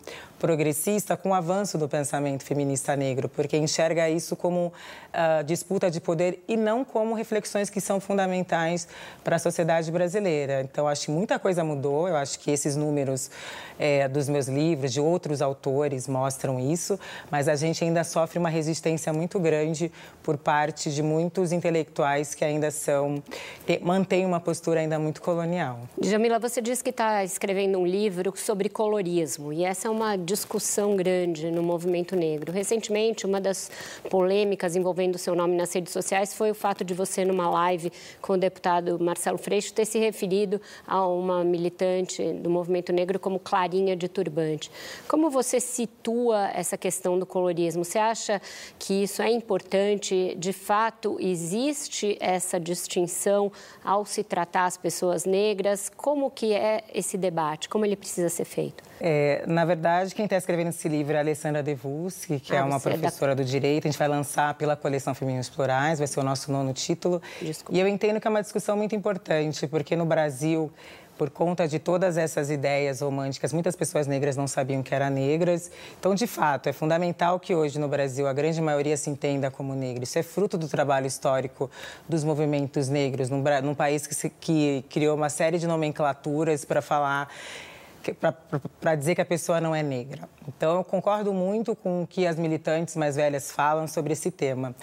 progressista 0.44 1.16
com 1.16 1.30
o 1.30 1.34
avanço 1.34 1.78
do 1.78 1.88
pensamento 1.88 2.44
feminista 2.44 2.94
negro, 2.94 3.30
porque 3.30 3.56
enxerga 3.56 4.10
isso 4.10 4.36
como 4.36 4.66
uh, 4.66 5.42
disputa 5.42 5.90
de 5.90 6.02
poder 6.02 6.44
e 6.46 6.54
não 6.54 6.84
como 6.84 7.14
reflexões 7.14 7.70
que 7.70 7.80
são 7.80 7.98
fundamentais 7.98 8.86
para 9.24 9.36
a 9.36 9.38
sociedade 9.38 9.90
brasileira. 9.90 10.60
Então, 10.60 10.86
acho 10.86 11.06
que 11.06 11.10
muita 11.10 11.38
coisa 11.38 11.64
mudou. 11.64 12.06
Eu 12.06 12.16
acho 12.16 12.38
que 12.38 12.50
esses 12.50 12.76
números 12.76 13.30
é, 13.78 14.06
dos 14.06 14.28
meus 14.28 14.46
livros, 14.46 14.92
de 14.92 15.00
outros 15.00 15.40
autores, 15.40 16.06
mostram 16.06 16.60
isso, 16.60 17.00
mas 17.30 17.48
a 17.48 17.54
gente 17.54 17.82
ainda 17.82 18.04
sofre 18.04 18.38
uma 18.38 18.50
resistência 18.50 19.14
muito 19.14 19.40
grande 19.40 19.90
por 20.22 20.36
parte 20.36 20.92
de 20.92 21.02
muitos 21.02 21.52
intelectuais 21.52 22.34
que 22.34 22.44
ainda 22.44 22.70
são 22.70 23.22
mantêm 23.80 24.26
uma 24.26 24.40
postura 24.40 24.80
ainda 24.80 24.98
muito 24.98 25.22
colonial. 25.22 25.80
Jamila, 26.02 26.38
você 26.38 26.60
disse 26.60 26.84
que 26.84 26.90
está 26.90 27.24
escrevendo 27.24 27.78
um 27.78 27.86
livro 27.86 28.32
sobre 28.36 28.68
colorismo 28.68 29.50
e 29.52 29.64
essa 29.64 29.88
é 29.88 29.90
uma 29.90 30.16
discussão 30.34 30.96
grande 30.96 31.48
no 31.48 31.62
movimento 31.62 32.16
negro. 32.16 32.52
Recentemente, 32.52 33.24
uma 33.24 33.40
das 33.40 33.70
polêmicas 34.10 34.74
envolvendo 34.74 35.14
o 35.14 35.18
seu 35.18 35.34
nome 35.36 35.56
nas 35.56 35.72
redes 35.72 35.92
sociais 35.92 36.34
foi 36.34 36.50
o 36.50 36.54
fato 36.54 36.84
de 36.84 36.92
você, 36.92 37.24
numa 37.24 37.48
live 37.48 37.92
com 38.20 38.32
o 38.32 38.36
deputado 38.36 38.98
Marcelo 38.98 39.38
Freixo, 39.38 39.72
ter 39.72 39.84
se 39.84 39.98
referido 39.98 40.60
a 40.86 41.06
uma 41.06 41.44
militante 41.44 42.32
do 42.32 42.50
movimento 42.50 42.92
negro 42.92 43.20
como 43.20 43.38
Clarinha 43.38 43.94
de 43.96 44.08
Turbante. 44.08 44.72
Como 45.06 45.30
você 45.30 45.60
situa 45.60 46.48
essa 46.52 46.76
questão 46.76 47.16
do 47.16 47.24
colorismo? 47.24 47.84
Você 47.84 47.98
acha 47.98 48.42
que 48.76 49.04
isso 49.04 49.22
é 49.22 49.30
importante? 49.30 50.34
De 50.36 50.52
fato, 50.52 51.16
existe 51.20 52.16
essa 52.18 52.58
distinção 52.58 53.52
ao 53.84 54.04
se 54.04 54.24
tratar 54.24 54.64
as 54.64 54.76
pessoas 54.76 55.24
negras? 55.24 55.88
Como 55.96 56.28
que 56.28 56.52
é 56.52 56.82
esse 56.92 57.16
debate? 57.16 57.68
Como 57.68 57.86
ele 57.86 57.94
precisa 57.94 58.28
ser 58.28 58.44
feito? 58.44 58.82
É, 59.00 59.44
na 59.46 59.64
verdade, 59.64 60.13
quem 60.14 60.24
está 60.24 60.36
escrevendo 60.36 60.68
esse 60.68 60.88
livro 60.88 61.14
é 61.14 61.16
a 61.16 61.20
Alessandra 61.20 61.62
Devuschi, 61.62 62.40
que 62.40 62.54
é 62.54 62.58
ah, 62.58 62.60
é 62.60 62.64
uma 62.64 62.80
professora 62.80 63.32
é 63.32 63.34
da... 63.34 63.42
do 63.42 63.48
direito. 63.48 63.86
A 63.86 63.90
gente 63.90 63.98
vai 63.98 64.08
lançar 64.08 64.54
pela 64.54 64.76
coleção 64.76 65.14
Femininos 65.14 65.48
Plurais, 65.48 65.98
vai 65.98 66.06
ser 66.06 66.20
o 66.20 66.22
nosso 66.22 66.50
nono 66.50 66.72
título. 66.72 67.20
Desculpa. 67.42 67.76
E 67.76 67.80
eu 67.80 67.88
entendo 67.88 68.20
que 68.20 68.26
é 68.26 68.30
uma 68.30 68.42
discussão 68.42 68.76
muito 68.76 68.94
importante, 68.94 69.66
porque 69.66 69.94
no 69.96 70.06
Brasil 70.06 70.72
por 71.16 71.30
conta 71.30 71.68
de 71.68 71.78
todas 71.78 72.16
essas 72.16 72.50
ideias 72.50 73.00
românticas, 73.00 73.52
muitas 73.52 73.76
pessoas 73.76 74.06
negras 74.06 74.36
não 74.36 74.48
sabiam 74.48 74.82
que 74.82 74.94
eram 74.94 75.10
negras. 75.10 75.70
Então, 75.98 76.14
de 76.14 76.26
fato, 76.26 76.68
é 76.68 76.72
fundamental 76.72 77.38
que 77.38 77.54
hoje 77.54 77.78
no 77.78 77.88
Brasil 77.88 78.26
a 78.26 78.32
grande 78.32 78.60
maioria 78.60 78.96
se 78.96 79.10
entenda 79.10 79.50
como 79.50 79.74
negra. 79.74 80.02
Isso 80.02 80.18
é 80.18 80.22
fruto 80.22 80.58
do 80.58 80.68
trabalho 80.68 81.06
histórico 81.06 81.70
dos 82.08 82.24
movimentos 82.24 82.88
negros, 82.88 83.30
num, 83.30 83.42
num 83.62 83.74
país 83.74 84.06
que, 84.06 84.14
se, 84.14 84.28
que 84.28 84.84
criou 84.90 85.16
uma 85.16 85.28
série 85.28 85.58
de 85.58 85.66
nomenclaturas 85.66 86.64
para 86.64 86.82
falar 86.82 87.28
para 88.12 88.94
dizer 88.94 89.14
que 89.14 89.20
a 89.20 89.24
pessoa 89.24 89.60
não 89.60 89.74
é 89.74 89.82
negra. 89.82 90.28
Então, 90.46 90.76
eu 90.76 90.84
concordo 90.84 91.32
muito 91.32 91.74
com 91.74 92.02
o 92.02 92.06
que 92.06 92.26
as 92.26 92.38
militantes 92.38 92.96
mais 92.96 93.16
velhas 93.16 93.50
falam 93.50 93.86
sobre 93.86 94.12
esse 94.12 94.30
tema. 94.30 94.74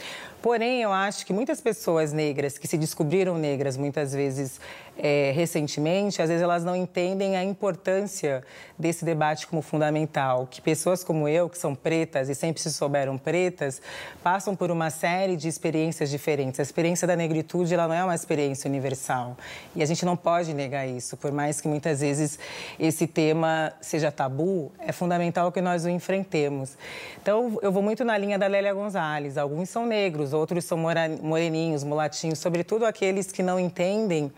Porém, 0.42 0.82
eu 0.82 0.92
acho 0.92 1.24
que 1.26 1.32
muitas 1.32 1.62
pessoas 1.62 2.12
negras 2.12 2.58
que 2.58 2.68
se 2.68 2.78
descobriram 2.78 3.38
negras 3.38 3.78
muitas 3.78 4.12
vezes 4.12 4.60
é, 4.98 5.32
recentemente, 5.36 6.22
às 6.22 6.30
vezes 6.30 6.44
elas 6.44 6.64
não 6.64 6.76
entendem 6.76 7.36
a 7.38 7.44
importância 7.44 8.44
desse 8.78 9.06
debate 9.06 9.48
como 9.48 9.62
fundamental. 9.62 10.48
Que 10.50 10.62
pessoas 10.62 11.04
como 11.04 11.28
eu, 11.28 11.50
que 11.50 11.58
são 11.58 11.76
pretas 11.76 12.28
e 12.30 12.36
sempre 12.36 12.62
se 12.62 12.72
souberam 12.72 13.18
pretas, 13.18 13.82
passam 14.24 14.56
por 14.56 14.72
uma 14.72 14.90
série 14.90 15.36
de 15.36 15.48
experiências 15.48 16.10
diferentes. 16.10 16.60
A 16.60 16.64
experiência 16.64 17.08
da 17.08 17.16
negritude 17.16 17.74
ela 17.74 17.88
não 17.88 17.96
é 17.96 18.04
uma 18.04 18.16
experiência 18.16 18.68
universal 18.68 19.38
e 19.76 19.84
a 19.84 19.86
gente 19.86 20.04
não 20.06 20.18
pode 20.18 20.54
negar 20.54 20.88
isso. 20.88 21.16
Por 21.18 21.32
mais 21.32 21.62
que 21.62 21.68
muitas 21.68 22.02
vezes 22.02 22.40
esse 22.80 23.08
tema 23.14 23.74
seja 23.82 24.12
tabu, 24.12 24.72
é 24.80 24.92
fundamental 24.92 25.52
que 25.52 25.62
nós 25.62 25.86
o 25.86 25.90
enfrentemos. 25.90 26.78
Então, 27.22 27.60
eu 27.62 27.72
vou 27.72 27.84
muito 27.84 28.04
na 28.04 28.18
linha 28.18 28.40
da 28.40 28.48
Lélia 28.48 28.74
Gonzalez. 28.74 29.38
Alguns 29.38 29.70
são 29.70 29.86
negros, 29.86 30.34
outros 30.34 30.66
são 30.66 30.78
moreninhos, 31.22 31.84
mulatinhos, 31.84 32.40
sobretudo 32.40 32.86
aqueles 32.86 33.32
que 33.32 33.44
não 33.44 33.60
entendem 33.60 34.32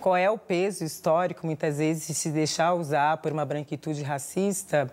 qual 0.00 0.16
é 0.16 0.30
o 0.30 0.38
peso 0.38 0.82
histórico, 0.82 1.46
muitas 1.46 1.78
vezes, 1.78 2.06
de 2.06 2.14
se 2.14 2.30
deixar 2.30 2.72
usar 2.74 3.18
por 3.18 3.30
uma 3.30 3.44
branquitude 3.44 4.02
racista 4.02 4.90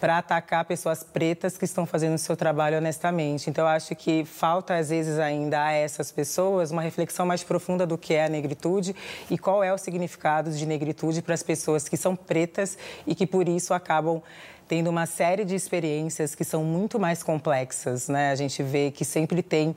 para 0.00 0.18
atacar 0.18 0.64
pessoas 0.64 1.02
pretas 1.02 1.58
que 1.58 1.64
estão 1.64 1.84
fazendo 1.84 2.14
o 2.14 2.18
seu 2.18 2.36
trabalho 2.36 2.78
honestamente. 2.78 3.50
Então, 3.50 3.64
eu 3.64 3.68
acho 3.68 3.94
que 3.96 4.24
falta, 4.24 4.76
às 4.76 4.90
vezes, 4.90 5.18
ainda 5.18 5.62
a 5.64 5.72
essas 5.72 6.12
pessoas 6.12 6.70
uma 6.70 6.82
reflexão 6.82 7.26
mais 7.26 7.42
profunda 7.42 7.86
do 7.86 7.98
que 7.98 8.14
é 8.14 8.26
a 8.26 8.28
negritude 8.28 8.94
e 9.28 9.36
qual 9.36 9.62
é 9.64 9.72
o 9.72 9.78
significado 9.78 10.50
de 10.50 10.64
negritude 10.64 11.20
para 11.20 11.34
as 11.34 11.42
pessoas 11.42 11.88
que 11.88 11.96
são 11.96 12.14
pretas 12.14 12.78
e 13.06 13.14
que, 13.14 13.26
por 13.26 13.48
isso, 13.48 13.74
acabam 13.74 14.22
tendo 14.68 14.88
uma 14.88 15.06
série 15.06 15.44
de 15.44 15.54
experiências 15.54 16.34
que 16.34 16.44
são 16.44 16.64
muito 16.64 16.98
mais 16.98 17.22
complexas, 17.22 18.08
né? 18.08 18.30
A 18.30 18.34
gente 18.34 18.62
vê 18.62 18.90
que 18.90 19.04
sempre 19.04 19.42
tem 19.42 19.74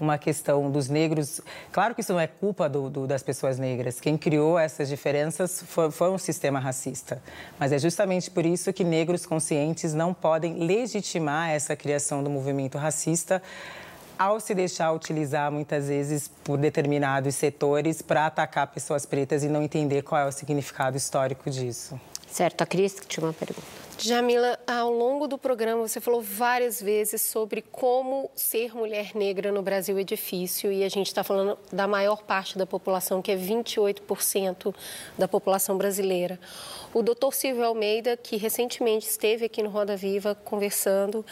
uma 0.00 0.16
questão 0.16 0.70
dos 0.70 0.88
negros. 0.88 1.40
Claro 1.72 1.94
que 1.94 2.00
isso 2.00 2.12
não 2.12 2.20
é 2.20 2.26
culpa 2.26 2.68
do, 2.68 2.88
do, 2.88 3.06
das 3.06 3.22
pessoas 3.22 3.58
negras. 3.58 4.00
Quem 4.00 4.16
criou 4.16 4.58
essas 4.58 4.88
diferenças 4.88 5.62
foi, 5.66 5.90
foi, 5.90 6.10
um 6.10 6.18
sistema 6.18 6.58
racista. 6.58 7.20
Mas 7.58 7.72
é 7.72 7.78
justamente 7.78 8.30
por 8.30 8.46
isso 8.46 8.72
que 8.72 8.84
negros 8.84 9.26
conscientes 9.26 9.94
não 9.94 10.14
podem 10.14 10.54
legitimar 10.54 11.50
essa 11.50 11.74
criação 11.74 12.22
do 12.22 12.30
movimento 12.30 12.78
racista 12.78 13.42
ao 14.18 14.40
se 14.40 14.52
deixar 14.52 14.92
utilizar 14.92 15.50
muitas 15.52 15.86
vezes 15.86 16.28
por 16.42 16.58
determinados 16.58 17.36
setores 17.36 18.02
para 18.02 18.26
atacar 18.26 18.66
pessoas 18.66 19.06
pretas 19.06 19.44
e 19.44 19.48
não 19.48 19.62
entender 19.62 20.02
qual 20.02 20.22
é 20.22 20.26
o 20.26 20.32
significado 20.32 20.96
histórico 20.96 21.48
disso. 21.48 21.98
Certo, 22.28 22.62
a 22.62 22.66
Cris 22.66 22.96
tinha 23.06 23.24
uma 23.24 23.32
pergunta. 23.32 23.87
Jamila, 24.00 24.56
ao 24.64 24.92
longo 24.92 25.26
do 25.26 25.36
programa 25.36 25.86
você 25.86 26.00
falou 26.00 26.22
várias 26.22 26.80
vezes 26.80 27.20
sobre 27.20 27.62
como 27.62 28.30
ser 28.32 28.72
mulher 28.72 29.10
negra 29.12 29.50
no 29.50 29.60
Brasil 29.60 29.98
é 29.98 30.04
difícil 30.04 30.70
e 30.70 30.84
a 30.84 30.88
gente 30.88 31.08
está 31.08 31.24
falando 31.24 31.58
da 31.72 31.88
maior 31.88 32.22
parte 32.22 32.56
da 32.56 32.64
população, 32.64 33.20
que 33.20 33.32
é 33.32 33.36
28% 33.36 34.72
da 35.18 35.26
população 35.26 35.76
brasileira. 35.76 36.38
O 36.98 37.02
doutor 37.02 37.32
Silvio 37.32 37.64
Almeida, 37.64 38.16
que 38.16 38.36
recentemente 38.36 39.06
esteve 39.06 39.44
aqui 39.44 39.62
no 39.62 39.68
Roda 39.68 39.96
Viva 39.96 40.34
conversando, 40.34 41.24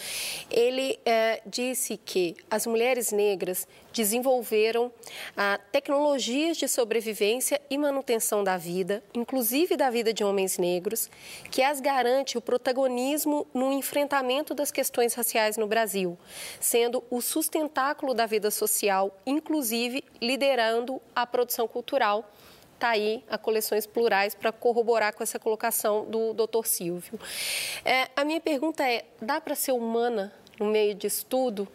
ele 0.48 0.96
é, 1.04 1.42
disse 1.44 1.96
que 1.96 2.36
as 2.48 2.68
mulheres 2.68 3.10
negras 3.10 3.66
desenvolveram 3.92 4.92
ah, 5.36 5.58
tecnologias 5.72 6.56
de 6.56 6.68
sobrevivência 6.68 7.60
e 7.68 7.76
manutenção 7.76 8.44
da 8.44 8.56
vida, 8.56 9.02
inclusive 9.12 9.76
da 9.76 9.90
vida 9.90 10.12
de 10.12 10.22
homens 10.22 10.56
negros, 10.56 11.10
que 11.50 11.62
as 11.62 11.80
garante 11.80 12.38
o 12.38 12.40
protagonismo 12.40 13.44
no 13.52 13.72
enfrentamento 13.72 14.54
das 14.54 14.70
questões 14.70 15.14
raciais 15.14 15.56
no 15.56 15.66
Brasil, 15.66 16.16
sendo 16.60 17.02
o 17.10 17.20
sustentáculo 17.20 18.14
da 18.14 18.24
vida 18.24 18.52
social, 18.52 19.20
inclusive 19.26 20.04
liderando 20.22 21.02
a 21.12 21.26
produção 21.26 21.66
cultural 21.66 22.30
está 22.76 22.90
aí 22.90 23.24
a 23.28 23.36
coleções 23.36 23.86
plurais 23.86 24.34
para 24.34 24.52
corroborar 24.52 25.14
com 25.14 25.22
essa 25.22 25.38
colocação 25.38 26.04
do 26.04 26.32
Dr. 26.34 26.64
Silvio. 26.64 27.18
É, 27.84 28.08
a 28.14 28.24
minha 28.24 28.40
pergunta 28.40 28.88
é: 28.88 29.04
dá 29.20 29.40
para 29.40 29.54
ser 29.54 29.72
humana 29.72 30.32
no 30.60 30.66
meio 30.66 30.94
de 30.94 31.06
estudo? 31.06 31.66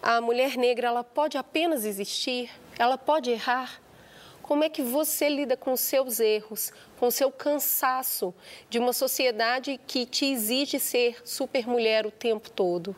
A 0.00 0.20
mulher 0.20 0.56
negra 0.56 0.88
ela 0.88 1.04
pode 1.04 1.36
apenas 1.36 1.84
existir? 1.84 2.50
Ela 2.78 2.96
pode 2.96 3.30
errar? 3.30 3.80
Como 4.42 4.62
é 4.62 4.68
que 4.68 4.80
você 4.80 5.28
lida 5.28 5.56
com 5.56 5.76
seus 5.76 6.20
erros, 6.20 6.72
com 7.00 7.10
seu 7.10 7.32
cansaço 7.32 8.32
de 8.70 8.78
uma 8.78 8.92
sociedade 8.92 9.80
que 9.88 10.06
te 10.06 10.24
exige 10.26 10.78
ser 10.78 11.20
supermulher 11.24 12.06
o 12.06 12.12
tempo 12.12 12.48
todo? 12.48 12.94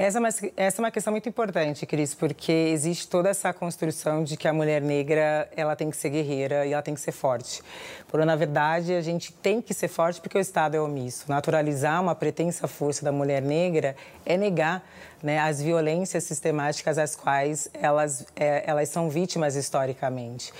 Essa 0.00 0.18
é, 0.18 0.20
uma, 0.20 0.28
essa 0.28 0.80
é 0.80 0.84
uma 0.84 0.90
questão 0.92 1.10
muito 1.10 1.28
importante, 1.28 1.84
Cris, 1.84 2.14
porque 2.14 2.52
existe 2.52 3.08
toda 3.08 3.30
essa 3.30 3.52
construção 3.52 4.22
de 4.22 4.36
que 4.36 4.46
a 4.46 4.52
mulher 4.52 4.80
negra 4.80 5.50
ela 5.56 5.74
tem 5.74 5.90
que 5.90 5.96
ser 5.96 6.10
guerreira 6.10 6.64
e 6.64 6.72
ela 6.72 6.82
tem 6.82 6.94
que 6.94 7.00
ser 7.00 7.10
forte. 7.10 7.60
Por 8.06 8.24
na 8.24 8.36
verdade, 8.36 8.94
a 8.94 9.00
gente 9.00 9.32
tem 9.32 9.60
que 9.60 9.74
ser 9.74 9.88
forte 9.88 10.20
porque 10.20 10.38
o 10.38 10.40
Estado 10.40 10.76
é 10.76 10.80
omisso. 10.80 11.24
Naturalizar 11.28 12.00
uma 12.00 12.14
pretensa 12.14 12.68
força 12.68 13.04
da 13.04 13.10
mulher 13.10 13.42
negra 13.42 13.96
é 14.24 14.36
negar 14.36 14.88
né, 15.20 15.40
as 15.40 15.60
violências 15.60 16.22
sistemáticas 16.22 16.96
às 16.96 17.16
quais 17.16 17.68
elas, 17.74 18.24
é, 18.36 18.62
elas 18.70 18.88
são 18.90 19.10
vítimas 19.10 19.56
historicamente. 19.56 20.52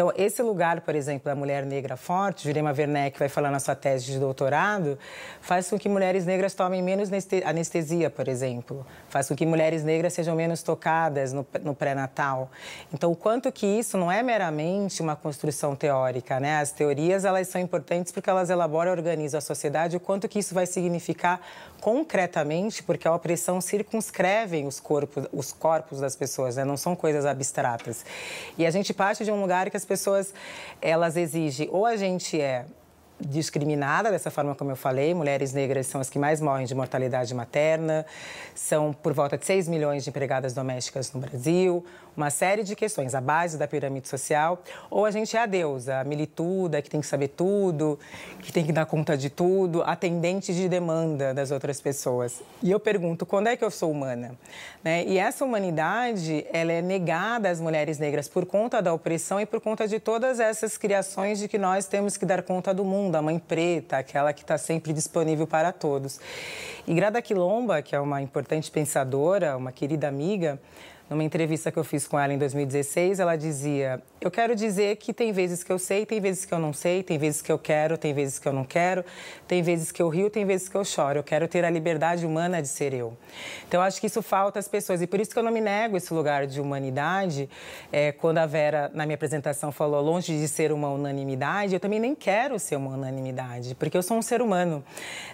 Então, 0.00 0.10
esse 0.16 0.42
lugar, 0.42 0.80
por 0.80 0.94
exemplo, 0.94 1.26
da 1.26 1.34
mulher 1.34 1.66
negra 1.66 1.94
forte, 1.94 2.44
Jurema 2.44 2.70
Werneck 2.70 3.18
vai 3.18 3.28
falar 3.28 3.50
na 3.50 3.60
sua 3.60 3.74
tese 3.74 4.06
de 4.06 4.18
doutorado, 4.18 4.98
faz 5.42 5.68
com 5.68 5.78
que 5.78 5.90
mulheres 5.90 6.24
negras 6.24 6.54
tomem 6.54 6.82
menos 6.82 7.10
anestesia, 7.44 8.08
por 8.08 8.26
exemplo. 8.26 8.86
Faz 9.10 9.28
com 9.28 9.36
que 9.36 9.44
mulheres 9.44 9.84
negras 9.84 10.14
sejam 10.14 10.34
menos 10.34 10.62
tocadas 10.62 11.34
no, 11.34 11.46
no 11.62 11.74
pré-natal. 11.74 12.50
Então, 12.94 13.12
o 13.12 13.14
quanto 13.14 13.52
que 13.52 13.66
isso 13.66 13.98
não 13.98 14.10
é 14.10 14.22
meramente 14.22 15.02
uma 15.02 15.14
construção 15.14 15.76
teórica, 15.76 16.40
né? 16.40 16.60
As 16.60 16.72
teorias, 16.72 17.26
elas 17.26 17.48
são 17.48 17.60
importantes 17.60 18.10
porque 18.10 18.30
elas 18.30 18.48
elaboram 18.48 18.92
e 18.92 18.96
organizam 18.96 19.36
a 19.36 19.42
sociedade, 19.42 19.98
o 19.98 20.00
quanto 20.00 20.26
que 20.30 20.38
isso 20.38 20.54
vai 20.54 20.64
significar 20.64 21.42
concretamente, 21.80 22.82
porque 22.82 23.08
a 23.08 23.14
opressão 23.14 23.60
circunscreve 23.60 24.64
os 24.64 24.78
corpos, 24.78 25.26
os 25.32 25.52
corpos 25.52 26.00
das 26.00 26.14
pessoas, 26.14 26.56
né? 26.56 26.64
não 26.64 26.76
são 26.76 26.94
coisas 26.94 27.26
abstratas. 27.26 28.04
E 28.56 28.66
a 28.66 28.70
gente 28.70 28.92
parte 28.92 29.24
de 29.24 29.30
um 29.30 29.40
lugar 29.40 29.70
que 29.70 29.76
as 29.76 29.84
pessoas, 29.90 30.32
elas 30.80 31.16
exigem, 31.16 31.68
ou 31.72 31.84
a 31.84 31.96
gente 31.96 32.40
é 32.40 32.64
discriminada 33.18 34.10
dessa 34.10 34.30
forma 34.30 34.54
como 34.54 34.70
eu 34.70 34.76
falei. 34.76 35.12
Mulheres 35.12 35.52
negras 35.52 35.88
são 35.88 36.00
as 36.00 36.08
que 36.08 36.18
mais 36.18 36.40
morrem 36.40 36.64
de 36.64 36.74
mortalidade 36.74 37.34
materna. 37.34 38.06
São 38.54 38.92
por 38.92 39.12
volta 39.12 39.36
de 39.36 39.44
6 39.44 39.68
milhões 39.68 40.04
de 40.04 40.10
empregadas 40.10 40.54
domésticas 40.54 41.12
no 41.12 41.20
Brasil. 41.20 41.84
Uma 42.20 42.28
série 42.28 42.62
de 42.62 42.76
questões, 42.76 43.14
a 43.14 43.20
base 43.20 43.56
da 43.56 43.66
pirâmide 43.66 44.06
social. 44.06 44.62
Ou 44.90 45.06
a 45.06 45.10
gente 45.10 45.34
é 45.38 45.40
a 45.40 45.46
deusa, 45.46 46.00
a 46.00 46.04
milituda, 46.04 46.82
que 46.82 46.90
tem 46.90 47.00
que 47.00 47.06
saber 47.06 47.28
tudo, 47.28 47.98
que 48.40 48.52
tem 48.52 48.62
que 48.62 48.72
dar 48.72 48.84
conta 48.84 49.16
de 49.16 49.30
tudo, 49.30 49.82
atendente 49.82 50.52
de 50.52 50.68
demanda 50.68 51.32
das 51.32 51.50
outras 51.50 51.80
pessoas. 51.80 52.42
E 52.62 52.70
eu 52.70 52.78
pergunto, 52.78 53.24
quando 53.24 53.46
é 53.46 53.56
que 53.56 53.64
eu 53.64 53.70
sou 53.70 53.90
humana? 53.90 54.36
Né? 54.84 55.02
E 55.06 55.16
essa 55.16 55.46
humanidade, 55.46 56.44
ela 56.52 56.70
é 56.70 56.82
negada 56.82 57.48
às 57.48 57.58
mulheres 57.58 57.98
negras 57.98 58.28
por 58.28 58.44
conta 58.44 58.82
da 58.82 58.92
opressão 58.92 59.40
e 59.40 59.46
por 59.46 59.58
conta 59.58 59.88
de 59.88 59.98
todas 59.98 60.40
essas 60.40 60.76
criações 60.76 61.38
de 61.38 61.48
que 61.48 61.56
nós 61.56 61.86
temos 61.86 62.18
que 62.18 62.26
dar 62.26 62.42
conta 62.42 62.74
do 62.74 62.84
mundo, 62.84 63.16
a 63.16 63.22
mãe 63.22 63.38
preta, 63.38 63.96
aquela 63.96 64.34
que 64.34 64.42
está 64.42 64.58
sempre 64.58 64.92
disponível 64.92 65.46
para 65.46 65.72
todos. 65.72 66.20
E 66.86 66.92
Grada 66.92 67.22
Quilomba, 67.22 67.80
que 67.80 67.96
é 67.96 68.00
uma 68.00 68.20
importante 68.20 68.70
pensadora, 68.70 69.56
uma 69.56 69.72
querida 69.72 70.06
amiga, 70.06 70.60
numa 71.10 71.24
entrevista 71.24 71.72
que 71.72 71.78
eu 71.78 71.82
fiz 71.82 72.06
com 72.06 72.16
ela 72.16 72.32
em 72.32 72.38
2016, 72.38 73.18
ela 73.18 73.34
dizia: 73.34 74.00
Eu 74.20 74.30
quero 74.30 74.54
dizer 74.54 74.94
que 74.96 75.12
tem 75.12 75.32
vezes 75.32 75.64
que 75.64 75.72
eu 75.72 75.78
sei, 75.78 76.06
tem 76.06 76.20
vezes 76.20 76.44
que 76.44 76.54
eu 76.54 76.58
não 76.60 76.72
sei, 76.72 77.02
tem 77.02 77.18
vezes 77.18 77.42
que 77.42 77.50
eu 77.50 77.58
quero, 77.58 77.98
tem 77.98 78.14
vezes 78.14 78.38
que 78.38 78.46
eu 78.46 78.52
não 78.52 78.62
quero, 78.62 79.04
tem 79.48 79.60
vezes 79.60 79.90
que 79.90 80.00
eu 80.00 80.08
rio, 80.08 80.30
tem 80.30 80.44
vezes 80.44 80.68
que 80.68 80.76
eu 80.76 80.84
choro. 80.84 81.18
Eu 81.18 81.24
quero 81.24 81.48
ter 81.48 81.64
a 81.64 81.70
liberdade 81.70 82.24
humana 82.24 82.62
de 82.62 82.68
ser 82.68 82.94
eu. 82.94 83.16
Então, 83.66 83.82
acho 83.82 84.00
que 84.00 84.06
isso 84.06 84.22
falta 84.22 84.60
às 84.60 84.68
pessoas. 84.68 85.02
E 85.02 85.06
por 85.06 85.18
isso 85.18 85.32
que 85.32 85.38
eu 85.38 85.42
não 85.42 85.50
me 85.50 85.60
nego 85.60 85.96
esse 85.96 86.14
lugar 86.14 86.46
de 86.46 86.60
humanidade. 86.60 87.50
É, 87.90 88.12
quando 88.12 88.38
a 88.38 88.46
Vera, 88.46 88.88
na 88.94 89.04
minha 89.04 89.16
apresentação, 89.16 89.72
falou 89.72 90.00
longe 90.00 90.38
de 90.38 90.46
ser 90.46 90.70
uma 90.70 90.90
unanimidade, 90.90 91.74
eu 91.74 91.80
também 91.80 91.98
nem 91.98 92.14
quero 92.14 92.56
ser 92.60 92.76
uma 92.76 92.92
unanimidade, 92.92 93.74
porque 93.74 93.96
eu 93.96 94.02
sou 94.02 94.16
um 94.16 94.22
ser 94.22 94.40
humano. 94.40 94.84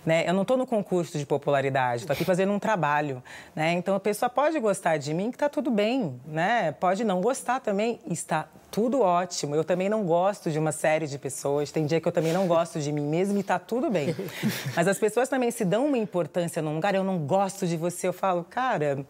Né? 0.06 0.26
Eu 0.26 0.32
não 0.32 0.42
estou 0.42 0.56
no 0.56 0.66
concurso 0.66 1.18
de 1.18 1.26
popularidade, 1.26 2.02
estou 2.04 2.14
aqui 2.14 2.24
fazendo 2.24 2.52
um 2.52 2.58
trabalho. 2.58 3.22
Né? 3.54 3.72
Então, 3.72 3.94
a 3.94 4.00
pessoa 4.00 4.30
pode 4.30 4.58
gostar 4.58 4.96
de 4.96 5.12
mim, 5.12 5.30
que 5.30 5.36
está 5.36 5.50
tudo 5.50 5.65
tudo 5.66 5.74
bem, 5.74 6.20
né? 6.24 6.70
Pode 6.70 7.02
não 7.02 7.20
gostar 7.20 7.58
também, 7.58 7.98
está 8.08 8.46
tudo 8.70 9.00
ótimo. 9.00 9.56
Eu 9.56 9.64
também 9.64 9.88
não 9.88 10.04
gosto 10.04 10.48
de 10.48 10.60
uma 10.60 10.70
série 10.70 11.08
de 11.08 11.18
pessoas. 11.18 11.72
Tem 11.72 11.84
dia 11.84 12.00
que 12.00 12.06
eu 12.06 12.12
também 12.12 12.32
não 12.32 12.46
gosto 12.46 12.78
de 12.78 12.92
mim 12.92 13.04
mesmo 13.04 13.36
e 13.36 13.40
está 13.40 13.58
tudo 13.58 13.90
bem. 13.90 14.14
Mas 14.76 14.86
as 14.86 14.96
pessoas 14.96 15.28
também 15.28 15.50
se 15.50 15.64
dão 15.64 15.86
uma 15.86 15.98
importância 15.98 16.62
num 16.62 16.76
lugar. 16.76 16.94
Eu 16.94 17.02
não 17.02 17.18
gosto 17.18 17.66
de 17.66 17.76
você. 17.76 18.06
Eu 18.06 18.12
falo, 18.12 18.44
cara, 18.44 19.04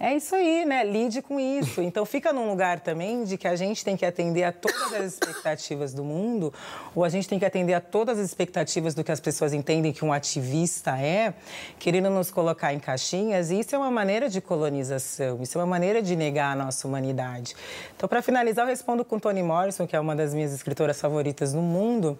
é 0.00 0.14
isso 0.14 0.34
aí, 0.34 0.64
né? 0.64 0.84
Lide 0.84 1.20
com 1.20 1.40
isso. 1.40 1.82
Então 1.82 2.06
fica 2.06 2.32
num 2.32 2.48
lugar 2.48 2.80
também 2.80 3.24
de 3.24 3.36
que 3.36 3.48
a 3.48 3.56
gente 3.56 3.84
tem 3.84 3.96
que 3.96 4.06
atender 4.06 4.44
a 4.44 4.52
todas 4.52 4.92
as 4.92 5.12
expectativas 5.14 5.92
do 5.92 6.04
mundo, 6.04 6.54
ou 6.94 7.02
a 7.02 7.08
gente 7.08 7.28
tem 7.28 7.38
que 7.38 7.44
atender 7.44 7.74
a 7.74 7.80
todas 7.80 8.18
as 8.18 8.26
expectativas 8.26 8.94
do 8.94 9.02
que 9.02 9.10
as 9.10 9.18
pessoas 9.18 9.52
entendem 9.52 9.92
que 9.92 10.04
um 10.04 10.12
ativista 10.12 10.96
é, 10.96 11.34
querendo 11.78 12.10
nos 12.10 12.30
colocar 12.30 12.72
em 12.72 12.78
caixinhas. 12.78 13.50
E 13.50 13.58
isso 13.58 13.74
é 13.74 13.78
uma 13.78 13.90
maneira 13.90 14.28
de 14.28 14.40
colonização, 14.40 15.42
isso 15.42 15.58
é 15.58 15.60
uma 15.60 15.66
maneira 15.66 16.00
de 16.00 16.14
negar 16.14 16.52
a 16.52 16.56
nossa 16.56 16.86
humanidade. 16.86 17.56
Então, 17.96 18.08
para 18.08 18.22
finalizar, 18.22 18.64
eu 18.64 18.68
respondo 18.68 19.04
com 19.04 19.18
Toni 19.18 19.42
Morrison, 19.42 19.86
que 19.86 19.96
é 19.96 20.00
uma 20.00 20.14
das 20.14 20.32
minhas 20.32 20.52
escritoras 20.52 21.00
favoritas 21.00 21.52
no 21.52 21.62
mundo, 21.62 22.16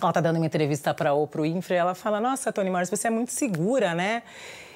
ela 0.00 0.10
está 0.10 0.20
dando 0.20 0.36
uma 0.36 0.46
entrevista 0.46 0.94
para 0.94 1.12
o 1.12 1.26
pro 1.26 1.44
Infra 1.46 1.74
e 1.74 1.78
ela 1.78 1.94
fala: 1.94 2.20
Nossa, 2.20 2.52
Toni 2.52 2.70
Morrison, 2.70 2.96
você 2.96 3.08
é 3.08 3.10
muito 3.10 3.32
segura, 3.32 3.94
né? 3.94 4.22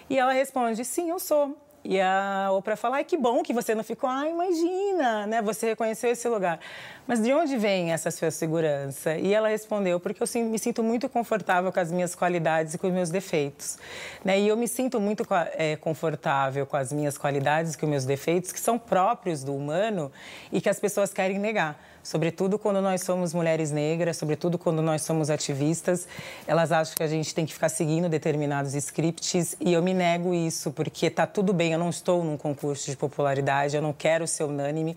E 0.08 0.18
ela 0.18 0.32
responde: 0.32 0.84
Sim, 0.84 1.10
eu 1.10 1.18
sou. 1.18 1.56
E 1.84 2.00
a 2.00 2.48
Oprah 2.50 2.76
fala, 2.76 2.96
ai, 2.96 3.04
que 3.04 3.14
bom 3.14 3.42
que 3.42 3.52
você 3.52 3.74
não 3.74 3.84
ficou, 3.84 4.08
ai, 4.08 4.30
imagina, 4.30 5.26
né? 5.26 5.42
Você 5.42 5.66
reconheceu 5.66 6.10
esse 6.10 6.26
lugar. 6.26 6.58
Mas 7.06 7.22
de 7.22 7.30
onde 7.34 7.58
vem 7.58 7.92
essa 7.92 8.10
sua 8.10 8.30
segurança? 8.30 9.18
E 9.18 9.34
ela 9.34 9.48
respondeu, 9.48 10.00
porque 10.00 10.22
eu 10.22 10.26
me 10.44 10.58
sinto 10.58 10.82
muito 10.82 11.10
confortável 11.10 11.70
com 11.70 11.78
as 11.78 11.92
minhas 11.92 12.14
qualidades 12.14 12.72
e 12.72 12.78
com 12.78 12.86
os 12.86 12.92
meus 12.92 13.10
defeitos. 13.10 13.76
Né? 14.24 14.40
E 14.40 14.48
eu 14.48 14.56
me 14.56 14.66
sinto 14.66 14.98
muito 14.98 15.26
é, 15.58 15.76
confortável 15.76 16.64
com 16.64 16.78
as 16.78 16.90
minhas 16.90 17.18
qualidades 17.18 17.74
e 17.74 17.78
com 17.78 17.84
os 17.84 17.90
meus 17.90 18.04
defeitos, 18.06 18.50
que 18.50 18.60
são 18.60 18.78
próprios 18.78 19.44
do 19.44 19.54
humano 19.54 20.10
e 20.50 20.62
que 20.62 20.70
as 20.70 20.80
pessoas 20.80 21.12
querem 21.12 21.38
negar 21.38 21.78
sobretudo 22.04 22.58
quando 22.58 22.80
nós 22.80 23.02
somos 23.02 23.34
mulheres 23.34 23.72
negras, 23.72 24.18
sobretudo 24.18 24.58
quando 24.58 24.82
nós 24.82 25.02
somos 25.02 25.30
ativistas, 25.30 26.06
elas 26.46 26.70
acham 26.70 26.94
que 26.94 27.02
a 27.02 27.08
gente 27.08 27.34
tem 27.34 27.46
que 27.46 27.54
ficar 27.54 27.70
seguindo 27.70 28.08
determinados 28.08 28.74
scripts 28.74 29.56
e 29.58 29.72
eu 29.72 29.82
me 29.82 29.94
nego 29.94 30.32
isso, 30.34 30.70
porque 30.70 31.10
tá 31.10 31.26
tudo 31.26 31.52
bem, 31.52 31.72
eu 31.72 31.78
não 31.78 31.88
estou 31.88 32.22
num 32.22 32.36
concurso 32.36 32.90
de 32.90 32.96
popularidade, 32.96 33.74
eu 33.74 33.82
não 33.82 33.92
quero 33.92 34.28
ser 34.28 34.44
unânime, 34.44 34.96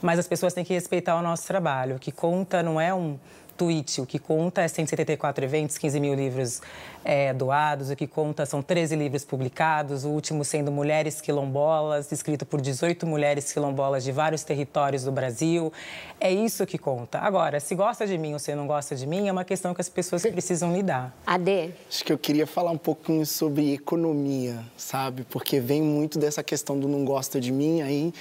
mas 0.00 0.18
as 0.18 0.26
pessoas 0.26 0.54
têm 0.54 0.64
que 0.64 0.72
respeitar 0.72 1.14
o 1.16 1.22
nosso 1.22 1.46
trabalho. 1.46 1.96
O 1.96 1.98
que 1.98 2.10
conta 2.10 2.62
não 2.62 2.80
é 2.80 2.92
um 2.92 3.18
tweet, 3.56 4.00
o 4.00 4.06
que 4.06 4.18
conta 4.18 4.62
é 4.62 4.68
174 4.68 5.44
eventos, 5.44 5.78
15 5.78 5.98
mil 6.00 6.14
livros 6.14 6.60
é, 7.06 7.32
doados, 7.32 7.88
o 7.88 7.94
que 7.94 8.04
conta 8.04 8.44
são 8.44 8.60
13 8.60 8.96
livros 8.96 9.24
publicados, 9.24 10.04
o 10.04 10.08
último 10.08 10.44
sendo 10.44 10.72
Mulheres 10.72 11.20
Quilombolas, 11.20 12.10
escrito 12.10 12.44
por 12.44 12.60
18 12.60 13.06
mulheres 13.06 13.52
quilombolas 13.52 14.02
de 14.02 14.10
vários 14.10 14.42
territórios 14.42 15.04
do 15.04 15.12
Brasil. 15.12 15.72
É 16.20 16.32
isso 16.32 16.66
que 16.66 16.76
conta. 16.76 17.20
Agora, 17.20 17.60
se 17.60 17.76
gosta 17.76 18.08
de 18.08 18.18
mim 18.18 18.32
ou 18.32 18.40
se 18.40 18.52
não 18.56 18.66
gosta 18.66 18.96
de 18.96 19.06
mim, 19.06 19.28
é 19.28 19.32
uma 19.32 19.44
questão 19.44 19.72
que 19.72 19.80
as 19.80 19.88
pessoas 19.88 20.22
precisam 20.22 20.74
lidar. 20.74 21.14
Ade? 21.24 21.72
Acho 21.88 22.04
que 22.04 22.12
eu 22.12 22.18
queria 22.18 22.46
falar 22.46 22.72
um 22.72 22.78
pouquinho 22.78 23.24
sobre 23.24 23.74
economia, 23.74 24.58
sabe? 24.76 25.24
Porque 25.30 25.60
vem 25.60 25.80
muito 25.80 26.18
dessa 26.18 26.42
questão 26.42 26.76
do 26.76 26.88
não 26.88 27.04
gosta 27.04 27.40
de 27.40 27.52
mim, 27.52 27.82
aí 27.82 28.12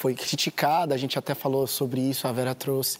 foi 0.00 0.14
criticada, 0.14 0.94
a 0.94 0.96
gente 0.96 1.18
até 1.18 1.34
falou 1.34 1.66
sobre 1.66 2.00
isso, 2.00 2.26
a 2.26 2.32
Vera 2.32 2.54
trouxe. 2.54 2.96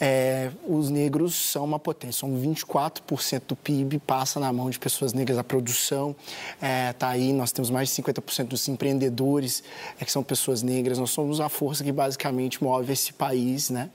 É, 0.00 0.52
os 0.64 0.88
negros 0.88 1.34
são 1.34 1.64
uma 1.64 1.80
potência, 1.80 2.20
são 2.20 2.30
24% 2.30 3.42
do 3.48 3.56
PIB, 3.56 3.98
passa 3.98 4.38
na 4.38 4.52
mão 4.52 4.70
de 4.70 4.78
pessoas 4.84 5.14
negras, 5.14 5.38
a 5.38 5.42
produção 5.42 6.14
está 6.56 6.66
é, 6.66 6.92
tá 6.92 7.08
aí, 7.08 7.32
nós 7.32 7.50
temos 7.52 7.70
mais 7.70 7.88
de 7.88 8.02
50% 8.02 8.48
dos 8.48 8.68
empreendedores 8.68 9.64
é, 9.98 10.04
que 10.04 10.12
são 10.12 10.22
pessoas 10.22 10.62
negras, 10.62 10.98
nós 10.98 11.08
somos 11.08 11.40
a 11.40 11.48
força 11.48 11.82
que 11.82 11.90
basicamente 11.90 12.62
move 12.62 12.92
esse 12.92 13.10
país, 13.14 13.70
né? 13.70 13.88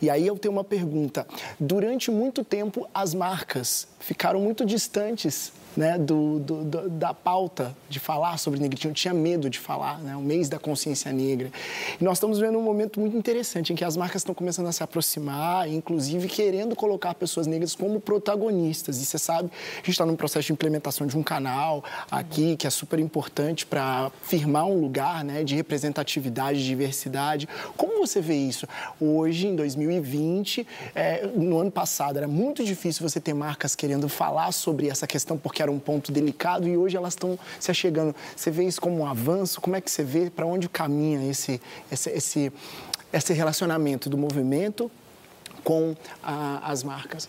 E 0.00 0.08
aí 0.08 0.24
eu 0.24 0.38
tenho 0.38 0.52
uma 0.52 0.62
pergunta, 0.62 1.26
durante 1.58 2.12
muito 2.12 2.44
tempo 2.44 2.88
as 2.94 3.12
marcas 3.12 3.88
ficaram 3.98 4.40
muito 4.40 4.64
distantes 4.64 5.50
né, 5.76 5.98
do, 5.98 6.38
do, 6.38 6.64
do, 6.64 6.88
da 6.88 7.12
pauta 7.12 7.76
de 7.88 8.00
falar 8.00 8.38
sobre 8.38 8.58
negritinho, 8.58 8.94
tinha 8.94 9.12
medo 9.12 9.50
de 9.50 9.58
falar, 9.58 9.98
né, 9.98 10.16
o 10.16 10.20
mês 10.20 10.48
da 10.48 10.58
consciência 10.58 11.12
negra. 11.12 11.52
E 12.00 12.04
nós 12.04 12.16
estamos 12.16 12.38
vendo 12.38 12.58
um 12.58 12.62
momento 12.62 12.98
muito 12.98 13.16
interessante 13.16 13.72
em 13.72 13.76
que 13.76 13.84
as 13.84 13.96
marcas 13.96 14.22
estão 14.22 14.34
começando 14.34 14.66
a 14.66 14.72
se 14.72 14.82
aproximar, 14.82 15.68
inclusive 15.68 16.28
querendo 16.28 16.74
colocar 16.74 17.14
pessoas 17.14 17.46
negras 17.46 17.74
como 17.74 18.00
protagonistas. 18.00 19.00
E 19.00 19.04
você 19.04 19.18
sabe, 19.18 19.50
a 19.74 19.76
gente 19.78 19.90
está 19.90 20.06
num 20.06 20.16
processo 20.16 20.46
de 20.46 20.52
implementação 20.52 21.06
de 21.06 21.16
um 21.16 21.22
canal 21.22 21.84
aqui 22.10 22.56
que 22.56 22.66
é 22.66 22.70
super 22.70 22.98
importante 22.98 23.66
para 23.66 24.10
firmar 24.22 24.66
um 24.66 24.80
lugar 24.80 25.24
né, 25.24 25.44
de 25.44 25.54
representatividade, 25.54 26.60
de 26.60 26.66
diversidade. 26.66 27.48
Como 27.76 27.98
você 27.98 28.20
vê 28.20 28.36
isso? 28.36 28.66
Hoje, 29.00 29.48
em 29.48 29.56
2020, 29.56 30.66
é, 30.94 31.26
no 31.26 31.58
ano 31.58 31.70
passado, 31.70 32.16
era 32.16 32.28
muito 32.28 32.64
difícil 32.64 33.06
você 33.06 33.20
ter 33.20 33.34
marcas 33.34 33.74
querendo 33.74 34.08
falar 34.08 34.52
sobre 34.52 34.88
essa 34.88 35.06
questão, 35.06 35.36
porque 35.36 35.62
era 35.66 35.72
um 35.72 35.78
ponto 35.78 36.10
delicado 36.10 36.68
e 36.68 36.76
hoje 36.76 36.96
elas 36.96 37.12
estão 37.12 37.38
se 37.60 37.70
achegando. 37.70 38.14
Você 38.34 38.50
vê 38.50 38.64
isso 38.64 38.80
como 38.80 38.98
um 38.98 39.06
avanço? 39.06 39.60
Como 39.60 39.76
é 39.76 39.80
que 39.80 39.90
você 39.90 40.02
vê 40.02 40.30
para 40.30 40.46
onde 40.46 40.68
caminha 40.68 41.28
esse, 41.28 41.60
esse, 41.90 42.10
esse, 42.10 42.52
esse 43.12 43.32
relacionamento 43.32 44.08
do 44.08 44.16
movimento 44.16 44.90
com 45.62 45.94
a, 46.22 46.70
as 46.70 46.82
marcas? 46.82 47.28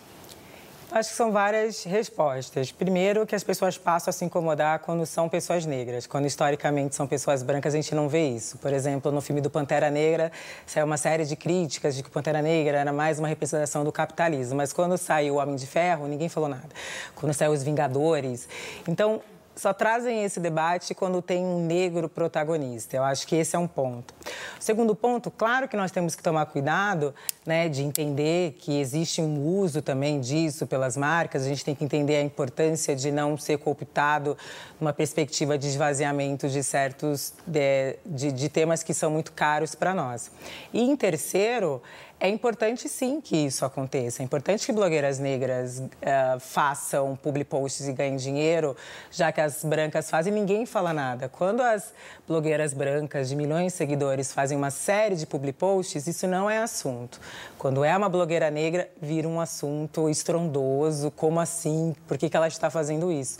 Acho 0.89 1.09
que 1.09 1.15
são 1.15 1.33
várias 1.33 1.83
respostas. 1.83 2.71
Primeiro, 2.71 3.25
que 3.25 3.35
as 3.35 3.43
pessoas 3.43 3.77
passam 3.77 4.09
a 4.09 4.13
se 4.13 4.23
incomodar 4.23 4.79
quando 4.79 5.05
são 5.05 5.27
pessoas 5.27 5.65
negras. 5.65 6.07
Quando 6.07 6.25
historicamente 6.25 6.95
são 6.95 7.05
pessoas 7.05 7.43
brancas, 7.43 7.73
a 7.73 7.77
gente 7.77 7.93
não 7.93 8.07
vê 8.07 8.29
isso. 8.29 8.57
Por 8.57 8.71
exemplo, 8.71 9.11
no 9.11 9.19
filme 9.19 9.41
do 9.41 9.49
Pantera 9.49 9.91
Negra, 9.91 10.31
saiu 10.65 10.85
uma 10.85 10.95
série 10.95 11.25
de 11.25 11.35
críticas 11.35 11.93
de 11.93 12.01
que 12.03 12.07
o 12.07 12.11
Pantera 12.11 12.41
Negra 12.41 12.77
era 12.77 12.93
mais 12.93 13.19
uma 13.19 13.27
representação 13.27 13.83
do 13.83 13.91
capitalismo. 13.91 14.55
Mas 14.55 14.71
quando 14.71 14.97
saiu 14.97 15.35
o 15.35 15.37
Homem 15.39 15.57
de 15.57 15.67
Ferro, 15.67 16.07
ninguém 16.07 16.29
falou 16.29 16.47
nada. 16.47 16.69
Quando 17.15 17.33
saiu 17.33 17.51
Os 17.51 17.63
Vingadores. 17.63 18.47
Então, 18.87 19.21
só 19.57 19.73
trazem 19.73 20.23
esse 20.23 20.39
debate 20.39 20.93
quando 20.93 21.21
tem 21.21 21.43
um 21.43 21.65
negro 21.65 22.07
protagonista. 22.07 22.95
Eu 22.95 23.03
acho 23.03 23.27
que 23.27 23.35
esse 23.35 23.55
é 23.55 23.59
um 23.59 23.67
ponto. 23.67 24.13
Segundo 24.59 24.95
ponto, 24.95 25.31
claro 25.31 25.67
que 25.67 25.75
nós 25.75 25.91
temos 25.91 26.15
que 26.15 26.23
tomar 26.23 26.45
cuidado 26.45 27.13
né, 27.45 27.67
de 27.67 27.81
entender 27.81 28.55
que 28.59 28.79
existe 28.79 29.21
um 29.21 29.43
uso 29.43 29.81
também 29.81 30.19
disso 30.19 30.67
pelas 30.67 30.95
marcas. 30.95 31.43
A 31.43 31.47
gente 31.47 31.65
tem 31.65 31.73
que 31.73 31.83
entender 31.83 32.17
a 32.17 32.21
importância 32.21 32.95
de 32.95 33.11
não 33.11 33.37
ser 33.37 33.57
cooptado 33.57 34.37
numa 34.79 34.93
perspectiva 34.93 35.57
de 35.57 35.67
esvaziamento 35.67 36.47
de 36.47 36.63
certos 36.63 37.33
de, 37.45 37.97
de, 38.05 38.31
de 38.31 38.49
temas 38.49 38.83
que 38.83 38.93
são 38.93 39.09
muito 39.09 39.31
caros 39.31 39.73
para 39.73 39.93
nós. 39.93 40.31
E 40.71 40.81
em 40.81 40.95
terceiro, 40.95 41.81
é 42.19 42.27
importante 42.27 42.89
sim 42.89 43.21
que 43.21 43.35
isso 43.35 43.63
aconteça. 43.63 44.23
É 44.23 44.25
importante 44.25 44.65
que 44.65 44.71
blogueiras 44.71 45.19
negras 45.19 45.79
uh, 45.79 46.39
façam 46.39 47.15
public 47.15 47.47
posts 47.49 47.87
e 47.87 47.93
ganhem 47.93 48.15
dinheiro, 48.15 48.75
já 49.11 49.31
que 49.31 49.39
as 49.39 49.63
brancas 49.63 50.09
fazem 50.09 50.33
ninguém 50.33 50.65
fala 50.65 50.91
nada. 50.93 51.29
Quando 51.29 51.61
as 51.61 51.93
blogueiras 52.27 52.73
brancas 52.73 53.29
de 53.29 53.35
milhões 53.35 53.73
de 53.73 53.77
seguidores 53.77 54.31
fazem 54.31 54.57
uma 54.57 54.71
série 54.71 55.15
de 55.15 55.27
public 55.27 55.59
posts, 55.59 56.07
isso 56.07 56.27
não 56.27 56.49
é 56.49 56.57
assunto. 56.57 57.19
Quando 57.57 57.83
é 57.83 57.95
uma 57.95 58.09
blogueira 58.09 58.49
negra, 58.49 58.89
vira 58.99 59.27
um 59.27 59.39
assunto 59.39 60.09
estrondoso. 60.09 61.11
Como 61.11 61.39
assim? 61.39 61.95
Por 62.07 62.17
que, 62.17 62.29
que 62.29 62.37
ela 62.37 62.47
está 62.47 62.69
fazendo 62.69 63.11
isso? 63.11 63.37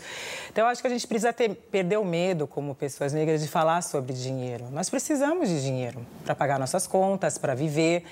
Então, 0.52 0.66
acho 0.68 0.80
que 0.80 0.86
a 0.86 0.90
gente 0.90 1.06
precisa 1.06 1.32
ter, 1.32 1.52
perder 1.54 1.98
o 1.98 2.04
medo, 2.04 2.46
como 2.46 2.74
pessoas 2.74 3.12
negras, 3.12 3.40
de 3.40 3.48
falar 3.48 3.82
sobre 3.82 4.12
dinheiro. 4.12 4.66
Nós 4.70 4.88
precisamos 4.88 5.48
de 5.48 5.62
dinheiro 5.62 6.06
para 6.24 6.34
pagar 6.34 6.58
nossas 6.58 6.86
contas, 6.86 7.38
para 7.38 7.54
viver. 7.54 8.04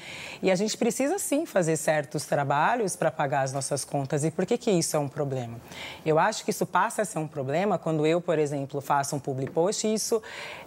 E 0.43 0.51
a 0.51 0.56
gente 0.57 0.77
precisa, 0.77 1.19
sim, 1.19 1.47
fazer 1.47 1.77
certos 1.77 2.25
trabalhos 2.25 2.97
para 2.97 3.11
pagar 3.11 3.43
as 3.43 3.53
nossas 3.53 3.85
contas. 3.85 4.25
E 4.25 4.31
por 4.31 4.45
que, 4.45 4.59
que 4.59 4.71
isso 4.71 4.97
é 4.97 4.99
um 4.99 5.09
problema? 5.09 5.59
Eu 6.05 6.19
acho 6.19 6.45
que 6.45 6.51
isso 6.51 6.67
passa 6.67 7.03
a 7.03 7.05
ser 7.05 7.19
um 7.19 7.29
problema 7.29 7.79
quando 7.79 8.07
eu, 8.07 8.21
por 8.21 8.39
exemplo, 8.39 8.81
faço 8.81 9.15
um 9.17 9.19
public 9.19 9.53
post 9.53 9.87
e 9.87 9.95
isso 9.95 10.23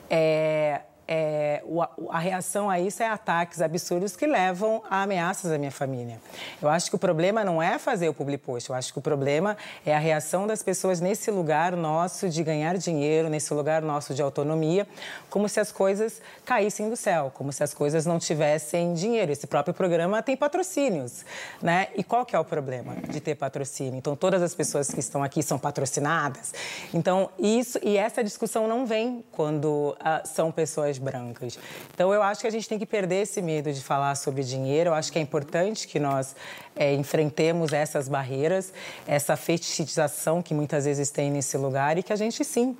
é, 0.09 0.81
é, 1.11 1.63
a 2.11 2.19
reação 2.19 2.69
a 2.69 2.79
isso 2.79 3.01
é 3.01 3.07
ataques 3.07 3.63
absurdos 3.63 4.15
que 4.15 4.27
levam 4.27 4.83
a 4.87 5.01
ameaças 5.01 5.51
à 5.51 5.57
minha 5.57 5.71
família. 5.71 6.21
Eu 6.61 6.69
acho 6.69 6.87
que 6.87 6.95
o 6.95 6.99
problema 6.99 7.43
não 7.43 7.59
é 7.59 7.79
fazer 7.79 8.07
o 8.07 8.13
public 8.13 8.43
post, 8.43 8.69
eu 8.69 8.75
acho 8.75 8.93
que 8.93 8.99
o 8.99 9.01
problema 9.01 9.57
é 9.83 9.95
a 9.95 9.97
reação 9.97 10.45
das 10.45 10.61
pessoas 10.61 11.01
nesse 11.01 11.31
lugar 11.31 11.75
nosso 11.75 12.29
de 12.29 12.43
ganhar 12.43 12.77
dinheiro, 12.77 13.27
nesse 13.27 13.51
lugar 13.55 13.81
nosso 13.81 14.13
de 14.13 14.21
autonomia, 14.21 14.87
como 15.31 15.49
se 15.49 15.59
as 15.59 15.71
coisas 15.71 16.21
caíssem 16.45 16.91
do 16.91 16.95
céu, 16.95 17.31
como 17.33 17.51
se 17.51 17.63
as 17.63 17.73
coisas 17.73 18.05
não 18.05 18.19
tivessem 18.19 18.93
dinheiro. 18.93 19.31
Esse 19.31 19.47
próprio 19.47 19.73
programa 19.73 20.21
tem 20.21 20.37
patrocínios, 20.37 21.25
né? 21.59 21.87
E 21.95 22.03
qual 22.03 22.23
que 22.23 22.35
é 22.35 22.39
o 22.39 22.45
problema 22.45 22.95
de 23.09 23.19
ter 23.19 23.33
patrocínio? 23.33 23.97
Então, 23.97 24.15
todas 24.15 24.43
as 24.43 24.53
pessoas 24.53 24.91
que 24.91 24.99
estão 24.99 25.23
aqui 25.23 25.41
são 25.41 25.57
patrocinadas. 25.57 26.53
Então, 26.93 27.31
isso 27.39 27.79
e 27.81 27.97
essa 27.97 28.23
discussão 28.23 28.67
não 28.67 28.85
vem 28.85 29.23
quando 29.31 29.97
uh, 29.99 30.27
são 30.27 30.51
pessoas 30.51 30.98
brancas. 30.99 31.57
Então, 31.93 32.13
eu 32.13 32.21
acho 32.21 32.41
que 32.41 32.47
a 32.47 32.51
gente 32.51 32.69
tem 32.69 32.77
que 32.77 32.85
perder 32.85 33.23
esse 33.23 33.41
medo 33.41 33.73
de 33.73 33.81
falar 33.81 34.13
sobre 34.15 34.43
dinheiro. 34.43 34.91
Eu 34.91 34.93
acho 34.93 35.11
que 35.11 35.17
é 35.17 35.21
importante 35.21 35.87
que 35.87 35.99
nós 35.99 36.35
é, 36.75 36.93
enfrentemos 36.93 37.73
essas 37.73 38.07
barreiras, 38.07 38.71
essa 39.07 39.35
fetichização 39.35 40.41
que 40.41 40.53
muitas 40.53 40.85
vezes 40.85 41.09
tem 41.09 41.31
nesse 41.31 41.57
lugar 41.57 41.97
e 41.97 42.03
que 42.03 42.13
a 42.13 42.15
gente, 42.15 42.43
sim, 42.45 42.77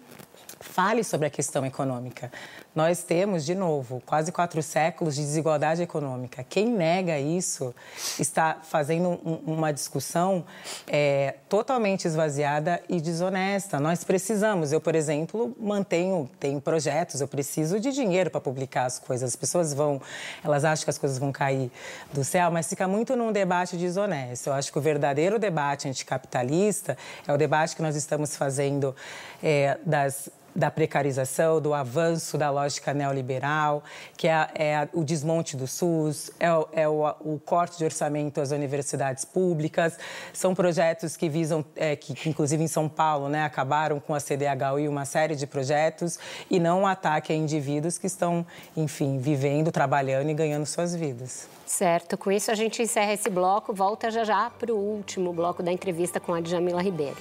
fale 0.59 1.03
sobre 1.03 1.27
a 1.27 1.29
questão 1.29 1.65
econômica. 1.65 2.31
Nós 2.79 3.03
temos, 3.03 3.45
de 3.45 3.53
novo, 3.53 4.01
quase 4.05 4.31
quatro 4.31 4.63
séculos 4.63 5.13
de 5.13 5.21
desigualdade 5.21 5.81
econômica. 5.81 6.45
Quem 6.47 6.65
nega 6.65 7.19
isso 7.19 7.75
está 8.17 8.59
fazendo 8.63 9.19
um, 9.25 9.41
uma 9.45 9.73
discussão 9.73 10.45
é, 10.87 11.35
totalmente 11.49 12.05
esvaziada 12.05 12.81
e 12.87 13.01
desonesta. 13.01 13.81
Nós 13.81 14.05
precisamos, 14.05 14.71
eu, 14.71 14.79
por 14.79 14.95
exemplo, 14.95 15.53
mantenho, 15.59 16.29
tenho 16.39 16.61
projetos, 16.61 17.19
eu 17.19 17.27
preciso 17.27 17.81
de 17.81 17.91
dinheiro 17.91 18.31
para 18.31 18.39
publicar 18.39 18.85
as 18.85 18.97
coisas. 18.97 19.31
As 19.31 19.35
pessoas 19.35 19.73
vão, 19.73 20.01
elas 20.41 20.63
acham 20.63 20.85
que 20.85 20.89
as 20.89 20.97
coisas 20.97 21.17
vão 21.17 21.33
cair 21.33 21.69
do 22.13 22.23
céu, 22.23 22.49
mas 22.49 22.69
fica 22.69 22.87
muito 22.87 23.13
num 23.13 23.33
debate 23.33 23.75
desonesto. 23.75 24.47
Eu 24.47 24.53
acho 24.53 24.71
que 24.71 24.77
o 24.77 24.81
verdadeiro 24.81 25.37
debate 25.37 25.89
anticapitalista 25.89 26.97
é 27.27 27.33
o 27.33 27.37
debate 27.37 27.75
que 27.75 27.81
nós 27.81 27.97
estamos 27.97 28.37
fazendo 28.37 28.95
é, 29.43 29.77
das 29.85 30.29
da 30.59 30.69
precarização, 30.69 31.59
do 31.59 31.73
avanço 31.73 32.37
da 32.37 32.49
lógica 32.51 32.93
neoliberal, 32.93 33.83
que 34.17 34.27
é, 34.27 34.47
é 34.55 34.89
o 34.93 35.03
desmonte 35.03 35.55
do 35.55 35.65
SUS, 35.65 36.29
é, 36.39 36.51
o, 36.53 36.67
é 36.73 36.87
o, 36.87 37.07
o, 37.21 37.39
corte 37.39 37.77
de 37.77 37.85
orçamento 37.85 38.41
às 38.41 38.51
universidades 38.51 39.25
públicas. 39.25 39.97
São 40.33 40.53
projetos 40.53 41.15
que 41.15 41.29
visam, 41.29 41.65
é, 41.75 41.95
que, 41.95 42.13
que, 42.13 42.29
inclusive 42.29 42.61
em 42.61 42.67
São 42.67 42.89
Paulo, 42.89 43.29
né, 43.29 43.43
acabaram 43.43 43.99
com 43.99 44.13
a 44.13 44.19
CDHU 44.19 44.79
e 44.79 44.87
uma 44.87 45.05
série 45.05 45.35
de 45.35 45.47
projetos, 45.47 46.19
e 46.49 46.59
não 46.59 46.81
um 46.81 46.87
ataque 46.87 47.31
a 47.31 47.35
indivíduos 47.35 47.97
que 47.97 48.07
estão, 48.07 48.45
enfim, 48.75 49.17
vivendo, 49.17 49.71
trabalhando 49.71 50.29
e 50.29 50.33
ganhando 50.33 50.65
suas 50.65 50.93
vidas. 50.93 51.47
Certo, 51.65 52.17
com 52.17 52.31
isso 52.31 52.51
a 52.51 52.55
gente 52.55 52.81
encerra 52.81 53.13
esse 53.13 53.29
bloco, 53.29 53.73
volta 53.73 54.09
já 54.09 54.23
já 54.23 54.49
para 54.49 54.73
o 54.73 54.77
último 54.77 55.31
bloco 55.31 55.63
da 55.63 55.71
entrevista 55.71 56.19
com 56.19 56.33
a 56.33 56.41
Djamila 56.41 56.81
Ribeiro. 56.81 57.17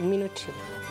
Um 0.00 0.06
minutinho. 0.06 0.81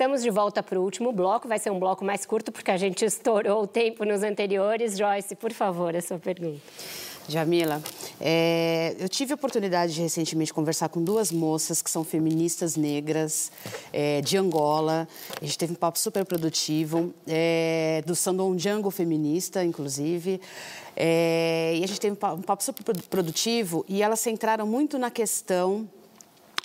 Estamos 0.00 0.22
de 0.22 0.30
volta 0.30 0.62
para 0.62 0.80
o 0.80 0.82
último 0.82 1.12
bloco. 1.12 1.46
Vai 1.46 1.58
ser 1.58 1.70
um 1.70 1.78
bloco 1.78 2.02
mais 2.02 2.24
curto, 2.24 2.50
porque 2.50 2.70
a 2.70 2.78
gente 2.78 3.04
estourou 3.04 3.64
o 3.64 3.66
tempo 3.66 4.02
nos 4.02 4.22
anteriores. 4.22 4.96
Joyce, 4.96 5.36
por 5.36 5.52
favor, 5.52 5.94
a 5.94 6.00
sua 6.00 6.18
pergunta. 6.18 6.58
Jamila, 7.28 7.82
é, 8.18 8.96
eu 8.98 9.10
tive 9.10 9.32
a 9.32 9.34
oportunidade 9.34 9.92
de 9.92 10.00
recentemente 10.00 10.54
conversar 10.54 10.88
com 10.88 11.04
duas 11.04 11.30
moças 11.30 11.82
que 11.82 11.90
são 11.90 12.02
feministas 12.02 12.76
negras 12.76 13.52
é, 13.92 14.22
de 14.22 14.38
Angola. 14.38 15.06
A 15.38 15.44
gente 15.44 15.58
teve 15.58 15.72
um 15.72 15.76
papo 15.76 15.98
super 15.98 16.24
produtivo, 16.24 17.12
é, 17.28 18.02
do 18.06 18.16
Sandon 18.16 18.56
Django 18.56 18.90
feminista, 18.90 19.62
inclusive. 19.62 20.40
É, 20.96 21.74
e 21.76 21.84
a 21.84 21.86
gente 21.86 22.00
teve 22.00 22.14
um 22.14 22.40
papo 22.40 22.64
super 22.64 22.82
produtivo 23.10 23.84
e 23.86 24.02
elas 24.02 24.20
centraram 24.20 24.66
muito 24.66 24.98
na 24.98 25.10
questão 25.10 25.86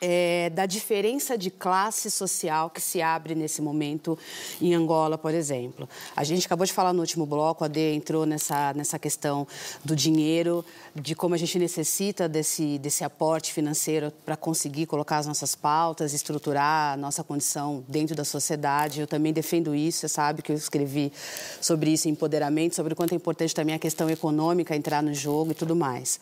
é, 0.08 0.52
da 0.52 0.68
diferença 0.68 1.36
de 1.36 1.50
classe 1.50 2.12
social 2.12 2.70
que 2.70 2.80
se 2.80 3.02
abre 3.02 3.34
nesse 3.34 3.60
momento 3.60 4.16
em 4.62 4.76
Angola, 4.76 5.18
por 5.18 5.34
exemplo. 5.34 5.90
A 6.16 6.24
gente 6.24 6.46
acabou 6.46 6.64
de 6.64 6.72
falar 6.72 6.94
no 6.94 7.00
último 7.00 7.26
bloco, 7.26 7.64
a 7.64 7.68
Dê 7.68 7.96
entrou 7.96 8.24
nessa, 8.24 8.72
nessa 8.74 9.00
questão 9.00 9.48
do 9.84 9.96
dinheiro, 9.96 10.64
de 10.96 11.16
como 11.16 11.34
a 11.34 11.38
gente 11.40 11.58
necessita 11.58 12.30
desse, 12.30 12.78
desse 12.78 13.04
aporte 13.04 13.52
financeiro 13.52 14.14
para 14.24 14.38
conseguir 14.38 14.86
colocar 14.86 15.18
as 15.18 15.26
nossas 15.26 15.56
pautas, 15.56 16.14
estruturar 16.14 16.94
a 16.94 16.98
nossa 16.98 17.24
condição 17.24 17.84
dentro 17.88 18.16
da 18.16 18.24
sociedade. 18.24 19.02
Eu 19.02 19.08
também 19.08 19.34
defendo 19.34 19.74
isso, 19.74 20.02
você 20.02 20.08
sabe 20.08 20.44
que 20.44 20.52
eu 20.52 20.56
escrevi 20.56 21.12
sobre 21.60 21.90
isso, 21.90 22.08
empoderamento, 22.08 22.76
sobre 22.76 22.94
o 22.94 22.96
quanto 22.96 23.14
é 23.14 23.16
importante 23.16 23.56
também 23.56 23.74
a 23.74 23.80
questão 23.80 24.08
econômica 24.08 24.76
entrar 24.76 25.02
no 25.02 25.16
jogo 25.16 25.50
e 25.52 25.56
tudo 25.56 25.76
mais. 25.76 26.20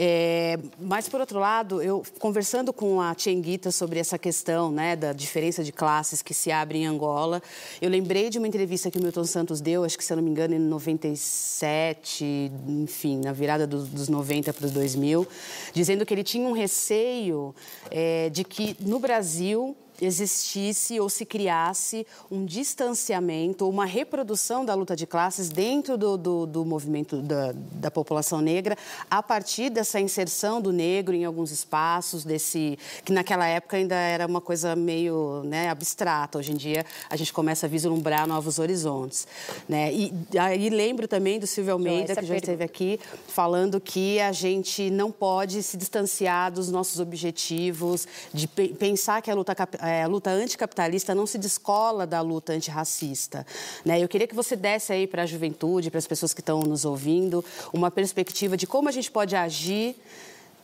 É, 0.00 0.56
mas, 0.78 1.08
por 1.08 1.18
outro 1.18 1.40
lado, 1.40 1.82
eu 1.82 2.04
conversando 2.20 2.72
com 2.72 3.00
a 3.00 3.16
Tienguita 3.16 3.72
sobre 3.72 3.98
essa 3.98 4.16
questão 4.16 4.70
né, 4.70 4.94
da 4.94 5.12
diferença 5.12 5.64
de 5.64 5.72
classes 5.72 6.22
que 6.22 6.32
se 6.32 6.52
abre 6.52 6.78
em 6.78 6.86
Angola, 6.86 7.42
eu 7.82 7.90
lembrei 7.90 8.30
de 8.30 8.38
uma 8.38 8.46
entrevista 8.46 8.92
que 8.92 8.98
o 8.98 9.02
Milton 9.02 9.24
Santos 9.24 9.60
deu, 9.60 9.82
acho 9.82 9.98
que, 9.98 10.04
se 10.04 10.12
eu 10.12 10.16
não 10.16 10.22
me 10.22 10.30
engano, 10.30 10.54
em 10.54 10.60
97, 10.60 12.52
enfim, 12.68 13.18
na 13.18 13.32
virada 13.32 13.66
do, 13.66 13.84
dos 13.84 14.08
90 14.08 14.52
para 14.52 14.66
os 14.66 14.70
2000, 14.70 15.26
dizendo 15.74 16.06
que 16.06 16.14
ele 16.14 16.22
tinha 16.22 16.46
um 16.46 16.52
receio 16.52 17.52
é, 17.90 18.30
de 18.30 18.44
que 18.44 18.76
no 18.78 19.00
Brasil 19.00 19.76
existisse 20.00 20.98
ou 21.00 21.08
se 21.08 21.24
criasse 21.24 22.06
um 22.30 22.44
distanciamento 22.44 23.64
ou 23.64 23.70
uma 23.70 23.84
reprodução 23.84 24.64
da 24.64 24.74
luta 24.74 24.94
de 24.94 25.06
classes 25.06 25.48
dentro 25.48 25.96
do, 25.96 26.16
do, 26.16 26.46
do 26.46 26.64
movimento 26.64 27.20
da, 27.20 27.52
da, 27.54 27.90
população 27.90 28.40
negra 28.40 28.76
a 29.10 29.22
partir 29.22 29.70
dessa 29.70 29.98
inserção 30.00 30.60
do 30.60 30.72
negro 30.72 31.14
em 31.14 31.24
alguns 31.24 31.50
espaços, 31.50 32.24
desse 32.24 32.78
que 33.04 33.12
naquela 33.12 33.46
época 33.46 33.76
ainda 33.76 33.94
era 33.94 34.26
uma 34.26 34.40
coisa 34.40 34.76
meio 34.76 35.42
né, 35.44 35.68
abstrata. 35.68 36.38
Hoje 36.38 36.52
em 36.52 36.56
dia 36.56 36.84
a 37.10 37.16
gente 37.16 37.32
começa 37.32 37.66
a 37.66 37.68
vislumbrar 37.68 38.26
novos 38.26 38.58
horizontes. 38.58 39.26
Né? 39.68 39.92
E 39.92 40.12
aí 40.38 40.70
lembro 40.70 41.08
também 41.08 41.38
do 41.38 41.46
Silvio 41.46 41.72
Almeida, 41.72 42.14
que 42.14 42.26
já 42.26 42.36
esteve 42.36 42.62
aqui, 42.62 43.00
falando 43.26 43.80
que 43.80 44.20
a 44.20 44.32
gente 44.32 44.90
não 44.90 45.10
pode 45.10 45.62
se 45.62 45.76
distanciar 45.76 46.52
dos 46.52 46.70
nossos 46.70 47.00
objetivos, 47.00 48.06
de 48.32 48.46
pensar 48.46 49.22
que 49.22 49.30
a 49.30 49.34
luta 49.34 49.54
é, 49.88 50.02
a 50.02 50.06
luta 50.06 50.30
anticapitalista 50.30 51.14
não 51.14 51.26
se 51.26 51.38
descola 51.38 52.06
da 52.06 52.20
luta 52.20 52.52
antirracista. 52.52 53.46
Né? 53.84 54.02
Eu 54.02 54.08
queria 54.08 54.26
que 54.26 54.34
você 54.34 54.56
desse 54.56 54.92
aí 54.92 55.06
para 55.06 55.22
a 55.22 55.26
juventude, 55.26 55.90
para 55.90 55.98
as 55.98 56.06
pessoas 56.06 56.32
que 56.32 56.40
estão 56.40 56.60
nos 56.60 56.84
ouvindo, 56.84 57.44
uma 57.72 57.90
perspectiva 57.90 58.56
de 58.56 58.66
como 58.66 58.88
a 58.88 58.92
gente 58.92 59.10
pode 59.10 59.34
agir 59.34 59.96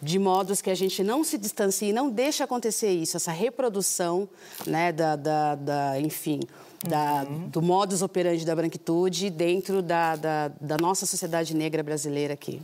de 0.02 0.18
modos 0.18 0.60
que 0.60 0.70
a 0.70 0.74
gente 0.74 1.02
não 1.02 1.24
se 1.24 1.38
distancie, 1.38 1.92
não 1.92 2.10
deixe 2.10 2.42
acontecer 2.42 2.90
isso, 2.90 3.16
essa 3.16 3.32
reprodução, 3.32 4.28
né, 4.66 4.92
da, 4.92 5.16
da, 5.16 5.54
da 5.54 6.00
enfim, 6.00 6.40
da, 6.86 7.24
uhum. 7.24 7.48
do 7.48 7.62
modus 7.62 8.02
operandi 8.02 8.44
da 8.44 8.54
branquitude 8.54 9.30
dentro 9.30 9.80
da, 9.80 10.16
da, 10.16 10.48
da 10.60 10.76
nossa 10.76 11.06
sociedade 11.06 11.56
negra 11.56 11.82
brasileira 11.82 12.34
aqui. 12.34 12.60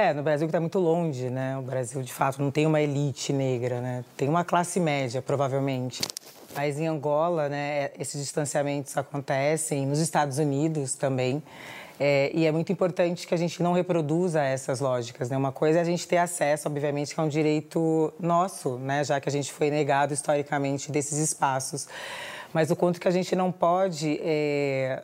É, 0.00 0.14
no 0.14 0.22
Brasil 0.22 0.46
que 0.46 0.50
está 0.50 0.60
muito 0.60 0.78
longe, 0.78 1.28
né? 1.28 1.58
O 1.58 1.62
Brasil, 1.62 2.00
de 2.02 2.12
fato, 2.12 2.40
não 2.40 2.52
tem 2.52 2.64
uma 2.64 2.80
elite 2.80 3.32
negra, 3.32 3.80
né? 3.80 4.04
Tem 4.16 4.28
uma 4.28 4.44
classe 4.44 4.78
média, 4.78 5.20
provavelmente. 5.20 6.02
Mas 6.54 6.78
em 6.78 6.86
Angola, 6.86 7.48
né, 7.48 7.90
esses 7.98 8.20
distanciamentos 8.20 8.96
acontecem, 8.96 9.84
nos 9.84 9.98
Estados 9.98 10.38
Unidos 10.38 10.94
também. 10.94 11.42
É, 11.98 12.30
e 12.32 12.46
é 12.46 12.52
muito 12.52 12.70
importante 12.70 13.26
que 13.26 13.34
a 13.34 13.36
gente 13.36 13.60
não 13.60 13.72
reproduza 13.72 14.40
essas 14.40 14.78
lógicas. 14.78 15.30
Né? 15.30 15.36
Uma 15.36 15.50
coisa 15.50 15.80
é 15.80 15.82
a 15.82 15.84
gente 15.84 16.06
ter 16.06 16.18
acesso, 16.18 16.68
obviamente, 16.68 17.12
que 17.12 17.18
é 17.18 17.22
um 17.24 17.28
direito 17.28 18.14
nosso, 18.20 18.78
né? 18.78 19.02
já 19.02 19.20
que 19.20 19.28
a 19.28 19.32
gente 19.32 19.52
foi 19.52 19.68
negado 19.68 20.14
historicamente 20.14 20.92
desses 20.92 21.18
espaços. 21.18 21.88
Mas 22.52 22.70
o 22.70 22.76
quanto 22.76 23.00
que 23.00 23.08
a 23.08 23.10
gente 23.10 23.34
não 23.34 23.50
pode 23.50 24.20
é, 24.22 25.02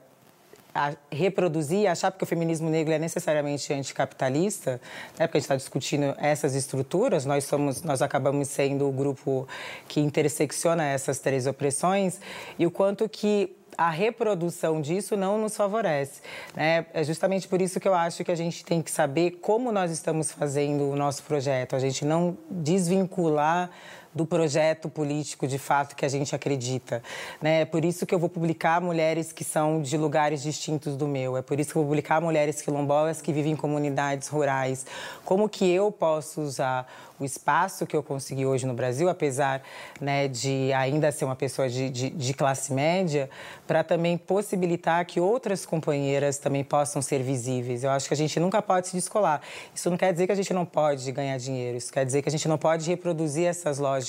reproduzir, 1.11 1.89
achar 1.89 2.11
porque 2.11 2.25
o 2.25 2.27
feminismo 2.27 2.69
negro 2.69 2.93
é 2.93 2.99
necessariamente 2.99 3.73
anticapitalista, 3.73 4.81
né, 5.19 5.27
porque 5.27 5.39
a 5.39 5.41
gente 5.41 5.45
está 5.45 5.57
discutindo 5.57 6.15
essas 6.19 6.55
estruturas, 6.55 7.25
nós 7.25 7.45
somos, 7.45 7.83
nós 7.83 8.03
acabamos 8.03 8.49
sendo 8.49 8.89
o 8.89 8.93
grupo 8.93 9.47
que 9.87 10.01
intersecciona 10.01 10.85
essas 10.85 11.19
três 11.19 11.47
opressões 11.47 12.21
e 12.59 12.67
o 12.67 12.71
quanto 12.71 13.09
que 13.09 13.57
a 13.77 13.91
reprodução 13.91 14.81
disso 14.81 15.17
não 15.17 15.39
nos 15.39 15.57
favorece. 15.57 16.21
Né? 16.55 16.87
É 16.93 17.03
justamente 17.03 17.49
por 17.49 17.61
isso 17.61 17.81
que 17.81 17.89
eu 17.89 17.95
acho 17.95 18.25
que 18.25 18.31
a 18.31 18.37
gente 18.37 18.65
tem 18.65 18.81
que 18.81 18.91
saber 18.91 19.33
como 19.43 19.73
nós 19.73 19.91
estamos 19.91 20.31
fazendo 20.31 20.91
o 20.91 20.97
nosso 20.97 21.23
projeto, 21.25 21.75
a 21.75 21.79
gente 21.79 22.05
não 22.05 22.37
desvincular 22.51 23.71
do 24.15 24.25
projeto 24.25 24.89
político 24.89 25.47
de 25.47 25.59
fato 25.59 25.97
que 25.97 26.05
a 26.05 26.09
gente 26.09 26.35
acredita. 26.35 27.03
Né? 27.43 27.63
É 27.63 27.65
por 27.65 27.85
isso 27.85 28.07
que 28.07 28.15
eu 28.15 28.19
vou 28.19 28.29
publicar 28.29 28.81
mulheres 28.81 29.33
que 29.33 29.43
são 29.43 29.83
de 29.83 29.97
lugares 29.97 30.43
distintos 30.43 30.97
do 30.97 31.09
meu. 31.09 31.37
É 31.37 31.43
por 31.43 31.59
isso 31.59 31.73
que 31.73 31.77
eu 31.77 31.83
vou 31.83 31.91
publicar 31.91 32.21
mulheres 32.21 32.63
quilombolas 32.63 33.21
que 33.21 33.33
vivem 33.33 33.53
em 33.53 33.57
comunidades 33.57 34.29
rurais. 34.29 34.87
Como 35.25 35.49
que 35.49 35.69
eu 35.69 35.91
posso 35.91 36.41
usar 36.41 36.87
o 37.19 37.25
espaço 37.25 37.87
que 37.87 37.95
eu 37.97 38.03
consegui 38.03 38.45
hoje 38.45 38.67
no 38.67 38.75
Brasil, 38.75 39.09
apesar 39.09 39.63
né, 40.01 40.27
de 40.27 40.73
ainda 40.73 41.13
ser 41.13 41.25
uma 41.25 41.37
pessoa 41.37 41.69
de, 41.69 41.89
de, 41.89 42.11
de 42.11 42.35
classe 42.35 42.73
média, 42.73 43.31
para 43.67 43.85
também 43.85 44.19
possibilitar 44.19 45.05
que 45.07 45.21
outras 45.21 45.65
companheiras 45.65 46.39
também 46.39 46.65
possam 46.65 47.01
ser 47.01 47.23
visíveis. 47.23 47.85
Eu 47.85 47.91
acho 47.91 48.09
que 48.09 48.15
a 48.15 48.17
gente 48.17 48.39
nunca 48.41 48.61
pode 48.61 48.89
se 48.89 48.97
descolar. 48.97 49.41
Isso 49.73 49.89
não 49.89 49.97
quer 49.97 50.13
dizer 50.13 50.27
que 50.27 50.33
a 50.33 50.37
gente 50.37 50.53
não 50.53 50.65
pode 50.65 51.11
ganhar 51.13 51.39
dinheiro, 51.39 51.79
isso 51.79 51.93
quer 51.93 52.05
dizer 52.05 52.21
que 52.21 52.29
a 52.29 52.33
gente 52.33 52.49
não 52.49 52.59
pode 52.59 52.89
reproduzir 52.89 53.47
essas 53.47 53.79
lógicas 53.79 54.04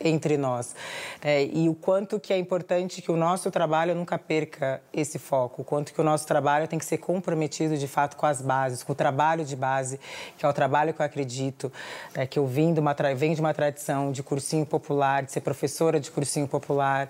entre 0.00 0.36
nós. 0.36 0.74
É, 1.22 1.44
e 1.44 1.68
o 1.68 1.74
quanto 1.74 2.18
que 2.20 2.32
é 2.32 2.38
importante 2.38 3.02
que 3.02 3.10
o 3.10 3.16
nosso 3.16 3.50
trabalho 3.50 3.94
nunca 3.94 4.18
perca 4.18 4.80
esse 4.92 5.18
foco, 5.18 5.62
o 5.62 5.64
quanto 5.64 5.92
que 5.92 6.00
o 6.00 6.04
nosso 6.04 6.26
trabalho 6.26 6.68
tem 6.68 6.78
que 6.78 6.84
ser 6.84 6.98
comprometido 6.98 7.76
de 7.76 7.88
fato 7.88 8.16
com 8.16 8.26
as 8.26 8.40
bases, 8.40 8.82
com 8.82 8.92
o 8.92 8.94
trabalho 8.94 9.44
de 9.44 9.56
base, 9.56 9.98
que 10.38 10.46
é 10.46 10.48
o 10.48 10.52
trabalho 10.52 10.94
que 10.94 11.00
eu 11.00 11.06
acredito, 11.06 11.72
é, 12.14 12.26
que 12.26 12.38
eu 12.38 12.46
vim 12.46 12.72
de 12.72 12.80
uma, 12.80 12.94
venho 13.16 13.34
de 13.34 13.40
uma 13.40 13.52
tradição 13.52 14.12
de 14.12 14.22
cursinho 14.22 14.64
popular, 14.64 15.22
de 15.22 15.32
ser 15.32 15.40
professora 15.40 15.98
de 15.98 16.10
cursinho 16.10 16.46
popular, 16.46 17.08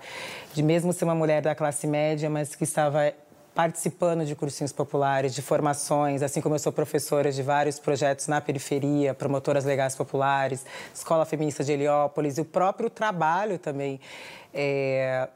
de 0.53 0.63
mesmo 0.63 0.91
ser 0.93 1.05
uma 1.05 1.15
mulher 1.15 1.41
da 1.41 1.53
classe 1.53 1.87
média, 1.87 2.29
mas 2.29 2.55
que 2.55 2.63
estava 2.63 3.13
participando 3.57 4.23
de 4.23 4.35
cursinhos 4.35 4.71
populares, 4.71 5.33
de 5.33 5.41
formações, 5.41 6.21
assim 6.21 6.39
como 6.39 6.53
eu 6.53 6.59
sou 6.59 6.71
professora 6.71 7.31
de 7.31 7.41
vários 7.41 7.79
projetos 7.79 8.27
na 8.27 8.39
periferia, 8.39 9.15
promotoras 9.15 9.65
legais 9.65 9.95
populares, 9.95 10.63
Escola 10.93 11.25
Feminista 11.25 11.63
de 11.63 11.71
Heliópolis 11.71 12.37
e 12.37 12.41
o 12.41 12.45
próprio 12.45 12.87
trabalho 12.87 13.57
também 13.57 13.99
é, 14.53 15.27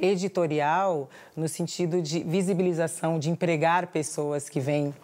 editorial 0.00 1.10
no 1.36 1.50
sentido 1.50 2.00
de 2.00 2.20
visibilização, 2.20 3.18
de 3.18 3.28
empregar 3.28 3.88
pessoas 3.88 4.48
que 4.48 4.58
vêm 4.58 4.94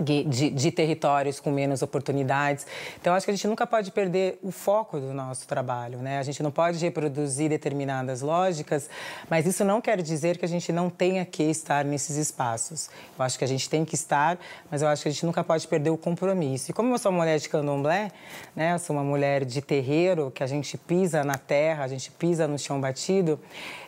de, 0.00 0.50
de, 0.50 0.70
territórios 0.70 1.38
com 1.38 1.50
menos 1.50 1.82
oportunidades. 1.82 2.66
Então, 3.00 3.14
acho 3.14 3.26
que 3.26 3.30
a 3.30 3.34
gente 3.34 3.46
nunca 3.46 3.66
pode 3.66 3.90
perder 3.90 4.38
o 4.42 4.50
foco 4.50 4.98
do 4.98 5.12
nosso 5.12 5.46
trabalho, 5.46 5.98
né? 5.98 6.18
A 6.18 6.22
gente 6.22 6.42
não 6.42 6.50
pode 6.50 6.78
reproduzir 6.78 7.50
determinadas 7.50 8.22
lógicas, 8.22 8.88
mas 9.28 9.46
isso 9.46 9.64
não 9.64 9.80
quer 9.80 10.00
dizer 10.00 10.38
que 10.38 10.44
a 10.44 10.48
gente 10.48 10.72
não 10.72 10.88
tenha 10.88 11.24
que 11.24 11.42
estar 11.42 11.84
nesses 11.84 12.16
espaços. 12.16 12.88
Eu 13.18 13.24
acho 13.24 13.38
que 13.38 13.44
a 13.44 13.48
gente 13.48 13.68
tem 13.68 13.84
que 13.84 13.94
estar, 13.94 14.38
mas 14.70 14.80
eu 14.80 14.88
acho 14.88 15.02
que 15.02 15.08
a 15.08 15.12
gente 15.12 15.26
nunca 15.26 15.44
pode 15.44 15.68
perder 15.68 15.90
o 15.90 15.98
compromisso. 15.98 16.70
E 16.70 16.74
como 16.74 16.94
eu 16.94 16.98
sou 16.98 17.12
uma 17.12 17.18
mulher 17.18 17.38
de 17.38 17.48
candomblé, 17.48 18.10
né? 18.56 18.74
Eu 18.74 18.78
sou 18.78 18.96
uma 18.96 19.04
mulher 19.04 19.44
de 19.44 19.60
terreiro, 19.60 20.30
que 20.30 20.42
a 20.42 20.46
gente 20.46 20.78
pisa 20.78 21.22
na 21.22 21.36
terra, 21.36 21.84
a 21.84 21.88
gente 21.88 22.10
pisa 22.10 22.48
no 22.48 22.58
chão 22.58 22.80
batido, 22.80 23.38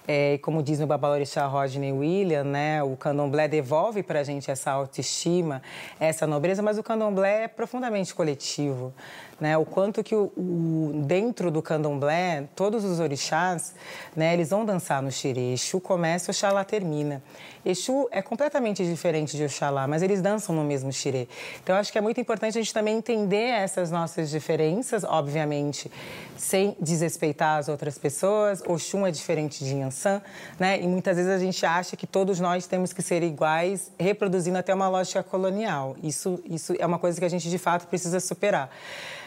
é, 0.06 0.38
como 0.38 0.62
diz 0.62 0.80
o 0.80 0.86
babalorixá 0.86 1.46
Rodney 1.46 1.92
William, 1.92 2.44
né, 2.44 2.82
o 2.82 2.96
candomblé 2.96 3.48
devolve 3.48 4.02
para 4.02 4.20
a 4.20 4.22
gente 4.22 4.50
essa 4.50 4.70
autoestima, 4.70 5.62
essa 5.98 6.26
nobreza, 6.26 6.62
mas 6.62 6.78
o 6.78 6.82
candomblé 6.82 7.44
é 7.44 7.48
profundamente 7.48 8.14
coletivo. 8.14 8.92
Né? 9.40 9.56
O 9.58 9.64
quanto 9.64 10.02
que 10.02 10.14
o, 10.14 10.32
o, 10.36 11.02
dentro 11.06 11.50
do 11.50 11.60
candomblé, 11.60 12.44
todos 12.54 12.84
os 12.84 13.00
orixás, 13.00 13.74
né, 14.14 14.32
eles 14.32 14.50
vão 14.50 14.64
dançar 14.64 15.02
no 15.02 15.10
xirê. 15.10 15.52
Exu 15.52 15.80
começa, 15.80 16.30
Oxalá 16.30 16.64
termina. 16.64 17.22
Exu 17.64 18.08
é 18.10 18.20
completamente 18.20 18.84
diferente 18.84 19.36
de 19.36 19.44
Oxalá, 19.44 19.88
mas 19.88 20.02
eles 20.02 20.20
dançam 20.20 20.54
no 20.54 20.62
mesmo 20.62 20.92
xirê. 20.92 21.26
Então, 21.62 21.74
acho 21.76 21.90
que 21.90 21.98
é 21.98 22.00
muito 22.00 22.20
importante 22.20 22.58
a 22.58 22.60
gente 22.60 22.72
também 22.72 22.98
entender 22.98 23.48
essas 23.48 23.90
nossas 23.90 24.30
diferenças, 24.30 25.02
obviamente, 25.02 25.90
sem 26.36 26.76
desrespeitar 26.80 27.58
as 27.58 27.68
outras 27.68 27.96
pessoas. 27.96 28.62
Oxum 28.66 29.06
é 29.06 29.10
diferente 29.10 29.64
de 29.64 29.74
Yansan, 29.74 30.20
né? 30.58 30.80
E 30.80 30.86
muitas 30.86 31.16
vezes 31.16 31.32
a 31.32 31.38
gente 31.38 31.64
acha 31.64 31.96
que 31.96 32.06
todos 32.06 32.38
nós 32.38 32.66
temos 32.66 32.92
que 32.92 33.02
ser 33.02 33.22
iguais, 33.22 33.90
reproduzindo 33.98 34.58
até 34.58 34.74
uma 34.74 34.88
lógica 34.88 35.22
colonial. 35.22 35.96
Isso, 36.02 36.40
isso 36.44 36.74
é 36.78 36.84
uma 36.84 36.98
coisa 36.98 37.18
que 37.18 37.24
a 37.24 37.30
gente, 37.30 37.48
de 37.48 37.58
fato, 37.58 37.86
precisa 37.86 38.20
superar. 38.20 38.70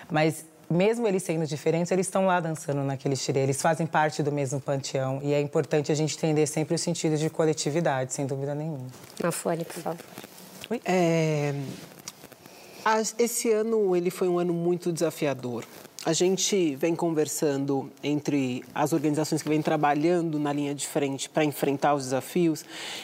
Mas 0.10 0.46
mesmo 0.70 1.08
eles 1.08 1.24
sendo 1.24 1.46
diferentes, 1.46 1.92
eles 1.92 2.08
estão 2.08 2.26
lá 2.26 2.40
dançando 2.40 2.84
naquele 2.84 3.16
xirê, 3.16 3.40
eles 3.40 3.62
fazem 3.62 3.88
parte 3.88 4.22
do 4.22 4.32
mesmo 4.32 4.60
panteão 4.60 5.20
e 5.24 5.34
é 5.34 5.40
importante 5.40 5.92
a 5.92 5.96
gente 5.96 6.16
entender 6.16 6.46
sempre 6.46 6.76
o 6.76 6.78
sentido 6.78 7.18
de 7.18 7.30
coletividade, 7.30 8.14
sem 8.14 8.26
dúvida 8.26 8.54
nenhuma. 8.54 8.88
Mafone, 9.24 9.64
por 9.64 9.82
favor. 9.82 10.00
É, 10.84 11.54
esse 13.18 13.52
ano 13.52 13.96
ele 13.96 14.10
foi 14.10 14.28
um 14.28 14.38
ano 14.38 14.54
muito 14.54 14.92
desafiador. 14.92 15.64
A 16.08 16.14
gente 16.14 16.74
vem 16.78 16.96
conversando 16.96 17.92
entre 18.02 18.64
as 18.74 18.94
organizações 18.94 19.42
que 19.42 19.50
vêm 19.50 19.62
trabalhando 19.62 20.40
na 20.40 20.54
linha 20.54 20.74
de 20.74 20.88
frente 20.88 21.28
para 21.28 21.44
enfrentar 21.44 21.96
os 21.96 22.06
desafios 22.06 22.64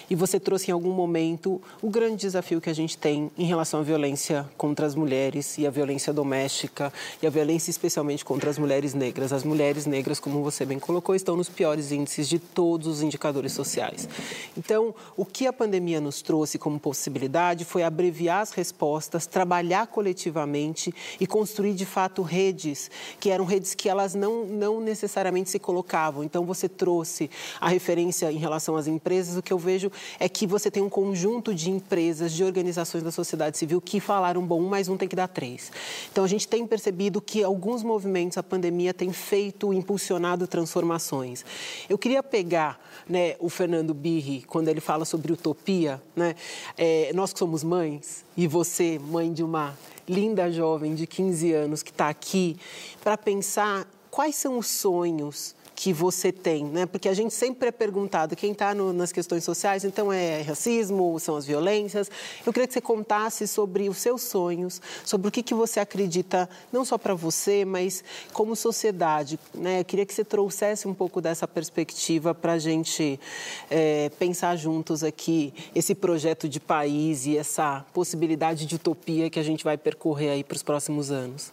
e 0.09 0.15
você 0.15 0.39
trouxe 0.39 0.71
em 0.71 0.73
algum 0.73 0.93
momento 0.93 1.61
o 1.81 1.89
grande 1.89 2.15
desafio 2.15 2.61
que 2.61 2.69
a 2.69 2.73
gente 2.73 2.97
tem 2.97 3.30
em 3.38 3.43
relação 3.43 3.81
à 3.81 3.84
violência 3.84 4.49
contra 4.55 4.85
as 4.85 4.95
mulheres 4.95 5.57
e 5.57 5.67
a 5.67 5.69
violência 5.69 6.13
doméstica 6.13 6.93
e 7.21 7.27
a 7.27 7.30
violência 7.30 7.69
especialmente 7.69 8.23
contra 8.23 8.49
as 8.49 8.57
mulheres 8.57 8.93
negras. 8.93 9.34
As 9.34 9.43
mulheres 9.43 9.85
negras, 9.85 10.17
como 10.17 10.41
você 10.41 10.63
bem 10.63 10.80
colocou, 10.80 11.13
estão 11.13 11.35
nos 11.35 11.49
piores 11.49 11.91
índices 11.91 12.30
de 12.30 12.39
todos 12.39 12.88
os 12.88 13.01
indicadores 13.01 13.51
sociais. 13.51 14.07
Então, 14.57 14.95
o 15.17 15.25
que 15.25 15.45
a 15.45 15.51
pandemia 15.51 15.99
nos 15.99 16.21
trouxe 16.21 16.57
como 16.57 16.80
possibilidade 16.80 17.65
foi 17.65 17.84
abreviar 17.84 18.39
as 18.39 18.51
respostas, 18.51 19.27
trabalhar 19.27 19.88
coletivamente 19.88 20.95
e 21.19 21.27
construir 21.27 21.73
de 21.73 21.85
fato 21.85 22.21
redes 22.21 22.93
que 23.20 23.30
eram 23.30 23.45
redes 23.45 23.74
que 23.74 23.90
elas 23.90 24.15
não, 24.15 24.45
não 24.45 24.80
necessariamente 24.80 25.49
se 25.49 25.60
colocavam. 25.60 26.24
Então, 26.24 26.45
você 26.45 26.68
trouxe 26.68 27.30
a 27.60 27.70
referência 27.70 28.32
em 28.32 28.38
relação 28.38 28.76
às 28.76 28.88
empresas. 28.88 29.38
O 29.38 29.41
que 29.41 29.53
eu 29.53 29.60
vejo 29.60 29.91
é 30.20 30.28
que 30.28 30.45
você 30.48 30.70
tem 30.70 30.82
um 30.82 30.90
conjunto 30.90 31.53
de 31.53 31.70
empresas, 31.70 32.32
de 32.32 32.44
organizações 32.44 33.03
da 33.03 33.11
sociedade 33.11 33.57
civil 33.57 33.82
que 33.82 33.99
falaram, 33.99 34.45
bom, 34.45 34.61
um 34.61 34.70
mais 34.70 34.88
um 34.88 34.98
tem 34.98 35.07
que 35.07 35.15
dar 35.15 35.28
três. 35.28 35.72
Então, 36.11 36.24
a 36.24 36.28
gente 36.28 36.48
tem 36.48 36.65
percebido 36.65 37.22
que 37.22 37.44
alguns 37.44 37.84
movimentos, 37.84 38.38
a 38.38 38.44
pandemia 38.44 38.94
tem 38.94 39.11
feito, 39.11 39.74
impulsionado 39.74 40.48
transformações. 40.48 41.45
Eu 41.90 41.98
queria 41.98 42.24
pegar 42.24 42.80
né, 43.07 43.36
o 43.40 43.49
Fernando 43.49 43.94
Birri, 43.94 44.44
quando 44.44 44.68
ele 44.68 44.82
fala 44.82 45.06
sobre 45.06 45.34
utopia, 45.34 46.02
né? 46.15 46.36
É, 46.78 47.11
nós 47.14 47.34
que 47.34 47.40
somos 47.40 47.64
mães, 47.64 48.22
e 48.35 48.47
você, 48.47 48.99
mãe 48.99 49.31
de 49.31 49.43
uma 49.43 49.77
linda 50.07 50.51
jovem 50.51 50.95
de 50.95 51.07
15 51.07 51.53
anos 51.53 51.84
que 51.84 51.91
está 51.91 52.10
aqui, 52.10 52.57
para 53.03 53.18
pensar 53.18 53.88
quais 54.10 54.35
são 54.35 54.57
os 54.57 54.68
sonhos 54.68 55.55
que 55.84 55.91
você 55.91 56.31
tem, 56.31 56.64
né? 56.64 56.85
Porque 56.85 57.10
a 57.10 57.14
gente 57.14 57.34
sempre 57.34 57.68
é 57.68 57.72
perguntado 57.72 58.38
quem 58.38 58.53
está 58.53 58.73
nas 58.73 59.11
questões 59.11 59.43
sociais, 59.43 59.84
então 59.84 60.14
é 60.14 60.41
racismo, 60.41 61.19
são 61.19 61.35
as 61.35 61.45
violências. 61.45 62.10
Eu 62.45 62.53
queria 62.53 62.65
que 62.65 62.73
você 62.73 62.80
contasse 62.80 63.45
sobre 63.45 63.89
os 63.89 63.97
seus 63.97 64.22
sonhos, 64.22 64.81
sobre 65.03 65.27
o 65.27 65.31
que, 65.31 65.43
que 65.43 65.53
você 65.53 65.81
acredita, 65.81 66.49
não 66.72 66.85
só 66.85 66.97
para 66.97 67.14
você, 67.14 67.65
mas 67.65 68.01
como 68.31 68.55
sociedade, 68.55 69.38
né? 69.53 69.81
Eu 69.81 69.84
queria 69.84 70.05
que 70.05 70.14
você 70.14 70.23
trouxesse 70.23 70.88
um 70.88 70.93
pouco 70.93 71.19
dessa 71.19 71.45
perspectiva 71.45 72.34
para 72.34 72.53
a 72.53 72.60
gente 72.60 73.19
é, 73.69 74.10
pensar 74.18 74.55
juntos 74.55 75.03
aqui 75.03 75.53
esse 75.76 75.93
projeto 75.93 76.47
de 76.47 76.61
país 76.61 77.26
e 77.26 77.38
essa 77.38 77.85
possibilidade 77.93 78.65
de 78.65 78.76
utopia 78.76 79.30
que 79.30 79.38
a 79.38 79.43
gente 79.43 79.65
vai 79.65 79.77
percorrer 79.77 80.30
aí 80.30 80.45
para 80.45 80.55
os 80.55 80.64
próximos 80.64 81.11
anos. 81.11 81.51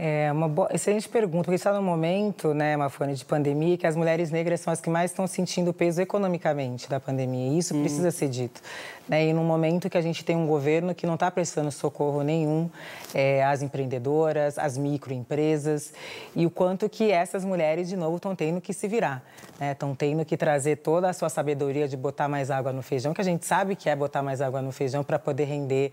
É 0.00 0.30
uma 0.30 0.48
boa, 0.48 0.68
excelente 0.72 1.08
pergunta, 1.08 1.46
porque 1.46 1.56
está 1.56 1.72
no 1.72 1.82
momento, 1.82 2.54
né, 2.54 2.76
Mafone, 2.76 3.14
de 3.14 3.24
pandemia, 3.24 3.76
que 3.76 3.84
as 3.84 3.96
mulheres 3.96 4.30
negras 4.30 4.60
são 4.60 4.72
as 4.72 4.80
que 4.80 4.88
mais 4.88 5.10
estão 5.10 5.26
sentindo 5.26 5.72
o 5.72 5.74
peso 5.74 6.00
economicamente 6.00 6.88
da 6.88 7.00
pandemia. 7.00 7.52
E 7.52 7.58
isso 7.58 7.74
hum. 7.74 7.80
precisa 7.80 8.12
ser 8.12 8.28
dito. 8.28 8.62
Né? 9.08 9.28
E 9.28 9.32
num 9.32 9.44
momento 9.44 9.88
que 9.88 9.96
a 9.96 10.02
gente 10.02 10.24
tem 10.24 10.36
um 10.36 10.46
governo 10.46 10.94
que 10.94 11.06
não 11.06 11.14
está 11.14 11.30
prestando 11.30 11.72
socorro 11.72 12.22
nenhum 12.22 12.68
é, 13.14 13.42
às 13.44 13.62
empreendedoras, 13.62 14.58
às 14.58 14.76
microempresas, 14.76 15.92
e 16.36 16.44
o 16.44 16.50
quanto 16.50 16.88
que 16.88 17.10
essas 17.10 17.44
mulheres, 17.44 17.88
de 17.88 17.96
novo, 17.96 18.16
estão 18.16 18.36
tendo 18.36 18.60
que 18.60 18.72
se 18.72 18.86
virar. 18.86 19.22
Estão 19.60 19.90
né? 19.90 19.96
tendo 19.98 20.24
que 20.24 20.36
trazer 20.36 20.76
toda 20.76 21.08
a 21.08 21.12
sua 21.12 21.28
sabedoria 21.28 21.88
de 21.88 21.96
botar 21.96 22.28
mais 22.28 22.50
água 22.50 22.72
no 22.72 22.82
feijão, 22.82 23.14
que 23.14 23.20
a 23.20 23.24
gente 23.24 23.46
sabe 23.46 23.74
que 23.74 23.88
é 23.88 23.96
botar 23.96 24.22
mais 24.22 24.40
água 24.40 24.60
no 24.60 24.70
feijão 24.70 25.02
para 25.02 25.18
poder 25.18 25.44
render. 25.44 25.90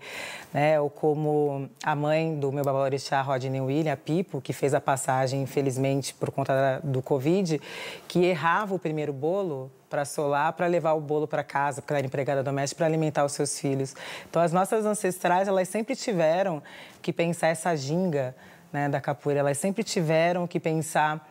Né? 0.52 0.80
Ou 0.80 0.90
como 0.90 1.68
a 1.82 1.94
mãe 1.94 2.38
do 2.38 2.52
meu 2.52 2.64
babalorixá, 2.64 3.22
Rodney 3.22 3.60
William, 3.60 3.92
a 3.92 3.96
Pipo, 3.96 4.40
que 4.40 4.52
fez 4.52 4.74
a 4.74 4.80
passagem, 4.80 5.42
infelizmente, 5.42 6.14
por 6.14 6.30
conta 6.30 6.80
do 6.84 7.00
Covid, 7.00 7.60
que 8.06 8.24
errava 8.24 8.74
o 8.74 8.78
primeiro 8.78 9.12
bolo 9.12 9.70
para 9.88 10.04
solar, 10.04 10.52
para 10.52 10.66
levar 10.66 10.92
o 10.92 11.00
bolo 11.00 11.26
para 11.26 11.44
casa, 11.44 11.80
porque 11.80 11.92
ela 11.92 11.98
era 11.98 12.06
empregada 12.06 12.42
doméstica, 12.42 12.78
para 12.78 12.86
alimentar 12.86 13.24
os 13.24 13.32
seus 13.32 13.58
filhos. 13.58 13.94
Então, 14.28 14.42
as 14.42 14.52
nossas 14.52 14.84
ancestrais, 14.84 15.48
elas 15.48 15.68
sempre 15.68 15.94
tiveram 15.94 16.62
que 17.00 17.12
pensar 17.12 17.48
essa 17.48 17.74
ginga 17.76 18.34
né, 18.72 18.88
da 18.88 19.00
capoeira, 19.00 19.40
elas 19.40 19.58
sempre 19.58 19.84
tiveram 19.84 20.46
que 20.46 20.58
pensar 20.58 21.26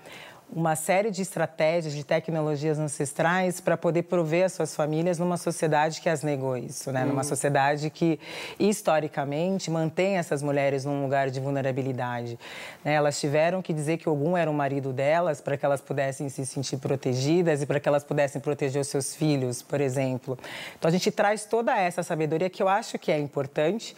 uma 0.51 0.75
série 0.75 1.11
de 1.11 1.21
estratégias, 1.21 1.93
de 1.93 2.03
tecnologias 2.03 2.79
ancestrais 2.79 3.59
para 3.59 3.75
poder 3.75 4.03
prover 4.03 4.45
as 4.45 4.53
suas 4.53 4.75
famílias 4.75 5.17
numa 5.19 5.37
sociedade 5.37 5.99
que 5.99 6.07
as 6.07 6.23
negou 6.23 6.55
isso, 6.55 6.91
né? 6.91 7.03
Hum. 7.03 7.09
Numa 7.09 7.23
sociedade 7.23 7.89
que, 7.89 8.19
historicamente, 8.59 9.69
mantém 9.69 10.17
essas 10.17 10.41
mulheres 10.41 10.85
num 10.85 11.01
lugar 11.01 11.29
de 11.29 11.39
vulnerabilidade. 11.39 12.39
Né? 12.83 12.93
Elas 12.93 13.19
tiveram 13.19 13.61
que 13.61 13.73
dizer 13.73 13.97
que 13.97 14.07
algum 14.07 14.37
era 14.37 14.49
o 14.49 14.53
marido 14.53 14.93
delas 14.93 15.41
para 15.41 15.57
que 15.57 15.65
elas 15.65 15.81
pudessem 15.81 16.29
se 16.29 16.45
sentir 16.45 16.77
protegidas 16.77 17.61
e 17.61 17.65
para 17.65 17.79
que 17.79 17.87
elas 17.87 18.03
pudessem 18.03 18.39
proteger 18.39 18.81
os 18.81 18.87
seus 18.87 19.15
filhos, 19.15 19.61
por 19.61 19.81
exemplo. 19.81 20.37
Então, 20.77 20.87
a 20.87 20.91
gente 20.91 21.11
traz 21.11 21.45
toda 21.45 21.77
essa 21.77 22.03
sabedoria 22.03 22.49
que 22.49 22.61
eu 22.61 22.69
acho 22.69 22.97
que 22.99 23.11
é 23.11 23.19
importante, 23.19 23.95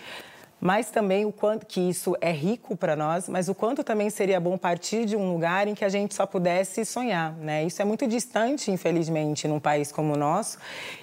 mas 0.59 0.89
também 0.89 1.25
o 1.25 1.31
quanto 1.31 1.65
que 1.65 1.79
isso 1.79 2.15
é 2.19 2.31
rico 2.31 2.75
para 2.75 2.95
nós, 2.95 3.29
mas 3.29 3.47
o 3.47 3.53
quanto 3.53 3.83
também 3.83 4.09
seria 4.09 4.39
bom 4.39 4.57
partir 4.57 5.05
de 5.05 5.15
um 5.15 5.31
lugar 5.31 5.67
em 5.67 5.75
que 5.75 5.85
a 5.85 5.89
gente 5.89 6.15
só 6.15 6.25
pudesse 6.25 6.83
sonhar, 6.83 7.33
né? 7.33 7.63
Isso 7.63 7.81
é 7.81 7.85
muito 7.85 8.07
distante, 8.07 8.71
infelizmente, 8.71 9.47
num 9.47 9.59
país 9.59 9.91
como 9.91 10.13
o 10.13 10.17
nosso, 10.17 10.57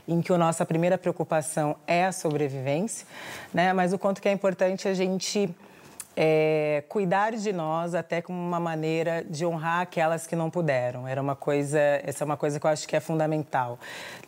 em 0.08 0.20
que 0.20 0.32
a 0.32 0.38
nossa 0.38 0.66
primeira 0.66 0.98
preocupação 0.98 1.76
é 1.86 2.04
a 2.04 2.12
sobrevivência, 2.12 3.06
né? 3.52 3.72
Mas 3.72 3.92
o 3.92 3.98
quanto 3.98 4.20
que 4.20 4.28
é 4.28 4.32
importante 4.32 4.88
a 4.88 4.94
gente 4.94 5.48
é, 6.16 6.84
cuidar 6.88 7.32
de 7.32 7.52
nós 7.52 7.94
até 7.94 8.22
como 8.22 8.38
uma 8.38 8.60
maneira 8.60 9.24
de 9.28 9.44
honrar 9.44 9.80
aquelas 9.80 10.26
que 10.26 10.36
não 10.36 10.50
puderam. 10.50 11.06
Era 11.06 11.20
uma 11.20 11.34
coisa, 11.34 11.78
essa 12.04 12.22
é 12.22 12.26
uma 12.26 12.36
coisa 12.36 12.60
que 12.60 12.66
eu 12.66 12.70
acho 12.70 12.86
que 12.86 12.94
é 12.94 13.00
fundamental. 13.00 13.78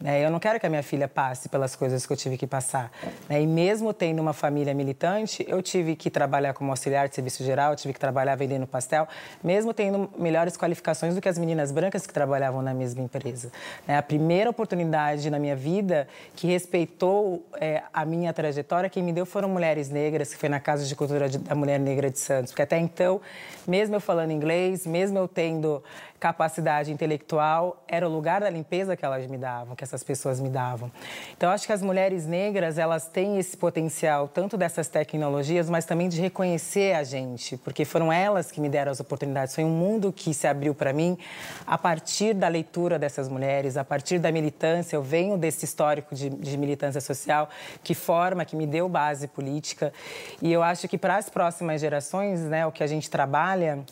Né? 0.01 0.25
Eu 0.25 0.31
não 0.31 0.39
quero 0.41 0.59
que 0.59 0.67
a 0.67 0.69
minha 0.69 0.83
filha 0.83 1.07
passe 1.07 1.49
pelas 1.49 1.77
coisas 1.77 2.05
que 2.05 2.13
eu 2.13 2.17
tive 2.17 2.37
que 2.37 2.47
passar. 2.47 2.91
Né? 3.29 3.43
E 3.43 3.47
mesmo 3.47 3.93
tendo 3.93 4.21
uma 4.21 4.33
família 4.33 4.75
militante, 4.75 5.45
eu 5.49 5.63
tive 5.63 5.95
que 5.95 6.11
trabalhar 6.11 6.55
como 6.55 6.71
auxiliar 6.71 7.09
de 7.09 7.15
serviço 7.15 7.45
geral, 7.45 7.77
tive 7.77 7.95
que 7.95 8.01
trabalhar 8.01 8.35
vendendo 8.35 8.67
pastel, 8.67 9.07
mesmo 9.43 9.73
tendo 9.73 10.11
melhores 10.19 10.57
qualificações 10.57 11.15
do 11.15 11.21
que 11.21 11.29
as 11.29 11.39
meninas 11.39 11.71
brancas 11.71 12.07
que 12.07 12.13
trabalhavam 12.13 12.63
na 12.63 12.75
mesma 12.75 13.03
empresa. 13.03 13.53
Né? 13.87 13.97
A 13.97 14.03
primeira 14.03 14.51
oportunidade 14.51 15.31
na 15.31 15.39
minha 15.39 15.57
vida 15.57 16.09
que 16.35 16.47
respeitou 16.47 17.47
é, 17.61 17.83
a 17.93 18.05
minha 18.05 18.33
trajetória, 18.33 18.91
quem 18.91 19.03
me 19.03 19.13
deu 19.13 19.25
foram 19.25 19.49
mulheres 19.49 19.89
negras, 19.89 20.33
que 20.33 20.39
foi 20.39 20.49
na 20.49 20.59
Casa 20.61 20.85
de 20.85 20.95
Cultura 20.95 21.29
da 21.29 21.55
Mulher 21.55 21.76
Mulher 21.79 21.79
Negra 21.79 22.11
de 22.11 22.19
Santos, 22.19 22.53
porque 22.53 22.63
até 22.63 22.79
então, 22.79 23.21
mesmo 23.67 23.97
eu 23.97 24.01
falando 24.01 24.31
inglês, 24.31 24.87
mesmo 24.87 25.19
eu 25.19 25.29
tendo 25.29 25.83
capacidade 26.19 26.93
intelectual, 26.93 27.83
era 27.87 28.09
o 28.09 28.13
lugar 28.13 28.41
da 28.41 28.51
limpeza 28.51 28.97
que 28.97 29.05
elas 29.05 29.27
me 29.27 29.37
davam, 29.37 29.77
que 29.77 29.85
essas 29.85 30.03
pessoas 30.03 30.41
me 30.41 30.49
davam. 30.49 30.91
Então, 31.37 31.51
acho 31.51 31.67
que 31.67 31.73
as 31.73 31.83
mulheres 31.83 32.27
negras, 32.27 32.79
elas 32.79 33.07
têm 33.07 33.39
esse 33.39 33.57
potencial, 33.57 34.29
tanto 34.29 34.57
dessas 34.57 34.89
tecnologias, 34.89 35.69
mas 35.69 35.85
também 35.85 36.09
de 36.09 36.21
reconhecer 36.21 36.95
a 36.95 37.05
gente, 37.05 37.57
porque 37.59 37.85
foram 37.85 38.13
elas 38.13 38.51
que 38.51 38.61
me 38.61 38.69
deram 38.69 38.93
as 38.93 39.01
oportunidades. 39.01 39.55
Foi 39.55 39.65
um 39.65 39.71
mundo 39.71 40.13
que 40.13 40.33
se 40.33 40.47
abriu 40.47 40.75
para 40.75 40.93
mim 40.93 41.19
a 41.67 41.77
partir 41.77 42.35
da 42.35 42.49
leitura 42.49 42.99
dessas 42.99 43.29
mulheres, 43.29 43.77
a 43.77 43.85
partir 43.85 44.19
da 44.19 44.33
militância. 44.33 44.97
Eu 44.97 45.03
venho 45.03 45.37
desse 45.37 45.65
histórico 45.65 46.15
de, 46.15 46.31
de 46.31 46.57
militância 46.57 47.01
social 47.01 47.49
que 47.83 47.95
forma, 47.95 48.45
que 48.45 48.57
me 48.57 48.67
deu 48.67 48.89
base 48.89 49.29
política. 49.29 49.93
E 50.41 50.53
eu 50.53 50.63
acho 50.63 50.89
que 50.89 50.97
para 50.97 51.17
as 51.17 51.29
próximas 51.29 51.81
gerações, 51.81 52.41
né, 52.41 52.67
o 52.67 52.73
que 52.73 52.83
a 52.83 52.87
gente 52.87 53.11
trabalha 53.11 53.85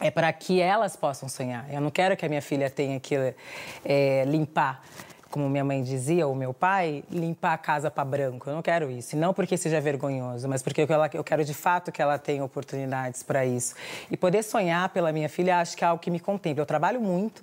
é 0.00 0.10
para 0.10 0.32
que 0.32 0.60
elas 0.60 0.96
possam 0.96 1.28
sonhar. 1.28 1.66
Eu 1.72 1.80
não 1.80 1.90
quero 1.90 2.16
que 2.16 2.24
a 2.24 2.28
minha 2.28 2.42
filha 2.42 2.68
tenha 2.68 2.98
que 2.98 3.34
é, 3.84 4.24
limpar, 4.26 4.82
como 5.30 5.48
minha 5.48 5.64
mãe 5.64 5.82
dizia, 5.82 6.26
ou 6.28 6.34
meu 6.34 6.54
pai, 6.54 7.02
limpar 7.10 7.54
a 7.54 7.58
casa 7.58 7.90
para 7.90 8.04
branco. 8.04 8.48
Eu 8.48 8.54
não 8.54 8.62
quero 8.62 8.88
isso. 8.90 9.16
E 9.16 9.18
não 9.18 9.34
porque 9.34 9.56
seja 9.56 9.80
vergonhoso, 9.80 10.48
mas 10.48 10.62
porque 10.62 10.86
eu 11.12 11.24
quero 11.24 11.44
de 11.44 11.54
fato 11.54 11.90
que 11.90 12.00
ela 12.00 12.18
tenha 12.18 12.44
oportunidades 12.44 13.22
para 13.22 13.44
isso. 13.44 13.74
E 14.10 14.16
poder 14.16 14.44
sonhar 14.44 14.88
pela 14.90 15.12
minha 15.12 15.28
filha, 15.28 15.58
acho 15.58 15.76
que 15.76 15.82
é 15.82 15.88
algo 15.88 16.00
que 16.00 16.10
me 16.10 16.20
contempla. 16.20 16.62
Eu 16.62 16.66
trabalho 16.66 17.00
muito, 17.00 17.42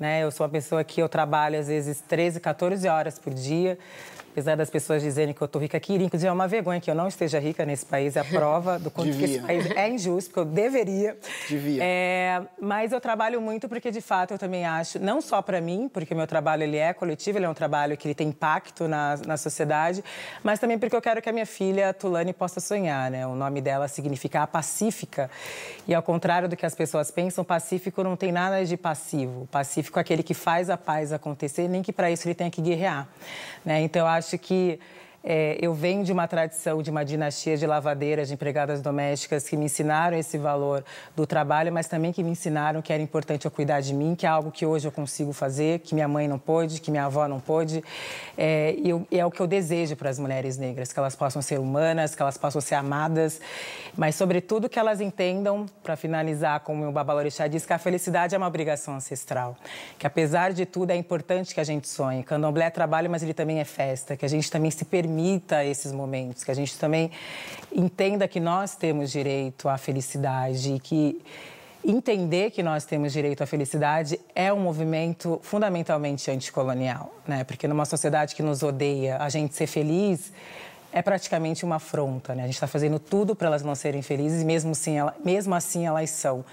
né? 0.00 0.24
Eu 0.24 0.32
sou 0.32 0.44
uma 0.44 0.50
pessoa 0.50 0.82
que 0.82 1.00
eu 1.00 1.08
trabalho 1.08 1.60
às 1.60 1.68
vezes 1.68 2.00
13, 2.00 2.40
14 2.40 2.88
horas 2.88 3.18
por 3.20 3.32
dia 3.32 3.78
apesar 4.32 4.56
das 4.56 4.70
pessoas 4.70 5.02
dizerem 5.02 5.34
que 5.34 5.40
eu 5.40 5.46
estou 5.46 5.60
rica 5.60 5.76
aqui, 5.76 5.94
inclusive 5.94 6.28
é 6.28 6.32
uma 6.32 6.48
vergonha 6.48 6.80
que 6.80 6.90
eu 6.90 6.94
não 6.94 7.08
esteja 7.08 7.38
rica 7.38 7.64
nesse 7.64 7.84
país, 7.84 8.16
é 8.16 8.20
a 8.20 8.24
prova 8.26 8.78
do 8.78 8.90
quanto 8.90 9.16
que 9.16 9.24
esse 9.24 9.40
país 9.40 9.70
é 9.70 9.88
injusto, 9.88 10.30
porque 10.30 10.40
eu 10.40 10.44
deveria. 10.44 11.16
Devia. 11.48 11.82
É, 11.82 12.42
mas 12.60 12.92
eu 12.92 13.00
trabalho 13.00 13.40
muito 13.40 13.68
porque, 13.68 13.90
de 13.90 14.00
fato, 14.00 14.34
eu 14.34 14.38
também 14.38 14.64
acho, 14.64 14.98
não 14.98 15.20
só 15.20 15.42
para 15.42 15.60
mim, 15.60 15.88
porque 15.92 16.14
o 16.14 16.16
meu 16.16 16.26
trabalho 16.26 16.62
ele 16.62 16.76
é 16.76 16.92
coletivo, 16.92 17.38
ele 17.38 17.46
é 17.46 17.48
um 17.48 17.54
trabalho 17.54 17.96
que 17.96 18.06
ele 18.06 18.14
tem 18.14 18.28
impacto 18.28 18.86
na, 18.86 19.16
na 19.26 19.36
sociedade, 19.36 20.04
mas 20.42 20.58
também 20.58 20.78
porque 20.78 20.94
eu 20.94 21.02
quero 21.02 21.20
que 21.20 21.28
a 21.28 21.32
minha 21.32 21.46
filha, 21.46 21.92
Tulane, 21.92 22.32
possa 22.32 22.60
sonhar, 22.60 23.10
né? 23.10 23.26
O 23.26 23.34
nome 23.34 23.60
dela 23.60 23.88
significa 23.88 24.42
a 24.42 24.46
pacífica, 24.46 25.30
e 25.86 25.94
ao 25.94 26.02
contrário 26.02 26.48
do 26.48 26.56
que 26.56 26.66
as 26.66 26.74
pessoas 26.74 27.10
pensam, 27.10 27.44
pacífico 27.44 28.02
não 28.02 28.16
tem 28.16 28.30
nada 28.30 28.64
de 28.64 28.76
passivo. 28.76 29.48
Pacífico 29.50 29.98
é 29.98 30.02
aquele 30.02 30.22
que 30.22 30.34
faz 30.34 30.70
a 30.70 30.76
paz 30.76 31.12
acontecer, 31.12 31.68
nem 31.68 31.82
que 31.82 31.92
para 31.92 32.10
isso 32.10 32.26
ele 32.26 32.34
tenha 32.34 32.50
que 32.50 32.60
guerrear. 32.60 33.08
Né? 33.64 33.80
Então, 33.82 34.06
eu 34.06 34.12
acho 34.18 34.38
que 34.38 34.78
é, 35.30 35.58
eu 35.60 35.74
venho 35.74 36.02
de 36.02 36.10
uma 36.10 36.26
tradição, 36.26 36.82
de 36.82 36.90
uma 36.90 37.04
dinastia 37.04 37.54
de 37.54 37.66
lavadeiras, 37.66 38.28
de 38.28 38.34
empregadas 38.34 38.80
domésticas 38.80 39.46
que 39.46 39.58
me 39.58 39.66
ensinaram 39.66 40.16
esse 40.16 40.38
valor 40.38 40.82
do 41.14 41.26
trabalho, 41.26 41.70
mas 41.70 41.86
também 41.86 42.14
que 42.14 42.22
me 42.22 42.30
ensinaram 42.30 42.80
que 42.80 42.90
era 42.90 43.02
importante 43.02 43.44
eu 43.44 43.50
cuidar 43.50 43.82
de 43.82 43.92
mim, 43.92 44.14
que 44.14 44.24
é 44.24 44.28
algo 44.30 44.50
que 44.50 44.64
hoje 44.64 44.88
eu 44.88 44.92
consigo 44.92 45.34
fazer, 45.34 45.80
que 45.80 45.94
minha 45.94 46.08
mãe 46.08 46.26
não 46.26 46.38
pôde, 46.38 46.80
que 46.80 46.90
minha 46.90 47.04
avó 47.04 47.28
não 47.28 47.40
pôde. 47.40 47.84
É, 48.38 48.74
e, 48.78 48.88
eu, 48.88 49.06
e 49.10 49.20
é 49.20 49.26
o 49.26 49.30
que 49.30 49.38
eu 49.40 49.46
desejo 49.46 49.96
para 49.96 50.08
as 50.08 50.18
mulheres 50.18 50.56
negras, 50.56 50.94
que 50.94 50.98
elas 50.98 51.14
possam 51.14 51.42
ser 51.42 51.60
humanas, 51.60 52.14
que 52.14 52.22
elas 52.22 52.38
possam 52.38 52.62
ser 52.62 52.76
amadas, 52.76 53.38
mas, 53.94 54.14
sobretudo, 54.14 54.66
que 54.66 54.78
elas 54.78 54.98
entendam, 54.98 55.66
para 55.82 55.94
finalizar, 55.94 56.60
como 56.60 56.88
o 56.88 56.92
Babalorixá 56.92 57.46
diz, 57.46 57.66
que 57.66 57.72
a 57.74 57.78
felicidade 57.78 58.34
é 58.34 58.38
uma 58.38 58.46
obrigação 58.46 58.94
ancestral. 58.94 59.58
Que, 59.98 60.06
apesar 60.06 60.54
de 60.54 60.64
tudo, 60.64 60.90
é 60.90 60.96
importante 60.96 61.54
que 61.54 61.60
a 61.60 61.64
gente 61.64 61.86
sonhe. 61.86 62.22
Candomblé 62.22 62.64
é 62.64 62.70
trabalho, 62.70 63.10
mas 63.10 63.22
ele 63.22 63.34
também 63.34 63.60
é 63.60 63.64
festa, 63.64 64.16
que 64.16 64.24
a 64.24 64.28
gente 64.28 64.50
também 64.50 64.70
se 64.70 64.86
permita 64.86 65.17
permita 65.18 65.64
esses 65.64 65.90
momentos, 65.90 66.44
que 66.44 66.50
a 66.50 66.54
gente 66.54 66.78
também 66.78 67.10
entenda 67.72 68.28
que 68.28 68.38
nós 68.38 68.76
temos 68.76 69.10
direito 69.10 69.68
à 69.68 69.76
felicidade 69.76 70.74
e 70.74 70.78
que 70.78 71.20
entender 71.84 72.52
que 72.52 72.62
nós 72.62 72.84
temos 72.84 73.12
direito 73.12 73.42
à 73.42 73.46
felicidade 73.46 74.20
é 74.32 74.52
um 74.52 74.60
movimento 74.60 75.40
fundamentalmente 75.42 76.30
anticolonial, 76.30 77.12
né? 77.26 77.42
Porque 77.42 77.66
numa 77.66 77.84
sociedade 77.84 78.36
que 78.36 78.42
nos 78.42 78.62
odeia, 78.62 79.16
a 79.18 79.28
gente 79.28 79.56
ser 79.56 79.66
feliz 79.66 80.32
é 80.92 81.02
praticamente 81.02 81.64
uma 81.64 81.76
afronta, 81.76 82.34
né? 82.34 82.44
A 82.44 82.46
gente 82.46 82.54
está 82.54 82.68
fazendo 82.68 83.00
tudo 83.00 83.34
para 83.34 83.48
elas 83.48 83.62
não 83.62 83.74
serem 83.74 84.02
felizes, 84.02 84.44
mesmo 84.44 84.70
assim, 84.70 84.98
ela, 84.98 85.16
mesmo 85.24 85.52
assim 85.52 85.84
elas 85.84 86.10
são. 86.10 86.44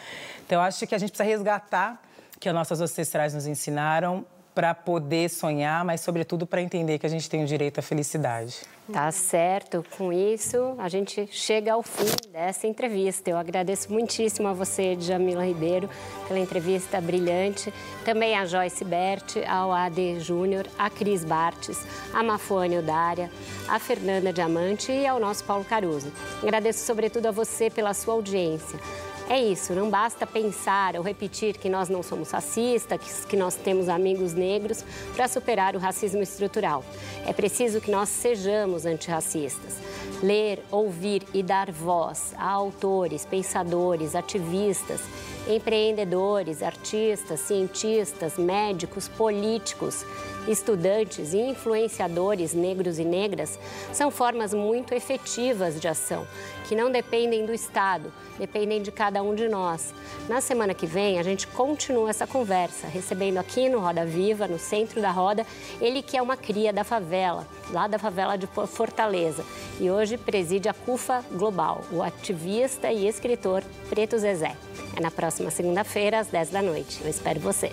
Então, 0.46 0.60
eu 0.60 0.62
acho 0.62 0.88
que 0.88 0.96
a 0.96 0.98
gente 0.98 1.10
precisa 1.10 1.30
resgatar 1.30 2.02
que 2.40 2.50
as 2.50 2.56
nossas 2.56 2.82
ancestrais 2.82 3.34
nos 3.34 3.46
ensinaram 3.46 4.26
para 4.56 4.74
poder 4.74 5.30
sonhar, 5.30 5.84
mas 5.84 6.00
sobretudo 6.00 6.48
para 6.48 6.62
entender 6.62 6.98
que 6.98 7.06
a 7.06 7.10
gente 7.10 7.30
tem 7.30 7.44
o 7.44 7.46
direito 7.46 7.80
à 7.80 7.82
felicidade. 7.82 8.62
Tá 8.92 9.12
certo. 9.12 9.84
Com 9.98 10.14
isso, 10.14 10.76
a 10.78 10.88
gente 10.88 11.28
chega 11.32 11.74
ao 11.74 11.84
fim 11.84 12.06
dessa 12.32 12.66
entrevista. 12.66 13.30
Eu 13.30 13.38
agradeço 13.38 13.92
muitíssimo 13.92 14.48
a 14.48 14.54
você, 14.54 14.96
Jamila 14.98 15.46
Ribeiro, 15.46 15.90
pela 16.28 16.40
entrevista 16.40 17.02
brilhante. 17.02 17.74
Também 18.06 18.38
a 18.38 18.46
Joyce 18.46 18.86
Berti, 18.86 19.44
ao 19.44 19.74
AD 19.74 20.20
Júnior, 20.20 20.68
a 20.78 20.90
Cris 20.90 21.26
Bartes, 21.26 21.86
a 22.14 22.24
Mafone 22.24 22.78
Odária, 22.78 23.30
a 23.68 23.80
Fernanda 23.80 24.32
Diamante 24.32 24.92
e 24.92 25.06
ao 25.06 25.20
nosso 25.20 25.44
Paulo 25.44 25.66
Caruso. 25.66 26.14
Agradeço 26.42 26.86
sobretudo 26.86 27.26
a 27.26 27.32
você 27.32 27.70
pela 27.70 27.94
sua 27.94 28.14
audiência. 28.14 28.80
É 29.28 29.42
isso, 29.42 29.74
não 29.74 29.90
basta 29.90 30.28
pensar 30.28 30.96
ou 30.96 31.02
repetir 31.02 31.58
que 31.58 31.68
nós 31.68 31.90
não 31.90 32.04
somos 32.04 32.30
racistas, 32.30 33.26
que 33.26 33.36
nós 33.36 33.56
temos 33.56 33.90
amigos 33.90 34.36
negros 34.36 34.86
para 35.16 35.28
superar 35.28 35.76
o 35.76 35.80
racismo 35.80 36.22
estrutural. 36.22 36.84
É 37.26 37.34
preciso 37.34 37.82
que 37.82 37.90
nós 37.90 38.08
sejamos 38.08 38.86
antirracistas. 38.86 39.80
Ler, 40.22 40.64
ouvir 40.70 41.24
e 41.34 41.42
dar 41.42 41.72
voz 41.72 42.36
a 42.38 42.48
autores, 42.48 43.26
pensadores, 43.26 44.14
ativistas, 44.14 45.02
empreendedores, 45.48 46.62
artistas, 46.62 47.40
cientistas, 47.40 48.38
médicos, 48.38 49.08
políticos, 49.08 50.06
estudantes 50.48 51.34
e 51.34 51.38
influenciadores 51.38 52.54
negros 52.54 53.00
e 53.00 53.04
negras 53.04 53.60
são 53.92 54.12
formas 54.12 54.54
muito 54.54 54.94
efetivas 54.94 55.80
de 55.80 55.88
ação, 55.88 56.28
que 56.68 56.76
não 56.76 56.92
dependem 56.92 57.46
do 57.46 57.54
Estado, 57.54 58.12
dependem 58.38 58.82
de 58.82 58.92
cada 58.92 59.22
um 59.24 59.34
de 59.34 59.48
nós. 59.48 59.94
Na 60.28 60.42
semana 60.42 60.74
que 60.74 60.86
vem, 60.86 61.20
a 61.20 61.24
gente 61.24 61.48
continua 61.48 62.10
essa 62.10 62.28
conversa, 62.28 62.88
recebendo 62.88 63.38
aqui 63.38 63.70
no 63.70 63.80
Roda 63.80 64.06
Viva, 64.06 64.48
no 64.48 64.60
centro 64.60 65.02
da 65.02 65.12
roda, 65.12 65.46
ele 65.82 66.02
que 66.02 66.18
é 66.18 66.22
uma 66.22 66.38
cria 66.38 66.72
da 66.72 66.84
favela, 66.84 67.48
lá 67.72 67.88
da 67.88 67.98
favela 67.98 68.38
de 68.38 68.48
Fortaleza, 68.68 69.44
e 69.80 69.90
hoje 69.90 70.18
preside 70.18 70.70
a 70.70 70.74
CUFA 70.74 71.24
Global, 71.32 71.82
o 71.92 72.02
ativista 72.02 72.92
e 72.92 73.08
escritor 73.08 73.64
Preto 73.90 74.18
Zezé. 74.18 74.56
É 74.96 75.02
na 75.02 75.12
próxima 75.12 75.52
segunda-feira, 75.52 76.20
às 76.20 76.28
10 76.28 76.50
da 76.50 76.62
noite. 76.62 77.00
Eu 77.04 77.10
espero 77.10 77.40
você. 77.40 77.72